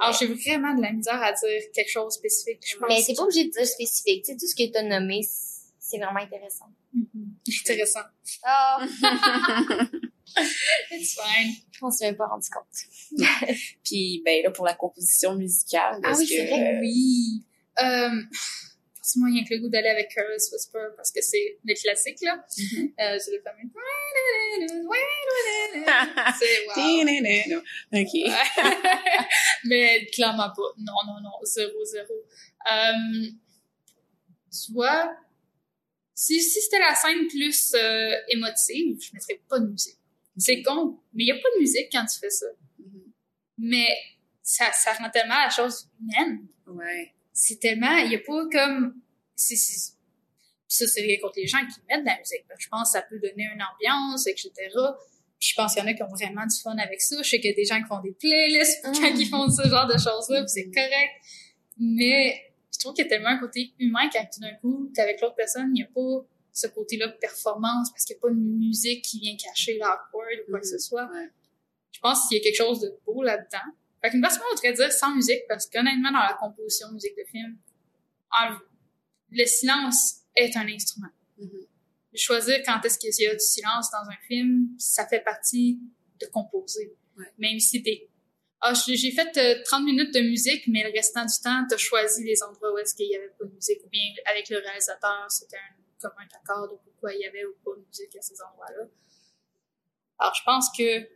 [0.00, 2.62] Alors, j'ai vraiment de la misère à dire quelque chose de spécifique.
[2.66, 4.24] Je pense Mais c'est pas obligé de dire spécifique.
[4.24, 6.66] Tu sais, tout ce que t'as nommé, c'est- vraiment intéressant.
[6.92, 7.34] Mhm.
[7.62, 8.00] intéressant.
[8.44, 8.78] Ah,
[10.90, 11.54] It's fine.
[11.82, 13.26] on s'est même pas rendu compte.
[13.84, 16.34] Puis, ben là, pour la composition musicale, Ah est-ce oui, que...
[16.34, 16.78] c'est vrai.
[16.80, 17.44] Oui.
[17.82, 18.22] Euh,
[19.06, 22.44] forcément, a que le goût d'aller avec Careless Whisper parce que c'est le classique, là.
[22.58, 22.92] Mhm.
[22.98, 23.70] Euh, c'est le fameux.
[26.38, 27.62] c'est wow.
[27.92, 28.14] OK.
[29.64, 30.72] Mais clairement pas.
[30.78, 31.30] Non, non, non.
[31.44, 32.14] Zéro, zéro.
[32.72, 33.30] Euh,
[34.50, 35.16] tu vois,
[36.14, 39.98] Si, si c'était la scène plus euh, émotive, je mettrais pas de musique.
[40.38, 42.46] C'est con, mais il a pas de musique quand tu fais ça.
[42.78, 43.12] Mhm.
[43.58, 43.96] Mais
[44.42, 46.46] ça, ça rend tellement la chose humaine.
[46.66, 47.15] Ouais.
[47.38, 48.94] C'est tellement, il y a pas comme,
[49.34, 52.44] c'est, ça, c'est rien contre les gens qui mettent de la musique.
[52.58, 54.50] Je pense que ça peut donner une ambiance, etc.
[55.38, 57.16] Puis je pense qu'il y en a qui ont vraiment du fun avec ça.
[57.22, 58.92] Je sais qu'il y a des gens qui font des playlists Mm.
[58.94, 61.12] quand ils font ce genre de choses-là, puis c'est correct.
[61.78, 62.40] Mais
[62.72, 65.20] je trouve qu'il y a tellement un côté humain quand tout d'un coup, t'es avec
[65.20, 68.30] l'autre personne, il n'y a pas ce côté-là de performance parce qu'il n'y a pas
[68.30, 71.04] de musique qui vient cacher l'awkward ou quoi que ce soit.
[71.12, 71.28] Ouais.
[71.92, 73.72] Je pense qu'il y a quelque chose de beau là-dedans.
[74.06, 77.58] Fait qu'une personne voudrait dire sans musique parce qu'honnêtement, dans la composition musique de film,
[78.30, 78.56] en-
[79.32, 81.08] le silence est un instrument.
[81.38, 81.66] Mhm.
[82.14, 85.80] Choisir quand est-ce qu'il y a du silence dans un film, ça fait partie
[86.20, 86.94] de composer.
[87.18, 87.26] Ouais.
[87.38, 88.08] Même si t'es
[88.60, 91.76] ah, j'ai j'ai fait euh, 30 minutes de musique, mais le restant du temps, t'as
[91.76, 94.58] choisi les endroits où est-ce qu'il y avait pas de musique, ou bien avec le
[94.58, 98.22] réalisateur, c'était un commun accord de pourquoi il y avait ou pas de musique à
[98.22, 98.84] ces endroits-là.
[100.18, 101.06] Alors, je pense que,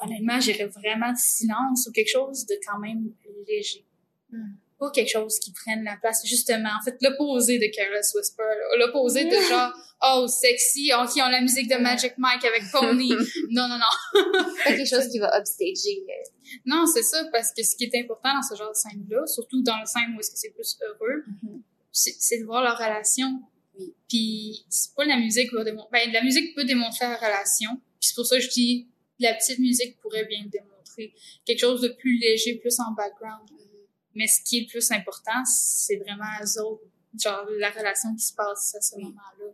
[0.00, 3.10] honnêtement, j'irais vraiment de silence ou quelque chose de quand même
[3.48, 3.84] léger.
[4.30, 4.54] Mm.
[4.78, 8.42] Pas quelque chose qui prenne la place, justement, en fait, l'opposé de Careless Whisper,
[8.78, 13.08] l'opposé de genre, oh, sexy, oh, qui ont la musique de Magic Mike avec Pony.
[13.50, 14.22] non, non, non.
[14.64, 16.04] Pas quelque chose qui va upstager.
[16.06, 19.26] euh, Non, c'est ça, parce que ce qui est important dans ce genre de scène-là,
[19.26, 21.62] surtout dans le scène où est-ce que c'est plus heureux, Mhm.
[21.90, 23.28] c'est c'est de voir leur relation.
[23.78, 23.94] Oui.
[24.10, 25.88] Puis c'est pas la musique qui va démontrer.
[25.90, 27.70] Ben, la musique peut démontrer la relation.
[27.98, 31.14] Puis c'est pour ça que je dis la petite musique pourrait bien le démontrer.
[31.44, 33.48] Quelque chose de plus léger, plus en background.
[34.14, 36.84] Mais ce qui est le plus important, c'est vraiment eux autres,
[37.18, 39.52] genre la relation qui se passe à ce moment-là.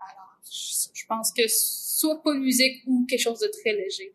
[0.00, 4.12] Alors, je, pense que soit pas de musique ou quelque chose de très léger.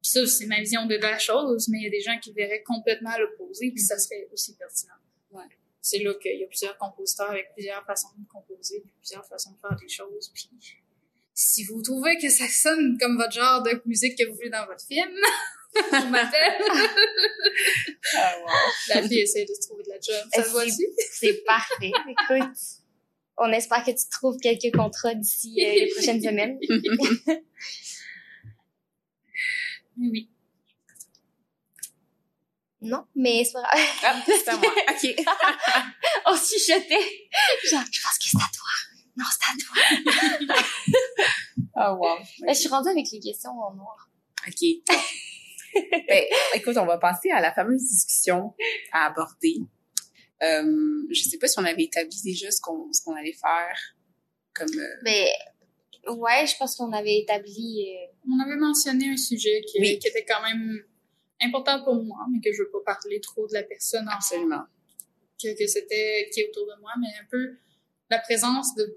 [0.00, 2.32] Puis ça, c'est ma vision de la chose, mais il y a des gens qui
[2.32, 4.94] verraient complètement l'opposé, puis ça serait aussi pertinent.
[5.32, 5.44] Ouais.
[5.82, 9.52] C'est là qu'il y a plusieurs compositeurs avec plusieurs façons de composer, puis plusieurs façons
[9.52, 10.30] de faire des choses.
[10.32, 10.48] Puis
[11.36, 14.64] si vous trouvez que ça sonne comme votre genre de musique que vous voulez dans
[14.64, 15.14] votre film,
[15.92, 16.62] on m'appelle.
[18.16, 18.48] Ah, wow.
[18.88, 20.26] La fille essaie de se trouver de la job.
[20.34, 20.86] Ça se voit-tu?
[21.12, 21.92] C'est parfait?
[22.08, 22.56] Écoute,
[23.36, 26.58] on espère que tu trouves quelques contrats d'ici euh, les prochaines semaines.
[29.98, 30.28] Oui.
[32.82, 33.80] Non, mais c'est pas grave.
[34.04, 34.70] Ah, c'est à moi.
[34.90, 35.24] OK.
[36.26, 37.28] On chuchotait.
[37.64, 38.95] Genre, je pense que c'est à toi.
[39.16, 40.56] Non, c'est à toi.
[41.78, 42.16] Ah, wow.
[42.40, 44.08] Là, je suis rendue avec les questions en noir.
[44.48, 44.66] OK.
[46.08, 46.24] ben,
[46.54, 48.54] écoute, on va passer à la fameuse discussion
[48.92, 49.56] à aborder.
[50.42, 53.76] Euh, je sais pas si on avait établi déjà ce qu'on ce qu'on allait faire
[54.54, 55.28] comme euh, Mais,
[56.08, 57.86] ouais, je pense qu'on avait établi...
[57.90, 59.98] euh, On avait mentionné un sujet qui, Oui.
[59.98, 60.82] qui était quand même
[61.42, 64.64] important pour moi, mais que je veux pas parler trop de la personne en absolument.
[65.42, 67.56] que, que c'était qui est autour de moi, mais un peu
[68.08, 68.96] la présence de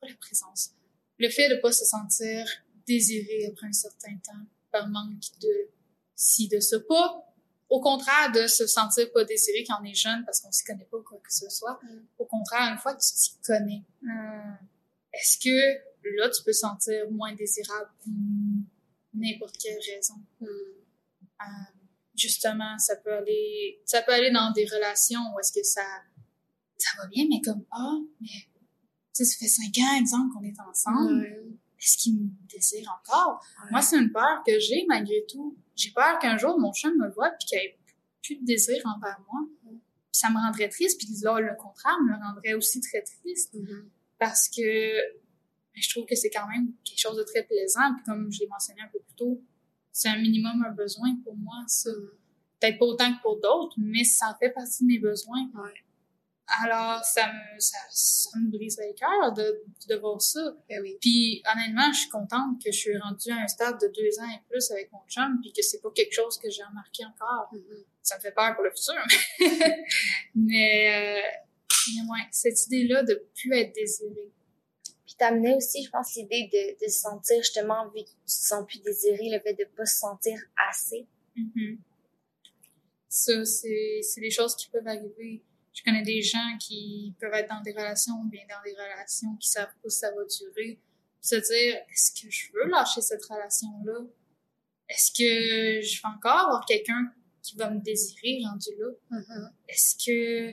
[0.00, 0.70] pas la présence,
[1.18, 2.46] le fait de pas se sentir
[2.86, 5.68] désiré après un certain temps par manque de
[6.14, 7.22] ci de ça, pas
[7.68, 10.84] au contraire de se sentir pas désiré quand on est jeune parce qu'on s'y connaît
[10.84, 11.80] pas ou quoi que ce soit.
[11.82, 12.06] Mm.
[12.18, 13.82] Au contraire, une fois que tu t'y connais,
[15.12, 18.12] est-ce que là tu peux te sentir moins désirable pour
[19.14, 20.14] n'importe quelle raison?
[20.42, 20.76] Euh,
[22.14, 25.84] justement, ça peut aller, ça peut aller dans des relations où est-ce que ça,
[26.78, 28.28] ça va bien, mais comme, ah, mais,
[29.16, 31.24] sais, ça fait cinq ans, exemple, qu'on est ensemble.
[31.78, 33.44] Est-ce qu'il me désire encore?
[33.70, 35.56] Moi, c'est une peur que j'ai, malgré tout.
[35.74, 37.78] J'ai peur qu'un jour, mon chum me voit puis qu'il ait
[38.22, 39.40] plus de désir envers moi.
[39.62, 39.80] Puis
[40.12, 43.88] ça me rendrait triste, puis là, le contraire me rendrait aussi très triste Mhm.
[44.18, 47.94] parce que ben, je trouve que c'est quand même quelque chose de très plaisant.
[47.94, 49.42] Puis comme je l'ai mentionné un peu plus tôt,
[49.92, 51.90] c'est un minimum un besoin pour moi, ça.
[52.58, 55.50] Peut-être pas autant que pour d'autres, mais ça en fait partie de mes besoins.
[55.54, 55.74] Ouais.
[56.62, 60.56] Alors, ça me, ça, ça me briserait le cœur de, de voir ça.
[60.68, 60.96] Ben oui.
[61.00, 64.30] Puis, honnêtement, je suis contente que je suis rendue à un stade de deux ans
[64.30, 67.48] et plus avec mon chum, puis que c'est pas quelque chose que j'ai remarqué encore.
[67.52, 67.84] Mhm.
[68.00, 68.94] Ça me fait peur pour le futur,
[69.40, 69.84] mais,
[70.36, 71.38] mais, euh,
[71.94, 74.30] mais ouais, cette idée-là de plus être désirée.
[75.04, 78.30] Puis t'amenais aussi, je pense, l'idée de, de se sentir justement, vu que tu te
[78.30, 80.38] sens plus désiré, le fait de pas se sentir
[80.70, 81.06] assez.
[81.34, 81.80] Mhm.
[83.08, 85.42] Ça, c'est, c'est des choses qui peuvent arriver.
[85.76, 89.36] Je connais des gens qui peuvent être dans des relations ou bien dans des relations
[89.36, 90.80] qui savent pas si ça va durer.
[91.20, 94.06] Se dire, est-ce que je veux lâcher cette relation-là?
[94.88, 97.12] Est-ce que je vais encore avoir quelqu'un
[97.42, 98.86] qui va me désirer rendu là?
[99.10, 99.52] Mhm.
[99.68, 100.48] Est-ce que,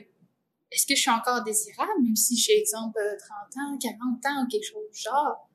[0.70, 4.44] est-ce que je suis encore désirable, même si j'ai, exemple, euh, 30 ans, 40 ans
[4.44, 5.48] ou quelque chose du genre?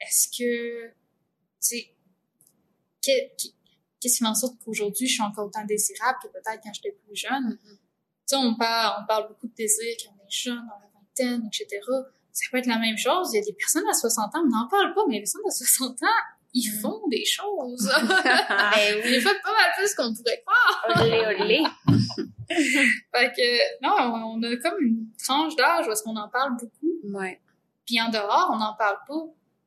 [0.00, 0.92] Est-ce que,
[1.62, 1.94] tu
[3.00, 6.92] qu'est-ce qui fait en sorte qu'aujourd'hui, je suis encore autant désirable que peut-être quand j'étais
[6.92, 7.58] plus jeune?
[7.64, 7.78] Mhm.
[7.78, 7.83] Tu
[8.26, 11.46] sais, on parle, on parle beaucoup de désir quand on est jeune, dans la vingtaine,
[11.46, 11.80] etc.
[12.32, 13.30] ça peut être la même chose.
[13.32, 15.42] Il y a des personnes à 60 ans, on n'en parle pas, mais les personnes
[15.46, 16.06] à 60 ans,
[16.56, 16.80] ils Mm.
[16.80, 17.90] font des choses.
[18.02, 19.14] Ben oui.
[19.16, 21.02] Ils font pas mal plus qu'on pourrait croire.
[21.02, 21.62] Olé, olé.
[22.48, 26.92] Fait que, non, on a comme une tranche d'âge où est-ce qu'on en parle beaucoup.
[27.18, 27.40] Ouais.
[27.86, 29.24] Puis en dehors, on n'en parle pas.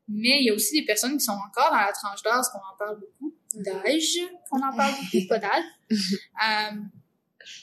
[0.07, 2.59] Mais il y a aussi des personnes qui sont encore dans la tranche d'âge qu'on
[2.59, 3.33] en parle beaucoup.
[3.55, 4.19] D'âge,
[4.49, 5.63] qu'on en parle beaucoup, pas d'âge.
[5.91, 6.75] Euh,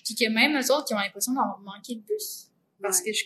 [0.05, 2.49] puis que même eux autres qui ont l'impression d'avoir manqué de bus.
[2.81, 3.25] Parce que je...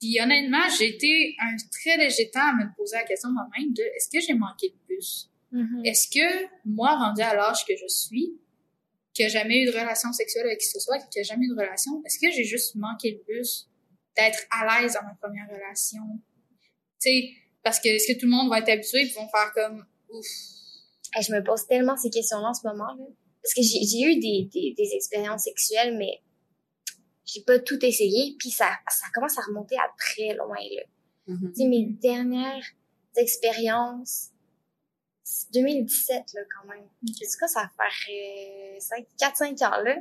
[0.00, 3.82] Puis honnêtement, j'ai été un très léger temps à me poser la question moi-même de
[3.82, 5.30] est-ce que j'ai manqué de bus?
[5.52, 5.82] Mhm.
[5.84, 8.32] Est-ce que moi, rendu à l'âge que je suis,
[9.12, 11.46] qui a jamais eu de relation sexuelle avec qui que ce soit, qui a jamais
[11.46, 13.68] eu de relation, est-ce que j'ai juste manqué le bus
[14.16, 16.02] d'être à l'aise dans ma première relation?
[17.02, 17.30] Tu sais,
[17.62, 20.26] parce que est-ce que tout le monde va être habitué et vont faire comme ouf?
[21.12, 22.94] Hey, je me pose tellement ces questions-là en ce moment.
[22.94, 23.04] Là.
[23.42, 26.20] Parce que j'ai eu des, des, des expériences sexuelles, mais
[27.24, 28.34] j'ai pas tout essayé.
[28.38, 30.56] Puis ça, ça commence à remonter à très loin.
[30.58, 30.82] Là.
[31.26, 32.64] Tu sais, mes dernières
[33.16, 34.28] expériences,
[35.22, 36.84] c'est 2017 là, quand même.
[37.20, 39.96] C'est quoi, ça va faire 4-5 ans là.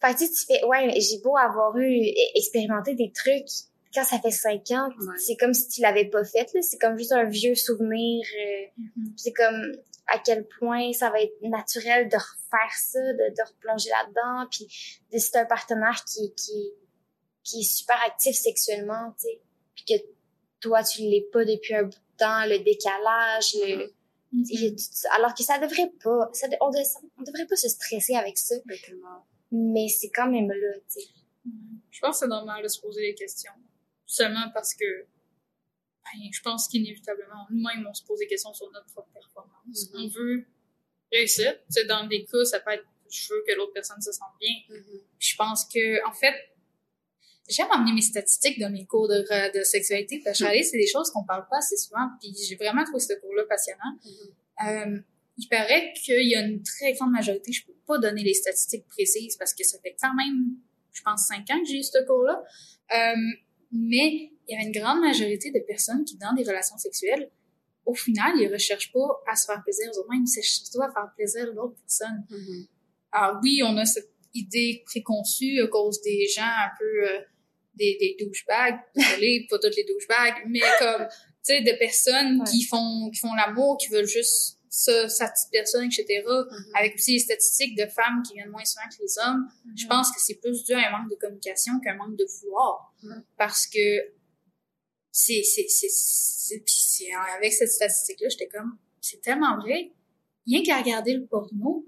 [0.00, 2.00] Fait que tu sais, tu fais, ouais, j'ai beau avoir eu,
[2.34, 3.48] expérimenté des trucs,
[3.94, 5.18] quand ça fait 5 ans, Ouais.
[5.18, 6.62] c'est comme si tu l'avais pas fait, là.
[6.62, 8.24] C'est comme juste un vieux souvenir.
[8.38, 8.82] euh,
[9.16, 9.72] c'est comme
[10.10, 14.66] à quel point ça va être naturel de refaire ça, de, de replonger là-dedans, puis
[15.12, 16.72] de t'as un partenaire qui, qui,
[17.42, 19.40] qui est super actif sexuellement, tu sais,
[19.74, 20.04] puis que
[20.60, 24.76] toi, tu l'es pas depuis un bout de temps, le décalage, le...
[24.76, 25.08] ça.
[25.14, 26.70] Alors que ça devrait pas, ça, on,
[27.18, 28.56] on devrait pas se stresser avec ça,
[29.52, 31.08] mais c'est quand même là, tu sais.
[31.90, 33.52] Je pense que c'est normal de se poser des questions.
[34.06, 35.06] Seulement parce que
[36.04, 39.90] ben, je pense qu'inévitablement, nous-mêmes, on se pose des questions sur notre propre performance.
[39.92, 40.00] Mhm.
[40.00, 40.46] On veut
[41.12, 41.52] réussir.
[41.66, 44.32] Tu sais, dans des cas, ça peut être je veux que l'autre personne se sente
[44.40, 44.52] bien.
[45.18, 46.34] Puis je pense que, en fait,
[47.48, 50.70] j'aime emmener mes statistiques dans mes cours de, de sexualité parce que je réalise que
[50.72, 52.08] c'est des choses qu'on parle pas assez souvent.
[52.20, 53.98] Puis j'ai vraiment trouvé ce cours-là passionnant.
[54.04, 54.96] Mhm.
[54.96, 55.00] Euh,
[55.38, 58.86] il paraît qu'il y a une très grande majorité, je peux pas donner les statistiques
[58.86, 60.56] précises parce que ça fait quand même,
[60.92, 62.42] je pense, cinq ans que j'ai eu ce cours-là.
[62.94, 63.14] Euh,
[63.72, 67.30] mais il y a une grande majorité de personnes qui, dans des relations sexuelles,
[67.86, 70.90] au final, ils recherchent pas à se faire plaisir aux autres, même c'est surtout à
[70.92, 72.24] faire plaisir à l'autre personne.
[72.30, 72.66] Mhm.
[73.12, 77.20] Alors oui, on a cette idée préconçue à cause des gens un peu euh,
[77.74, 82.50] des, des douchebags, désolé, pas toutes les douchebags, mais comme tu sais de personnes Ouais.
[82.50, 86.22] qui font qui font l'amour, qui veulent juste ça, sa petite personne, etc.
[86.78, 90.12] Avec aussi les statistiques de femmes qui viennent moins souvent que les hommes, je pense
[90.12, 93.24] que c'est plus dû à un manque de communication qu'un manque de vouloir, Mhm.
[93.36, 94.12] parce que
[95.12, 99.92] c'est c'est c'est c'est puis c'est- avec cette statistique là, j'étais comme c'est tellement vrai.
[100.46, 101.86] Rien qu'à regarder le porno,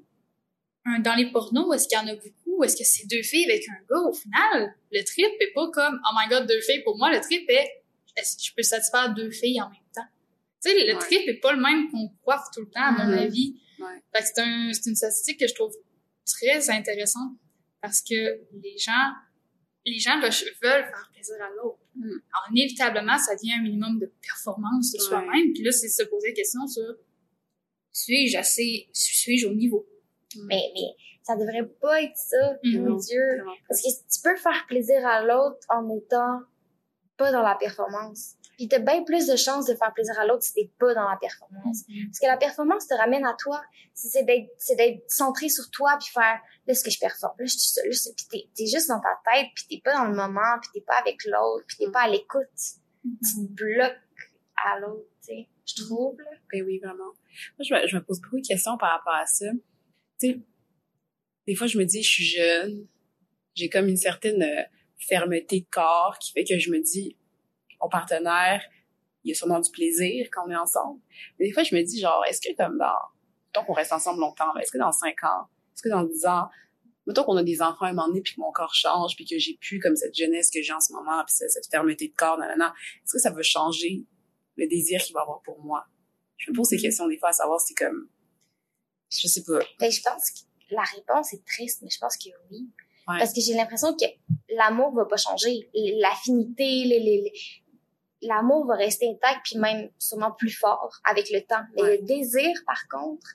[0.84, 2.62] un- dans les pornos, est-ce qu'il y en a beaucoup?
[2.64, 4.02] Est-ce que c'est deux filles avec un gars?
[4.08, 6.82] Au final, le trip est pas comme, oh my god, deux filles.
[6.84, 7.82] Pour moi, le trip est,
[8.16, 10.06] est-ce que je peux satisfaire deux filles en même temps?
[10.64, 10.98] Tu sais, le Ouais.
[11.00, 13.18] trip est pas le même qu'on croit tout le temps, à mon Mhm.
[13.18, 13.60] avis.
[13.78, 13.86] Ouais.
[14.14, 15.72] Fait que c'est un, c'est une statistique que je trouve
[16.26, 17.32] très intéressante
[17.80, 18.14] parce que
[18.62, 19.10] les gens,
[19.84, 21.78] les gens veulent faire plaisir à l'autre.
[21.94, 22.04] Mhm.
[22.32, 25.08] Alors, inévitablement, ça devient un minimum de performance sur Ouais.
[25.08, 25.52] soi-même.
[25.52, 26.96] Puis là, c'est se poser la question sur,
[27.92, 29.86] suis-je assez, suis-je au niveau?
[30.44, 32.88] Mais, mais ça devrait pas être ça, Mhm.
[32.88, 33.22] mon Dieu.
[33.68, 36.40] Parce que tu peux faire plaisir à l'autre en étant
[37.18, 38.34] pas dans la performance.
[38.56, 41.08] Puis t'as bien plus de chances de faire plaisir à l'autre si t'es pas dans
[41.08, 41.84] la performance.
[41.86, 43.62] Parce que la performance te ramène à toi.
[43.94, 47.60] C'est d'être, centré sur toi puis faire, là, ce que je performe, là, je suis
[47.60, 48.14] ça, là.
[48.16, 50.98] Puis t'es, juste dans ta tête puis t'es pas dans le moment puis t'es pas
[51.00, 52.48] avec l'autre puis t'es pas à l'écoute.
[53.02, 53.96] Tu te bloques
[54.64, 55.48] à l'autre, tu sais.
[55.64, 56.30] Je trouve, là.
[56.52, 57.04] Ben oui, vraiment.
[57.04, 59.46] Moi, je me, je me pose beaucoup de questions par rapport à ça.
[60.20, 60.40] Tu sais,
[61.46, 62.86] des fois, je me dis, je suis jeune,
[63.54, 64.62] j'ai comme une certaine euh,
[64.98, 67.16] fermeté de corps qui fait que je me dis,
[67.82, 68.62] mon partenaire,
[69.24, 71.00] il y a sûrement du plaisir quand on est ensemble.
[71.38, 72.94] Mais des fois, je me dis, genre, est-ce que comme dans,
[73.52, 76.24] tant qu'on reste ensemble longtemps, là, est-ce que dans cinq ans, est-ce que dans dix
[76.26, 76.48] ans,
[77.06, 79.26] mettons qu'on a des enfants à un moment donné puis que mon corps change puis
[79.26, 82.08] que j'ai plus comme cette jeunesse que j'ai en ce moment puis cette, cette fermeté
[82.08, 82.72] de corps, nanana,
[83.04, 84.04] est-ce que ça va changer
[84.56, 85.84] le désir qu'il va avoir pour moi?
[86.36, 88.08] Je me pose ces questions des fois à savoir si comme,
[89.10, 89.58] je sais pas.
[89.78, 92.68] Ben, je pense que la réponse est triste, mais je pense que oui.
[93.08, 93.18] Ouais.
[93.18, 94.04] Parce que j'ai l'impression que
[94.56, 95.68] l'amour va pas changer.
[95.98, 97.32] L'affinité, les, les-
[98.22, 101.62] l'amour va rester intact, puis même sûrement plus fort avec le temps.
[101.74, 101.96] Mais Ouais.
[101.98, 103.26] le désir, par contre,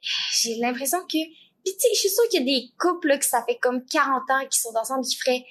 [0.00, 1.18] j'ai l'impression que...
[1.64, 3.58] Puis tu sais, je suis sûre qu'il y a des couples là, que ça fait
[3.58, 5.44] comme 40 ans qui sont ensemble, qui feraient...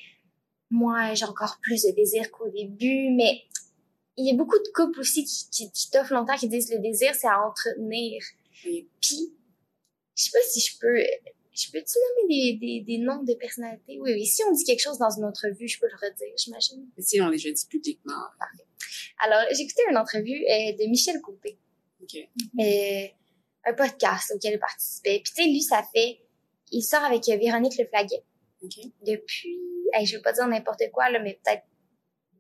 [0.71, 3.41] Moi, j'ai encore plus de désir qu'au début, mais
[4.17, 6.79] il y a beaucoup de couples aussi qui, qui, qui t'offrent longtemps, qui disent le
[6.79, 8.21] désir, c'est à entretenir.
[8.65, 8.87] Oui.
[9.01, 9.33] Puis,
[10.15, 11.01] je sais pas si je peux,
[11.60, 13.99] je peux-tu nommer des, des, des noms de personnalités?
[13.99, 14.26] Oui, oui.
[14.26, 16.88] Si on dit quelque chose dans une entrevue, je peux le redire, j'imagine.
[16.98, 18.14] Si on les dit publiquement.
[19.23, 21.57] Alors, j'ai écouté une entrevue euh, de Michel Côté.
[22.02, 22.15] OK.
[22.60, 23.07] euh,
[23.65, 25.22] un podcast auquel il participait.
[25.23, 26.19] Puis tu sais, lui, ça fait...
[26.72, 28.23] Il sort avec euh, Véronique Le Flaguet
[28.64, 28.80] OK.
[29.06, 29.60] depuis...
[29.91, 31.64] Hey, je veux pas dire n'importe quoi, là, mais peut-être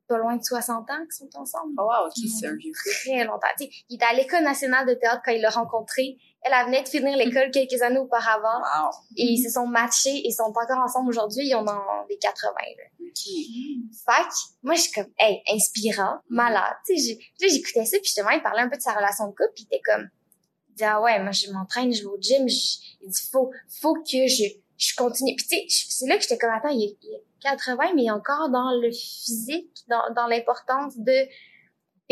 [0.09, 1.73] pas loin de 60 ans qu'ils sont ensemble.
[1.77, 2.73] Oh wow, OK, c'est un vieux.
[3.05, 3.47] Très longtemps.
[3.59, 6.17] Tu sais, il était à l'École nationale de théâtre quand il l'a rencontré.
[6.41, 8.59] Elle, venait de finir l'école quelques années auparavant.
[8.59, 8.91] Wow.
[9.17, 11.47] Et ils se sont matchés et sont encore ensemble aujourd'hui.
[11.47, 12.83] Ils ont dans les 80, là.
[12.99, 13.23] OK.
[13.25, 14.33] Fait que,
[14.63, 16.73] moi, je suis comme, hey, inspirant, malade.
[16.87, 19.67] Là, j'écoutais ça, puis justement, il parlait un peu de sa relation de couple, puis
[19.69, 20.09] il était comme,
[20.77, 23.93] il ah ouais, moi, je m'entraîne, je vais au gym, je- il dit, faut, faut
[23.95, 24.45] que je,
[24.77, 25.35] je continue.
[25.35, 28.49] Puis tu sais, c'est là que j'étais comme, attends, il il est 80, mais encore
[28.49, 31.29] dans le physique, dans, dans l'importance de, et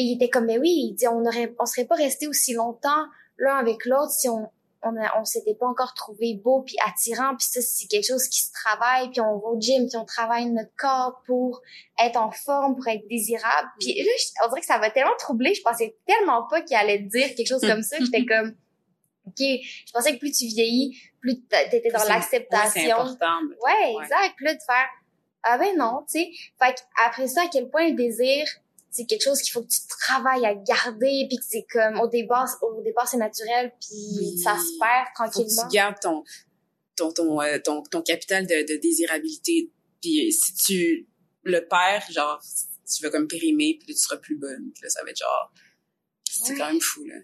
[0.04, 3.06] il était comme, mais oui, il dit, on aurait, on serait pas resté aussi longtemps
[3.38, 4.50] l'un avec l'autre si on,
[4.84, 8.28] on, a- on s'était pas encore trouvé beau puis attirant puis ça c'est quelque chose
[8.28, 11.62] qui se travaille puis on va au gym puis on travaille notre corps pour
[12.04, 15.16] être en forme pour être désirable puis là je- on dirait que ça m'a tellement
[15.20, 18.56] troublé je pensais tellement pas qu'il allait dire quelque chose comme ça j'étais comme
[19.28, 22.82] ok je pensais que plus tu vieillis plus t'a- t'étais dans l'acceptation
[23.64, 24.04] Ouais, Ouais.
[24.04, 24.36] exact.
[24.42, 24.88] Là, de faire,
[25.50, 26.30] ah ben non, tu sais.
[26.62, 26.76] Fait
[27.06, 28.46] après ça, à quel point le désir,
[28.90, 32.08] c'est quelque chose qu'il faut que tu travailles à garder, puis que c'est comme, au
[32.08, 34.38] départ, au départ, c'est naturel, puis Oui.
[34.40, 35.62] ça se perd Faut que tranquillement.
[35.70, 36.24] tu gardes ton,
[36.96, 39.72] ton, ton, euh, ton, ton capital de, de désirabilité.
[40.02, 41.08] Puis si tu
[41.44, 42.42] le perds, genre,
[42.92, 44.72] tu vas comme périmer, puis là, tu seras plus bonne.
[44.74, 45.52] Puis là, ça va être genre...
[46.30, 46.58] C'est Ouais.
[46.60, 47.16] quand même fou, là.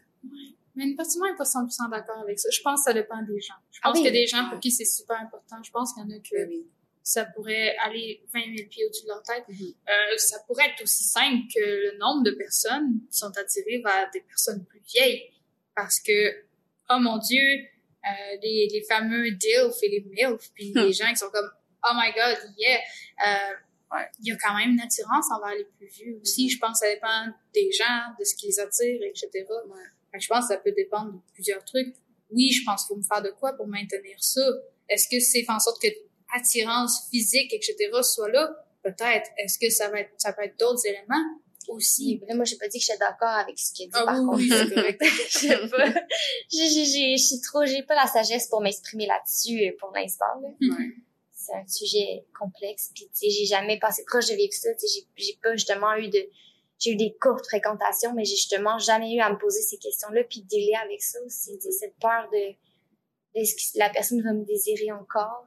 [0.75, 2.49] Mais une partie de moi n'est pas 100% d'accord avec ça.
[2.51, 3.53] Je pense que ça dépend des gens.
[3.71, 4.03] Je Ah pense oui.
[4.03, 4.49] qu'il y a des gens Ouais.
[4.51, 5.57] pour qui c'est super important.
[5.63, 6.65] Je pense qu'il y en a que Oui.
[7.03, 9.43] Ça pourrait aller 20 000 pieds au-dessus de leur tête.
[9.49, 9.73] Mhm.
[9.89, 14.09] Euh, ça pourrait être aussi simple que le nombre de personnes qui sont attirées vers
[14.13, 15.30] des personnes plus vieilles.
[15.75, 16.45] Parce que,
[16.89, 20.80] oh mon Dieu, euh, les, les fameux DILF et les MILF, puis Hmm.
[20.85, 21.49] les gens qui sont comme,
[21.85, 22.80] oh my God, yeah,
[23.27, 23.53] euh,
[23.91, 24.07] Ouais.
[24.21, 26.49] il y a quand même une attirance envers les plus vieux aussi.
[26.49, 29.30] Je pense que ça dépend des gens, de ce qui les attire, etc.
[29.67, 30.19] Ouais.
[30.19, 31.93] Je pense que ça peut dépendre de plusieurs trucs.
[32.31, 34.41] Oui, je pense qu'il faut me faire de quoi pour maintenir ça?
[34.89, 35.88] Est-ce que c'est faire en sorte que
[36.35, 37.76] attirance physique, etc.
[38.01, 38.49] soit là?
[38.84, 39.30] Peut-être.
[39.38, 41.23] Est-ce que ça va être, ça peut être d'autres éléments
[41.69, 42.22] aussi?
[42.27, 44.19] Là, moi, j'ai pas dit que j'étais d'accord avec ce qu'il a dit, Ah par
[44.19, 44.38] oui, contre.
[44.39, 45.01] oui, c'est correct.
[45.30, 45.93] Je sais pas.
[46.51, 50.49] J'ai, j'ai, trop, j'ai pas la sagesse pour m'exprimer là-dessus euh, pour l'instant, là.
[50.61, 50.91] Ouais.
[51.31, 54.88] c'est un sujet complexe puis tu sais j'ai jamais passé proche de vivre ça tu
[54.88, 56.26] sais j'ai j'ai pas justement eu de
[56.80, 60.07] j'ai eu des courtes fréquentations mais j'ai justement jamais eu à me poser ces questions
[60.11, 62.56] là puis de dealer avec ça aussi cette peur de
[63.35, 65.45] est-ce que la personne va me désirer encore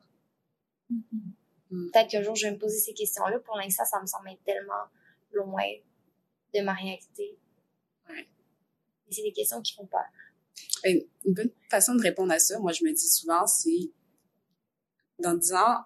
[0.88, 1.90] Mhm.
[1.92, 4.30] peut-être qu'un jour je vais me poser ces questions là pour l'instant ça me semble
[4.30, 4.84] être tellement
[5.32, 5.68] loin
[6.54, 7.38] de ma réalité
[8.08, 8.28] Ouais.
[9.08, 10.04] Et c'est des questions qui font peur
[10.84, 13.90] une bonne façon de répondre à ça, moi, je me dis souvent, c'est
[15.18, 15.78] dans 10 ans,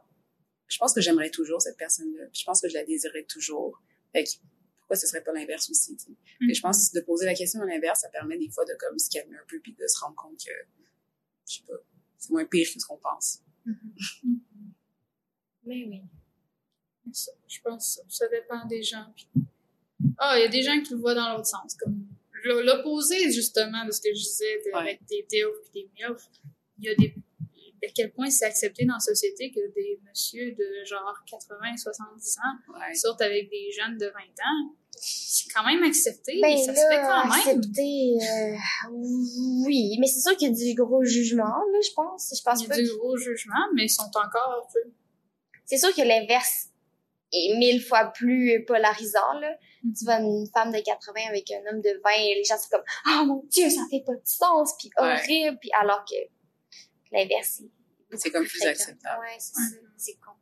[0.68, 2.26] je pense que j'aimerais toujours cette personne-là.
[2.32, 3.80] Je pense que je la désirerais toujours.
[4.12, 4.30] Fait que,
[4.78, 7.66] pourquoi ce serait pas l'inverse aussi, que je pense que de poser la question à
[7.66, 10.16] l'inverse, ça permet des fois de comme se calmer un peu puis de se rendre
[10.16, 10.52] compte que,
[11.48, 11.74] je sais pas,
[12.18, 13.40] c'est moins pire que ce qu'on pense.
[13.64, 14.40] Mhm.
[15.64, 16.02] Mais oui
[17.48, 19.06] Je pense que ça dépend des gens.
[20.18, 22.06] Ah, il y a des gens qui le voient dans l'autre sens, comme
[22.44, 24.80] l'opposé justement de ce que je disais de- Ouais.
[24.80, 26.22] avec des DILF et des MILF.
[26.78, 27.14] Il y a des
[27.82, 32.36] à quel point c'est accepté dans la société que des messieurs de genre 80, 70
[32.38, 32.94] ans Ouais.
[32.94, 34.74] sortent avec des jeunes de 20 ans.
[35.02, 37.58] C'est quand même accepté, Ben ça se fait là, quand même.
[37.58, 38.56] accepter, euh,
[39.64, 42.34] oui, mais c'est sûr qu'il y a du gros jugement, là, je pense.
[42.36, 44.88] Je pense Il y pas a du gros jugement, mais ils sont encore tu sais,
[45.70, 46.68] c'est sûr que l'inverse
[47.32, 49.56] est mille fois plus polarisant, là.
[49.84, 49.94] Mhm.
[49.96, 52.68] Tu vois une femme de 80 avec un homme de 20 et les gens sont
[52.70, 55.12] comme, oh mon dieu, ça fait pas de sens, puis Ouais.
[55.14, 56.16] horrible, puis alors que
[57.12, 59.20] l'inverse est C'est comme plus acceptable.
[59.20, 59.68] Ouais, c'est Ouais.
[59.70, 59.76] ça.
[59.96, 60.32] C'est con.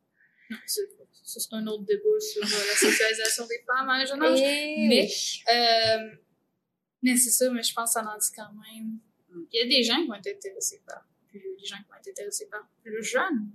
[0.49, 0.81] Non, c'est
[1.23, 4.39] ça, c'est un autre débat sur euh, la sexualisation des femmes à un jeune âge.
[4.41, 5.07] Et Mais-.
[5.53, 8.99] Euh, c'est ça, mais je pense que ça en dit quand même.
[9.29, 9.43] Mm.
[9.51, 11.83] Il y a des gens qui vont être intéressés par plus vieux, des gens qui
[11.83, 13.51] vont être intéressés par plus jeune.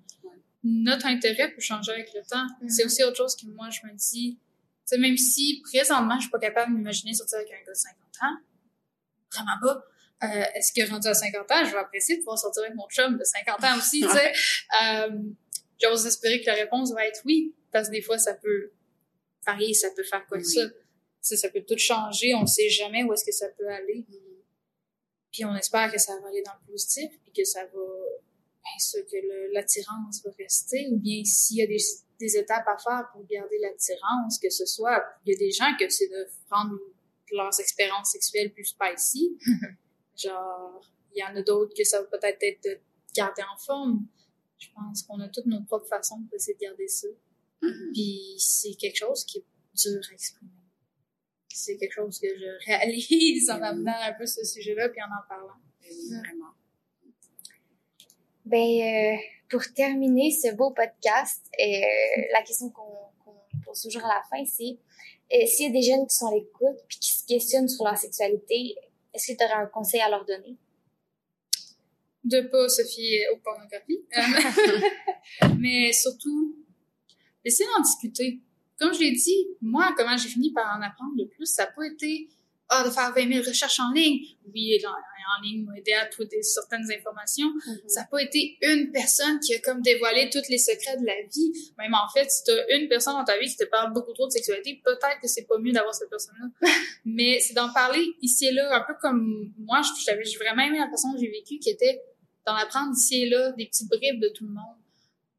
[0.64, 2.46] Notre intérêt peut changer avec le temps.
[2.62, 2.68] Mhm.
[2.70, 4.40] C'est aussi autre chose que moi, je me dis, tu
[4.86, 7.76] sais, même si présentement, je suis pas capable de m'imaginer sortir avec un gars de
[7.76, 8.36] 50 ans,
[9.32, 9.84] vraiment pas.
[10.24, 12.88] Euh, est-ce que rendu à 50 ans, je vais apprécier de pouvoir sortir avec mon
[12.88, 14.32] chum de 50 ans aussi, tu sais?
[14.82, 15.10] Euh,
[15.82, 18.70] J'ose espérer que la réponse va être oui, parce que des fois, ça peut
[19.44, 20.70] varier, ça peut faire quoi que Oui.
[21.20, 21.36] ça.
[21.36, 24.06] Ça peut tout changer, on sait jamais où est-ce que ça peut aller.
[25.32, 27.80] Puis on espère que ça va aller dans le positif, puis que ça va,
[28.64, 31.78] ben ça, que l'attirance va rester, ou bien s'il y a des,
[32.18, 35.76] des étapes à faire pour garder l'attirance, que ce soit, il y a des gens
[35.78, 36.78] que c'est de rendre
[37.32, 39.38] leurs expériences sexuelles plus spicy.
[40.16, 40.80] Genre,
[41.14, 42.78] il y en a d'autres que ça va peut-être être de
[43.14, 44.06] garder en forme.
[44.58, 47.08] Je pense qu'on a toutes nos propres façons d'essayer de garder ça.
[47.62, 47.90] Mhm.
[47.92, 49.44] Puis c'est quelque chose qui est
[49.74, 50.50] dur à exprimer.
[51.48, 53.62] C'est quelque chose que je réalise en Mhm.
[53.62, 55.60] amenant un peu ce sujet-là puis en en parlant.
[55.80, 56.52] Vraiment.
[58.44, 59.16] Ben, euh,
[59.48, 61.64] pour terminer ce beau podcast, euh,
[62.32, 63.32] la question qu'on
[63.64, 64.78] pose toujours à la fin, c'est
[65.32, 67.84] euh, s'il y a des jeunes qui sont à l'écoute puis qui se questionnent sur
[67.84, 68.76] leur sexualité,
[69.14, 70.56] est-ce que tu aurais un conseil à leur donner?
[72.24, 74.02] de pas se fier aux pornographies.
[75.58, 76.56] Mais surtout,
[77.44, 78.40] d'en discuter.
[78.78, 81.72] Comme je l'ai dit, moi, comment j'ai fini par en apprendre le plus, ça n'a
[81.72, 82.28] pas été
[82.70, 84.20] ah, de faire 20 000 recherches en ligne.
[84.52, 87.48] Oui, en, en ligne m'a aidé à trouver certaines informations.
[87.86, 91.14] Ça n'a pas été une personne qui a comme dévoilé tous les secrets de la
[91.22, 91.52] vie.
[91.78, 94.12] Même en fait, si tu as une personne dans ta vie qui te parle beaucoup
[94.12, 96.68] trop de sexualité, peut-être que c'est pas mieux d'avoir cette personne-là.
[97.04, 100.62] Mais c'est d'en parler ici et là, un peu comme moi, je- j'avais j'ai vraiment
[100.62, 102.00] aimé la façon que j'ai vécu, qui était
[102.46, 104.76] d'en apprendre ici et là, des petites bribes de tout le monde.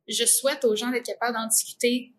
[0.07, 2.11] Je souhaite aux gens d'être capables d'en discuter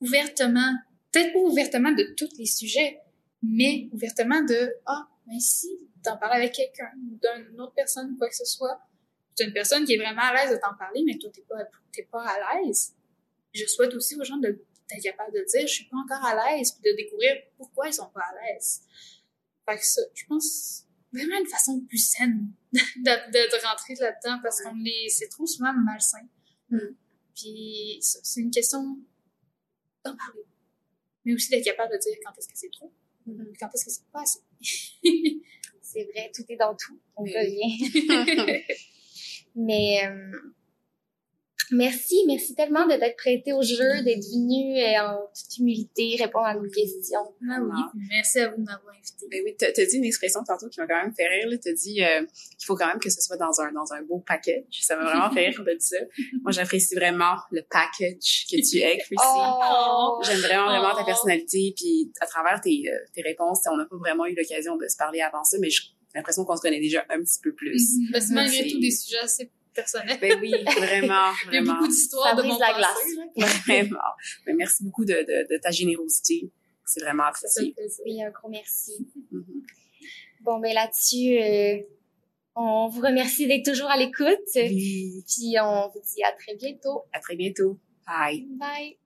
[0.00, 0.72] ouvertement,
[1.12, 2.98] peut-être pas ouvertement de tous les sujets,
[3.42, 5.68] mais ouvertement de ah, mais si
[6.02, 8.80] t'en parles avec quelqu'un, ou d'une autre personne, quoi que ce soit,
[9.34, 11.56] c'est une personne qui est vraiment à l'aise de t'en parler, mais toi t'es pas
[11.92, 12.94] t'es pas à l'aise.
[13.52, 16.34] Je souhaite aussi aux gens de d'être capable de dire je suis pas encore à
[16.34, 18.82] l'aise, puis de découvrir pourquoi ils sont pas à l'aise.
[19.68, 24.40] Fait que ça, je pense vraiment une façon plus saine de, de, de rentrer là-dedans
[24.42, 26.26] parce qu'on est c'est trop souvent malsain.
[26.70, 26.78] Mm.
[27.34, 28.98] Puis c'est une question
[30.04, 30.44] d'en parler.
[31.24, 32.92] Mais aussi d'être capable de dire quand est-ce que c'est trop.
[33.58, 34.40] Quand est-ce que c'est pas assez.
[35.80, 36.98] C'est vrai, tout est dans tout.
[37.16, 38.62] On revient.
[39.56, 40.32] Mais euh,
[41.72, 46.46] merci, merci tellement de t'être prêté au jeu, d'être venu euh, en toute humilité répondre
[46.46, 47.20] à nos questions.
[47.50, 47.80] Ah oui,
[48.10, 49.26] merci à vous de m'avoir invité.
[49.30, 51.48] Ben oui, t'as t'as dit une expression tantôt qui m'a quand même fait rire.
[51.48, 51.56] là.
[51.58, 52.20] T'as dit euh,
[52.56, 54.64] qu'il faut quand même que ce soit dans un dans un beau package.
[54.80, 55.96] Ça m'a vraiment fait rire de dire ça.
[56.42, 59.16] Moi, j'apprécie vraiment le package que tu es, Chrissy.
[59.22, 60.20] Oh!
[60.24, 61.06] J'aime vraiment, vraiment ta Oh.
[61.06, 61.72] personnalité.
[61.76, 64.96] Puis à travers tes, euh, tes réponses, on n'a pas vraiment eu l'occasion de se
[64.96, 65.82] parler avant ça, mais j'ai
[66.14, 67.96] l'impression qu'on se connaît déjà un petit peu plus.
[67.98, 68.08] Mhm.
[68.12, 68.72] Ben, c'est malgré Merci.
[68.74, 69.50] tout des sujets assez
[69.80, 70.18] personnels.
[70.20, 71.74] Ben oui, vraiment, Il y a vraiment.
[71.74, 73.60] beaucoup d'histoires Ça de brise mon la passé, glace.
[73.66, 74.10] Vraiment.
[74.44, 76.50] Ben, merci beaucoup de, de, de ta générosité.
[76.84, 77.74] C'est vraiment apprécié.
[78.04, 79.06] Oui, un gros merci.
[79.30, 79.62] Mhm.
[80.40, 81.82] Bon, ben là-dessus, euh,
[82.54, 84.48] on vous remercie d'être toujours à l'écoute.
[84.56, 85.24] Oui.
[85.28, 87.04] Puis on vous dit à très bientôt.
[87.12, 87.78] À très bientôt.
[88.06, 88.46] Bye.
[88.58, 88.96] Bye!